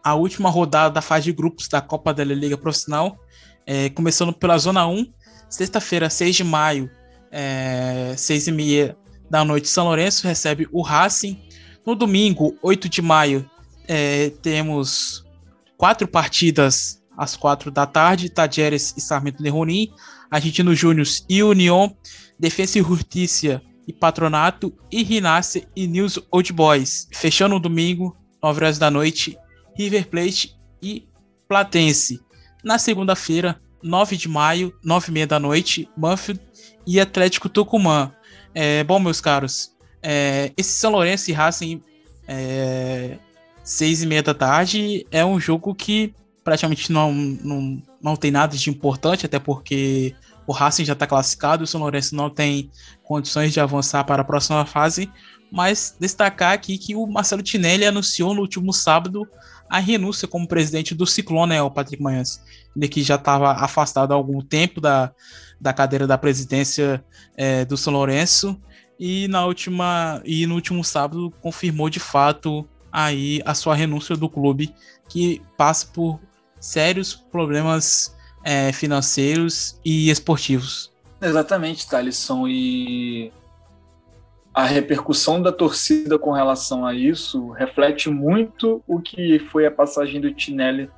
a 0.01 0.15
última 0.15 0.49
rodada 0.49 0.93
da 0.93 1.01
fase 1.01 1.25
de 1.25 1.33
grupos 1.33 1.67
da 1.67 1.81
Copa 1.81 2.13
da 2.13 2.23
Liga 2.23 2.57
Profissional, 2.57 3.19
é, 3.65 3.89
começando 3.89 4.31
pela 4.31 4.57
Zona 4.57 4.87
1, 4.87 5.11
sexta-feira, 5.49 6.09
6 6.09 6.37
de 6.37 6.43
maio, 6.45 6.89
é, 7.33 8.13
6 8.15 8.47
e 8.47 8.51
meia 8.53 8.97
da 9.29 9.43
noite, 9.43 9.67
São 9.67 9.87
Lourenço 9.87 10.25
recebe 10.25 10.69
o 10.71 10.81
Racing. 10.81 11.37
No 11.85 11.95
domingo, 11.95 12.57
8 12.61 12.89
de 12.89 13.01
maio, 13.01 13.49
é, 13.87 14.29
temos 14.41 15.25
quatro 15.77 16.07
partidas 16.07 17.01
às 17.17 17.35
quatro 17.35 17.71
da 17.71 17.85
tarde, 17.85 18.29
Tadjeres 18.29 18.93
e 18.95 19.01
Sarmento 19.01 19.41
Leronim, 19.41 19.91
Argentino 20.29 20.75
Júnior 20.75 21.07
e 21.27 21.41
União, 21.43 21.95
Defesa 22.39 22.79
e 22.79 22.83
Justiça 22.83 23.61
e 23.87 23.91
Patronato, 23.91 24.73
e 24.91 25.03
Rinasce 25.03 25.67
e 25.75 25.87
News 25.87 26.19
Old 26.31 26.53
Boys. 26.53 27.07
Fechando 27.11 27.55
o 27.55 27.59
domingo, 27.59 28.15
9 28.41 28.63
horas 28.63 28.77
da 28.77 28.91
noite, 28.91 29.37
River 29.75 30.07
Plate 30.07 30.55
e 30.81 31.07
Platense. 31.47 32.21
Na 32.63 32.77
segunda-feira, 32.77 33.59
9 33.81 34.15
de 34.15 34.29
maio, 34.29 34.73
9 34.83 35.09
e 35.09 35.11
meia 35.11 35.27
da 35.27 35.39
noite, 35.39 35.89
Banfield 35.97 36.41
e 36.85 36.99
Atlético 36.99 37.49
Tucumã. 37.49 38.13
É, 38.53 38.83
bom, 38.83 38.99
meus 38.99 39.19
caros, 39.19 39.75
é, 40.01 40.51
esse 40.57 40.71
São 40.71 40.91
Lourenço 40.91 41.29
e 41.29 41.33
Racing, 41.33 41.81
é, 42.27 43.17
6 43.63 44.03
e 44.03 44.05
meia 44.07 44.23
da 44.23 44.33
tarde, 44.33 45.05
é 45.11 45.23
um 45.25 45.39
jogo 45.39 45.73
que 45.75 46.13
praticamente 46.43 46.91
não, 46.91 47.13
não, 47.13 47.81
não 48.01 48.15
tem 48.15 48.31
nada 48.31 48.55
de 48.55 48.69
importante, 48.69 49.25
até 49.25 49.39
porque 49.39 50.15
o 50.47 50.51
Racing 50.51 50.85
já 50.85 50.93
está 50.93 51.05
classificado, 51.05 51.63
o 51.63 51.67
São 51.67 51.81
Lourenço 51.81 52.15
não 52.15 52.29
tem 52.29 52.71
condições 53.03 53.53
de 53.53 53.59
avançar 53.59 54.03
para 54.03 54.21
a 54.21 54.25
próxima 54.25 54.65
fase, 54.65 55.11
mas 55.51 55.95
destacar 55.99 56.53
aqui 56.53 56.77
que 56.77 56.95
o 56.95 57.05
Marcelo 57.05 57.43
Tinelli 57.43 57.85
anunciou 57.85 58.33
no 58.33 58.41
último 58.41 58.73
sábado 58.73 59.27
a 59.69 59.79
renúncia 59.79 60.27
como 60.27 60.47
presidente 60.47 60.95
do 60.95 61.05
Ciclone, 61.05 61.49
né, 61.49 61.61
o 61.61 61.69
Patrick 61.69 62.01
Manhãs. 62.01 62.41
Ele 62.75 62.87
que 62.87 63.03
já 63.03 63.15
estava 63.15 63.51
afastado 63.51 64.11
há 64.11 64.15
algum 64.15 64.41
tempo 64.41 64.81
da, 64.81 65.11
da 65.61 65.71
cadeira 65.71 66.07
da 66.07 66.17
presidência 66.17 67.03
é, 67.37 67.63
do 67.65 67.77
São 67.77 67.93
Lourenço 67.93 68.59
e 68.99 69.27
na 69.29 69.45
última 69.45 70.21
e 70.25 70.45
no 70.45 70.55
último 70.55 70.83
sábado 70.83 71.31
confirmou 71.41 71.89
de 71.89 71.99
fato 71.99 72.67
aí 72.91 73.41
a 73.45 73.53
sua 73.53 73.75
renúncia 73.75 74.15
do 74.17 74.29
clube 74.29 74.73
que 75.07 75.41
passa 75.57 75.87
por 75.87 76.19
sérios 76.59 77.15
problemas 77.15 78.15
é, 78.43 78.71
financeiros 78.71 79.79
e 79.83 80.09
esportivos. 80.09 80.91
Exatamente, 81.21 81.87
Thalisson. 81.87 82.47
E 82.47 83.31
a 84.53 84.65
repercussão 84.65 85.41
da 85.41 85.51
torcida 85.51 86.17
com 86.17 86.31
relação 86.31 86.85
a 86.85 86.93
isso 86.93 87.51
reflete 87.51 88.09
muito 88.09 88.83
o 88.87 88.99
que 88.99 89.39
foi 89.39 89.65
a 89.65 89.71
passagem 89.71 90.19
do 90.19 90.33
Tinelli 90.33 90.89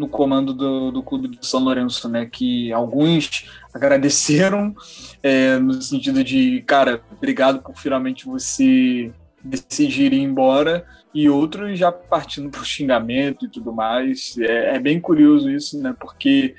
no 0.00 0.08
comando 0.08 0.54
do, 0.54 0.90
do 0.90 1.02
clube 1.02 1.28
do 1.28 1.44
São 1.44 1.60
Lourenço, 1.60 2.08
né? 2.08 2.26
Que 2.26 2.72
alguns 2.72 3.44
agradeceram 3.72 4.74
é, 5.22 5.58
no 5.58 5.80
sentido 5.80 6.24
de, 6.24 6.62
cara, 6.66 7.02
obrigado 7.12 7.60
por 7.62 7.76
finalmente 7.76 8.24
você 8.24 9.12
decidir 9.44 10.12
ir 10.12 10.22
embora 10.22 10.84
e 11.12 11.28
outros 11.28 11.78
já 11.78 11.90
partindo 11.90 12.50
para 12.50 12.60
o 12.60 12.64
xingamento 12.64 13.46
e 13.46 13.48
tudo 13.48 13.72
mais. 13.72 14.36
É, 14.38 14.76
é, 14.76 14.78
bem 14.78 15.00
curioso 15.00 15.50
isso, 15.50 15.80
né? 15.80 15.94
Porque 15.98 16.54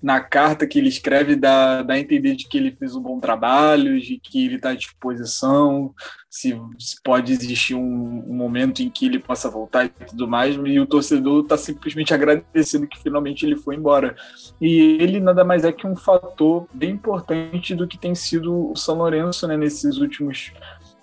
na 0.00 0.20
carta 0.20 0.66
que 0.66 0.78
ele 0.78 0.88
escreve 0.88 1.34
dá, 1.34 1.82
dá 1.82 1.94
a 1.94 1.98
entender 1.98 2.36
de 2.36 2.46
que 2.46 2.56
ele 2.56 2.70
fez 2.70 2.94
um 2.94 3.02
bom 3.02 3.18
trabalho, 3.18 4.00
de 4.00 4.18
que 4.18 4.44
ele 4.44 4.54
está 4.54 4.70
à 4.70 4.74
disposição, 4.74 5.92
se, 6.30 6.56
se 6.78 7.02
pode 7.02 7.32
existir 7.32 7.74
um, 7.74 8.24
um, 8.28 8.34
momento 8.34 8.80
em 8.80 8.88
que 8.88 9.06
ele 9.06 9.18
possa 9.18 9.50
voltar 9.50 9.86
e 9.86 9.88
tudo 9.88 10.28
mais, 10.28 10.54
e 10.54 10.78
o 10.78 10.86
torcedor 10.86 11.42
está 11.42 11.56
simplesmente 11.56 12.14
agradecendo 12.14 12.86
que 12.86 13.02
finalmente 13.02 13.44
ele 13.44 13.56
foi 13.56 13.74
embora. 13.74 14.14
E 14.60 14.98
ele 15.00 15.18
nada 15.18 15.44
mais 15.44 15.64
é 15.64 15.72
que 15.72 15.86
um 15.86 15.96
fator 15.96 16.68
bem 16.72 16.90
importante 16.90 17.74
do 17.74 17.88
que 17.88 17.98
tem 17.98 18.14
sido 18.14 18.70
o 18.70 18.76
São 18.76 18.96
Lourenço 18.96 19.48
né, 19.48 19.56
nesses 19.56 19.96
últimos 19.96 20.52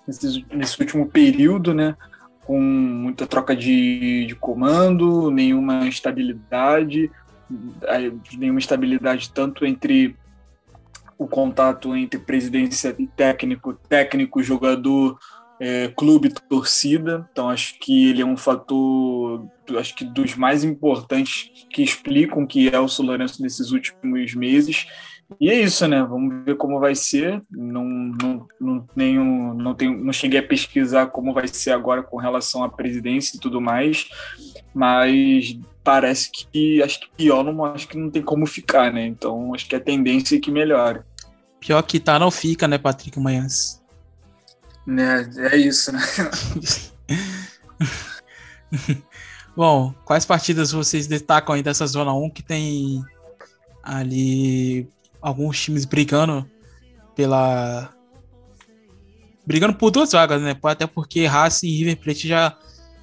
nesse, 0.06 0.46
nesse 0.50 0.80
último 0.80 1.06
período, 1.06 1.74
né? 1.74 1.94
Com 2.46 2.60
muita 2.60 3.26
troca 3.26 3.56
de, 3.56 4.26
de 4.26 4.34
comando, 4.36 5.30
nenhuma 5.30 5.88
estabilidade, 5.88 7.10
nenhuma 8.38 8.60
estabilidade 8.60 9.30
tanto 9.32 9.66
entre 9.66 10.16
o 11.18 11.26
contato 11.26 11.96
entre 11.96 12.20
presidência 12.20 12.94
e 12.98 13.06
técnico, 13.06 13.72
técnico, 13.88 14.42
jogador, 14.42 15.18
é, 15.58 15.88
clube, 15.88 16.32
torcida. 16.48 17.28
Então 17.32 17.48
acho 17.48 17.78
que 17.78 18.10
ele 18.10 18.22
é 18.22 18.26
um 18.26 18.36
fator, 18.36 19.46
acho 19.78 19.94
que 19.94 20.04
dos 20.04 20.34
mais 20.34 20.62
importantes 20.62 21.50
que 21.70 21.82
explicam 21.82 22.46
que 22.46 22.68
é 22.68 22.78
o 22.78 22.88
São 22.88 23.06
Lourenço 23.06 23.42
nesses 23.42 23.70
últimos 23.70 24.34
meses 24.34 24.86
e 25.40 25.50
é 25.50 25.60
isso, 25.60 25.86
né? 25.88 26.02
Vamos 26.02 26.44
ver 26.44 26.56
como 26.56 26.78
vai 26.78 26.94
ser. 26.94 27.42
Não, 27.50 27.84
não, 27.84 28.46
não, 28.60 28.80
tenho, 28.80 29.54
não, 29.54 29.74
tenho, 29.74 29.98
não 29.98 30.12
cheguei 30.12 30.38
a 30.38 30.46
pesquisar 30.46 31.06
como 31.06 31.34
vai 31.34 31.48
ser 31.48 31.72
agora 31.72 32.02
com 32.02 32.16
relação 32.16 32.62
à 32.62 32.68
presidência 32.68 33.36
e 33.36 33.40
tudo 33.40 33.60
mais, 33.60 34.08
mas 34.72 35.58
parece 35.82 36.30
que 36.30 36.82
acho 36.82 37.00
que 37.00 37.10
pior 37.16 37.42
não 37.42 37.64
acho 37.64 37.88
que 37.88 37.98
não 37.98 38.10
tem 38.10 38.22
como 38.22 38.46
ficar, 38.46 38.92
né? 38.92 39.06
Então 39.06 39.54
acho 39.54 39.68
que 39.68 39.74
a 39.74 39.80
tendência 39.80 40.36
é 40.36 40.40
que 40.40 40.50
melhore. 40.50 41.00
Pior 41.60 41.82
que 41.82 41.98
tá 41.98 42.18
não 42.18 42.30
fica, 42.30 42.68
né, 42.68 42.78
Patrick 42.78 43.18
Manhãs? 43.18 43.82
Né, 44.86 45.28
é 45.52 45.56
isso, 45.56 45.92
né? 45.92 46.00
Bom, 49.56 49.92
quais 50.04 50.24
partidas 50.24 50.70
vocês 50.70 51.06
destacam 51.06 51.54
aí 51.54 51.62
dessa 51.62 51.86
zona 51.86 52.12
1 52.12 52.30
que 52.30 52.42
tem 52.42 53.02
ali 53.82 54.88
alguns 55.26 55.60
times 55.60 55.84
brigando 55.84 56.48
pela. 57.16 57.92
brigando 59.44 59.74
por 59.74 59.90
duas 59.90 60.12
vagas, 60.12 60.40
né? 60.40 60.56
Até 60.62 60.86
porque 60.86 61.26
Racing 61.26 61.66
e 61.66 61.78
River 61.78 61.96
Plate 61.96 62.28
já 62.28 62.56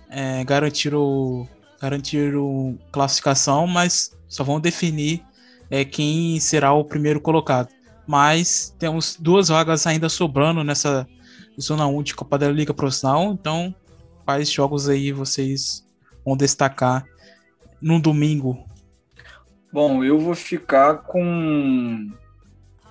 é, 0.10 0.41
garantiram, 0.45 1.48
garantiram 1.82 2.80
classificação, 2.94 3.68
mas 3.68 4.18
só 4.30 4.41
vão 4.41 4.62
definir 4.62 5.22
é, 5.70 5.84
quem 5.84 6.40
será 6.40 6.72
o 6.72 6.86
primeiro 6.86 7.20
colocado. 7.20 7.68
mas 8.08 8.74
temos 8.80 9.18
duas 9.20 9.50
vagas 9.50 9.86
ainda 9.86 10.08
sobrando 10.08 10.64
nessa 10.64 11.06
Zona 11.60 11.86
1 11.88 12.04
de 12.04 12.16
Copa 12.16 12.38
da 12.38 12.50
Liga 12.50 12.74
Profissional, 12.74 13.34
então 13.34 13.76
quais 14.26 14.50
jogos 14.50 14.88
aí 14.88 15.12
vocês 15.12 15.86
vão 16.26 16.38
destacar 16.38 17.06
no 17.82 18.00
domingo? 18.02 18.66
Bom, 19.74 20.04
eu 20.04 20.20
vou 20.20 20.36
ficar 20.36 20.98
com 20.98 22.12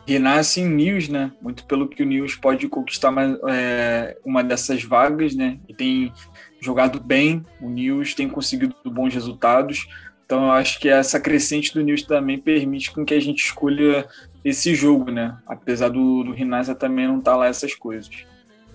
Renasce 0.05 0.61
News, 0.65 1.09
né? 1.09 1.31
Muito 1.41 1.65
pelo 1.65 1.87
que 1.87 2.03
o 2.03 2.07
News 2.07 2.35
pode 2.35 2.67
conquistar 2.69 3.13
mais, 3.13 3.39
é, 3.49 4.19
uma 4.25 4.43
dessas 4.43 4.83
vagas, 4.83 5.33
né? 5.37 5.61
E 5.69 5.75
tem 5.75 6.13
jogado 6.61 6.99
bem, 6.99 7.47
o 7.61 7.69
News 7.69 8.15
tem 8.15 8.29
conseguido 8.29 8.75
bons 8.85 9.15
resultados. 9.15 9.87
Então, 10.27 10.47
eu 10.47 10.51
acho 10.51 10.81
que 10.81 10.89
essa 10.89 11.21
crescente 11.21 11.73
do 11.73 11.83
News 11.83 12.03
também 12.03 12.37
permite 12.37 12.91
com 12.91 13.05
que 13.05 13.15
a 13.15 13.21
gente 13.21 13.45
escolha 13.45 14.05
esse 14.45 14.75
jogo, 14.75 15.13
né? 15.13 15.37
Apesar 15.47 15.89
do, 15.89 16.25
do 16.25 16.35
também 16.75 17.07
não 17.07 17.21
estar 17.21 17.31
tá 17.31 17.37
lá 17.37 17.47
essas 17.47 17.77
coisas. 17.77 18.25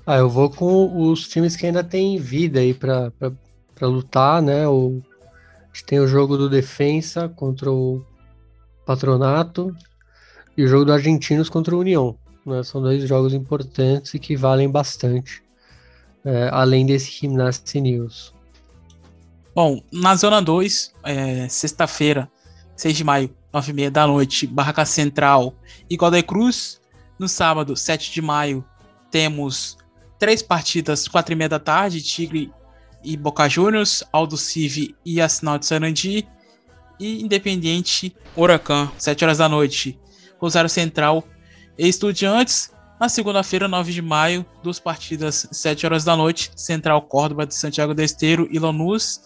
Ah, 0.06 0.16
eu 0.16 0.30
vou 0.30 0.50
com 0.50 1.10
os 1.10 1.28
times 1.28 1.58
que 1.58 1.66
ainda 1.66 1.84
têm 1.84 2.18
vida 2.18 2.62
aí 2.62 2.74
para 2.74 3.12
lutar, 3.82 4.42
né? 4.42 4.66
Gente 5.78 5.84
tem 5.86 6.00
o 6.00 6.08
jogo 6.08 6.38
do 6.38 6.50
Defensa 6.50 7.30
contra 7.30 7.72
o 7.72 8.04
Patronato 8.86 9.76
e 10.58 10.64
o 10.64 10.68
jogo 10.68 10.86
do 10.86 10.94
Argentinos 10.94 11.50
contra 11.50 11.76
o 11.76 11.80
União. 11.80 12.18
Né? 12.44 12.64
São 12.64 12.82
dois 12.82 13.08
jogos 13.08 13.34
importantes 13.34 14.14
e 14.14 14.20
que 14.20 14.36
valem 14.36 14.70
bastante, 14.70 15.44
é, 16.26 16.50
além 16.52 16.86
desse 16.86 17.12
Gimnasia 17.12 17.80
News. 17.80 18.34
Bom, 19.54 19.82
na 19.92 20.16
Zona 20.16 20.42
2, 20.42 20.94
é, 21.04 21.48
sexta-feira, 21.48 22.30
6 22.76 22.98
de 22.98 23.04
maio, 23.04 23.30
9 23.54 23.72
e 23.72 23.76
meia 23.76 23.92
da 23.92 24.08
noite, 24.08 24.48
Barraca 24.48 24.86
Central 24.86 25.54
e 25.90 25.96
Godoy 25.96 26.24
Cruz. 26.24 26.82
No 27.20 27.28
sábado, 27.28 27.76
7 27.76 28.12
de 28.12 28.22
maio, 28.22 28.64
temos 29.10 29.78
três 30.20 30.42
partidas, 30.42 31.08
quatro 31.08 31.34
e 31.34 31.36
meia 31.36 31.50
da 31.50 31.60
tarde, 31.60 32.02
Tigre 32.02 32.52
e 33.08 33.16
Boca 33.16 33.48
Juniors, 33.48 34.04
Aldo 34.12 34.36
Civi 34.36 34.94
e 35.06 35.22
Assinal 35.22 35.58
de 35.58 35.66
Sarandi, 35.66 36.28
e 37.00 37.24
Independiente 37.24 38.14
Huracan, 38.36 38.92
7 38.98 39.24
horas 39.24 39.38
da 39.38 39.48
noite, 39.48 39.98
Rosário 40.38 40.70
Central 40.70 41.24
e 41.78 41.88
Estudiantes, 41.88 42.70
na 43.00 43.08
segunda-feira, 43.08 43.66
9 43.66 43.94
de 43.94 44.02
maio, 44.02 44.46
duas 44.62 44.78
partidas, 44.78 45.48
7 45.54 45.86
horas 45.86 46.04
da 46.04 46.18
noite, 46.18 46.52
Central 46.54 47.02
Córdoba 47.04 47.46
de 47.48 47.56
Santiago 47.56 47.94
do 47.94 48.02
Esteiro 48.02 48.46
e 48.52 48.60
Lanús, 48.60 49.22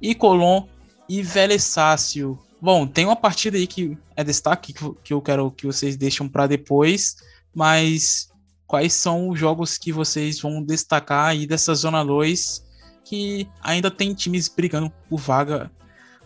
e 0.00 0.14
Colón 0.14 0.68
e 1.08 1.20
Vélez 1.20 1.64
Sácio. 1.64 2.38
Bom, 2.60 2.86
tem 2.86 3.04
uma 3.04 3.16
partida 3.16 3.56
aí 3.56 3.66
que 3.66 3.98
é 4.14 4.22
destaque 4.22 4.72
que 5.02 5.12
eu 5.12 5.20
quero 5.20 5.50
que 5.50 5.66
vocês 5.66 5.96
deixem 5.96 6.28
para 6.28 6.46
depois, 6.46 7.16
mas 7.52 8.30
quais 8.64 8.92
são 8.92 9.28
os 9.28 9.40
jogos 9.40 9.76
que 9.76 9.90
vocês 9.90 10.38
vão 10.40 10.62
destacar 10.62 11.30
aí 11.30 11.48
dessa 11.48 11.74
Zona 11.74 12.04
2 12.04 12.63
que 13.04 13.48
ainda 13.62 13.90
tem 13.90 14.14
times 14.14 14.48
brigando 14.48 14.90
por 15.08 15.20
vaga 15.20 15.70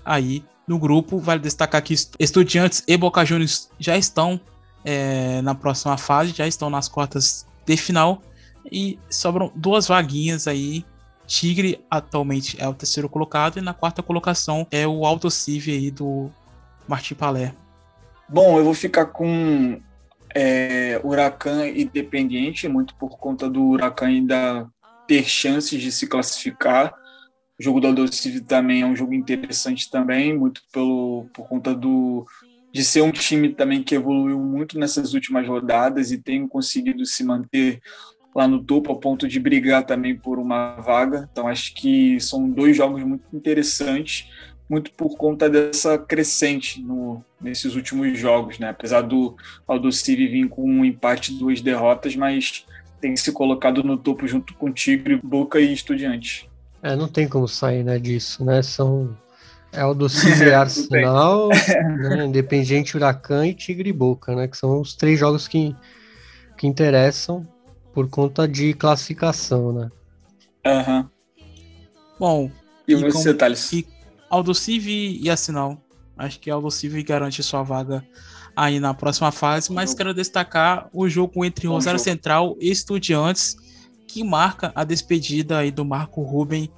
aí 0.05 0.45
no 0.67 0.79
grupo. 0.79 1.19
Vale 1.19 1.41
destacar 1.41 1.83
que 1.83 1.95
Estudiantes 2.19 2.83
e 2.87 2.97
Boca 2.97 3.25
Juniors 3.25 3.69
já 3.79 3.97
estão 3.97 4.41
é, 4.85 5.43
na 5.43 5.55
próxima 5.55 5.99
fase, 5.99 6.33
já 6.33 6.47
estão 6.47 6.71
nas 6.71 6.89
quartas 6.89 7.47
de 7.67 7.77
final 7.77 8.23
e 8.71 8.99
sobram 9.11 9.53
duas 9.55 9.89
vaguinhas 9.89 10.47
aí. 10.47 10.85
Tigre 11.27 11.85
atualmente 11.91 12.57
é 12.59 12.67
o 12.67 12.73
terceiro 12.73 13.07
colocado 13.07 13.59
e 13.59 13.61
na 13.61 13.75
quarta 13.75 14.03
colocação 14.03 14.67
é 14.71 14.87
o 14.87 15.05
Alto 15.05 15.31
Civi 15.31 15.73
aí 15.73 15.91
do 15.91 16.31
Martim 16.87 17.15
Palé. 17.15 17.53
Bom, 18.27 18.59
eu 18.59 18.65
vou 18.65 18.73
ficar 18.73 19.07
com 19.07 19.79
é, 20.35 20.99
Huracan 21.05 21.69
Independiente, 21.69 22.67
muito 22.67 22.95
por 22.95 23.19
conta 23.19 23.49
do 23.49 23.63
Huracan 23.63 24.07
ainda 24.07 24.67
ter 25.09 25.25
chances 25.25 25.81
de 25.81 25.91
se 25.91 26.07
classificar. 26.07 26.95
O 27.59 27.63
jogo 27.63 27.81
do 27.81 27.89
Aldocive 27.89 28.43
também 28.43 28.83
é 28.83 28.87
um 28.87 28.95
jogo 28.95 29.15
interessante 29.15 29.91
também, 29.91 30.37
muito 30.37 30.61
pelo, 30.73 31.27
por 31.35 31.49
conta 31.49 31.75
do, 31.75 32.25
de 32.73 32.85
ser 32.85 33.03
um 33.03 33.11
time 33.11 33.49
também 33.49 33.83
que 33.83 33.97
evoluiu 33.97 34.39
muito 34.39 34.79
nessas 34.79 35.15
últimas 35.15 35.49
rodadas 35.49 36.13
e 36.13 36.19
tem 36.19 36.47
conseguido 36.47 37.05
se 37.05 37.25
manter 37.25 37.81
lá 38.33 38.47
no 38.47 38.63
topo, 38.63 38.93
ao 38.93 39.01
ponto 39.01 39.27
de 39.27 39.41
brigar 39.41 39.85
também 39.85 40.17
por 40.17 40.39
uma 40.39 40.77
vaga. 40.77 41.29
Então, 41.33 41.49
acho 41.49 41.75
que 41.75 42.21
são 42.21 42.49
dois 42.49 42.77
jogos 42.77 43.03
muito 43.03 43.25
interessantes 43.33 44.29
muito 44.69 44.93
por 44.93 45.17
conta 45.17 45.49
dessa 45.49 45.97
crescente 45.97 46.83
no, 46.83 47.25
nesses 47.41 47.75
últimos 47.75 48.19
jogos, 48.19 48.59
né? 48.59 48.69
Apesar 48.69 49.01
do 49.01 49.35
Aldociri 49.67 50.29
vir 50.29 50.49
com 50.49 50.69
um 50.69 50.85
empate 50.85 51.33
duas 51.33 51.61
derrotas, 51.61 52.15
mas 52.15 52.67
tem 53.01 53.16
se 53.16 53.33
colocado 53.33 53.83
no 53.83 53.97
topo 53.97 54.27
junto 54.27 54.55
com 54.55 54.73
Tigre, 54.73 55.20
Boca 55.23 55.61
e 55.61 55.73
Estudiantes. 55.73 56.47
É, 56.83 56.95
não 56.95 57.09
tem 57.09 57.29
como 57.29 57.49
sair 57.49 57.83
né, 57.83 57.99
disso, 57.99 58.45
né? 58.45 58.62
São 58.62 59.16
é 59.73 59.81
Aldociri 59.81 60.53
Arsenal, 60.55 61.49
né, 61.49 62.25
Independiente 62.25 62.97
Huracan 62.97 63.47
e 63.47 63.55
Tigre 63.55 63.91
e 63.91 63.93
Boca, 63.93 64.35
né? 64.35 64.49
Que 64.49 64.57
são 64.57 64.81
os 64.81 64.95
três 64.95 65.19
jogos 65.19 65.47
que, 65.49 65.75
que 66.57 66.66
interessam 66.66 67.47
por 67.93 68.09
conta 68.09 68.47
de 68.47 68.75
classificação, 68.75 69.73
né? 69.73 69.91
Aham. 70.65 71.01
Uhum. 71.01 71.09
Bom, 72.19 72.51
e, 72.87 72.93
e 72.93 72.97
você, 72.97 73.29
como, 73.29 73.39
Thales? 73.39 73.73
E 73.73 73.87
Aldocive 74.29 75.20
e 75.23 75.31
Assinal. 75.31 75.81
Acho 76.16 76.41
que 76.41 76.51
Aldocive 76.51 77.03
garante 77.03 77.43
sua 77.43 77.62
vaga 77.62 78.05
aí 78.59 78.81
na 78.81 78.93
próxima 78.93 79.31
fase, 79.31 79.73
mas 79.73 79.95
quero 79.95 80.13
destacar 80.13 80.89
o 80.93 81.09
jogo 81.09 81.45
entre 81.45 81.69
Rosário 81.69 82.01
Central 82.01 82.57
e 82.61 82.73
Estudiantes, 82.73 83.57
que 84.09 84.25
marca 84.25 84.73
a 84.75 84.83
despedida 84.83 85.59
aí 85.59 85.71
do 85.71 85.85
Marco 85.85 86.23
Ruben, 86.23 86.69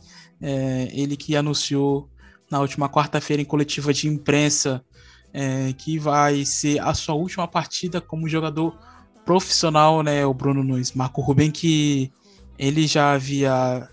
é, 0.43 0.90
ele 0.93 1.16
que 1.16 1.35
anunciou 1.35 2.07
na 2.51 2.61
última 2.61 2.86
quarta-feira 2.86 3.40
em 3.40 3.47
coletiva 3.47 3.94
de 3.94 4.09
imprensa 4.09 4.85
é, 5.32 5.73
que 5.73 5.98
vai 5.98 6.44
ser 6.44 6.81
a 6.81 6.93
sua 6.93 7.15
última 7.15 7.48
partida 7.48 7.98
como 7.98 8.28
jogador 8.28 8.77
profissional, 9.24 10.02
né, 10.02 10.27
o 10.27 10.35
Bruno 10.35 10.62
Nunes. 10.62 10.93
Marco 10.93 11.23
Ruben 11.23 11.51
que 11.51 12.12
ele 12.59 12.86
já 12.86 13.12
havia 13.12 13.89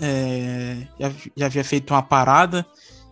é, 0.00 0.86
já, 0.98 1.12
já, 1.36 1.46
havia 1.46 1.64
feito 1.64 1.92
uma 1.92 2.02
parada, 2.02 2.64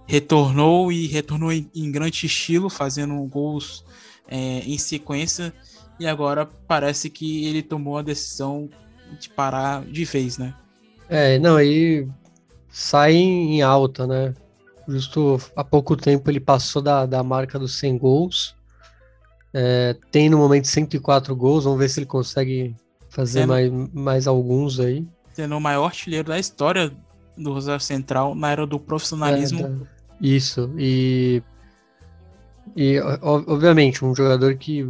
retornou 0.06 0.90
e 0.90 1.06
retornou 1.06 1.52
em, 1.52 1.70
em 1.74 1.90
grande 1.90 2.26
estilo, 2.26 2.68
fazendo 2.68 3.14
gols 3.24 3.84
é, 4.28 4.60
em 4.60 4.78
sequência, 4.78 5.52
e 5.98 6.06
agora 6.06 6.46
parece 6.66 7.08
que 7.10 7.46
ele 7.46 7.62
tomou 7.62 7.98
a 7.98 8.02
decisão 8.02 8.68
de 9.20 9.28
parar 9.28 9.84
de 9.84 10.04
vez, 10.04 10.38
né? 10.38 10.54
É, 11.08 11.38
não, 11.38 11.56
aí 11.56 12.08
sai 12.70 13.14
em 13.14 13.62
alta, 13.62 14.06
né? 14.06 14.34
Justo 14.88 15.40
há 15.54 15.62
pouco 15.62 15.96
tempo 15.96 16.28
ele 16.30 16.40
passou 16.40 16.82
da, 16.82 17.06
da 17.06 17.22
marca 17.22 17.58
dos 17.58 17.78
100 17.78 17.98
gols. 17.98 18.56
É, 19.54 19.94
tem 20.10 20.30
no 20.30 20.38
momento 20.38 20.66
104 20.66 21.36
gols, 21.36 21.64
vamos 21.64 21.78
ver 21.78 21.90
se 21.90 22.00
ele 22.00 22.06
consegue 22.06 22.74
fazer 23.10 23.40
é, 23.40 23.46
mais, 23.46 23.70
mais 23.92 24.26
alguns 24.26 24.80
aí 24.80 25.06
sendo 25.32 25.56
o 25.56 25.60
maior 25.60 25.86
artilheiro 25.86 26.28
da 26.28 26.38
história 26.38 26.92
do 27.36 27.52
Rosário 27.52 27.82
Central 27.82 28.34
na 28.34 28.50
era 28.50 28.66
do 28.66 28.78
profissionalismo. 28.78 29.86
Isso, 30.22 30.72
e, 30.78 31.42
e 32.76 33.00
obviamente 33.20 34.04
um 34.04 34.14
jogador 34.14 34.54
que 34.54 34.88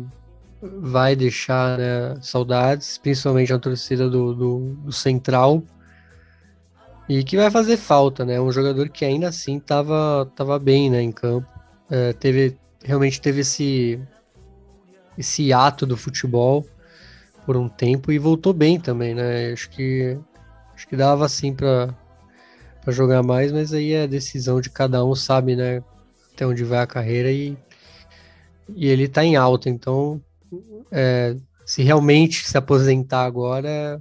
vai 0.60 1.16
deixar 1.16 1.78
né, 1.78 2.18
saudades, 2.20 2.98
principalmente 2.98 3.50
a 3.52 3.58
torcida 3.58 4.10
do, 4.10 4.34
do, 4.34 4.58
do, 4.84 4.92
Central, 4.92 5.62
e 7.08 7.24
que 7.24 7.36
vai 7.36 7.50
fazer 7.50 7.78
falta, 7.78 8.26
né? 8.26 8.38
Um 8.38 8.52
jogador 8.52 8.90
que 8.90 9.06
ainda 9.06 9.28
assim 9.28 9.56
estava 9.56 10.30
tava 10.36 10.58
bem 10.58 10.90
né, 10.90 11.00
em 11.00 11.10
campo, 11.10 11.48
é, 11.90 12.12
teve 12.12 12.58
realmente 12.84 13.20
teve 13.20 13.40
esse 13.40 13.98
esse 15.16 15.52
ato 15.52 15.86
do 15.86 15.96
futebol 15.96 16.66
por 17.46 17.56
um 17.56 17.68
tempo 17.68 18.12
e 18.12 18.18
voltou 18.18 18.52
bem 18.52 18.78
também, 18.78 19.14
né? 19.14 19.52
Acho 19.52 19.70
que 19.70 20.18
Acho 20.82 20.88
que 20.88 20.96
dava 20.96 21.28
sim 21.28 21.54
para 21.54 21.94
jogar 22.90 23.22
mais, 23.22 23.52
mas 23.52 23.72
aí 23.72 23.92
é 23.92 24.06
decisão 24.06 24.60
de 24.60 24.70
cada 24.70 25.04
um, 25.04 25.14
sabe, 25.14 25.54
né? 25.54 25.82
Até 26.32 26.46
onde 26.46 26.64
vai 26.64 26.80
a 26.80 26.86
carreira 26.86 27.30
e, 27.30 27.56
e 28.74 28.88
ele 28.88 29.06
tá 29.06 29.24
em 29.24 29.36
alta, 29.36 29.68
então 29.68 30.20
é, 30.90 31.36
se 31.64 31.82
realmente 31.82 32.46
se 32.46 32.56
aposentar 32.56 33.24
agora, 33.24 34.00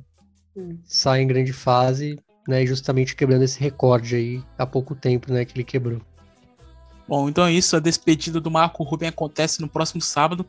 sai 0.85 1.21
em 1.21 1.27
grande 1.27 1.53
fase, 1.53 2.17
né? 2.47 2.65
Justamente 2.65 3.15
quebrando 3.15 3.43
esse 3.43 3.59
recorde 3.59 4.15
aí 4.15 4.43
há 4.57 4.65
pouco 4.65 4.95
tempo, 4.95 5.31
né? 5.31 5.45
Que 5.45 5.55
ele 5.55 5.63
quebrou. 5.63 6.01
Bom, 7.07 7.29
então 7.29 7.45
é 7.45 7.51
isso. 7.51 7.75
A 7.75 7.79
despedida 7.79 8.39
do 8.39 8.49
Marco 8.49 8.83
Ruben 8.83 9.09
acontece 9.09 9.61
no 9.61 9.67
próximo 9.67 10.01
sábado. 10.01 10.45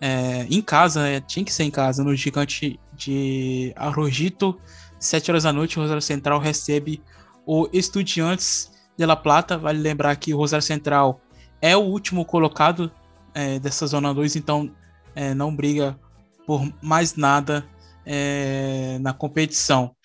É, 0.00 0.46
em 0.48 0.62
casa, 0.62 1.06
é, 1.06 1.20
tinha 1.20 1.44
que 1.44 1.52
ser 1.52 1.64
em 1.64 1.70
casa, 1.70 2.04
no 2.04 2.14
gigante 2.14 2.78
de 2.94 3.72
Arrojito. 3.76 4.58
7 4.98 5.30
horas 5.30 5.44
da 5.44 5.52
noite, 5.52 5.78
o 5.78 5.82
Rosário 5.82 6.02
Central 6.02 6.40
recebe 6.40 7.00
o 7.48 7.66
Estudiantes 7.72 8.70
de 8.94 9.06
La 9.06 9.16
Plata. 9.16 9.56
Vale 9.56 9.78
lembrar 9.78 10.14
que 10.16 10.34
o 10.34 10.36
Rosário 10.36 10.64
Central 10.64 11.18
é 11.62 11.74
o 11.74 11.80
último 11.80 12.26
colocado 12.26 12.92
é, 13.34 13.58
dessa 13.58 13.86
Zona 13.86 14.12
2, 14.12 14.36
então 14.36 14.70
é, 15.14 15.32
não 15.32 15.56
briga 15.56 15.98
por 16.46 16.70
mais 16.82 17.16
nada 17.16 17.66
é, 18.04 18.98
na 19.00 19.14
competição. 19.14 19.96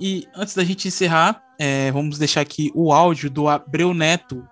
E 0.00 0.26
antes 0.34 0.54
da 0.54 0.64
gente 0.64 0.88
encerrar, 0.88 1.42
é, 1.58 1.92
vamos 1.92 2.18
deixar 2.18 2.40
aqui 2.40 2.72
o 2.74 2.92
áudio 2.92 3.30
do 3.30 3.46
Abreu 3.46 3.92
Neto, 3.92 4.42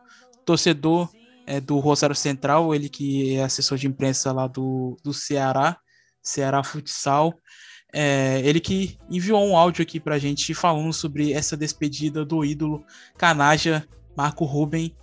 torcedor 0.45 1.09
é, 1.47 1.61
do 1.61 1.79
Rosário 1.79 2.15
Central, 2.15 2.75
ele 2.75 2.91
que 2.91 3.37
é 3.37 3.43
assessor 3.43 3.79
de 3.79 3.87
imprensa 3.87 4.33
lá 4.33 4.47
do, 4.47 4.99
do 5.03 5.15
Ceará, 5.15 5.79
Ceará 6.23 6.63
Futsal. 6.63 7.35
É, 7.93 8.41
ele 8.45 8.59
que 8.59 8.97
enviou 9.11 9.45
um 9.47 9.57
áudio 9.57 9.83
aqui 9.83 10.01
para 10.01 10.15
a 10.15 10.19
gente 10.19 10.55
falando 10.55 10.93
sobre 10.93 11.33
essa 11.33 11.57
despedida 11.57 12.25
do 12.25 12.45
ídolo 12.45 12.85
canaja 13.19 13.87
Marco 14.17 14.45
Ruben. 14.45 14.95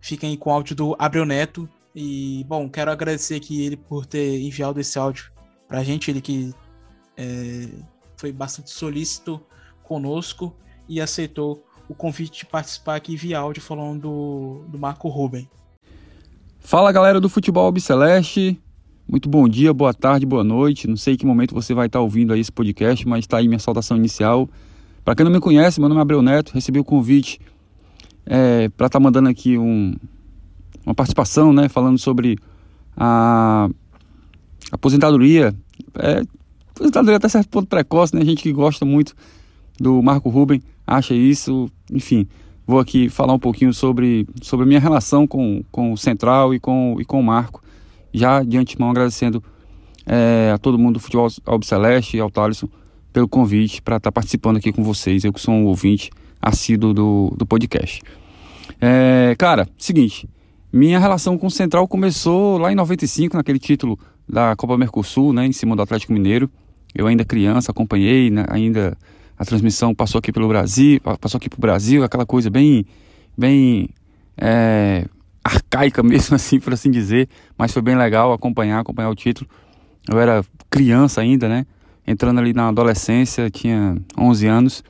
Fiquem 0.00 0.36
com 0.36 0.50
o 0.50 0.52
áudio 0.52 0.76
do 0.76 0.96
Abreu 0.98 1.24
Neto. 1.24 1.68
E, 1.94 2.44
bom, 2.46 2.68
quero 2.68 2.90
agradecer 2.90 3.36
aqui 3.36 3.64
ele 3.64 3.76
por 3.76 4.04
ter 4.04 4.40
enviado 4.40 4.78
esse 4.78 4.98
áudio 4.98 5.32
para 5.66 5.78
a 5.78 5.84
gente. 5.84 6.10
Ele 6.10 6.20
que 6.20 6.54
é, 7.16 7.68
foi 8.16 8.30
bastante 8.30 8.70
solícito 8.70 9.40
conosco 9.82 10.54
e 10.88 11.00
aceitou 11.00 11.64
o 11.88 11.94
convite 11.94 12.40
de 12.40 12.46
participar 12.46 12.96
aqui 12.96 13.16
via 13.16 13.38
áudio 13.38 13.62
falando 13.62 14.02
do, 14.02 14.64
do 14.68 14.78
Marco 14.78 15.08
Ruben. 15.08 15.48
Fala 16.60 16.92
galera 16.92 17.20
do 17.20 17.28
Futebol 17.28 17.64
Albiceleste, 17.64 18.60
muito 19.10 19.26
bom 19.26 19.48
dia, 19.48 19.72
boa 19.72 19.94
tarde, 19.94 20.26
boa 20.26 20.44
noite. 20.44 20.86
Não 20.86 20.96
sei 20.96 21.16
que 21.16 21.24
momento 21.24 21.54
você 21.54 21.72
vai 21.72 21.86
estar 21.86 21.98
ouvindo 21.98 22.34
aí 22.34 22.40
esse 22.40 22.52
podcast, 22.52 23.08
mas 23.08 23.20
está 23.20 23.38
aí 23.38 23.48
minha 23.48 23.58
saudação 23.58 23.96
inicial. 23.96 24.46
Para 25.02 25.14
quem 25.14 25.24
não 25.24 25.32
me 25.32 25.40
conhece, 25.40 25.80
meu 25.80 25.88
nome 25.88 25.98
é 25.98 26.02
Abreu 26.02 26.20
Neto, 26.20 26.52
recebi 26.52 26.78
o 26.78 26.84
convite 26.84 27.40
é, 28.26 28.68
para 28.68 28.86
estar 28.86 28.98
tá 28.98 29.02
mandando 29.02 29.30
aqui 29.30 29.56
um, 29.56 29.96
uma 30.84 30.94
participação, 30.94 31.54
né, 31.54 31.70
falando 31.70 31.96
sobre 31.96 32.36
a 32.94 33.70
aposentadoria. 34.70 35.54
É, 35.94 36.22
aposentadoria 36.74 37.16
até 37.16 37.30
certo 37.30 37.48
ponto 37.48 37.66
precoce, 37.66 38.14
né? 38.14 38.20
A 38.20 38.26
gente 38.26 38.42
que 38.42 38.52
gosta 38.52 38.84
muito 38.84 39.14
do 39.80 40.02
Marco 40.02 40.28
Ruben 40.28 40.62
acha 40.86 41.14
isso, 41.14 41.70
enfim. 41.90 42.28
Vou 42.66 42.78
aqui 42.78 43.08
falar 43.08 43.32
um 43.32 43.38
pouquinho 43.38 43.72
sobre, 43.72 44.28
sobre 44.42 44.64
a 44.64 44.66
minha 44.66 44.80
relação 44.80 45.26
com, 45.26 45.64
com 45.72 45.94
o 45.94 45.96
Central 45.96 46.52
e 46.52 46.60
com, 46.60 46.96
e 47.00 47.06
com 47.06 47.18
o 47.18 47.24
Marco. 47.24 47.62
Já 48.18 48.42
de 48.42 48.58
antemão 48.58 48.90
agradecendo 48.90 49.42
é, 50.06 50.50
a 50.54 50.58
todo 50.58 50.78
mundo 50.78 50.94
do 50.94 51.00
Futebol 51.00 51.28
Albiceleste 51.46 52.16
e 52.16 52.20
ao 52.20 52.30
Thaleson 52.30 52.68
pelo 53.12 53.28
convite 53.28 53.80
para 53.80 53.96
estar 53.96 54.10
tá 54.10 54.12
participando 54.12 54.56
aqui 54.56 54.72
com 54.72 54.82
vocês. 54.82 55.24
Eu 55.24 55.32
que 55.32 55.40
sou 55.40 55.54
um 55.54 55.64
ouvinte 55.66 56.10
assíduo 56.40 56.92
do, 56.92 57.34
do 57.36 57.46
podcast. 57.46 58.02
É, 58.80 59.34
cara, 59.38 59.68
seguinte, 59.76 60.28
minha 60.72 60.98
relação 60.98 61.38
com 61.38 61.46
o 61.46 61.50
Central 61.50 61.88
começou 61.88 62.58
lá 62.58 62.70
em 62.70 62.74
95, 62.74 63.36
naquele 63.36 63.58
título 63.58 63.98
da 64.28 64.54
Copa 64.54 64.76
Mercosul, 64.76 65.32
né, 65.32 65.46
em 65.46 65.52
cima 65.52 65.74
do 65.74 65.82
Atlético 65.82 66.12
Mineiro. 66.12 66.50
Eu 66.94 67.06
ainda 67.06 67.24
criança 67.24 67.70
acompanhei, 67.70 68.30
né, 68.30 68.44
ainda 68.48 68.96
a 69.38 69.44
transmissão 69.44 69.94
passou 69.94 70.18
aqui 70.18 70.32
pelo 70.32 70.48
Brasil, 70.48 71.00
passou 71.20 71.38
aqui 71.38 71.48
para 71.48 71.58
o 71.58 71.60
Brasil, 71.60 72.02
aquela 72.02 72.26
coisa 72.26 72.50
bem, 72.50 72.84
bem 73.36 73.88
é, 74.36 75.06
arcaica 75.48 76.02
mesmo 76.04 76.36
assim, 76.36 76.60
por 76.60 76.72
assim 76.72 76.90
dizer, 76.90 77.28
mas 77.56 77.72
foi 77.72 77.82
bem 77.82 77.96
legal 77.96 78.32
acompanhar, 78.32 78.80
acompanhar 78.80 79.10
o 79.10 79.14
título. 79.14 79.48
Eu 80.08 80.18
era 80.18 80.44
criança 80.70 81.20
ainda, 81.20 81.48
né? 81.48 81.66
Entrando 82.06 82.40
ali 82.40 82.52
na 82.52 82.68
adolescência, 82.68 83.50
tinha 83.50 83.96
11 84.16 84.46
anos, 84.46 84.84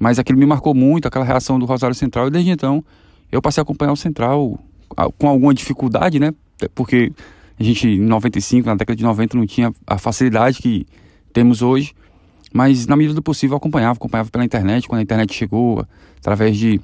mas 0.00 0.18
aquilo 0.18 0.38
me 0.38 0.46
marcou 0.46 0.74
muito, 0.74 1.06
aquela 1.06 1.24
reação 1.24 1.58
do 1.58 1.66
Rosário 1.66 1.94
Central, 1.94 2.28
e 2.28 2.30
desde 2.30 2.50
então 2.50 2.82
eu 3.30 3.42
passei 3.42 3.60
a 3.60 3.62
acompanhar 3.62 3.92
o 3.92 3.96
Central 3.96 4.58
com 5.18 5.28
alguma 5.28 5.52
dificuldade, 5.52 6.18
né? 6.18 6.32
Porque 6.74 7.12
a 7.58 7.62
gente 7.62 7.88
em 7.88 8.00
95, 8.00 8.66
na 8.66 8.74
década 8.74 8.96
de 8.96 9.02
90, 9.02 9.36
não 9.36 9.46
tinha 9.46 9.72
a 9.86 9.98
facilidade 9.98 10.60
que 10.60 10.86
temos 11.32 11.62
hoje, 11.62 11.94
mas 12.52 12.86
na 12.86 12.96
medida 12.96 13.14
do 13.14 13.22
possível 13.22 13.54
eu 13.54 13.58
acompanhava, 13.58 13.94
acompanhava 13.94 14.30
pela 14.30 14.44
internet, 14.44 14.86
quando 14.86 15.00
a 15.00 15.02
internet 15.02 15.34
chegou, 15.34 15.86
através 16.18 16.56
de, 16.56 16.80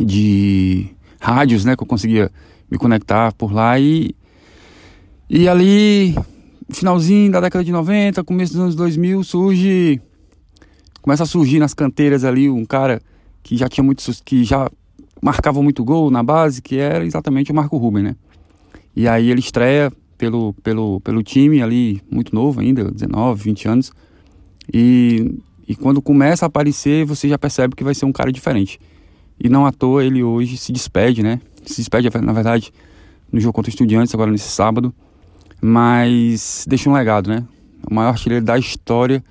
de 0.00 0.88
rádios, 1.22 1.64
né, 1.64 1.76
que 1.76 1.82
eu 1.84 1.86
conseguia 1.86 2.30
me 2.68 2.76
conectar 2.76 3.32
por 3.34 3.52
lá 3.52 3.78
e, 3.78 4.12
e 5.30 5.48
ali, 5.48 6.16
finalzinho 6.68 7.30
da 7.30 7.40
década 7.40 7.64
de 7.64 7.70
90, 7.70 8.24
começo 8.24 8.54
dos 8.54 8.60
anos 8.60 8.74
2000, 8.74 9.22
surge, 9.22 10.00
começa 11.00 11.22
a 11.22 11.26
surgir 11.26 11.60
nas 11.60 11.72
canteiras 11.72 12.24
ali 12.24 12.50
um 12.50 12.64
cara 12.64 13.00
que 13.40 13.56
já 13.56 13.68
tinha 13.68 13.84
muitos, 13.84 14.20
que 14.20 14.42
já 14.42 14.68
marcava 15.22 15.62
muito 15.62 15.84
gol 15.84 16.10
na 16.10 16.24
base, 16.24 16.60
que 16.60 16.76
era 16.76 17.06
exatamente 17.06 17.52
o 17.52 17.54
Marco 17.54 17.76
Ruben, 17.76 18.02
né? 18.02 18.16
E 18.96 19.06
aí 19.06 19.30
ele 19.30 19.40
estreia 19.40 19.92
pelo, 20.18 20.54
pelo, 20.54 21.00
pelo 21.02 21.22
time 21.22 21.62
ali, 21.62 22.02
muito 22.10 22.34
novo 22.34 22.60
ainda, 22.60 22.90
19, 22.90 23.44
20 23.44 23.68
anos, 23.68 23.92
e, 24.74 25.38
e 25.68 25.76
quando 25.76 26.02
começa 26.02 26.46
a 26.46 26.48
aparecer, 26.48 27.04
você 27.04 27.28
já 27.28 27.38
percebe 27.38 27.76
que 27.76 27.84
vai 27.84 27.94
ser 27.94 28.06
um 28.06 28.12
cara 28.12 28.32
diferente. 28.32 28.80
E 29.38 29.48
não 29.48 29.66
à 29.66 29.72
toa 29.72 30.04
ele 30.04 30.22
hoje 30.22 30.56
se 30.56 30.72
despede, 30.72 31.22
né? 31.22 31.40
Se 31.64 31.76
despede, 31.76 32.08
na 32.20 32.32
verdade, 32.32 32.72
no 33.30 33.40
jogo 33.40 33.52
contra 33.52 33.70
o 33.70 33.72
Estudiantes, 33.72 34.14
agora 34.14 34.30
nesse 34.30 34.48
sábado. 34.48 34.94
Mas 35.60 36.64
deixa 36.68 36.90
um 36.90 36.92
legado, 36.92 37.28
né? 37.28 37.44
O 37.88 37.94
maior 37.94 38.10
artilheiro 38.10 38.44
da 38.44 38.58
história 38.58 39.22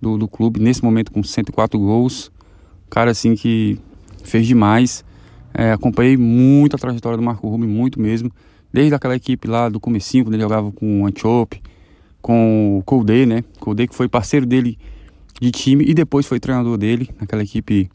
do, 0.00 0.16
do 0.16 0.28
clube, 0.28 0.60
nesse 0.60 0.82
momento 0.82 1.12
com 1.12 1.22
104 1.22 1.78
gols. 1.78 2.30
Cara 2.88 3.10
assim 3.10 3.34
que 3.34 3.78
fez 4.22 4.46
demais. 4.46 5.04
É, 5.52 5.72
acompanhei 5.72 6.16
muito 6.16 6.76
a 6.76 6.78
trajetória 6.78 7.16
do 7.16 7.22
Marco 7.22 7.48
Rubem, 7.48 7.68
muito 7.68 8.00
mesmo. 8.00 8.30
Desde 8.72 8.94
aquela 8.94 9.16
equipe 9.16 9.48
lá 9.48 9.68
do 9.68 9.80
comecinho, 9.80 10.24
quando 10.24 10.34
ele 10.34 10.42
jogava 10.42 10.70
com 10.70 11.02
o 11.02 11.06
Antiope, 11.06 11.60
com 12.22 12.78
o 12.78 12.82
Colde, 12.84 13.26
né? 13.26 13.44
Colde 13.58 13.88
que 13.88 13.94
foi 13.94 14.08
parceiro 14.08 14.46
dele 14.46 14.78
de 15.40 15.50
time 15.50 15.84
e 15.84 15.94
depois 15.94 16.26
foi 16.26 16.38
treinador 16.38 16.76
dele 16.76 17.10
naquela 17.18 17.42
equipe 17.42 17.90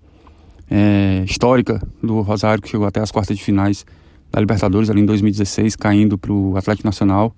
é, 0.69 1.23
histórica 1.25 1.81
do 2.01 2.21
Rosário 2.21 2.61
que 2.61 2.69
chegou 2.69 2.87
até 2.87 2.99
as 2.99 3.11
quartas 3.11 3.37
de 3.37 3.43
finais 3.43 3.85
da 4.31 4.39
Libertadores 4.39 4.89
ali 4.89 5.01
em 5.01 5.05
2016, 5.05 5.75
caindo 5.75 6.17
para 6.17 6.31
o 6.31 6.57
Atlético 6.57 6.87
Nacional. 6.87 7.35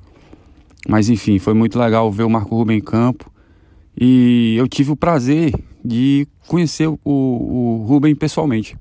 Mas 0.88 1.10
enfim, 1.10 1.38
foi 1.40 1.54
muito 1.54 1.78
legal 1.78 2.12
ver 2.12 2.24
o 2.24 2.30
Marco 2.30 2.56
Rubem 2.56 2.78
em 2.78 2.82
campo 2.82 3.32
e 4.00 4.56
eu 4.58 4.68
tive 4.68 4.92
o 4.92 4.96
prazer 4.96 5.54
de 5.84 6.28
conhecer 6.48 6.88
o, 6.88 7.00
o 7.04 7.86
Rubem 7.88 8.16
pessoalmente. 8.16 8.78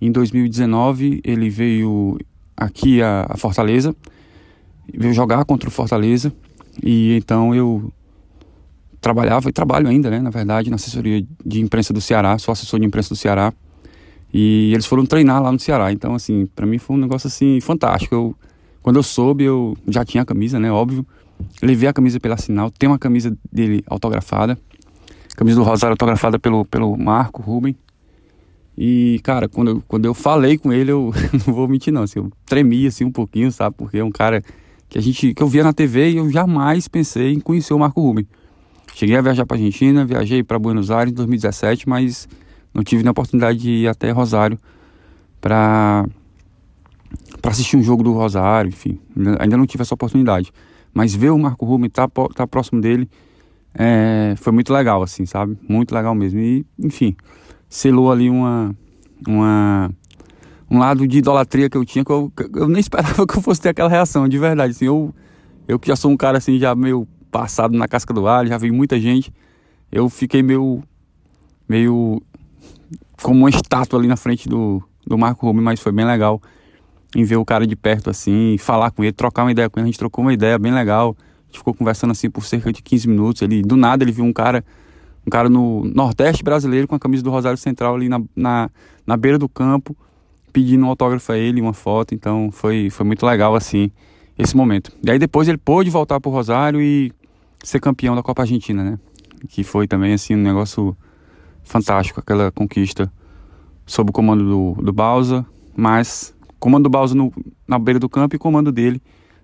Em 0.00 0.10
2019 0.10 1.20
ele 1.24 1.48
veio 1.48 2.18
aqui 2.56 3.02
a, 3.02 3.26
a 3.28 3.36
Fortaleza, 3.36 3.94
veio 4.92 5.12
jogar 5.12 5.44
contra 5.44 5.68
o 5.68 5.72
Fortaleza 5.72 6.32
e 6.82 7.16
então 7.16 7.54
eu 7.54 7.92
trabalhava 9.00 9.48
e 9.48 9.52
trabalho 9.52 9.88
ainda, 9.88 10.08
né, 10.08 10.20
na 10.20 10.30
verdade, 10.30 10.70
na 10.70 10.76
assessoria 10.76 11.26
de 11.44 11.60
imprensa 11.60 11.92
do 11.92 12.00
Ceará, 12.00 12.38
sou 12.38 12.52
assessor 12.52 12.78
de 12.78 12.86
imprensa 12.86 13.08
do 13.08 13.16
Ceará. 13.16 13.52
E 14.32 14.72
eles 14.72 14.86
foram 14.86 15.04
treinar 15.04 15.42
lá 15.42 15.52
no 15.52 15.58
Ceará. 15.58 15.92
Então, 15.92 16.14
assim, 16.14 16.46
para 16.46 16.66
mim 16.66 16.78
foi 16.78 16.96
um 16.96 16.98
negócio 16.98 17.26
assim 17.26 17.60
fantástico. 17.60 18.14
Eu, 18.14 18.36
quando 18.80 18.96
eu 18.96 19.02
soube, 19.02 19.44
eu 19.44 19.76
já 19.86 20.04
tinha 20.04 20.22
a 20.22 20.26
camisa, 20.26 20.58
né, 20.58 20.72
óbvio. 20.72 21.06
Levei 21.60 21.88
a 21.88 21.92
camisa 21.92 22.18
pela 22.20 22.36
sinal, 22.36 22.70
tem 22.70 22.88
uma 22.88 22.98
camisa 22.98 23.36
dele 23.52 23.82
autografada. 23.86 24.58
Camisa 25.36 25.58
do 25.58 25.64
Rosário 25.64 25.92
autografada 25.92 26.38
pelo, 26.38 26.64
pelo 26.64 26.96
Marco 26.96 27.42
Ruben. 27.42 27.76
E, 28.76 29.20
cara, 29.22 29.48
quando 29.48 29.70
eu, 29.70 29.82
quando 29.86 30.04
eu 30.06 30.14
falei 30.14 30.56
com 30.56 30.72
ele, 30.72 30.90
eu 30.90 31.12
não 31.46 31.54
vou 31.54 31.68
mentir 31.68 31.92
não, 31.92 32.02
assim, 32.02 32.18
eu 32.18 32.30
tremi 32.46 32.86
assim 32.86 33.04
um 33.04 33.12
pouquinho, 33.12 33.50
sabe? 33.52 33.76
Porque 33.76 33.98
é 33.98 34.04
um 34.04 34.10
cara 34.10 34.42
que 34.88 34.98
a 34.98 35.00
gente 35.00 35.34
que 35.34 35.42
eu 35.42 35.46
via 35.46 35.62
na 35.62 35.72
TV 35.72 36.10
e 36.10 36.16
eu 36.16 36.30
jamais 36.30 36.88
pensei 36.88 37.32
em 37.32 37.40
conhecer 37.40 37.74
o 37.74 37.78
Marco 37.78 38.00
Rubem. 38.00 38.26
Cheguei 38.94 39.16
a 39.16 39.22
viajar 39.22 39.46
para 39.46 39.56
Argentina, 39.56 40.04
viajei 40.04 40.42
para 40.42 40.58
Buenos 40.58 40.90
Aires 40.90 41.12
em 41.12 41.16
2017, 41.16 41.88
mas 41.88 42.28
não 42.74 42.82
tive 42.82 43.02
nem 43.02 43.08
a 43.08 43.12
oportunidade 43.12 43.58
de 43.58 43.70
ir 43.70 43.88
até 43.88 44.10
Rosário 44.10 44.58
para 45.40 46.06
para 47.40 47.50
assistir 47.50 47.76
um 47.76 47.82
jogo 47.82 48.02
do 48.02 48.12
Rosário, 48.12 48.68
enfim, 48.68 48.98
ainda 49.38 49.56
não 49.56 49.66
tive 49.66 49.82
essa 49.82 49.94
oportunidade. 49.94 50.52
Mas 50.94 51.14
ver 51.14 51.30
o 51.30 51.38
Marco 51.38 51.66
Rubem 51.66 51.88
estar 51.88 52.08
tá, 52.08 52.28
tá 52.28 52.46
próximo 52.46 52.80
dele 52.80 53.08
é, 53.74 54.34
foi 54.36 54.52
muito 54.52 54.72
legal, 54.72 55.02
assim, 55.02 55.26
sabe? 55.26 55.58
Muito 55.68 55.94
legal 55.94 56.14
mesmo. 56.14 56.38
E, 56.38 56.64
enfim, 56.78 57.16
selou 57.68 58.12
ali 58.12 58.30
uma, 58.30 58.74
uma 59.26 59.90
um 60.70 60.78
lado 60.78 61.06
de 61.06 61.18
idolatria 61.18 61.68
que 61.68 61.76
eu 61.76 61.84
tinha, 61.84 62.04
que 62.04 62.10
eu, 62.10 62.32
eu 62.54 62.68
nem 62.68 62.80
esperava 62.80 63.26
que 63.28 63.36
eu 63.36 63.42
fosse 63.42 63.60
ter 63.60 63.70
aquela 63.70 63.88
reação, 63.88 64.28
de 64.28 64.38
verdade. 64.38 64.72
Assim, 64.72 64.86
eu, 64.86 65.14
eu 65.66 65.78
que 65.78 65.88
já 65.88 65.96
sou 65.96 66.10
um 66.10 66.16
cara 66.16 66.38
assim, 66.38 66.58
já 66.58 66.74
meio 66.74 67.06
passado 67.30 67.76
na 67.76 67.88
casca 67.88 68.12
do 68.12 68.26
alho, 68.26 68.48
já 68.48 68.58
vi 68.58 68.70
muita 68.70 69.00
gente, 69.00 69.32
eu 69.90 70.08
fiquei 70.08 70.42
meio, 70.42 70.82
meio 71.68 72.22
como 73.22 73.38
uma 73.38 73.50
estátua 73.50 73.98
ali 73.98 74.08
na 74.08 74.16
frente 74.16 74.48
do, 74.48 74.82
do 75.06 75.16
Marco 75.18 75.46
Rubio, 75.46 75.62
mas 75.62 75.80
foi 75.80 75.92
bem 75.92 76.04
legal 76.04 76.40
em 77.14 77.24
ver 77.24 77.36
o 77.36 77.44
cara 77.44 77.66
de 77.66 77.76
perto 77.76 78.10
assim, 78.10 78.56
falar 78.58 78.90
com 78.90 79.04
ele, 79.04 79.12
trocar 79.12 79.44
uma 79.44 79.52
ideia 79.52 79.68
com 79.68 79.78
ele. 79.78 79.84
A 79.84 79.90
gente 79.90 79.98
trocou 79.98 80.24
uma 80.24 80.32
ideia 80.32 80.58
bem 80.58 80.72
legal. 80.72 81.16
A 81.18 81.46
gente 81.46 81.58
ficou 81.58 81.74
conversando 81.74 82.10
assim 82.10 82.30
por 82.30 82.44
cerca 82.44 82.72
de 82.72 82.82
15 82.82 83.08
minutos. 83.08 83.42
Ele, 83.42 83.62
do 83.62 83.76
nada, 83.76 84.02
ele 84.02 84.12
viu 84.12 84.24
um 84.24 84.32
cara, 84.32 84.64
um 85.26 85.30
cara 85.30 85.48
no 85.48 85.84
Nordeste 85.84 86.42
brasileiro 86.42 86.88
com 86.88 86.94
a 86.94 86.98
camisa 86.98 87.22
do 87.22 87.30
Rosário 87.30 87.58
Central 87.58 87.94
ali 87.94 88.08
na, 88.08 88.22
na, 88.34 88.70
na 89.06 89.16
beira 89.16 89.38
do 89.38 89.48
campo 89.48 89.96
pedindo 90.52 90.84
um 90.84 90.88
autógrafo 90.88 91.32
a 91.32 91.38
ele, 91.38 91.60
uma 91.60 91.72
foto, 91.72 92.14
então 92.14 92.50
foi, 92.52 92.90
foi 92.90 93.06
muito 93.06 93.24
legal 93.24 93.54
assim 93.54 93.90
esse 94.38 94.56
momento. 94.56 94.92
E 95.02 95.10
aí 95.10 95.18
depois 95.18 95.48
ele 95.48 95.58
pôde 95.58 95.88
voltar 95.88 96.20
para 96.20 96.28
o 96.28 96.32
Rosário 96.32 96.80
e 96.80 97.12
ser 97.62 97.80
campeão 97.80 98.14
da 98.14 98.22
Copa 98.22 98.42
Argentina, 98.42 98.84
né? 98.84 98.98
Que 99.48 99.64
foi 99.64 99.88
também 99.88 100.12
assim 100.12 100.34
um 100.34 100.42
negócio 100.42 100.96
fantástico, 101.62 102.20
aquela 102.20 102.50
conquista 102.50 103.12
sob 103.86 104.10
o 104.10 104.12
comando 104.12 104.44
do, 104.44 104.82
do 104.82 104.92
Bausa, 104.92 105.44
mas 105.76 106.34
comando 106.58 106.84
do 106.84 106.90
Bausa 106.90 107.14
no, 107.14 107.32
na 107.66 107.78
beira 107.78 107.98
do 107.98 108.08
campo 108.08 108.36
e 108.36 108.38
comando 108.38 108.70
dele 108.70 109.02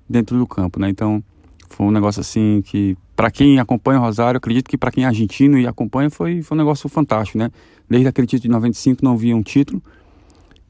dentro 0.08 0.38
do 0.38 0.46
campo, 0.46 0.78
né? 0.80 0.88
Então 0.88 1.22
foi 1.68 1.86
um 1.86 1.90
negócio 1.90 2.20
assim 2.20 2.62
que 2.64 2.96
para 3.14 3.30
quem 3.30 3.58
acompanha 3.58 3.98
o 3.98 4.02
Rosário, 4.02 4.38
acredito 4.38 4.68
que 4.68 4.78
para 4.78 4.90
quem 4.90 5.04
é 5.04 5.06
argentino 5.06 5.58
e 5.58 5.66
acompanha 5.66 6.08
foi, 6.08 6.40
foi 6.42 6.56
um 6.56 6.58
negócio 6.58 6.88
fantástico, 6.88 7.38
né? 7.38 7.50
Desde 7.88 8.08
aquele 8.08 8.26
título 8.26 8.42
de 8.42 8.48
95 8.48 9.04
não 9.04 9.16
via 9.16 9.36
um 9.36 9.42
título 9.42 9.82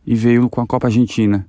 e 0.07 0.15
veio 0.15 0.49
com 0.49 0.61
a 0.61 0.67
Copa 0.67 0.87
Argentina. 0.87 1.47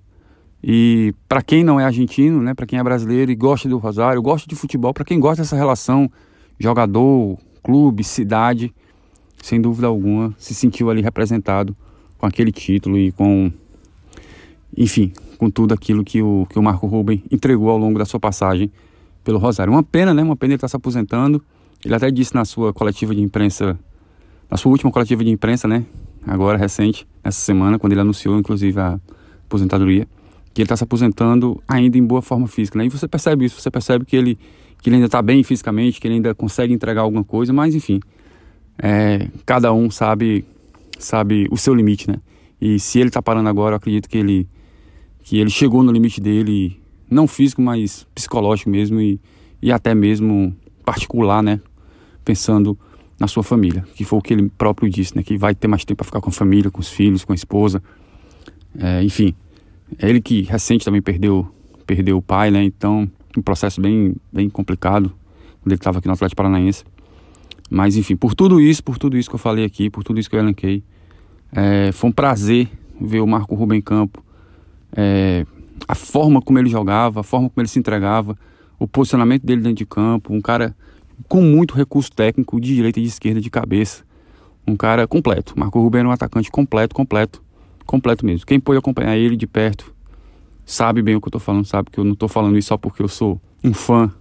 E 0.61 1.13
para 1.27 1.41
quem 1.41 1.63
não 1.63 1.79
é 1.79 1.85
argentino, 1.85 2.41
né, 2.41 2.53
para 2.53 2.65
quem 2.65 2.77
é 2.77 2.83
brasileiro 2.83 3.31
e 3.31 3.35
gosta 3.35 3.69
do 3.69 3.77
Rosário, 3.77 4.21
gosta 4.21 4.45
de 4.47 4.55
futebol, 4.55 4.93
para 4.93 5.05
quem 5.05 5.17
gosta 5.17 5.41
dessa 5.41 5.55
relação 5.55 6.11
jogador, 6.59 7.37
clube, 7.63 8.03
cidade, 8.03 8.73
sem 9.41 9.61
dúvida 9.61 9.87
alguma, 9.87 10.33
se 10.37 10.53
sentiu 10.53 10.89
ali 10.89 11.01
representado 11.01 11.75
com 12.17 12.25
aquele 12.25 12.51
título 12.51 12.97
e 12.97 13.11
com, 13.11 13.51
enfim, 14.77 15.11
com 15.37 15.49
tudo 15.49 15.73
aquilo 15.73 16.03
que 16.03 16.21
o, 16.21 16.45
que 16.49 16.59
o 16.59 16.61
Marco 16.61 16.85
Ruben 16.85 17.23
entregou 17.31 17.69
ao 17.69 17.77
longo 17.77 17.97
da 17.97 18.05
sua 18.05 18.19
passagem 18.19 18.71
pelo 19.23 19.39
Rosário. 19.39 19.71
Uma 19.71 19.83
pena, 19.83 20.13
né? 20.13 20.21
Uma 20.21 20.35
pena 20.35 20.51
ele 20.51 20.55
estar 20.57 20.65
tá 20.65 20.69
se 20.69 20.75
aposentando. 20.75 21.41
Ele 21.83 21.95
até 21.95 22.11
disse 22.11 22.35
na 22.35 22.43
sua 22.43 22.73
coletiva 22.73 23.15
de 23.15 23.21
imprensa, 23.21 23.79
na 24.51 24.57
sua 24.57 24.71
última 24.71 24.91
coletiva 24.91 25.23
de 25.23 25.29
imprensa, 25.29 25.67
né? 25.67 25.85
Agora, 26.27 26.57
recente, 26.57 27.07
essa 27.23 27.39
semana, 27.39 27.79
quando 27.79 27.93
ele 27.93 28.01
anunciou, 28.01 28.37
inclusive, 28.37 28.77
a 28.79 28.99
aposentadoria, 29.45 30.05
que 30.53 30.61
ele 30.61 30.65
está 30.65 30.75
se 30.75 30.83
aposentando 30.83 31.61
ainda 31.65 31.97
em 31.97 32.03
boa 32.03 32.21
forma 32.21 32.47
física, 32.47 32.77
né? 32.77 32.85
E 32.85 32.89
você 32.89 33.07
percebe 33.07 33.45
isso, 33.45 33.61
você 33.61 33.71
percebe 33.71 34.03
que 34.03 34.15
ele, 34.15 34.37
que 34.81 34.89
ele 34.89 34.97
ainda 34.97 35.05
está 35.05 35.21
bem 35.21 35.41
fisicamente, 35.41 36.01
que 36.01 36.07
ele 36.07 36.15
ainda 36.15 36.35
consegue 36.35 36.73
entregar 36.73 37.01
alguma 37.01 37.23
coisa, 37.23 37.53
mas 37.53 37.73
enfim, 37.73 38.01
é, 38.81 39.27
cada 39.45 39.73
um 39.73 39.91
sabe 39.91 40.45
sabe 40.97 41.47
o 41.51 41.57
seu 41.57 41.73
limite, 41.75 42.09
né? 42.09 42.17
E 42.61 42.79
se 42.79 42.99
ele 42.99 43.09
tá 43.09 43.21
parando 43.21 43.49
agora, 43.49 43.73
eu 43.73 43.77
acredito 43.77 44.09
que 44.09 44.17
ele 44.17 44.47
que 45.21 45.37
ele 45.37 45.49
chegou 45.49 45.83
no 45.83 45.91
limite 45.91 46.19
dele, 46.19 46.79
não 47.09 47.27
físico, 47.27 47.61
mas 47.61 48.07
psicológico 48.15 48.69
mesmo 48.69 48.99
e, 48.99 49.19
e 49.61 49.71
até 49.71 49.93
mesmo 49.93 50.55
particular, 50.83 51.43
né? 51.43 51.59
Pensando 52.23 52.77
na 53.19 53.27
sua 53.27 53.43
família, 53.43 53.85
que 53.95 54.05
foi 54.05 54.17
o 54.17 54.21
que 54.21 54.33
ele 54.33 54.49
próprio 54.49 54.89
disse, 54.89 55.15
né? 55.15 55.23
Que 55.23 55.37
vai 55.37 55.53
ter 55.53 55.67
mais 55.67 55.83
tempo 55.83 55.97
para 55.97 56.05
ficar 56.05 56.21
com 56.21 56.29
a 56.29 56.33
família, 56.33 56.71
com 56.71 56.79
os 56.79 56.89
filhos, 56.89 57.25
com 57.25 57.33
a 57.33 57.35
esposa, 57.35 57.83
é, 58.77 59.03
enfim. 59.03 59.35
É 59.97 60.09
ele 60.09 60.21
que 60.21 60.41
recente 60.43 60.85
também 60.85 61.01
perdeu 61.01 61.47
perdeu 61.85 62.17
o 62.17 62.21
pai, 62.21 62.49
né? 62.49 62.63
Então 62.63 63.09
um 63.37 63.41
processo 63.41 63.81
bem 63.81 64.15
bem 64.31 64.49
complicado 64.49 65.11
quando 65.61 65.71
ele 65.71 65.75
estava 65.75 65.99
aqui 65.99 66.07
no 66.07 66.13
Atlético 66.13 66.37
Paranaense. 66.37 66.85
Mas 67.69 67.95
enfim, 67.95 68.15
por 68.15 68.33
tudo 68.33 68.59
isso, 68.59 68.83
por 68.83 68.97
tudo 68.97 69.17
isso 69.17 69.29
que 69.29 69.35
eu 69.35 69.39
falei 69.39 69.65
aqui, 69.65 69.89
por 69.89 70.03
tudo 70.03 70.19
isso 70.19 70.29
que 70.29 70.35
eu 70.35 70.39
elenquei, 70.39 70.83
é, 71.51 71.91
foi 71.91 72.09
um 72.09 72.13
prazer 72.13 72.69
ver 72.99 73.21
o 73.21 73.27
Marco 73.27 73.55
Rubem 73.55 73.81
Campo, 73.81 74.23
é, 74.95 75.45
a 75.87 75.95
forma 75.95 76.41
como 76.41 76.59
ele 76.59 76.69
jogava, 76.69 77.21
a 77.21 77.23
forma 77.23 77.49
como 77.49 77.61
ele 77.61 77.67
se 77.67 77.79
entregava, 77.79 78.37
o 78.77 78.87
posicionamento 78.87 79.45
dele 79.45 79.61
dentro 79.61 79.77
de 79.77 79.85
campo, 79.85 80.33
um 80.33 80.41
cara 80.41 80.75
com 81.27 81.41
muito 81.41 81.75
recurso 81.75 82.11
técnico 82.11 82.59
de 82.59 82.75
direita 82.75 82.99
e 82.99 83.03
de 83.03 83.09
esquerda 83.09 83.41
de 83.41 83.49
cabeça, 83.49 84.03
um 84.65 84.75
cara 84.75 85.07
completo. 85.07 85.53
Marco 85.57 85.79
Rubem 85.81 85.99
era 85.99 86.09
um 86.09 86.11
atacante 86.11 86.49
completo, 86.49 86.95
completo, 86.95 87.41
completo 87.85 88.25
mesmo. 88.25 88.45
Quem 88.45 88.59
pôde 88.59 88.79
acompanhar 88.79 89.17
ele 89.17 89.35
de 89.35 89.47
perto 89.47 89.93
sabe 90.65 91.01
bem 91.01 91.15
o 91.15 91.21
que 91.21 91.27
eu 91.27 91.29
estou 91.29 91.41
falando, 91.41 91.65
sabe 91.65 91.89
que 91.91 91.99
eu 91.99 92.03
não 92.03 92.13
estou 92.13 92.29
falando 92.29 92.57
isso 92.57 92.69
só 92.69 92.77
porque 92.77 93.01
eu 93.01 93.07
sou 93.07 93.41
um 93.63 93.73
fã 93.73 94.11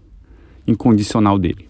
incondicional 0.66 1.38
dele. 1.38 1.67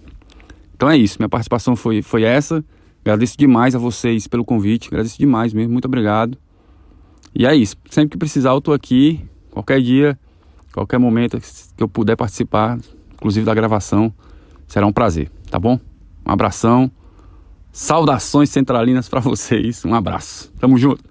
Então 0.79 0.89
é 0.89 0.97
isso, 0.97 1.17
minha 1.19 1.29
participação 1.29 1.75
foi, 1.75 2.03
foi 2.03 2.23
essa. 2.23 2.65
Agradeço 3.01 3.37
demais 3.37 3.75
a 3.75 3.81
vocês 3.81 4.29
pelo 4.29 4.45
convite, 4.45 4.87
agradeço 4.87 5.19
demais 5.19 5.53
mesmo, 5.53 5.73
muito 5.73 5.87
obrigado. 5.87 6.39
E 7.35 7.45
é 7.45 7.53
isso, 7.53 7.77
sempre 7.91 8.11
que 8.11 8.17
precisar 8.17 8.51
eu 8.51 8.61
tô 8.61 8.73
aqui, 8.73 9.29
qualquer 9.51 9.83
dia, 9.83 10.17
qualquer 10.73 10.99
momento 10.99 11.41
que 11.77 11.83
eu 11.83 11.89
puder 11.89 12.15
participar, 12.15 12.79
inclusive 13.13 13.45
da 13.45 13.53
gravação, 13.55 14.15
será 14.69 14.87
um 14.87 14.93
prazer, 14.93 15.29
tá 15.51 15.59
bom? 15.59 15.81
Um 16.25 16.31
abração, 16.31 16.89
saudações 17.73 18.49
centralinas 18.49 19.09
para 19.09 19.19
vocês, 19.21 19.85
um 19.85 19.97
abraço, 19.97 20.53
tamo 20.61 20.79
junto. 20.79 21.03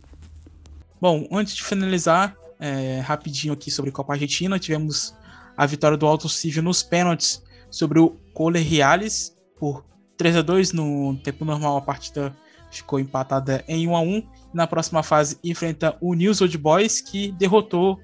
Bom, 1.02 1.28
antes 1.30 1.54
de 1.54 1.66
finalizar, 1.66 2.38
é, 2.58 3.02
rapidinho 3.02 3.54
aqui 3.54 3.70
sobre 3.70 3.92
Copa 3.92 4.14
Argentina, 4.14 4.58
tivemos 4.58 5.14
a 5.58 5.66
vitória 5.66 5.98
do 5.98 6.06
Alto 6.06 6.30
Civil 6.30 6.64
nos 6.64 6.82
pênaltis 6.82 7.44
sobre 7.70 8.00
o 8.00 8.12
Cole 8.34 8.60
Reales 8.62 9.36
por 9.60 9.86
3 10.18 10.38
a 10.38 10.42
2 10.42 10.74
no 10.74 11.16
tempo 11.24 11.46
normal. 11.46 11.78
A 11.78 11.82
partida 11.82 12.36
ficou 12.72 13.00
empatada 13.00 13.64
em 13.68 13.88
1 13.88 13.96
a 13.96 14.02
1 14.02 14.24
na 14.54 14.68
próxima 14.68 15.02
fase 15.02 15.38
enfrenta 15.44 15.98
o 16.02 16.14
News 16.14 16.42
Old 16.42 16.58
Boys 16.58 17.00
que 17.02 17.32
derrotou 17.34 18.00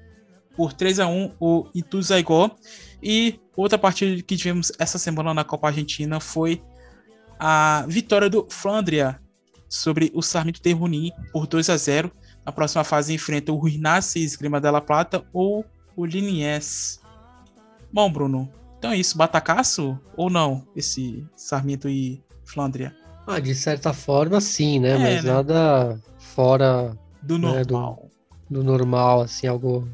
por 0.56 0.72
3 0.72 1.00
a 1.00 1.06
1 1.06 1.32
o 1.40 1.66
Ituzaingó. 1.74 2.50
E 3.02 3.40
outra 3.56 3.78
partida 3.78 4.22
que 4.22 4.36
tivemos 4.36 4.72
essa 4.78 4.98
semana 4.98 5.34
na 5.34 5.44
Copa 5.44 5.68
Argentina 5.68 6.20
foi 6.20 6.62
a 7.38 7.84
vitória 7.88 8.30
do 8.30 8.46
Flandria 8.48 9.20
sobre 9.68 10.10
o 10.14 10.22
Sarmiento 10.22 10.62
de 10.62 10.70
Junín 10.70 11.10
por 11.32 11.46
2 11.46 11.68
a 11.68 11.76
0 11.76 12.12
na 12.44 12.52
próxima 12.52 12.84
fase 12.84 13.14
enfrenta 13.14 13.52
o 13.52 13.56
Ruinácia 13.56 14.20
Esgrima 14.20 14.60
da 14.60 14.70
La 14.70 14.80
Plata 14.80 15.24
ou 15.32 15.64
o 15.96 16.04
Liniers. 16.04 17.00
Bom, 17.92 18.10
Bruno, 18.10 18.50
então 18.84 18.92
é 18.92 18.98
isso, 18.98 19.16
batacaço 19.16 19.98
ou 20.14 20.28
não, 20.28 20.68
esse 20.76 21.26
Sarmiento 21.34 21.88
e 21.88 22.22
Flandria? 22.44 22.94
Ah, 23.26 23.40
de 23.40 23.54
certa 23.54 23.94
forma 23.94 24.42
sim, 24.42 24.78
né? 24.78 24.90
É, 24.90 24.98
Mas 24.98 25.24
né? 25.24 25.32
nada 25.32 25.98
fora 26.18 26.94
do 27.22 27.38
né, 27.38 27.48
normal. 27.48 28.10
Do, 28.50 28.58
do, 28.58 28.62
normal, 28.62 29.22
assim, 29.22 29.46
algo 29.46 29.88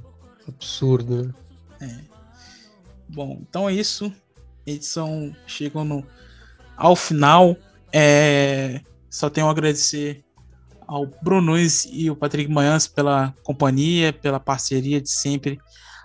absurdo, 0.48 1.32
né? 1.80 1.88
É. 1.88 2.00
Bom, 3.08 3.38
então 3.48 3.68
é 3.68 3.72
isso. 3.72 4.12
Edição 4.66 5.32
chegando 5.46 6.04
ao 6.76 6.96
final. 6.96 7.56
É... 7.92 8.80
Só 9.08 9.30
tenho 9.30 9.46
a 9.46 9.52
agradecer 9.52 10.24
ao 10.84 11.06
Brununes 11.22 11.86
e 11.88 12.10
o 12.10 12.16
Patrick 12.16 12.50
Manhãs 12.50 12.88
pela 12.88 13.32
companhia, 13.44 14.12
pela 14.12 14.40
parceria 14.40 15.00
de 15.00 15.10
sempre 15.10 15.60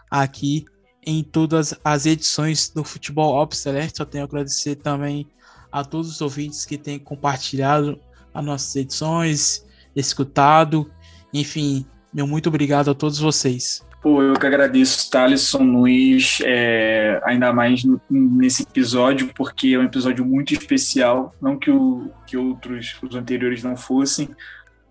aqui 0.07 0.66
em 1.06 1.23
todas 1.23 1.73
as 1.84 2.06
edições 2.06 2.69
do 2.69 2.84
Futebol 2.84 3.36
Ops 3.36 3.60
Celeste. 3.60 3.98
Só 3.98 4.06
tenho 4.06 4.23
a 4.23 4.27
agradecer 4.27 4.76
também 4.76 5.27
a 5.72 5.84
todos 5.84 6.10
os 6.10 6.22
ouvintes 6.22 6.65
que 6.65 6.77
têm 6.77 6.98
compartilhado 6.98 7.99
as 8.34 8.45
nossas 8.45 8.76
edições, 8.76 9.65
escutado. 9.95 10.90
Enfim, 11.34 11.86
meu 12.14 12.26
muito 12.26 12.48
obrigado 12.49 12.91
a 12.91 12.95
todos 12.95 13.19
vocês. 13.19 13.86
Pô, 14.02 14.22
eu 14.22 14.36
que 14.36 14.45
agradeço, 14.45 15.10
Thaleson 15.10 15.64
Luiz, 15.64 16.40
é, 16.44 17.19
ainda 17.26 17.52
mais 17.52 17.84
nesse 18.07 18.61
episódio, 18.61 19.32
porque 19.36 19.69
é 19.69 19.80
um 19.80 19.84
episódio 19.84 20.23
muito 20.23 20.53
especial. 20.53 21.34
Não 21.41 21.57
que, 21.57 21.72
o, 21.72 22.11
que 22.27 22.38
outros, 22.38 22.95
os 23.02 23.15
anteriores 23.15 23.64
não 23.64 23.76
fossem, 23.76 24.30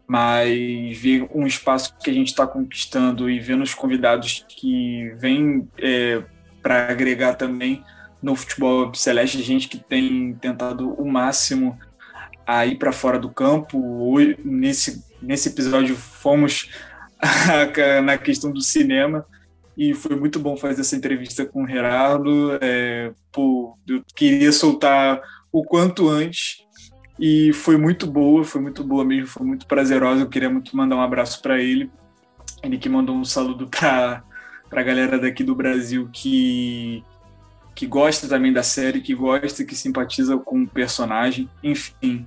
mas 0.06 0.98
ver 0.98 1.28
um 1.34 1.46
espaço 1.46 1.96
que 2.02 2.10
a 2.10 2.12
gente 2.12 2.28
está 2.28 2.46
conquistando 2.46 3.28
e 3.30 3.40
vendo 3.40 3.62
os 3.62 3.74
convidados 3.74 4.44
que 4.48 5.10
vêm 5.16 5.68
é, 5.78 6.22
para 6.62 6.88
agregar 6.88 7.34
também 7.34 7.82
no 8.22 8.34
futebol 8.34 8.92
celeste, 8.94 9.42
gente 9.42 9.68
que 9.68 9.78
tem 9.78 10.34
tentado 10.34 10.92
o 10.94 11.06
máximo 11.10 11.78
a 12.46 12.64
ir 12.66 12.76
para 12.76 12.92
fora 12.92 13.18
do 13.18 13.30
campo. 13.30 13.78
Hoje, 14.10 14.38
nesse, 14.44 15.04
nesse 15.20 15.48
episódio 15.48 15.94
fomos 15.94 16.70
na 18.02 18.18
questão 18.18 18.50
do 18.50 18.60
cinema 18.60 19.26
e 19.76 19.92
foi 19.92 20.16
muito 20.16 20.38
bom 20.38 20.56
fazer 20.56 20.82
essa 20.82 20.96
entrevista 20.96 21.44
com 21.44 21.64
o 21.64 21.68
Gerardo. 21.68 22.58
É, 22.60 23.12
pô, 23.32 23.76
eu 23.86 24.02
queria 24.14 24.52
soltar 24.52 25.20
o 25.52 25.64
quanto 25.64 26.08
antes 26.08 26.63
e 27.18 27.52
foi 27.52 27.76
muito 27.76 28.06
boa, 28.06 28.44
foi 28.44 28.60
muito 28.60 28.82
boa 28.82 29.04
mesmo, 29.04 29.28
foi 29.28 29.46
muito 29.46 29.66
prazerosa. 29.66 30.22
Eu 30.22 30.28
queria 30.28 30.50
muito 30.50 30.76
mandar 30.76 30.96
um 30.96 31.02
abraço 31.02 31.40
para 31.40 31.60
ele. 31.60 31.90
Ele 32.62 32.78
que 32.78 32.88
mandou 32.88 33.16
um 33.16 33.24
saludo 33.24 33.68
para 33.68 34.22
a 34.70 34.82
galera 34.82 35.18
daqui 35.18 35.44
do 35.44 35.54
Brasil 35.54 36.08
que, 36.12 37.04
que 37.74 37.86
gosta 37.86 38.26
também 38.26 38.52
da 38.52 38.62
série, 38.62 39.00
que 39.00 39.14
gosta, 39.14 39.64
que 39.64 39.76
simpatiza 39.76 40.36
com 40.36 40.62
o 40.62 40.68
personagem. 40.68 41.48
Enfim, 41.62 42.26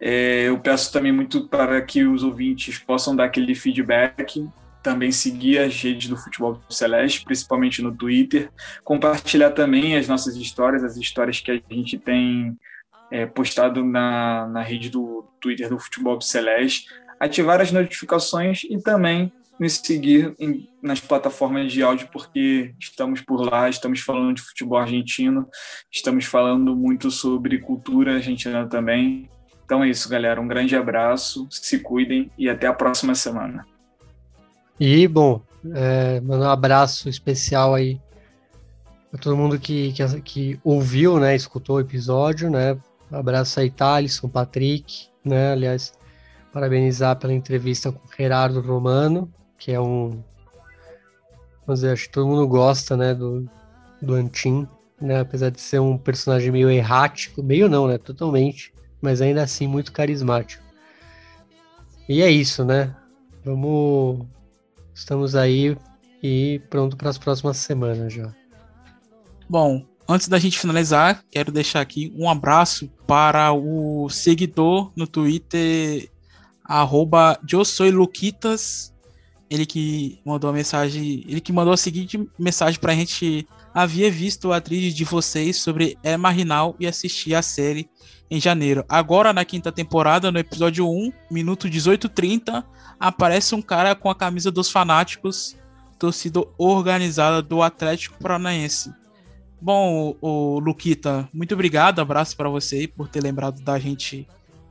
é, 0.00 0.48
eu 0.48 0.58
peço 0.60 0.92
também 0.92 1.12
muito 1.12 1.48
para 1.48 1.80
que 1.82 2.04
os 2.04 2.22
ouvintes 2.22 2.78
possam 2.78 3.16
dar 3.16 3.24
aquele 3.24 3.54
feedback, 3.54 4.48
também 4.80 5.10
seguir 5.10 5.58
as 5.58 5.82
redes 5.82 6.08
do 6.08 6.16
Futebol 6.16 6.60
Celeste, 6.70 7.24
principalmente 7.24 7.82
no 7.82 7.94
Twitter, 7.94 8.50
compartilhar 8.84 9.50
também 9.50 9.96
as 9.96 10.06
nossas 10.06 10.36
histórias, 10.36 10.84
as 10.84 10.96
histórias 10.96 11.40
que 11.40 11.50
a 11.50 11.74
gente 11.74 11.98
tem 11.98 12.56
é, 13.10 13.26
postado 13.26 13.84
na, 13.84 14.46
na 14.48 14.62
rede 14.62 14.90
do 14.90 15.24
Twitter 15.40 15.68
do 15.68 15.78
Futebol 15.78 16.20
Celeste, 16.20 16.86
ativar 17.18 17.60
as 17.60 17.72
notificações 17.72 18.62
e 18.64 18.78
também 18.80 19.32
nos 19.58 19.74
seguir 19.74 20.34
em, 20.38 20.66
nas 20.82 21.00
plataformas 21.00 21.70
de 21.70 21.82
áudio, 21.82 22.08
porque 22.10 22.74
estamos 22.80 23.20
por 23.20 23.42
lá, 23.42 23.68
estamos 23.68 24.00
falando 24.00 24.34
de 24.34 24.40
futebol 24.40 24.78
argentino, 24.78 25.46
estamos 25.92 26.24
falando 26.24 26.74
muito 26.74 27.10
sobre 27.10 27.58
cultura 27.58 28.14
argentina 28.14 28.66
também. 28.66 29.28
Então 29.62 29.84
é 29.84 29.90
isso, 29.90 30.08
galera. 30.08 30.40
Um 30.40 30.48
grande 30.48 30.74
abraço, 30.74 31.46
se 31.50 31.78
cuidem 31.78 32.30
e 32.38 32.48
até 32.48 32.66
a 32.66 32.72
próxima 32.72 33.14
semana. 33.14 33.66
E, 34.80 35.06
bom, 35.06 35.42
é, 35.74 36.20
mandar 36.22 36.46
um 36.46 36.52
abraço 36.52 37.10
especial 37.10 37.74
aí 37.74 38.00
para 39.10 39.20
todo 39.20 39.36
mundo 39.36 39.58
que, 39.58 39.92
que, 39.92 40.20
que, 40.22 40.60
ouviu, 40.64 41.18
né, 41.18 41.34
escutou 41.34 41.76
o 41.76 41.80
episódio, 41.80 42.48
né, 42.48 42.78
um 43.10 43.16
abraço 43.16 43.60
aí, 43.60 43.70
Thalisson, 43.70 44.28
Patrick, 44.28 45.08
né, 45.24 45.52
aliás, 45.52 45.92
parabenizar 46.52 47.16
pela 47.16 47.32
entrevista 47.32 47.90
com 47.90 48.06
o 48.06 48.10
Gerardo 48.16 48.60
Romano, 48.60 49.32
que 49.58 49.72
é 49.72 49.80
um, 49.80 50.22
vamos 51.66 51.80
dizer, 51.80 51.92
acho 51.92 52.04
que 52.04 52.12
todo 52.12 52.28
mundo 52.28 52.46
gosta, 52.46 52.96
né, 52.96 53.14
do, 53.14 53.48
do 54.00 54.14
Antin, 54.14 54.66
né, 55.00 55.20
apesar 55.20 55.50
de 55.50 55.60
ser 55.60 55.80
um 55.80 55.98
personagem 55.98 56.50
meio 56.50 56.70
errático, 56.70 57.42
meio 57.42 57.68
não, 57.68 57.86
né, 57.86 57.98
totalmente, 57.98 58.72
mas 59.00 59.20
ainda 59.20 59.42
assim 59.42 59.66
muito 59.66 59.92
carismático. 59.92 60.62
E 62.08 62.22
é 62.22 62.30
isso, 62.30 62.64
né, 62.64 62.94
vamos, 63.44 64.26
estamos 64.94 65.34
aí 65.34 65.76
e 66.22 66.60
pronto 66.70 66.96
para 66.96 67.10
as 67.10 67.18
próximas 67.18 67.56
semanas 67.56 68.12
já. 68.12 68.32
Bom, 69.48 69.84
antes 70.10 70.26
da 70.26 70.40
gente 70.40 70.58
finalizar, 70.58 71.22
quero 71.30 71.52
deixar 71.52 71.80
aqui 71.80 72.12
um 72.16 72.28
abraço 72.28 72.90
para 73.06 73.52
o 73.52 74.08
seguidor 74.10 74.90
no 74.96 75.06
Twitter, 75.06 76.10
arroba 76.64 77.38
Luquitas, 77.92 78.92
ele 79.48 79.64
que 79.64 80.20
mandou 80.24 80.50
a 80.50 80.52
mensagem, 80.52 81.24
ele 81.28 81.40
que 81.40 81.52
mandou 81.52 81.72
a 81.72 81.76
seguinte 81.76 82.28
mensagem 82.36 82.80
para 82.80 82.92
a 82.92 82.96
gente 82.96 83.46
havia 83.72 84.10
visto 84.10 84.52
a 84.52 84.56
atriz 84.56 84.92
de 84.92 85.04
vocês 85.04 85.58
sobre 85.58 85.96
Emma 86.02 86.30
Rinal 86.30 86.74
e 86.80 86.88
assisti 86.88 87.32
a 87.32 87.40
série 87.40 87.88
em 88.28 88.40
janeiro. 88.40 88.84
Agora, 88.88 89.32
na 89.32 89.44
quinta 89.44 89.70
temporada, 89.70 90.32
no 90.32 90.40
episódio 90.40 90.88
1, 90.88 91.12
minuto 91.30 91.68
18:30, 91.68 92.64
aparece 92.98 93.54
um 93.54 93.62
cara 93.62 93.94
com 93.94 94.10
a 94.10 94.14
camisa 94.14 94.50
dos 94.50 94.72
fanáticos, 94.72 95.56
torcida 96.00 96.42
organizada 96.58 97.40
do 97.40 97.62
Atlético 97.62 98.18
Paranaense. 98.18 98.92
Bom, 99.60 100.16
o, 100.22 100.58
Luquita, 100.58 101.28
muito 101.34 101.52
obrigado, 101.52 102.00
abraço 102.00 102.34
para 102.34 102.48
você 102.48 102.76
aí 102.76 102.88
por 102.88 103.08
ter 103.08 103.22
lembrado 103.22 103.60
da 103.60 103.78
gente 103.78 104.26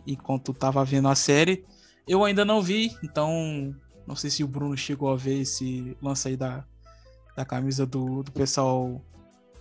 enquanto 0.08 0.52
tava 0.52 0.84
vendo 0.84 1.08
a 1.08 1.14
série. 1.14 1.64
Eu 2.08 2.24
ainda 2.24 2.44
não 2.44 2.60
vi, 2.60 2.98
então 3.04 3.76
não 4.08 4.16
sei 4.16 4.32
se 4.32 4.44
o 4.44 4.48
Bruno 4.48 4.76
chegou 4.76 5.12
a 5.12 5.16
ver 5.16 5.42
esse 5.42 5.96
lance 6.02 6.30
aí 6.30 6.36
da, 6.36 6.64
da 7.38 7.46
camisa 7.46 7.86
do, 7.86 8.24
do 8.24 8.32
pessoal 8.32 9.00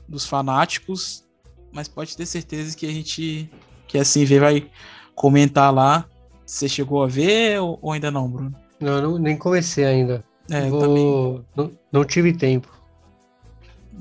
dos 0.09 0.25
fanáticos, 0.25 1.25
mas 1.71 1.89
pode 1.89 2.17
ter 2.17 2.25
certeza 2.25 2.75
que 2.75 2.87
a 2.87 2.91
gente, 2.91 3.51
que 3.87 3.99
assim 3.99 4.25
vê, 4.25 4.41
vai 4.41 4.71
comentar 5.15 5.75
lá. 5.75 6.07
Você 6.47 6.67
chegou 6.67 7.05
a 7.05 7.07
ver 7.07 7.61
ou, 7.61 7.79
ou 7.83 7.93
ainda 7.93 8.11
não, 8.11 8.31
Bruno? 8.31 8.55
Não, 8.81 9.03
não, 9.03 9.19
nem 9.19 9.37
comecei 9.37 9.85
ainda. 9.85 10.25
É, 10.51 10.71
Vou... 10.71 10.81
também. 10.81 11.45
Não, 11.55 11.79
não 11.93 12.05
tive 12.07 12.33
tempo 12.33 12.78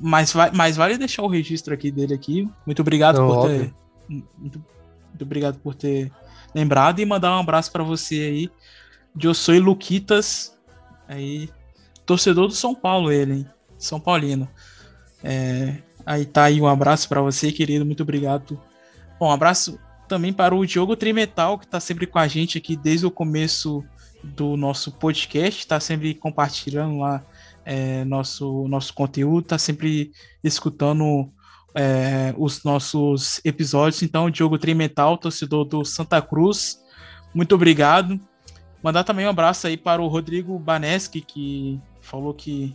mas, 0.00 0.32
vai, 0.32 0.50
mas 0.52 0.76
vale 0.76 0.98
deixar 0.98 1.22
o 1.22 1.28
registro 1.28 1.74
aqui 1.74 1.90
dele 1.90 2.14
aqui. 2.14 2.48
Muito 2.64 2.80
obrigado 2.80 3.18
Não, 3.18 3.26
por 3.28 3.36
óbvio. 3.38 3.58
ter. 3.58 3.74
Muito, 4.08 4.28
muito, 4.38 5.22
obrigado 5.22 5.58
por 5.58 5.74
ter 5.74 6.10
lembrado 6.54 7.00
e 7.00 7.06
mandar 7.06 7.36
um 7.36 7.40
abraço 7.40 7.70
para 7.70 7.82
você 7.82 8.14
aí. 8.14 8.50
Eu 9.20 9.34
sou 9.34 9.58
Luquitas, 9.58 10.56
aí, 11.06 11.50
torcedor 12.06 12.46
do 12.46 12.54
São 12.54 12.74
Paulo, 12.74 13.10
ele, 13.10 13.32
hein? 13.32 13.46
São 13.76 14.00
Paulino. 14.00 14.48
É, 15.22 15.78
aí 16.06 16.24
tá 16.24 16.44
aí 16.44 16.60
um 16.60 16.66
abraço 16.66 17.08
para 17.08 17.20
você, 17.20 17.50
querido. 17.50 17.84
Muito 17.84 18.02
obrigado. 18.02 18.60
Bom, 19.18 19.28
um 19.28 19.32
abraço 19.32 19.78
também 20.06 20.32
para 20.32 20.54
o 20.54 20.66
Diogo 20.66 20.96
Trimetal, 20.96 21.58
que 21.58 21.66
tá 21.66 21.80
sempre 21.80 22.06
com 22.06 22.18
a 22.18 22.26
gente 22.26 22.58
aqui 22.58 22.76
desde 22.76 23.06
o 23.06 23.10
começo 23.10 23.84
do 24.22 24.56
nosso 24.56 24.90
podcast, 24.92 25.66
tá 25.66 25.78
sempre 25.78 26.14
compartilhando 26.14 26.98
lá 26.98 27.22
é, 27.68 28.02
nosso, 28.06 28.66
nosso 28.66 28.94
conteúdo, 28.94 29.48
tá 29.48 29.58
sempre 29.58 30.10
escutando 30.42 31.30
é, 31.74 32.34
os 32.38 32.64
nossos 32.64 33.42
episódios. 33.44 34.02
Então, 34.02 34.30
Diogo 34.30 34.56
Trimental, 34.56 35.18
torcedor 35.18 35.66
do 35.66 35.84
Santa 35.84 36.22
Cruz, 36.22 36.82
muito 37.34 37.54
obrigado. 37.54 38.18
Mandar 38.82 39.04
também 39.04 39.26
um 39.26 39.28
abraço 39.28 39.66
aí 39.66 39.76
para 39.76 40.00
o 40.00 40.08
Rodrigo 40.08 40.58
Baneschi, 40.58 41.20
que 41.20 41.78
falou 42.00 42.32
que 42.32 42.74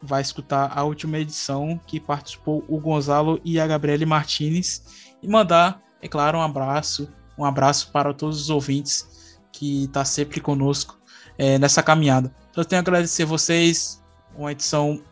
vai 0.00 0.22
escutar 0.22 0.72
a 0.74 0.82
última 0.82 1.18
edição, 1.18 1.78
que 1.86 2.00
participou 2.00 2.64
o 2.68 2.80
Gonzalo 2.80 3.38
e 3.44 3.60
a 3.60 3.66
Gabriele 3.66 4.06
Martinez. 4.06 5.12
E 5.22 5.28
mandar, 5.28 5.82
é 6.00 6.08
claro, 6.08 6.38
um 6.38 6.42
abraço, 6.42 7.12
um 7.36 7.44
abraço 7.44 7.92
para 7.92 8.14
todos 8.14 8.40
os 8.40 8.48
ouvintes 8.48 9.38
que 9.52 9.84
está 9.84 10.06
sempre 10.06 10.40
conosco 10.40 10.98
é, 11.36 11.58
nessa 11.58 11.82
caminhada. 11.82 12.34
Eu 12.56 12.64
tenho 12.64 12.80
a 12.80 12.82
agradecer 12.82 13.24
vocês, 13.24 14.02
uma 14.36 14.52
edição 14.52 15.02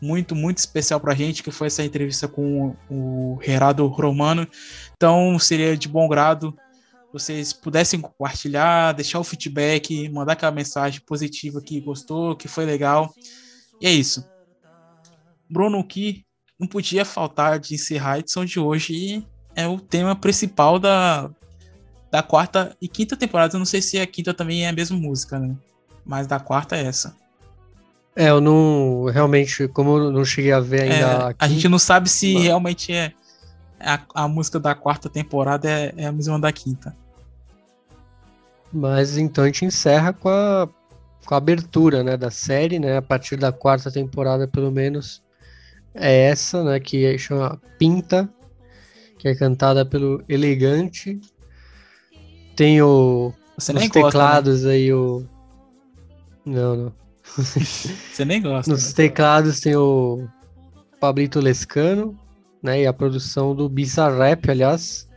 muito, 0.00 0.34
muito 0.34 0.58
especial 0.58 1.00
para 1.00 1.12
a 1.12 1.16
gente, 1.16 1.42
que 1.42 1.50
foi 1.50 1.66
essa 1.66 1.84
entrevista 1.84 2.28
com 2.28 2.76
o 2.90 3.38
Gerardo 3.42 3.86
Romano. 3.86 4.46
Então, 4.96 5.38
seria 5.38 5.76
de 5.76 5.88
bom 5.88 6.08
grado 6.08 6.54
vocês 7.14 7.52
pudessem 7.52 8.00
compartilhar, 8.00 8.90
deixar 8.90 9.20
o 9.20 9.24
feedback, 9.24 10.08
mandar 10.08 10.32
aquela 10.32 10.50
mensagem 10.50 11.00
positiva 11.06 11.62
que 11.62 11.80
gostou, 11.80 12.34
que 12.34 12.48
foi 12.48 12.64
legal. 12.64 13.14
E 13.80 13.86
é 13.86 13.90
isso. 13.92 14.28
Bruno, 15.48 15.78
o 15.78 15.86
que 15.86 16.26
não 16.58 16.66
podia 16.66 17.04
faltar 17.04 17.60
de 17.60 17.74
encerrar 17.74 18.14
a 18.14 18.18
edição 18.18 18.44
de 18.44 18.58
hoje 18.58 19.24
é 19.54 19.64
o 19.64 19.78
tema 19.78 20.16
principal 20.16 20.80
da, 20.80 21.30
da 22.10 22.20
quarta 22.20 22.76
e 22.82 22.88
quinta 22.88 23.16
temporada. 23.16 23.54
Eu 23.54 23.60
não 23.60 23.66
sei 23.66 23.80
se 23.80 23.96
a 24.00 24.06
quinta 24.08 24.34
também 24.34 24.64
é 24.64 24.68
a 24.68 24.72
mesma 24.72 24.98
música, 24.98 25.38
né? 25.38 25.56
Mas 26.04 26.26
da 26.26 26.38
quarta 26.38 26.76
é 26.76 26.84
essa. 26.84 27.16
É, 28.16 28.30
eu 28.30 28.40
não. 28.40 29.06
Realmente, 29.06 29.66
como 29.68 29.98
eu 29.98 30.12
não 30.12 30.24
cheguei 30.24 30.52
a 30.52 30.60
ver 30.60 30.82
ainda. 30.82 31.30
É, 31.30 31.34
a 31.38 31.48
gente 31.48 31.68
não 31.68 31.78
sabe 31.78 32.08
se 32.08 32.34
mas... 32.34 32.42
realmente 32.44 32.92
é. 32.92 33.12
A, 33.80 34.00
a, 34.14 34.28
música 34.28 34.58
da 34.58 34.74
quarta 34.74 35.10
temporada 35.10 35.68
é, 35.68 35.92
é, 35.96 36.06
a 36.06 36.12
mesma 36.12 36.38
da 36.38 36.50
quinta. 36.52 36.96
Mas 38.72 39.18
então 39.18 39.44
a 39.44 39.46
gente 39.46 39.64
encerra 39.64 40.12
com 40.12 40.28
a, 40.28 40.68
com 41.26 41.34
a 41.34 41.36
abertura 41.36 42.02
né, 42.02 42.16
da 42.16 42.30
série, 42.30 42.78
né? 42.78 42.96
A 42.96 43.02
partir 43.02 43.36
da 43.36 43.52
quarta 43.52 43.90
temporada, 43.90 44.46
pelo 44.46 44.70
menos. 44.70 45.22
É 45.92 46.28
essa, 46.28 46.64
né? 46.64 46.80
Que 46.80 47.16
chama 47.18 47.60
Pinta, 47.78 48.28
que 49.18 49.28
é 49.28 49.34
cantada 49.34 49.84
pelo 49.84 50.22
Elegante. 50.28 51.20
Tem 52.56 52.80
o. 52.80 53.32
Os 53.56 53.66
teclados 53.66 54.62
gosta, 54.62 54.68
né? 54.68 54.74
aí, 54.74 54.92
o 54.92 55.24
não, 56.44 56.76
não. 56.76 56.92
Você 57.24 58.24
nem 58.24 58.42
gosta. 58.42 58.70
Nos 58.70 58.88
né? 58.88 58.92
teclados 58.94 59.60
tem 59.60 59.74
o 59.74 60.28
Pablito 61.00 61.40
Lescano, 61.40 62.18
né? 62.62 62.82
E 62.82 62.86
a 62.86 62.92
produção 62.92 63.54
do 63.54 63.68
Bizarrap, 63.68 64.48
aliás. 64.48 65.08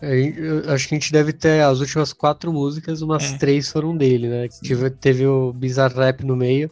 Eu 0.00 0.72
acho 0.72 0.86
que 0.86 0.94
a 0.94 0.98
gente 0.98 1.12
deve 1.12 1.32
ter 1.32 1.60
as 1.62 1.80
últimas 1.80 2.12
quatro 2.12 2.52
músicas, 2.52 3.02
umas 3.02 3.32
é. 3.32 3.38
três 3.38 3.70
foram 3.70 3.96
dele, 3.96 4.28
né? 4.28 4.48
Teve, 4.62 4.90
teve 4.90 5.26
o 5.26 5.52
Bizarrap 5.52 6.22
no 6.22 6.36
meio, 6.36 6.70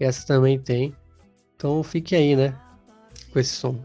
e 0.00 0.04
essa 0.04 0.26
também 0.26 0.58
tem. 0.58 0.94
Então 1.56 1.82
fique 1.82 2.16
aí, 2.16 2.34
né? 2.34 2.54
Com 3.32 3.38
esse 3.38 3.54
som. 3.54 3.78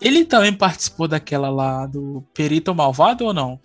Ele 0.00 0.24
também 0.24 0.52
participou 0.52 1.08
daquela 1.08 1.50
lá 1.50 1.86
do 1.86 2.24
Perito 2.32 2.74
Malvado 2.74 3.24
ou 3.24 3.34
não? 3.34 3.60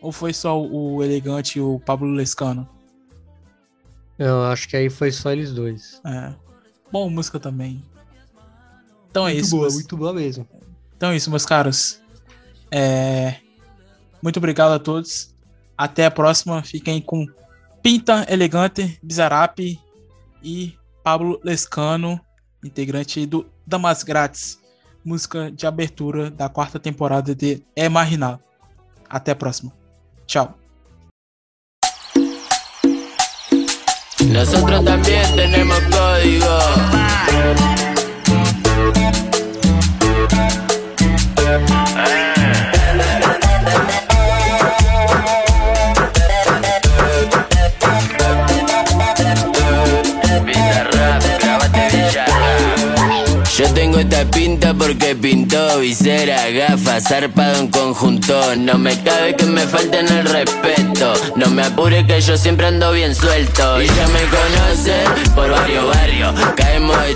Ou 0.00 0.12
foi 0.12 0.34
só 0.34 0.60
o 0.60 1.02
Elegante 1.02 1.58
e 1.58 1.62
o 1.62 1.80
Pablo 1.80 2.08
Lescano? 2.08 2.68
Eu 4.18 4.44
acho 4.44 4.68
que 4.68 4.76
aí 4.76 4.88
foi 4.88 5.10
só 5.10 5.32
eles 5.32 5.52
dois. 5.52 6.00
É. 6.06 6.32
Bom, 6.90 7.10
música 7.10 7.40
também. 7.40 7.82
Então 9.10 9.26
é 9.26 9.32
muito 9.32 9.38
é 9.38 9.40
isso. 9.42 9.50
Boa, 9.50 9.62
meus... 9.62 9.74
Muito 9.74 9.96
boa 9.96 10.12
mesmo. 10.12 10.48
Então 10.96 11.10
é 11.10 11.16
isso, 11.16 11.30
meus 11.30 11.44
caros. 11.44 12.00
É... 12.70 13.36
Muito 14.22 14.36
obrigado 14.36 14.72
a 14.72 14.78
todos. 14.78 15.34
Até 15.76 16.06
a 16.06 16.10
próxima. 16.10 16.62
Fiquem 16.62 17.00
com 17.00 17.26
Pinta 17.82 18.24
Elegante, 18.28 18.98
Bizarrap 19.02 19.58
e 20.42 20.74
Pablo 21.02 21.38
Lescano, 21.44 22.18
integrante 22.64 23.26
do 23.26 23.46
Damas 23.66 24.02
Grátis, 24.02 24.58
música 25.04 25.50
de 25.50 25.66
abertura 25.66 26.30
da 26.30 26.48
quarta 26.48 26.78
temporada 26.78 27.34
de 27.34 27.62
É 27.76 27.88
Marginal. 27.88 28.40
Até 29.08 29.32
a 29.32 29.36
próxima. 29.36 29.72
Tchau. 30.26 30.63
Nosotros 34.34 34.84
también 34.84 35.24
tenemos 35.36 35.78
código. 35.92 36.58
Yo 53.64 53.72
tengo 53.72 53.98
esta 53.98 54.24
pinta 54.30 54.74
porque 54.74 55.16
pintó 55.16 55.78
visera, 55.78 56.50
gafas, 56.50 57.04
zarpado 57.08 57.60
en 57.60 57.68
conjunto. 57.68 58.56
No 58.56 58.76
me 58.76 59.02
cabe 59.02 59.34
que 59.36 59.46
me 59.46 59.62
falten 59.62 60.06
el 60.06 60.26
respeto. 60.26 61.14
No 61.36 61.48
me 61.48 61.62
apure 61.62 62.06
que 62.06 62.20
yo 62.20 62.36
siempre 62.36 62.66
ando 62.66 62.92
bien 62.92 63.14
suelto. 63.14 63.80
Y 63.80 63.86
ya 63.86 64.06
me 64.08 64.20
conocen 64.28 65.34
por 65.34 65.50
varios 65.50 65.86
barrios. 65.86 66.34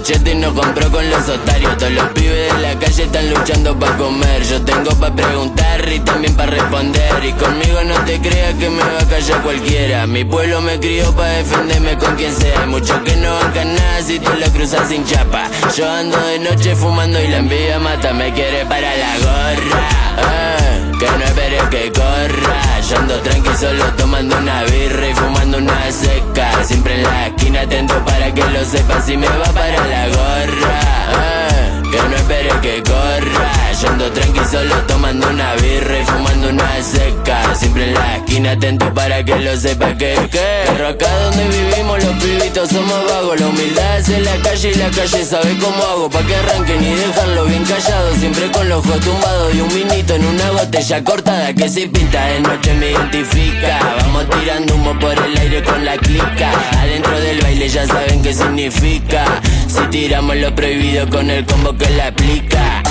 Chete 0.03 0.33
y 0.33 0.35
nos 0.37 0.53
compró 0.53 0.91
con 0.91 1.09
los 1.11 1.29
otarios. 1.29 1.77
Todos 1.77 1.93
los 1.93 2.09
pibes 2.11 2.55
de 2.55 2.63
la 2.63 2.79
calle 2.79 3.05
están 3.05 3.31
luchando 3.31 3.79
para 3.79 3.97
comer. 3.97 4.43
Yo 4.45 4.63
tengo 4.63 4.91
para 4.91 5.15
preguntar 5.15 5.93
y 5.93 6.01
también 6.01 6.35
para 6.35 6.53
responder. 6.53 7.25
Y 7.25 7.33
conmigo 7.33 7.83
no 7.85 7.95
te 8.05 8.21
creas 8.21 8.55
que 8.55 8.71
me 8.71 8.83
va 8.83 9.01
a 9.01 9.09
callar 9.09 9.43
cualquiera. 9.43 10.07
Mi 10.07 10.25
pueblo 10.25 10.61
me 10.61 10.79
crió 10.79 11.15
para 11.15 11.31
defenderme 11.31 11.99
con 11.99 12.15
quien 12.17 12.35
sea. 12.35 12.63
Hay 12.63 12.69
muchos 12.69 12.99
que 13.01 13.17
no 13.17 13.35
bancan 13.35 13.75
nada 13.75 14.03
si 14.03 14.19
tú 14.19 14.31
la 14.39 14.51
cruzas 14.51 14.89
sin 14.89 15.05
chapa. 15.05 15.51
Yo 15.77 15.91
ando 15.91 16.19
de 16.19 16.39
noche 16.39 16.75
fumando 16.77 17.21
y 17.23 17.29
la 17.29 17.39
envidia 17.39 17.79
mata, 17.79 18.13
me 18.13 18.33
quiere 18.33 18.65
para 18.67 18.97
la 18.97 19.19
gorra. 19.19 20.08
Eh, 20.21 20.93
que 20.99 21.07
no 21.07 21.25
espere 21.25 21.59
que 21.71 21.93
corra. 21.93 22.81
Yo 22.89 22.97
ando 22.99 23.21
tranqui 23.21 23.55
solo 23.59 23.85
tomando 23.97 24.37
una 24.37 24.63
birra 24.65 25.09
y 25.09 25.15
fumando 25.15 25.59
una 25.59 25.93
seca. 25.93 26.65
Siempre 26.65 26.95
en 26.95 27.03
la 27.03 27.27
esquina 27.29 27.61
atento 27.63 27.95
para 28.05 28.33
que 28.33 28.45
lo 28.45 28.65
sepa 28.65 29.01
si 29.03 29.17
me 29.17 29.29
va 29.29 29.53
para 29.53 29.87
la 29.87 30.09
gorra. 30.09 30.81
eh, 31.21 31.83
que 31.91 32.09
no 32.09 32.17
espere 32.17 32.51
que 32.63 32.83
corra. 32.83 33.68
Yo 33.81 33.89
ando 33.91 34.11
tranqui 34.11 34.41
solo 34.51 34.75
tomando 34.89 35.29
una 35.29 35.55
birra 35.55 36.01
y 36.01 36.05
fumando 36.05 36.49
una 36.49 36.83
seca. 36.83 37.55
Siempre 37.55 37.85
en 37.85 37.95
la 37.95 38.17
esquina 38.17 38.51
atento 38.51 38.93
para 38.93 39.25
que 39.25 39.39
lo 39.39 39.57
sepa 39.57 39.97
que 39.97 40.17
que. 40.33 40.65
Pero 40.67 40.89
acá 40.89 41.07
donde 41.23 41.47
vivimos 41.47 42.03
los 42.03 42.15
pibitos 42.15 42.71
somos 42.71 43.05
vagos. 43.09 43.39
La 43.39 43.47
humildad 43.47 43.99
es 43.99 44.09
en 44.09 44.25
la 44.25 44.37
calle 44.39 44.73
y 44.73 44.75
la 44.75 44.91
calle 44.91 45.25
sabe 45.25 45.57
cómo 45.59 45.81
hago. 45.85 46.11
Pa' 46.11 46.23
que 46.27 46.35
arranquen 46.35 46.83
y 46.83 46.93
dejarlo 46.93 47.45
bien 47.45 47.65
callado. 47.65 48.15
Siempre 48.17 48.51
con 48.51 48.69
los 48.69 48.85
ojos 48.85 48.99
tumbados 48.99 49.55
y 49.55 49.61
un 49.61 49.69
vinito 49.69 50.15
en 50.17 50.25
una 50.25 50.51
botella 50.51 51.05
cortada 51.05 51.55
que 51.55 51.69
si 51.69 51.87
pinta 51.87 52.27
de 52.27 52.41
noche 52.41 52.75
me 52.75 52.91
identifica. 52.91 53.79
Vamos 54.01 54.29
tirando 54.31 54.75
humo 54.75 54.99
por 54.99 55.13
el 55.13 55.39
aire 55.39 55.63
con 55.63 55.85
la 55.85 55.97
clica. 55.99 56.51
Adentro 56.81 57.21
del 57.21 57.41
baile 57.43 57.69
ya 57.69 57.87
saben 57.87 58.23
qué 58.23 58.35
significa. 58.35 59.25
Si 59.69 59.87
tiramos 59.91 60.35
lo 60.35 60.53
prohibido 60.53 61.09
con 61.09 61.31
el 61.31 61.47
combo 61.47 61.77
que 61.77 61.89
la 61.91 62.09
aplica. 62.09 62.83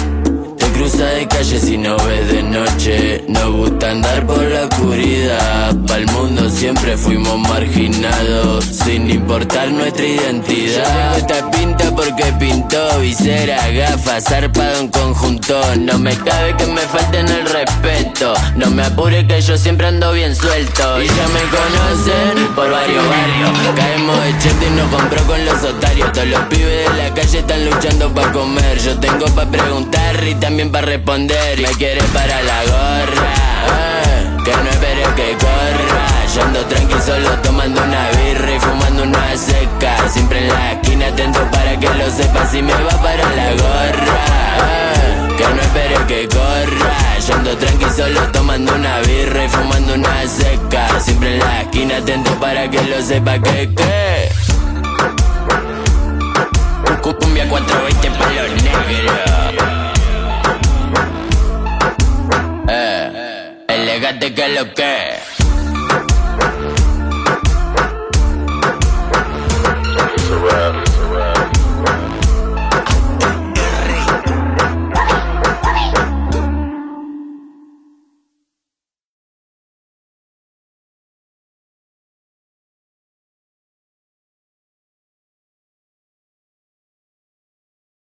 Cruza 0.77 1.05
de 1.05 1.27
calle 1.27 1.59
si 1.59 1.75
no 1.75 1.97
ves 1.97 2.31
de 2.31 2.43
noche. 2.43 3.25
Nos 3.27 3.51
gusta 3.51 3.89
andar 3.89 4.27
por 4.27 4.43
la 4.43 4.65
oscuridad. 4.65 5.75
Pa'l 5.87 6.05
mundo 6.11 6.47
siempre 6.51 6.95
fuimos 6.95 7.39
marginados. 7.39 8.63
Sin 8.65 9.09
importar 9.09 9.71
nuestra 9.71 10.05
identidad. 10.05 11.13
Yo 11.13 11.17
esta 11.17 11.49
pinta 11.49 11.95
porque 11.95 12.25
pintó 12.39 12.99
visera, 12.99 13.57
gafas, 13.71 14.25
zarpado 14.25 14.81
en 14.81 14.89
conjunto. 14.89 15.59
No 15.79 15.97
me 15.97 16.15
cabe 16.15 16.55
que 16.55 16.67
me 16.67 16.81
falten 16.81 17.27
el 17.27 17.49
respeto. 17.49 18.35
No 18.55 18.69
me 18.69 18.83
apure 18.83 19.25
que 19.25 19.41
yo 19.41 19.57
siempre 19.57 19.87
ando 19.87 20.13
bien 20.13 20.35
suelto. 20.35 21.01
Y 21.01 21.07
ya 21.07 21.27
me 21.29 21.41
conocen 21.57 22.47
por 22.55 22.69
varios 22.69 23.03
barrios. 23.09 23.75
Caemos 23.75 24.23
de 24.23 24.37
chete 24.37 24.67
y 24.67 24.75
nos 24.75 24.93
compró 24.93 25.23
con 25.25 25.43
los 25.43 25.63
otarios. 25.63 26.11
Todos 26.11 26.27
los 26.27 26.41
pibes 26.41 26.87
de 26.87 27.03
la 27.03 27.13
calle 27.15 27.39
están 27.39 27.65
luchando 27.65 28.13
para 28.13 28.31
comer. 28.31 28.79
Yo 28.79 28.99
tengo 28.99 29.25
para 29.33 29.49
preguntar 29.49 30.23
y 30.23 30.35
también 30.35 30.66
para 30.71 30.85
responder. 30.87 31.59
Me 31.61 31.69
quiere 31.75 32.01
para 32.13 32.41
la 32.41 32.63
gorra. 32.63 33.33
eh, 33.67 34.37
que 34.43 34.51
no 34.51 34.69
espere 34.69 35.03
que 35.15 35.37
corra. 35.37 36.05
Yo 36.33 36.41
ando 36.43 36.65
tranqui 36.65 37.01
solo 37.05 37.29
tomando 37.43 37.81
una 37.83 38.09
birra 38.11 38.55
y 38.55 38.59
fumando 38.59 39.03
una 39.03 39.37
seca. 39.37 40.09
Siempre 40.09 40.39
en 40.39 40.47
la 40.49 40.71
esquina 40.73 41.07
atento 41.07 41.39
para 41.51 41.77
que 41.79 41.89
lo 41.93 42.09
sepa 42.09 42.45
si 42.47 42.61
me 42.61 42.73
va 42.73 43.01
para 43.01 43.29
la 43.35 43.51
gorra. 43.53 44.17
eh, 44.63 45.35
que 45.37 45.43
no 45.43 45.61
espere 45.61 45.95
que 46.07 46.27
corra. 46.27 47.19
Yo 47.27 47.33
ando 47.35 47.57
tranqui 47.57 47.85
solo 47.95 48.21
tomando 48.31 48.73
una 48.75 48.99
birra 48.99 49.45
y 49.45 49.49
fumando 49.49 49.93
una 49.93 50.27
seca. 50.27 50.99
Siempre 50.99 51.33
en 51.33 51.39
la 51.39 51.61
esquina 51.61 51.97
atento 51.97 52.31
para 52.39 52.69
que 52.69 52.81
lo 52.83 53.01
sepa 53.01 53.39
que 53.39 53.73
que. 53.73 54.29
Cumbia 57.19 57.47
420 57.47 58.11
pa' 58.19 58.29
los 58.31 58.63
negros. 58.63 59.36
Elegante 63.97 64.31
que 64.31 64.47
lo 64.49 64.73
que. 64.75 65.36